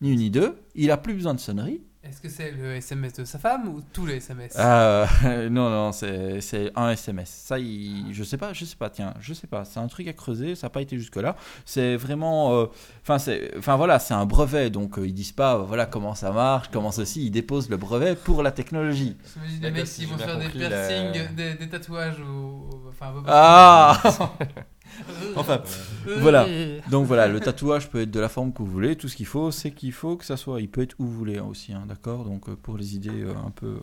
ni 0.00 0.12
une 0.12 0.18
ni 0.18 0.30
deux, 0.30 0.58
il 0.74 0.90
a 0.90 0.96
plus 0.96 1.14
besoin 1.14 1.34
de 1.34 1.40
sonnerie. 1.40 1.82
Est-ce 2.08 2.20
que 2.20 2.28
c'est 2.28 2.52
le 2.52 2.76
SMS 2.76 3.14
de 3.14 3.24
sa 3.24 3.40
femme 3.40 3.66
ou 3.68 3.80
tous 3.92 4.06
les 4.06 4.18
SMS 4.18 4.52
Ah, 4.56 5.08
non, 5.50 5.68
non, 5.70 5.90
c'est 5.90 6.40
c'est 6.40 6.70
un 6.76 6.90
SMS. 6.90 7.28
Ça, 7.28 7.58
il- 7.58 8.12
je 8.12 8.22
sais 8.22 8.36
pas, 8.36 8.52
je 8.52 8.64
sais 8.64 8.76
pas, 8.76 8.90
tiens, 8.90 9.12
je 9.18 9.34
sais 9.34 9.48
pas. 9.48 9.64
C'est 9.64 9.80
un 9.80 9.88
truc 9.88 10.06
à 10.06 10.12
creuser, 10.12 10.54
ça 10.54 10.66
n'a 10.66 10.70
pas 10.70 10.82
été 10.82 10.96
jusque-là. 10.98 11.34
C'est 11.64 11.96
vraiment. 11.96 12.54
euh, 12.60 12.66
Enfin, 13.02 13.18
c'est 13.18 13.52
enfin 13.58 13.74
voilà, 13.74 13.98
c'est 13.98 14.14
un 14.14 14.24
brevet, 14.24 14.70
donc 14.70 14.98
euh, 15.00 15.06
ils 15.08 15.14
disent 15.14 15.32
pas, 15.32 15.56
euh, 15.56 15.64
voilà 15.64 15.84
comment 15.86 16.14
ça 16.14 16.30
marche, 16.30 16.68
comment 16.72 16.92
ceci. 16.92 17.26
Ils 17.26 17.30
déposent 17.32 17.68
le 17.70 17.76
brevet 17.76 18.14
pour 18.14 18.44
la 18.44 18.52
technologie. 18.52 19.16
J'imagine 19.34 19.60
des 19.60 19.70
mecs 19.72 19.84
qui 19.86 20.04
vont 20.04 20.16
faire 20.16 20.38
des 20.38 20.48
piercings, 20.48 21.34
des, 21.34 21.54
des 21.54 21.68
tatouages 21.68 22.20
ou. 22.20 22.68
Enfin, 22.88 23.12
Ah 23.26 24.00
Enfin, 25.36 25.60
Euh, 26.06 26.18
voilà. 26.20 26.46
Donc 26.90 27.06
voilà, 27.06 27.28
le 27.28 27.40
tatouage 27.40 27.88
peut 27.90 28.00
être 28.02 28.10
de 28.10 28.20
la 28.20 28.28
forme 28.28 28.52
que 28.52 28.58
vous 28.58 28.70
voulez. 28.70 28.96
Tout 28.96 29.08
ce 29.08 29.16
qu'il 29.16 29.26
faut, 29.26 29.50
c'est 29.50 29.70
qu'il 29.72 29.92
faut 29.92 30.16
que 30.16 30.24
ça 30.24 30.36
soit. 30.36 30.60
Il 30.60 30.68
peut 30.68 30.82
être 30.82 30.94
où 30.98 31.04
vous 31.06 31.12
voulez 31.16 31.38
hein, 31.38 31.46
aussi, 31.48 31.72
hein, 31.72 31.84
d'accord? 31.86 32.24
Donc 32.24 32.48
euh, 32.48 32.56
pour 32.56 32.76
les 32.78 32.94
idées 32.94 33.22
euh, 33.22 33.32
un 33.46 33.50
peu. 33.50 33.66
euh, 33.66 33.80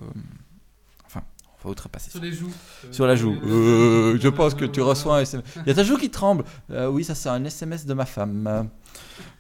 Enfin, 1.06 1.22
on 1.62 1.68
va 1.68 1.72
outrepasser 1.72 2.08
ça. 2.10 2.14
Sur 2.20 2.24
les 2.24 2.32
joues. 2.32 2.52
Sur 2.92 3.06
la 3.08 3.16
joue. 3.16 3.36
Euh, 3.46 4.18
je 4.20 4.30
pense 4.30 4.54
que 4.56 4.66
tu 4.66 4.82
reçois 4.82 5.18
un 5.18 5.22
SMS. 5.22 5.46
Il 5.58 5.68
y 5.68 5.72
a 5.72 5.76
ta 5.76 5.84
joue 5.84 5.98
qui 5.98 6.10
tremble. 6.10 6.44
Euh, 6.72 6.88
oui, 6.88 7.04
ça 7.04 7.14
c'est 7.16 7.30
un 7.30 7.44
SMS 7.46 7.86
de 7.86 7.94
ma 7.94 8.06
femme. 8.06 8.48
Euh, 8.48 8.64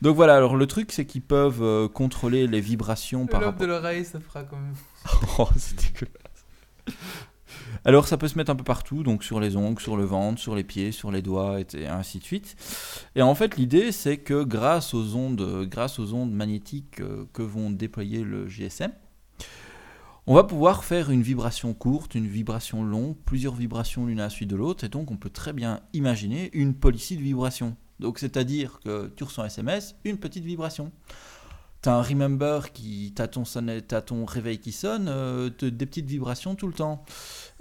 Donc 0.01 0.15
voilà, 0.15 0.35
alors 0.35 0.55
le 0.55 0.67
truc 0.67 0.91
c'est 0.91 1.05
qu'ils 1.05 1.21
peuvent 1.23 1.63
euh, 1.63 1.87
contrôler 1.87 2.45
les 2.47 2.61
vibrations 2.61 3.21
Le 3.21 3.27
par 3.27 3.41
lobe 3.41 3.51
rapport... 3.53 3.61
de 3.67 3.71
l'oreille, 3.71 4.05
ça 4.05 4.19
fera 4.19 4.43
quand 4.43 4.57
même. 4.57 4.75
Oh, 5.39 5.47
c'est 5.57 5.75
dégueulasse. 5.75 6.19
Alors 7.85 8.07
ça 8.07 8.17
peut 8.17 8.27
se 8.27 8.37
mettre 8.37 8.51
un 8.51 8.55
peu 8.55 8.63
partout, 8.63 9.03
donc 9.03 9.23
sur 9.23 9.39
les 9.39 9.55
ongles, 9.55 9.81
sur 9.81 9.97
le 9.97 10.05
ventre, 10.05 10.39
sur 10.39 10.55
les 10.55 10.63
pieds, 10.63 10.91
sur 10.91 11.11
les 11.11 11.21
doigts, 11.21 11.59
et 11.73 11.87
ainsi 11.87 12.19
de 12.19 12.23
suite. 12.23 12.55
Et 13.15 13.21
en 13.21 13.35
fait 13.35 13.57
l'idée 13.57 13.91
c'est 13.91 14.17
que 14.17 14.43
grâce 14.43 14.93
aux 14.93 15.15
ondes, 15.15 15.65
grâce 15.69 15.99
aux 15.99 16.13
ondes 16.13 16.31
magnétiques 16.33 17.01
euh, 17.01 17.25
que 17.33 17.41
vont 17.41 17.69
déployer 17.69 18.23
le 18.23 18.47
GSM, 18.47 18.91
on 20.25 20.35
va 20.35 20.43
pouvoir 20.45 20.85
faire 20.85 21.11
une 21.11 21.21
vibration 21.21 21.73
courte, 21.73 22.15
une 22.15 22.27
vibration 22.27 22.83
longue, 22.83 23.15
plusieurs 23.25 23.55
vibrations 23.55 24.05
l'une 24.05 24.21
à 24.21 24.23
la 24.23 24.29
suite 24.29 24.49
de 24.49 24.55
l'autre, 24.55 24.85
et 24.85 24.89
donc 24.89 25.11
on 25.11 25.17
peut 25.17 25.29
très 25.29 25.51
bien 25.51 25.81
imaginer 25.91 26.49
une 26.53 26.73
policy 26.73 27.17
de 27.17 27.21
vibration. 27.21 27.75
Donc 27.99 28.19
c'est-à-dire 28.19 28.79
que 28.83 29.11
tu 29.15 29.23
un 29.37 29.45
SMS, 29.45 29.95
une 30.05 30.17
petite 30.17 30.45
vibration. 30.45 30.91
T'as 31.81 31.95
un 31.95 32.01
remember 32.01 32.71
qui, 32.71 33.11
t'as 33.13 33.27
ton, 33.27 33.43
sonnet- 33.43 33.81
t'as 33.81 34.01
ton 34.01 34.23
réveil 34.23 34.57
qui 34.59 34.71
sonne, 34.71 35.07
euh, 35.09 35.49
des 35.49 35.85
petites 35.85 36.05
vibrations 36.05 36.55
tout 36.55 36.67
le 36.67 36.73
temps. 36.73 37.03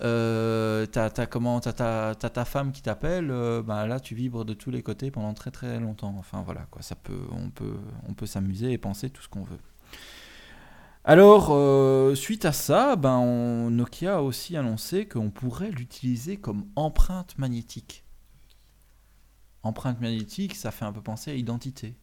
Euh, 0.03 0.85
t'as, 0.87 1.11
t'as, 1.11 1.27
ta- 1.27 2.45
femme 2.45 2.73
qui 2.73 2.83
t'appelle, 2.83 3.31
euh, 3.31 3.63
ben 3.63 3.87
là 3.87 4.01
tu 4.01 4.17
vibres 4.17 4.45
de 4.45 4.53
tous 4.53 4.73
les 4.73 4.83
côtés 4.83 5.11
pendant 5.13 5.33
très 5.33 5.53
très 5.53 5.79
longtemps. 5.79 6.15
Enfin 6.19 6.43
voilà 6.43 6.67
quoi, 6.73 6.83
ça 6.83 6.97
peut, 6.97 7.21
on 7.31 7.51
peut, 7.51 7.77
on 8.09 8.15
peut 8.15 8.27
s'amuser 8.27 8.73
et 8.73 8.79
penser 8.79 9.11
tout 9.11 9.23
ce 9.23 9.29
qu'on 9.29 9.45
veut. 9.45 9.59
Alors 11.05 11.49
euh, 11.51 12.15
suite 12.17 12.45
à 12.45 12.53
ça, 12.53 12.97
ben 12.97 13.17
on- 13.19 13.71
Nokia 13.71 14.17
a 14.17 14.21
aussi 14.23 14.57
annoncé 14.57 15.07
qu'on 15.07 15.31
pourrait 15.31 15.71
l'utiliser 15.71 16.37
comme 16.37 16.67
empreinte 16.77 17.39
magnétique. 17.39 18.05
Empreinte 19.63 20.01
magnétique, 20.01 20.57
ça 20.57 20.73
fait 20.73 20.85
un 20.85 20.93
peu 20.93 21.01
penser 21.03 21.31
à 21.31 21.35
identité. 21.35 21.95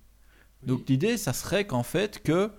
Donc 0.64 0.88
l'idée, 0.88 1.18
ça 1.18 1.34
serait 1.34 1.66
qu'en 1.68 1.84
fait 1.84 2.24
que 2.24 2.52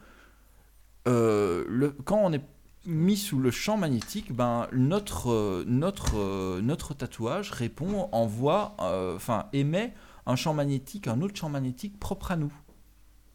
euh, 1.09 1.65
le, 1.69 1.93
quand 1.93 2.19
on 2.23 2.33
est 2.33 2.43
mis 2.87 3.17
sous 3.17 3.39
le 3.39 3.51
champ 3.51 3.77
magnétique, 3.77 4.33
ben 4.33 4.67
notre 4.73 5.31
euh, 5.31 5.65
notre 5.67 6.17
euh, 6.17 6.61
notre 6.63 6.95
tatouage 6.95 7.51
répond, 7.51 8.09
envoie, 8.13 8.75
euh, 8.81 9.17
enfin 9.17 9.47
émet 9.53 9.93
un 10.27 10.37
champ 10.37 10.55
magnétique, 10.55 11.07
un 11.09 11.21
autre 11.23 11.37
champ 11.37 11.49
magnétique 11.49 11.99
propre 12.01 12.31
à 12.33 12.37
nous, 12.37 12.53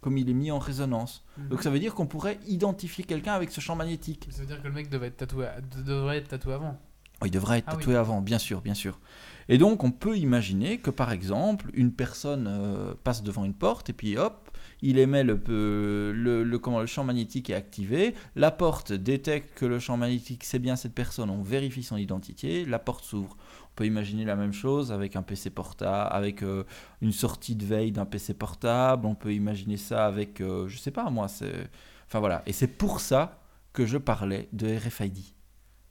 comme 0.01 0.17
il 0.17 0.29
est 0.29 0.33
mis 0.33 0.51
en 0.51 0.59
résonance. 0.59 1.23
Mhm. 1.37 1.49
Donc 1.49 1.63
ça 1.63 1.69
veut 1.69 1.79
dire 1.79 1.93
qu'on 1.93 2.07
pourrait 2.07 2.39
identifier 2.47 3.03
quelqu'un 3.03 3.33
avec 3.33 3.51
ce 3.51 3.61
champ 3.61 3.75
magnétique. 3.75 4.27
Ça 4.31 4.41
veut 4.41 4.47
dire 4.47 4.61
que 4.61 4.67
le 4.67 4.73
mec 4.73 4.89
devait 4.89 5.07
être 5.07 5.17
tatoué, 5.17 5.47
de- 5.75 5.81
devrait 5.83 6.17
être 6.17 6.29
tatoué 6.29 6.53
avant. 6.53 6.79
Oh, 7.21 7.25
il 7.25 7.31
devrait 7.31 7.59
être 7.59 7.65
Ah 7.67 7.73
oui. 7.73 7.77
tatoué 7.79 7.95
avant, 7.95 8.21
bien 8.21 8.39
sûr, 8.39 8.61
bien 8.61 8.73
sûr. 8.73 8.99
Et 9.47 9.57
donc, 9.57 9.83
on 9.83 9.91
peut 9.91 10.17
imaginer 10.17 10.79
que, 10.79 10.89
par 10.89 11.11
exemple, 11.13 11.69
une 11.73 11.93
personne 11.93 12.45
euh, 12.49 12.93
passe 13.03 13.23
devant 13.23 13.45
une 13.45 13.53
porte 13.53 13.89
et 13.89 13.93
puis 13.93 14.17
hop, 14.17 14.44
il 14.89 14.99
émet 14.99 15.23
le, 15.23 15.35
le, 15.47 16.43
le- 16.43 16.59
comment, 16.59 16.79
le 16.79 16.85
champ 16.85 17.03
magnétique 17.03 17.49
est 17.49 17.55
activé. 17.55 18.13
La 18.35 18.51
porte 18.51 18.93
détecte 18.93 19.57
que 19.57 19.65
le 19.65 19.79
champ 19.79 19.97
magnétique, 19.97 20.43
c'est 20.43 20.59
bien 20.59 20.75
cette 20.75 20.93
personne. 20.93 21.29
On 21.29 21.41
vérifie 21.41 21.83
son 21.83 21.97
identité. 21.97 22.65
La 22.65 22.79
porte 22.79 23.03
s'ouvre. 23.03 23.35
On 23.63 23.75
peut 23.75 23.85
imaginer 23.85 24.23
la 24.25 24.35
même 24.35 24.53
chose 24.53 24.91
avec 24.91 25.15
un 25.15 25.21
PC 25.21 25.49
portable, 25.49 26.09
avec 26.13 26.43
euh, 26.43 26.63
une 27.01 27.11
sortie 27.11 27.55
de 27.55 27.65
veille 27.65 27.91
d'un 27.91 28.05
PC 28.05 28.33
portable. 28.33 29.05
On 29.05 29.15
peut 29.15 29.33
imaginer 29.33 29.77
ça 29.77 30.05
avec, 30.05 30.39
euh, 30.41 30.67
je 30.67 30.77
sais 30.77 30.91
pas 30.91 31.09
moi, 31.09 31.27
c'est. 31.27 31.69
Enfin 32.07 32.19
voilà. 32.19 32.41
Et 32.45 32.53
c'est 32.53 32.67
pour 32.67 32.99
ça 33.01 33.41
que 33.73 33.85
je 33.85 33.97
parlais 33.97 34.47
de 34.53 34.67
RFID. 34.77 35.17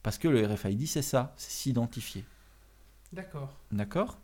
Parce 0.01 0.17
que 0.17 0.27
le 0.27 0.45
RFID, 0.45 0.87
c'est 0.87 1.01
ça, 1.01 1.33
c'est 1.37 1.51
s'identifier. 1.51 2.23
D'accord. 3.13 3.53
D'accord? 3.71 4.17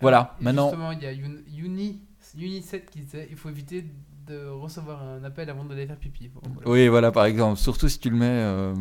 Voilà, 0.00 0.36
Et 0.40 0.44
maintenant. 0.44 0.68
Justement, 0.68 0.92
il 0.92 1.02
y 1.02 1.06
a 1.06 1.12
Uni, 1.12 2.00
Uni, 2.36 2.60
Uni7 2.60 2.84
qui 2.86 3.00
disait 3.00 3.26
il 3.30 3.36
faut 3.36 3.48
éviter 3.48 3.84
de 4.26 4.46
recevoir 4.48 5.02
un 5.02 5.22
appel 5.24 5.48
avant 5.50 5.64
d'aller 5.64 5.86
faire 5.86 5.98
pipi. 5.98 6.28
Bon, 6.28 6.40
voilà. 6.54 6.68
Oui, 6.70 6.88
voilà, 6.88 7.12
par 7.12 7.24
exemple. 7.26 7.58
Surtout 7.60 7.88
si 7.88 7.98
tu 7.98 8.10
le 8.10 8.16
mets. 8.16 8.26
euh. 8.28 8.74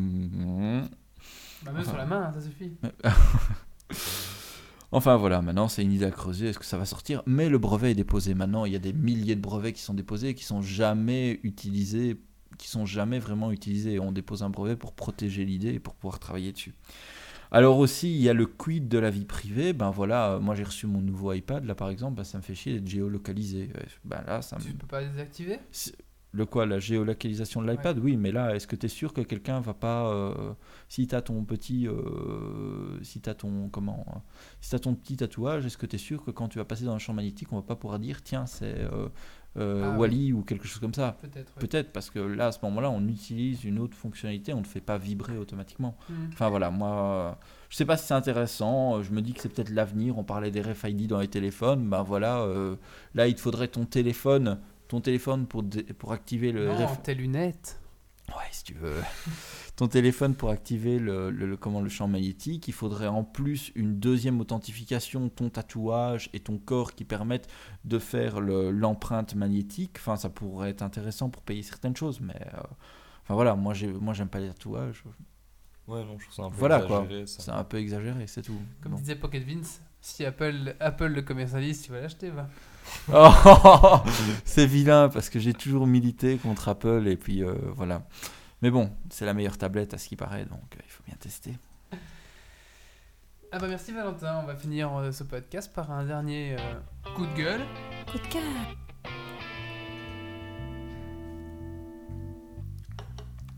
Bah, 1.64 1.72
même 1.72 1.84
sur 1.84 1.98
la 1.98 2.06
main, 2.06 2.32
ça 2.34 2.42
suffit. 2.42 2.72
Enfin 4.92 5.18
voilà, 5.18 5.42
maintenant 5.42 5.68
c'est 5.68 5.82
une 5.84 5.92
idée 5.92 6.06
à 6.06 6.12
creuser. 6.12 6.48
Est-ce 6.48 6.60
que 6.60 6.66
ça 6.66 6.78
va 6.78 6.86
sortir? 6.86 7.22
Mais 7.26 7.50
le 7.50 7.58
brevet 7.58 7.92
est 7.92 7.96
déposé 7.96 8.34
maintenant. 8.34 8.66
Il 8.66 8.72
y 8.72 8.76
a 8.76 8.80
des 8.80 8.94
milliers 8.94 9.36
de 9.36 9.42
brevets 9.42 9.74
qui 9.74 9.82
sont 9.82 9.94
déposés 9.94 10.30
et 10.30 10.34
qui 10.36 10.46
sont 10.46 10.62
jamais 10.62 11.40
utilisés, 11.44 12.18
qui 12.58 12.70
sont 12.70 12.86
jamais 12.86 13.20
vraiment 13.20 13.52
utilisés. 13.52 14.00
On 14.00 14.12
dépose 14.14 14.42
un 14.44 14.50
brevet 14.50 14.78
pour 14.78 14.94
protéger 14.94 15.44
l'idée 15.44 15.74
et 15.74 15.80
pour 15.80 15.96
pouvoir 15.96 16.20
travailler 16.20 16.54
dessus. 16.54 16.74
Alors 17.52 17.78
aussi, 17.78 18.14
il 18.14 18.22
y 18.22 18.30
a 18.30 18.34
le 18.34 18.46
quid 18.46 18.88
de 18.88 18.98
la 18.98 19.10
vie 19.10 19.26
privée. 19.26 19.74
Ben 19.74 19.90
voilà, 19.90 20.32
euh, 20.34 20.40
moi 20.40 20.56
j'ai 20.56 20.64
reçu 20.64 20.88
mon 20.88 21.02
nouveau 21.02 21.32
iPad 21.34 21.64
là 21.66 21.76
par 21.76 21.90
exemple, 21.90 22.18
ben, 22.18 22.24
ça 22.24 22.38
me 22.38 22.44
fait 22.44 22.56
chier 22.56 22.74
d'être 22.74 22.88
géolocalisé. 22.88 23.70
Euh, 23.76 23.82
Ben 24.04 24.22
là, 24.28 24.42
ça 24.42 24.58
me... 24.58 24.62
Tu 24.62 24.74
peux 24.74 24.88
pas 24.88 25.04
désactiver? 25.04 25.60
Le 26.32 26.46
quoi 26.46 26.66
La 26.66 26.80
géolocalisation 26.80 27.62
de 27.62 27.72
l'iPad? 27.72 27.98
Oui, 28.00 28.18
mais 28.18 28.34
là, 28.34 28.54
est-ce 28.54 28.68
que 28.68 28.76
tu 28.76 28.88
es 28.88 28.90
sûr 28.90 29.14
que 29.14 29.22
quelqu'un 29.22 29.62
va 29.62 29.74
pas. 29.74 30.12
euh, 30.12 30.54
si 30.90 31.08
tu 31.08 31.16
as 31.16 31.22
ton 31.22 31.46
petit. 31.46 31.88
euh, 31.88 33.02
si 33.04 33.22
tu 33.22 33.34
ton. 33.36 33.70
Comment 33.70 34.04
euh, 34.10 34.20
Si 34.60 34.70
tu 34.72 34.80
ton 34.82 34.96
petit 34.96 35.16
tatouage, 35.16 35.66
est-ce 35.66 35.78
que 35.78 35.86
tu 35.86 35.96
es 35.96 36.00
sûr 36.00 36.22
que 36.26 36.32
quand 36.32 36.50
tu 36.50 36.58
vas 36.58 36.66
passer 36.66 36.84
dans 36.84 36.94
un 36.94 36.98
champ 37.00 37.14
magnétique, 37.14 37.54
on 37.54 37.56
va 37.56 37.62
pas 37.62 37.78
pouvoir 37.78 38.00
dire 38.00 38.22
tiens, 38.22 38.46
c'est 38.48 38.86
euh, 39.58 39.92
Ah, 39.94 39.98
Wally 39.98 40.34
ou 40.34 40.42
quelque 40.44 40.68
chose 40.68 40.80
comme 40.80 40.94
ça 40.94 41.16
Peut-être. 41.22 41.54
Peut-être, 41.54 41.92
parce 41.94 42.10
que 42.10 42.20
là, 42.20 42.48
à 42.48 42.52
ce 42.52 42.60
moment-là, 42.64 42.90
on 42.90 43.08
utilise 43.08 43.64
une 43.64 43.80
autre 43.80 43.96
fonctionnalité, 43.96 44.54
on 44.54 44.60
ne 44.60 44.66
fait 44.66 44.82
pas 44.82 44.98
vibrer 44.98 45.38
automatiquement. 45.38 45.96
Mhm. 46.10 46.30
Enfin 46.34 46.50
voilà, 46.50 46.72
moi, 46.72 47.40
je 47.70 47.76
sais 47.78 47.86
pas 47.86 47.98
si 47.98 48.08
c'est 48.08 48.14
intéressant. 48.14 48.98
euh, 48.98 49.04
Je 49.04 49.12
me 49.12 49.22
dis 49.22 49.34
que 49.34 49.42
c'est 49.42 49.50
peut-être 49.50 49.70
l'avenir. 49.72 50.18
On 50.18 50.24
parlait 50.24 50.52
des 50.52 50.62
RFID 50.62 51.08
dans 51.08 51.20
les 51.20 51.28
téléphones. 51.28 51.88
Ben 51.90 52.04
voilà, 52.04 52.40
euh, 52.42 52.76
là, 53.14 53.28
il 53.28 53.36
te 53.36 53.42
faudrait 53.42 53.68
ton 53.70 53.86
téléphone, 53.86 54.60
ton 54.88 55.00
téléphone 55.02 55.46
pour, 55.48 55.64
pour 55.98 56.12
activer 56.12 56.52
le 56.52 56.68
Non, 56.68 56.76
RF. 56.86 57.02
tes 57.04 57.16
lunettes. 57.16 57.80
Ouais, 58.30 58.44
si 58.52 58.64
tu 58.64 58.74
veux. 58.74 58.96
Ton 59.76 59.88
téléphone 59.88 60.36
pour 60.36 60.50
activer 60.50 61.00
le, 61.00 61.30
le- 61.30 61.46
le- 61.46 61.58
comment, 61.58 61.82
le 61.82 61.90
champ 61.90 62.08
magnétique, 62.08 62.68
il 62.68 62.74
faudrait 62.74 63.08
en 63.08 63.24
plus 63.24 63.72
une 63.76 64.00
deuxième 64.00 64.40
authentification, 64.40 65.30
ton 65.30 65.50
tatouage 65.50 66.30
et 66.34 66.40
ton 66.40 66.58
corps 66.58 66.94
qui 66.96 67.04
permettent 67.04 67.48
de 67.84 68.00
faire 68.00 68.40
le- 68.40 68.72
l'empreinte 68.72 69.36
magnétique. 69.36 69.98
Enfin, 69.98 70.16
ça 70.16 70.30
pourrait 70.30 70.70
être 70.72 70.82
intéressant 70.82 71.30
pour 71.30 71.42
payer 71.44 71.62
certaines 71.62 71.96
choses, 71.96 72.20
mais 72.22 72.36
euh, 72.54 72.62
enfin 73.24 73.34
voilà, 73.36 73.56
moi 73.56 73.74
j'ai, 73.74 73.88
moi 73.88 74.14
j'aime 74.14 74.30
pas 74.30 74.40
les 74.40 74.48
tatouages. 74.48 75.04
Ouais, 75.88 76.04
non, 76.04 76.18
je 76.18 76.24
trouve 76.26 76.36
ça 76.36 76.44
un 76.44 76.50
peu 76.50 76.56
Voilà, 76.58 76.80
quoi. 76.80 77.02
exagéré, 77.04 77.28
ça. 77.28 77.42
C'est 77.44 77.52
un 77.52 77.64
peu 77.64 77.78
exagéré, 77.78 78.28
c'est 78.28 78.42
tout. 78.42 78.60
Comme 78.82 78.94
Bon. 78.94 78.98
disait 78.98 79.16
Pocket 79.16 79.44
Vince, 79.46 79.82
si 80.02 80.26
Apple, 80.26 80.76
Apple 80.80 81.08
le 81.08 81.22
commercialise, 81.22 81.82
tu 81.84 81.92
vas 81.92 82.02
l'acheter, 82.02 82.30
va. 82.32 82.50
Oh, 83.14 83.32
c'est 84.46 84.66
vilain 84.66 85.10
parce 85.10 85.30
que 85.30 85.40
j'ai 85.40 85.54
toujours 85.54 85.88
milité 85.88 86.38
contre 86.38 86.70
Apple 86.70 87.08
et 87.08 87.18
puis 87.18 87.44
euh, 87.44 87.54
voilà. 87.76 88.04
Mais 88.62 88.72
bon, 88.72 88.90
c'est 89.10 89.26
la 89.26 89.34
meilleure 89.34 89.58
tablette 89.58 89.94
à 89.94 89.98
ce 89.98 90.08
qui 90.08 90.16
paraît, 90.16 90.46
donc 90.46 90.76
euh, 90.76 90.80
il 90.84 90.90
faut 90.90 91.04
bien 91.06 91.16
tester. 91.20 91.56
Ah 93.52 93.58
bah 93.58 93.68
merci 93.70 93.94
Valentin, 93.94 94.42
on 94.44 94.46
va 94.46 94.56
finir 94.56 94.94
euh, 94.98 95.12
ce 95.14 95.24
podcast 95.24 95.72
par 95.74 95.90
un 95.90 96.04
dernier 96.04 96.58
euh, 96.60 96.74
coup 97.16 97.26
de 97.26 97.34
gueule. 97.36 97.62
Coup 98.12 98.18
de 98.18 98.28
cœur. 98.28 98.42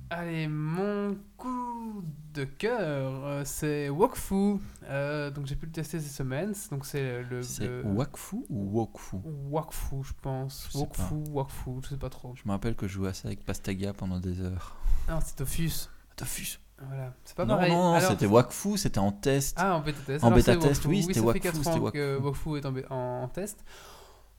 Allez, 0.10 0.48
mon 0.48 1.18
coup 1.36 2.02
de 2.34 2.46
cœur, 2.46 3.26
euh, 3.26 3.42
c'est 3.46 3.90
Wokfu. 3.90 4.56
Euh, 4.86 5.30
donc 5.32 5.46
j'ai 5.48 5.56
pu 5.58 5.66
le 5.66 5.72
tester 5.74 6.00
cette 6.00 6.12
semaine. 6.12 6.54
Donc 6.72 6.86
c'est 6.86 7.24
le, 7.24 7.42
C'est 7.44 7.68
le- 7.68 7.84
Wakfu 7.84 8.38
ou 8.50 8.78
Wokfu? 8.80 9.18
Wakfu, 9.50 9.96
je 10.04 10.14
pense. 10.22 10.70
Je 10.72 10.78
Wokfu, 10.78 11.14
Wakfu, 11.32 11.72
je 11.84 11.90
sais 11.90 11.98
pas 11.98 12.10
trop. 12.10 12.34
Je 12.36 12.44
me 12.46 12.52
rappelle 12.52 12.76
que 12.76 12.88
je 12.88 12.94
jouais 12.94 13.10
à 13.10 13.14
ça 13.14 13.28
avec 13.28 13.44
Pastaga 13.44 13.92
pendant 13.94 14.20
des 14.20 14.40
heures. 14.42 14.78
Non, 15.10 15.20
c'est 15.24 15.38
Dofus. 15.40 15.90
Dofus. 16.18 16.60
Voilà, 16.88 17.14
c'est 17.26 17.36
pas 17.36 17.44
Non, 17.46 17.56
pareil. 17.56 17.72
non, 17.72 17.94
non, 17.94 18.00
c'était 18.08 18.28
Wakfu, 18.28 18.78
c'était 18.78 19.00
en 19.00 19.12
test. 19.12 19.58
Ah, 19.60 19.76
en 19.76 19.82
bêta 19.82 20.00
test. 20.06 20.24
En 20.24 20.32
bêta 20.32 20.56
test, 20.56 20.86
oui, 20.86 21.02
c'était 21.02 21.16
ça 21.16 21.20
fait 21.22 21.26
Wokfu, 21.26 21.40
4 21.42 21.56
c'était 21.58 21.70
ans 21.70 21.92
que 21.92 22.18
Wokfu. 22.20 22.50
Wokfu 22.50 22.58
est 22.60 22.92
en 22.92 23.28
test. 23.28 23.66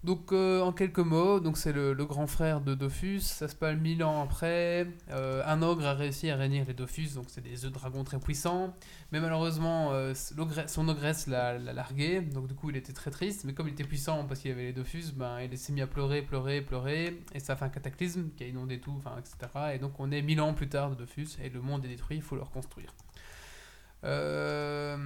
Donc, 0.04 0.30
euh, 0.32 0.60
en 0.60 0.72
quelques 0.72 1.00
mots, 1.00 1.40
c'est 1.56 1.72
le, 1.72 1.92
grand 2.04 2.28
frère 2.28 2.60
de 2.60 2.74
Dofus. 2.74 3.20
Ça 3.20 3.48
se 3.48 3.56
passe 3.56 3.76
mille 3.76 4.04
ans 4.04 4.22
après. 4.22 4.86
Euh, 5.10 5.42
un 5.44 5.60
ogre 5.60 5.84
a 5.86 5.94
réussi 5.94 6.30
à 6.30 6.36
réunir 6.36 6.64
les 6.68 6.74
Dofus, 6.74 7.14
donc 7.16 7.24
c'est 7.28 7.40
des 7.40 7.64
œufs 7.64 7.72
de 7.72 7.76
dragon 7.76 8.04
très 8.04 8.20
puissants. 8.20 8.72
Mais 9.10 9.18
malheureusement, 9.20 9.90
euh, 9.92 10.14
son 10.14 10.88
ogresse 10.88 11.26
l'a 11.26 11.58
l'a 11.58 11.72
largué. 11.72 12.20
Donc, 12.20 12.46
du 12.46 12.54
coup, 12.54 12.70
il 12.70 12.76
était 12.76 12.92
très 12.92 13.10
triste. 13.10 13.44
Mais 13.44 13.54
comme 13.54 13.66
il 13.66 13.72
était 13.72 13.84
puissant 13.84 14.24
parce 14.24 14.40
qu'il 14.40 14.52
avait 14.52 14.66
les 14.66 14.72
Dofus, 14.72 15.12
ben, 15.16 15.40
il 15.40 15.58
s'est 15.58 15.72
mis 15.72 15.82
à 15.82 15.88
pleurer, 15.88 16.22
pleurer, 16.22 16.62
pleurer. 16.62 17.20
Et 17.34 17.40
ça 17.40 17.54
a 17.54 17.56
fait 17.56 17.64
un 17.64 17.68
cataclysme 17.68 18.30
qui 18.36 18.44
a 18.44 18.46
inondé 18.46 18.80
tout, 18.80 19.00
etc. 19.18 19.74
Et 19.74 19.78
donc, 19.78 19.98
on 19.98 20.12
est 20.12 20.22
mille 20.22 20.40
ans 20.40 20.54
plus 20.54 20.68
tard 20.68 20.90
de 20.90 20.94
Dofus 20.94 21.38
et 21.42 21.48
le 21.48 21.60
monde 21.60 21.84
est 21.84 21.88
détruit. 21.88 22.18
Il 22.18 22.22
faut 22.22 22.36
le 22.36 22.42
reconstruire. 22.42 22.94
Euh, 24.04 24.96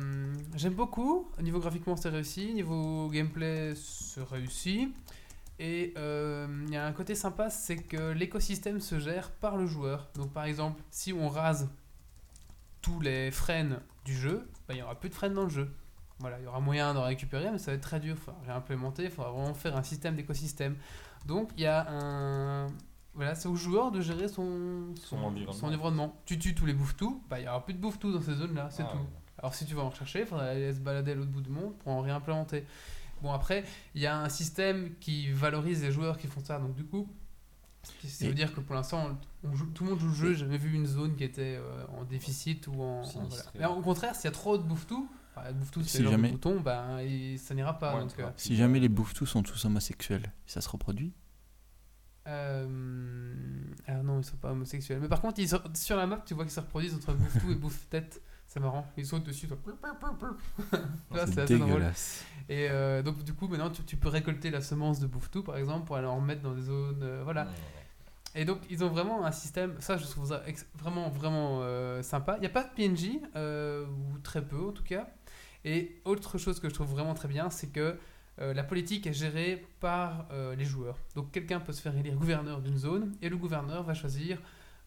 J'aime 0.55 0.75
beaucoup. 0.75 1.31
Au 1.39 1.43
niveau 1.43 1.61
graphiquement, 1.61 1.97
c'est 1.97 2.11
réussi. 2.11 2.53
Niveau 2.53 3.09
gameplay, 3.09 3.75
c'est 3.75 4.23
réussi. 4.23 4.93
Et 5.59 5.95
euh, 5.97 6.47
il 6.67 6.73
y 6.73 6.77
a 6.77 6.87
un 6.87 6.93
côté 6.93 7.15
sympa, 7.15 7.49
c'est 7.49 7.77
que 7.77 8.13
l'écosystème 8.13 8.81
se 8.81 8.99
gère 8.99 9.31
par 9.31 9.57
le 9.57 9.67
joueur. 9.67 10.11
Donc, 10.15 10.33
par 10.33 10.45
exemple, 10.45 10.83
si 10.91 11.13
on 11.13 11.29
rase 11.29 11.71
tous 12.81 13.01
les 13.01 13.31
freins 13.31 13.81
du 14.05 14.15
jeu, 14.15 14.49
bah, 14.67 14.75
il 14.75 14.79
y 14.79 14.83
aura 14.83 14.99
plus 14.99 15.09
de 15.09 15.15
freins 15.15 15.31
dans 15.31 15.45
le 15.45 15.51
jeu. 15.51 15.71
Voilà, 16.19 16.39
il 16.39 16.45
y 16.45 16.47
aura 16.47 16.61
moyen 16.61 16.95
d'en 16.95 17.05
récupérer, 17.05 17.51
mais 17.51 17.59
ça 17.59 17.71
va 17.71 17.77
être 17.77 17.83
très 17.83 18.01
dur. 18.01 18.17
Il 18.17 18.21
faudra 18.21 18.41
réimplémenter, 18.47 19.05
il 19.05 19.11
faudra 19.11 19.31
vraiment 19.31 19.55
faire 19.55 19.77
un 19.77 19.83
système 19.83 20.17
d'écosystème. 20.17 20.77
Donc, 21.27 21.51
il 21.57 21.63
y 21.63 21.67
a 21.67 21.87
un. 21.89 22.67
Voilà, 23.15 23.35
c'est 23.35 23.49
au 23.49 23.55
joueur 23.57 23.91
de 23.91 24.01
gérer 24.01 24.29
son, 24.29 24.95
Son 24.97 25.19
environnement. 25.19 25.53
son 25.53 25.67
environnement. 25.67 26.21
Tu 26.25 26.39
tues 26.39 26.55
tous 26.55 26.65
les 26.67 26.73
bouffes-tout, 26.73 27.23
bah, 27.29 27.39
il 27.41 27.45
y 27.45 27.49
aura 27.49 27.63
plus 27.65 27.75
de 27.75 27.79
bouffes-tout 27.79 28.11
dans 28.13 28.21
ces 28.23 28.35
zones-là, 28.35 28.69
c'est 28.71 28.85
Ah, 28.85 28.91
tout. 28.93 28.97
ouais. 28.99 29.05
Alors 29.39 29.55
si 29.55 29.67
tu 29.67 29.75
vas 29.75 29.83
en 29.83 29.91
rechercher, 29.91 30.21
il 30.21 30.27
faudrait 30.27 30.49
aller 30.51 30.73
se 30.73 30.81
balader 30.81 31.13
à 31.13 31.15
l'autre 31.17 31.31
bout 31.31 31.41
du 31.43 31.51
monde 31.51 31.75
pour 31.79 31.93
en 31.93 32.01
réimplémenter. 32.01 32.65
Bon 33.23 33.33
après, 33.33 33.65
il 33.95 34.01
y 34.03 34.07
a 34.07 34.19
un 34.19 34.29
système 34.29 34.95
qui 35.01 35.31
valorise 35.31 35.83
les 35.83 35.93
joueurs 35.93 36.17
qui 36.17 36.27
font 36.27 36.43
ça, 36.43 36.59
donc 36.59 36.75
du 36.75 36.85
coup, 36.85 37.09
ça 38.07 38.27
veut 38.27 38.35
dire 38.35 38.55
que 38.55 38.61
pour 38.61 38.75
l'instant, 38.75 39.19
tout 39.75 39.85
le 39.85 39.91
monde 39.91 39.99
joue 39.99 40.09
le 40.09 40.15
jeu, 40.15 40.33
j'ai 40.35 40.41
jamais 40.41 40.59
vu 40.59 40.73
une 40.75 40.87
zone 40.87 41.15
qui 41.17 41.25
était 41.25 41.57
euh, 41.61 41.85
en 41.99 42.05
déficit 42.05 42.67
ou 42.69 42.81
en... 42.81 43.01
en- 43.01 43.05
Sinistrée. 43.05 43.51
voilà. 43.55 43.69
Mais 43.69 43.75
au 43.79 43.83
contraire, 43.83 44.15
s'il 44.15 44.25
y 44.25 44.29
a 44.29 44.31
trop 44.33 44.57
de 44.57 44.63
bouffe-tout, 44.63 45.09
enfin, 45.37 45.53
bouffe-tout 45.53 45.83
c'est 45.83 45.99
Si 45.99 46.05
jamais- 46.05 46.29
de 46.29 46.33
bouton, 46.35 46.61
ben, 46.61 46.99
et 47.01 47.37
ça 47.39 47.55
n'ira 47.55 47.79
pas. 47.79 47.95
Ouais, 47.95 48.01
donc, 48.03 48.15
tu 48.17 48.23
euh. 48.23 48.29
Si 48.37 48.57
jamais 48.57 48.79
les 48.81 48.89
bouffes-tous 48.89 49.27
sont 49.27 49.43
tous 49.43 49.65
homosexuels, 49.65 50.33
ça 50.47 50.61
se 50.61 50.69
reproduit 50.69 51.13
Euh... 52.27 52.67
Alors 53.87 54.05
non, 54.05 54.21
ils 54.21 54.25
sont 54.25 54.37
pas 54.37 54.51
homosexuels. 54.53 55.01
Mais 55.01 55.09
par 55.09 55.21
contre, 55.21 55.41
ils 55.41 55.49
sont... 55.49 55.61
sur 55.75 55.97
la 55.97 56.07
map, 56.07 56.23
tu 56.25 56.35
vois 56.35 56.45
qu'ils 56.45 56.53
se 56.53 56.61
reproduisent 56.61 56.95
entre 56.95 57.13
bouffe-tout 57.15 57.51
et 57.51 57.55
bouffe-tête. 57.55 58.21
C'est 58.47 58.61
marrant. 58.61 58.87
Ils 58.97 59.07
sautent 59.07 59.25
dessus. 59.25 59.49
toi. 59.49 59.57
Là, 61.11 61.27
c'est 61.27 61.41
assez 61.41 61.59
drôle. 61.59 61.83
Et 62.49 62.69
euh, 62.71 63.03
donc, 63.03 63.23
du 63.25 63.33
coup, 63.33 63.49
maintenant, 63.49 63.71
tu, 63.71 63.83
tu 63.85 63.97
peux 63.97 64.09
récolter 64.09 64.51
la 64.51 64.61
semence 64.61 65.01
de 65.01 65.07
bouffe-tout, 65.07 65.43
par 65.43 65.57
exemple, 65.57 65.87
pour 65.87 65.97
aller 65.97 66.07
en 66.07 66.17
remettre 66.17 66.43
dans 66.43 66.55
des 66.55 66.63
zones. 66.63 67.01
euh, 67.03 67.23
voilà. 67.25 67.47
Et 68.35 68.45
donc, 68.45 68.59
ils 68.71 68.83
ont 68.85 68.89
vraiment 68.89 69.25
un 69.25 69.33
système. 69.33 69.75
Ça, 69.81 69.97
je 69.97 70.05
trouve 70.07 70.29
ça 70.29 70.43
ex- 70.47 70.67
vraiment, 70.79 71.09
vraiment 71.11 71.61
euh, 71.63 72.03
sympa. 72.03 72.37
Il 72.37 72.41
n'y 72.41 72.47
a 72.47 72.51
pas 72.51 72.65
de 72.65 72.71
PNJ, 72.75 73.21
euh, 73.37 73.87
ou 73.87 74.19
très 74.19 74.43
peu 74.45 74.69
en 74.69 74.73
tout 74.73 74.85
cas. 74.85 75.09
Et 75.65 76.01
autre 76.05 76.39
chose 76.39 76.59
que 76.61 76.69
je 76.69 76.75
trouve 76.75 76.89
vraiment 76.89 77.15
très 77.15 77.29
bien, 77.29 77.49
c'est 77.51 77.69
que 77.69 77.97
euh, 78.41 78.55
la 78.55 78.63
politique 78.65 79.07
est 79.07 79.13
gérée 79.13 79.67
par 79.81 80.27
euh, 80.33 80.55
les 80.55 80.65
joueurs. 80.65 80.99
Donc, 81.15 81.31
quelqu'un 81.33 81.61
peut 81.61 81.73
se 81.73 81.83
faire 81.83 81.97
élire 81.97 82.15
gouverneur 82.17 82.61
d'une 82.63 82.79
zone, 82.79 83.13
et 83.23 83.29
le 83.29 83.37
gouverneur 83.37 83.83
va 83.83 83.95
choisir, 83.95 84.39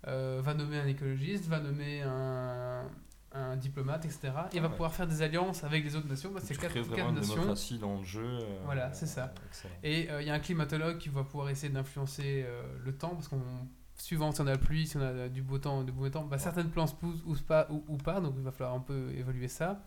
euh, 0.08 0.42
va 0.44 0.54
nommer 0.54 0.80
un 0.80 0.88
écologiste, 0.88 1.46
va 1.48 1.60
nommer 1.60 2.02
un, 2.04 2.90
un 3.34 3.56
diplomate, 3.58 4.06
etc. 4.06 4.32
Et 4.54 4.60
va 4.60 4.68
Ouais. 4.68 4.72
pouvoir 4.72 4.94
faire 4.94 5.08
des 5.08 5.22
alliances 5.22 5.64
avec 5.64 5.84
les 5.84 5.96
autres 5.96 6.08
nations. 6.08 6.32
Tu 6.40 6.42
c'est 6.46 6.56
quatre, 6.58 6.74
quatre 6.74 7.10
une 7.10 7.16
nations. 7.16 7.34
démocratie 7.36 7.78
dans 7.78 7.98
le 8.00 8.04
jeu. 8.04 8.40
Voilà, 8.66 8.92
c'est 8.94 9.06
ça. 9.08 9.34
excellent. 9.48 9.74
Et 9.84 10.08
il 10.22 10.28
y 10.28 10.30
a 10.30 10.34
un 10.34 10.40
climatologue 10.40 10.98
qui 10.98 11.10
va 11.10 11.24
pouvoir 11.24 11.50
essayer 11.50 11.72
d'influencer 11.72 12.46
le 12.84 12.96
temps, 12.98 13.10
parce 13.16 13.28
qu'on 13.28 13.42
suivant 13.98 14.32
si 14.34 14.42
on 14.42 14.48
a 14.48 14.52
la 14.52 14.58
pluie, 14.58 14.86
si 14.88 14.98
on 14.98 15.02
a 15.02 15.30
du 15.30 15.42
beau 15.42 15.58
temps, 15.58 15.82
du 15.84 15.92
mauvais 15.94 16.12
temps, 16.12 16.26
bah, 16.26 16.38
certaines 16.38 16.70
plantes 16.70 16.98
poussent 17.00 17.24
ou 17.26 17.34
pas, 17.36 17.66
ou, 17.70 17.82
ou 17.88 17.96
pas, 17.98 18.20
donc 18.20 18.34
il 18.38 18.44
va 18.44 18.52
falloir 18.52 18.76
un 18.76 18.82
peu 18.82 19.10
évoluer 19.16 19.48
ça. 19.48 19.82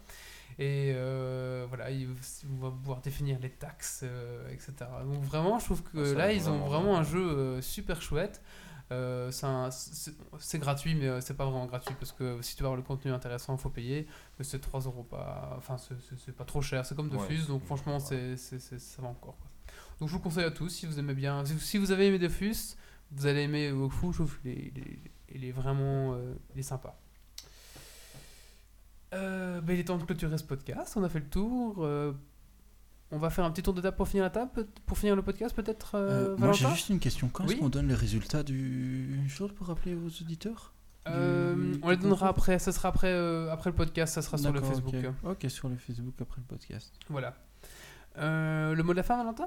Et 0.60 0.92
euh, 0.94 1.64
voilà, 1.68 1.90
il, 1.90 2.08
on 2.50 2.56
va 2.64 2.70
pouvoir 2.70 3.00
définir 3.00 3.38
les 3.38 3.50
taxes, 3.50 4.00
euh, 4.02 4.48
etc. 4.50 4.72
Donc 5.04 5.22
vraiment, 5.22 5.58
je 5.60 5.66
trouve 5.66 5.82
que 5.84 5.98
Ah, 5.98 6.06
ça 6.06 6.14
là, 6.14 6.32
ils 6.32 6.50
ont 6.50 6.58
vraiment 6.66 6.96
un 6.98 7.04
jeu 7.04 7.20
euh, 7.24 7.60
super 7.62 8.02
chouette. 8.02 8.42
Euh, 8.90 9.30
c'est 9.30 10.58
gratuit, 10.58 10.94
mais 10.94 11.20
c'est 11.20 11.36
pas 11.36 11.44
vraiment 11.44 11.66
gratuit 11.66 11.94
parce 12.00 12.10
que 12.10 12.40
si 12.42 12.56
tu 12.56 12.62
veux 12.62 12.66
avoir 12.68 12.76
le 12.76 12.82
contenu 12.82 13.12
intéressant, 13.12 13.54
il 13.54 13.60
faut 13.60 13.68
payer. 13.70 14.06
Mais 14.38 14.44
c'est 14.44 14.58
3 14.58 14.80
euros 14.80 15.04
pas. 15.04 15.54
Enfin, 15.58 15.76
c'est- 15.78 16.32
pas 16.32 16.44
trop 16.44 16.62
cher. 16.62 16.84
C'est 16.86 16.94
comme 16.96 17.08
Ouais. 17.10 17.18
Dofus, 17.18 17.46
donc 17.46 17.64
franchement, 17.64 17.98
Ouais. 17.98 18.34
c'est 18.36 18.58
ça 18.58 19.02
va 19.02 19.08
encore. 19.08 19.36
quoi. 19.36 19.46
Donc 20.00 20.08
je 20.08 20.14
vous 20.14 20.20
conseille 20.20 20.44
à 20.44 20.50
tous, 20.50 20.70
si 20.70 20.86
vous 20.86 20.98
aimez 20.98 21.14
bien. 21.14 21.44
Si, 21.44 21.76
vous 21.78 21.92
avez 21.92 22.06
aimé 22.06 22.18
Dofus, 22.18 22.76
vous 23.12 23.26
allez 23.26 23.42
aimer 23.42 23.70
Wokfu. 23.70 24.06
Je 24.08 24.12
trouve 24.12 24.40
qu'il 24.40 24.50
est, 24.52 24.72
il 24.74 24.78
est- 24.78 24.98
il 25.34 25.44
est 25.44 25.52
vraiment 25.52 26.16
il 26.54 26.58
est 26.58 26.62
sympa. 26.62 26.96
Euh, 29.14 29.60
ben, 29.60 29.72
il 29.74 29.80
est 29.80 29.84
temps 29.84 29.96
de 29.98 30.04
clôturer 30.04 30.36
ce 30.38 30.44
podcast. 30.44 30.94
On 30.96 31.04
a 31.04 31.08
fait 31.08 31.20
le 31.20 31.28
tour. 31.28 31.76
euh, 31.84 32.12
on 33.10 33.16
va 33.18 33.30
faire 33.30 33.44
un 33.46 33.50
petit 33.50 33.62
tour 33.62 33.72
de 33.72 33.80
table 33.80 33.96
pour 33.96 34.06
finir 34.06 34.24
la 34.24 34.30
table, 34.30 34.50
pour 34.84 34.98
finir 34.98 35.16
le 35.16 35.22
podcast 35.22 35.54
peut-être. 35.56 35.92
euh, 35.94 36.36
moi 36.36 36.52
j'ai 36.52 36.68
juste 36.68 36.90
une 36.90 36.98
question. 37.00 37.28
Quand 37.32 37.44
Oui 37.44 37.52
est-ce 37.52 37.60
qu'on 37.60 37.70
donne 37.70 37.88
les 37.88 37.94
résultats 37.94 38.42
du 38.42 39.26
jour 39.28 39.52
pour 39.54 39.68
rappeler 39.68 39.94
aux 39.94 40.08
auditeurs 40.22 40.74
du- 41.06 41.12
on 41.82 41.88
les 41.88 41.96
donnera 41.96 42.28
après. 42.28 42.58
Ça 42.58 42.70
sera 42.70 42.90
après, 42.90 43.10
après 43.50 43.70
le 43.70 43.76
podcast. 43.76 44.12
Ça 44.12 44.20
sera 44.20 44.36
sur 44.36 44.52
le 44.52 44.60
Facebook. 44.60 44.94
ok. 45.24 45.30
Ok, 45.42 45.50
sur 45.50 45.70
le 45.70 45.76
Facebook 45.76 46.14
après 46.20 46.42
le 46.42 46.46
podcast. 46.46 46.92
Voilà. 47.08 47.34
Le 48.16 48.82
mot 48.82 48.92
de 48.92 48.98
la 48.98 49.02
fin, 49.02 49.16
Valentin? 49.16 49.46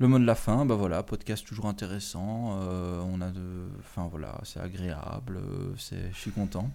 Le 0.00 0.06
mot 0.06 0.20
de 0.20 0.24
la 0.24 0.36
fin, 0.36 0.64
bah 0.64 0.76
voilà, 0.76 1.02
podcast 1.02 1.44
toujours 1.44 1.66
intéressant. 1.66 2.56
euh, 2.62 3.02
on 3.04 3.20
a 3.20 3.32
enfin 3.80 4.06
voilà, 4.08 4.38
c'est 4.44 4.60
agréable. 4.60 5.38
euh, 5.38 5.74
c'est, 5.76 6.12
je 6.12 6.16
suis 6.16 6.30
content. 6.30 6.70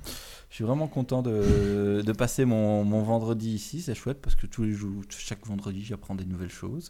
Je 0.49 0.55
suis 0.55 0.65
vraiment 0.65 0.87
content 0.89 1.21
de, 1.21 2.01
de 2.05 2.11
passer 2.11 2.43
mon, 2.43 2.83
mon 2.83 3.01
vendredi 3.01 3.51
ici. 3.51 3.81
C'est 3.81 3.95
chouette 3.95 4.21
parce 4.21 4.35
que 4.35 4.45
tous 4.45 4.63
les 4.63 4.73
jours, 4.73 5.03
chaque 5.09 5.45
vendredi, 5.47 5.83
j'apprends 5.85 6.15
des 6.15 6.25
nouvelles 6.25 6.49
choses. 6.49 6.89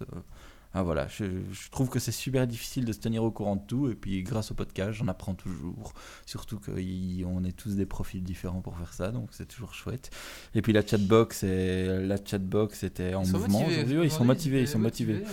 Ah, 0.76 0.82
voilà, 0.82 1.08
je, 1.08 1.26
je 1.52 1.70
trouve 1.70 1.90
que 1.90 2.00
c'est 2.00 2.12
super 2.12 2.48
difficile 2.48 2.84
de 2.84 2.92
se 2.94 3.00
tenir 3.00 3.24
au 3.24 3.30
courant 3.30 3.56
de 3.58 3.66
tout. 3.66 3.90
Et 3.90 3.96
puis 3.96 4.24
grâce 4.24 4.50
au 4.52 4.56
podcast, 4.56 4.94
j'en 4.94 5.08
apprends 5.08 5.36
toujours. 5.36 5.94
Surtout 6.26 6.60
qu'on 6.60 7.44
est 7.44 7.56
tous 7.56 7.76
des 7.76 7.86
profils 7.86 8.24
différents 8.24 8.62
pour 8.62 8.76
faire 8.78 8.92
ça, 8.94 9.12
donc 9.12 9.30
c'est 9.34 9.46
toujours 9.48 9.74
chouette. 9.76 10.10
Et 10.56 10.64
puis 10.64 10.74
la 10.74 10.84
chatbox, 10.86 11.44
et, 11.44 11.88
la 12.08 12.18
chatbox 12.24 12.84
était 12.84 13.14
en 13.14 13.24
Ils 13.24 13.32
mouvement 13.32 13.66
aujourd'hui. 13.68 14.00
Ouais, 14.00 14.06
Ils 14.08 14.12
sont 14.12 14.26
motivés, 14.26 14.62
ils 14.62 14.68
sont 14.68 14.80
motivés. 14.80 15.24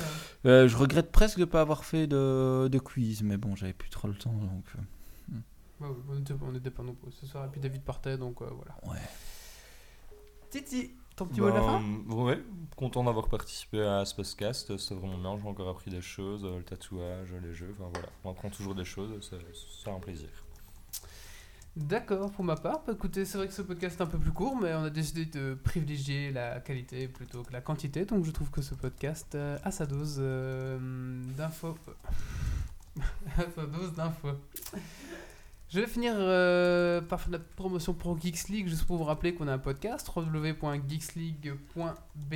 euh. 0.44 0.64
Euh, 0.64 0.68
je 0.68 0.76
regrette 0.76 1.10
presque 1.10 1.36
de 1.36 1.42
ne 1.42 1.46
pas 1.46 1.62
avoir 1.62 1.84
fait 1.86 2.06
de, 2.06 2.68
de 2.68 2.78
quiz, 2.78 3.22
mais 3.22 3.36
bon, 3.38 3.56
j'avais 3.56 3.72
plus 3.72 3.88
trop 3.90 4.08
le 4.08 4.14
temps, 4.14 4.32
donc 4.32 4.64
euh, 4.76 4.82
Ouais, 5.80 5.88
ouais, 5.88 5.94
on 6.10 6.18
était- 6.20 6.34
on 6.34 6.70
pas 6.70 6.82
nombreux 6.82 7.10
ce 7.10 7.24
soir. 7.24 7.46
Et 7.46 7.48
puis 7.48 7.60
David 7.62 7.80
partait, 7.80 8.18
donc 8.18 8.42
euh, 8.42 8.46
voilà. 8.54 8.76
ouais. 8.92 9.00
Titi, 10.50 10.90
ton 11.20 11.26
petit 11.26 11.40
mot 11.40 11.50
de 11.50 11.54
la 11.54 11.62
fin? 11.62 11.80
Ben, 11.80 12.14
Ouais, 12.14 12.42
content 12.76 13.04
d'avoir 13.04 13.28
participé 13.28 13.82
à 13.82 14.04
ce 14.04 14.14
podcast. 14.14 14.76
C'est 14.78 14.94
vraiment 14.94 15.18
bien. 15.18 15.38
J'ai 15.38 15.48
encore 15.48 15.68
appris 15.68 15.90
des 15.90 16.00
choses, 16.00 16.44
le 16.44 16.62
tatouage, 16.62 17.34
les 17.42 17.54
jeux. 17.54 17.74
Enfin 17.78 17.90
voilà, 17.92 18.08
on 18.24 18.30
apprend 18.30 18.48
toujours 18.48 18.74
des 18.74 18.84
choses. 18.84 19.12
C'est 19.20 19.36
c'est 19.84 19.90
un 19.90 20.00
plaisir. 20.00 20.28
D'accord, 21.76 22.32
pour 22.32 22.44
ma 22.44 22.56
part. 22.56 22.82
Bah, 22.86 22.94
écoutez, 22.94 23.24
c'est 23.24 23.38
vrai 23.38 23.46
que 23.46 23.54
ce 23.54 23.62
podcast 23.62 24.00
est 24.00 24.02
un 24.02 24.06
peu 24.06 24.18
plus 24.18 24.32
court, 24.32 24.56
mais 24.60 24.74
on 24.74 24.84
a 24.84 24.90
décidé 24.90 25.26
de 25.26 25.54
privilégier 25.54 26.32
la 26.32 26.60
qualité 26.60 27.06
plutôt 27.06 27.42
que 27.42 27.52
la 27.52 27.60
quantité. 27.60 28.04
Donc 28.04 28.24
je 28.24 28.30
trouve 28.30 28.50
que 28.50 28.62
ce 28.62 28.74
podcast 28.74 29.34
euh, 29.34 29.58
a 29.62 29.70
sa 29.70 29.86
dose 29.86 30.16
euh, 30.18 30.78
d'infos. 31.36 31.76
a 33.36 33.44
sa 33.54 33.66
dose 33.66 33.92
d'infos. 33.92 34.38
Je 35.70 35.78
vais 35.78 35.86
finir 35.86 36.14
euh, 36.16 37.00
par 37.00 37.20
faire 37.20 37.30
la 37.30 37.38
promotion 37.38 37.94
pour 37.94 38.20
Geeks 38.20 38.48
League, 38.48 38.66
juste 38.66 38.84
pour 38.86 38.96
vous 38.96 39.04
rappeler 39.04 39.34
qu'on 39.34 39.46
a 39.46 39.52
un 39.52 39.58
podcast, 39.58 40.10
www.geeksleague.be. 40.14 42.34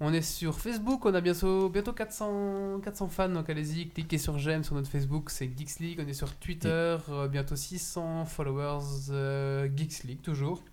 On 0.00 0.12
est 0.12 0.22
sur 0.22 0.58
Facebook, 0.58 1.06
on 1.06 1.14
a 1.14 1.20
bientôt, 1.20 1.68
bientôt 1.68 1.92
400, 1.92 2.80
400 2.82 3.08
fans, 3.10 3.28
donc 3.28 3.48
allez-y, 3.48 3.90
cliquez 3.90 4.18
sur 4.18 4.40
j'aime 4.40 4.64
sur 4.64 4.74
notre 4.74 4.90
Facebook, 4.90 5.30
c'est 5.30 5.48
Geeks 5.56 5.78
League. 5.78 6.02
On 6.04 6.08
est 6.08 6.14
sur 6.14 6.34
Twitter, 6.34 6.96
euh, 7.10 7.28
bientôt 7.28 7.54
600 7.54 8.24
followers, 8.24 8.82
euh, 9.10 9.68
Geeks 9.76 10.02
League 10.02 10.20
toujours. 10.20 10.64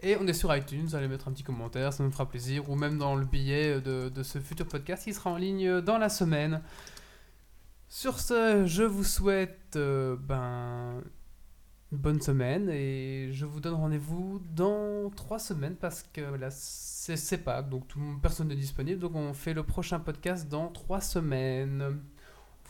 Et 0.00 0.16
on 0.16 0.26
est 0.26 0.32
sur 0.32 0.56
iTunes, 0.56 0.88
allez 0.94 1.08
mettre 1.08 1.28
un 1.28 1.32
petit 1.32 1.44
commentaire, 1.44 1.92
ça 1.92 2.02
nous 2.04 2.10
fera 2.10 2.26
plaisir, 2.26 2.70
ou 2.70 2.74
même 2.74 2.96
dans 2.96 3.16
le 3.16 3.26
billet 3.26 3.82
de, 3.82 4.08
de 4.08 4.22
ce 4.22 4.38
futur 4.38 4.66
podcast 4.66 5.04
qui 5.04 5.12
sera 5.12 5.28
en 5.28 5.36
ligne 5.36 5.82
dans 5.82 5.98
la 5.98 6.08
semaine. 6.08 6.62
Sur 7.94 8.20
ce, 8.20 8.64
je 8.64 8.84
vous 8.84 9.04
souhaite 9.04 9.76
euh, 9.76 10.16
ben, 10.18 11.02
une 11.92 11.98
bonne 11.98 12.22
semaine 12.22 12.70
et 12.70 13.28
je 13.32 13.44
vous 13.44 13.60
donne 13.60 13.74
rendez-vous 13.74 14.40
dans 14.56 15.10
trois 15.14 15.38
semaines 15.38 15.76
parce 15.76 16.02
que 16.02 16.22
là 16.22 16.48
c'est 16.50 17.44
Pâques, 17.44 17.68
donc 17.68 17.84
personne 18.22 18.48
n'est 18.48 18.56
disponible, 18.56 18.98
donc 18.98 19.14
on 19.14 19.34
fait 19.34 19.52
le 19.52 19.62
prochain 19.62 20.00
podcast 20.00 20.48
dans 20.48 20.68
trois 20.68 21.02
semaines. 21.02 22.00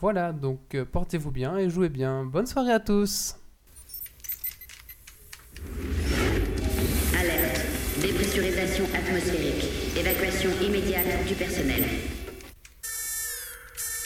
Voilà, 0.01 0.33
donc 0.33 0.75
euh, 0.75 0.83
portez-vous 0.83 1.31
bien 1.31 1.57
et 1.57 1.69
jouez 1.69 1.87
bien. 1.87 2.25
Bonne 2.25 2.45
soirée 2.45 2.73
à 2.73 2.81
tous. 2.81 3.37
Alerte. 7.17 7.61
Dépressurisation 8.01 8.83
atmosphérique. 8.93 9.97
Évacuation 9.97 10.49
immédiate 10.61 11.25
du 11.25 11.33
personnel. 11.35 11.85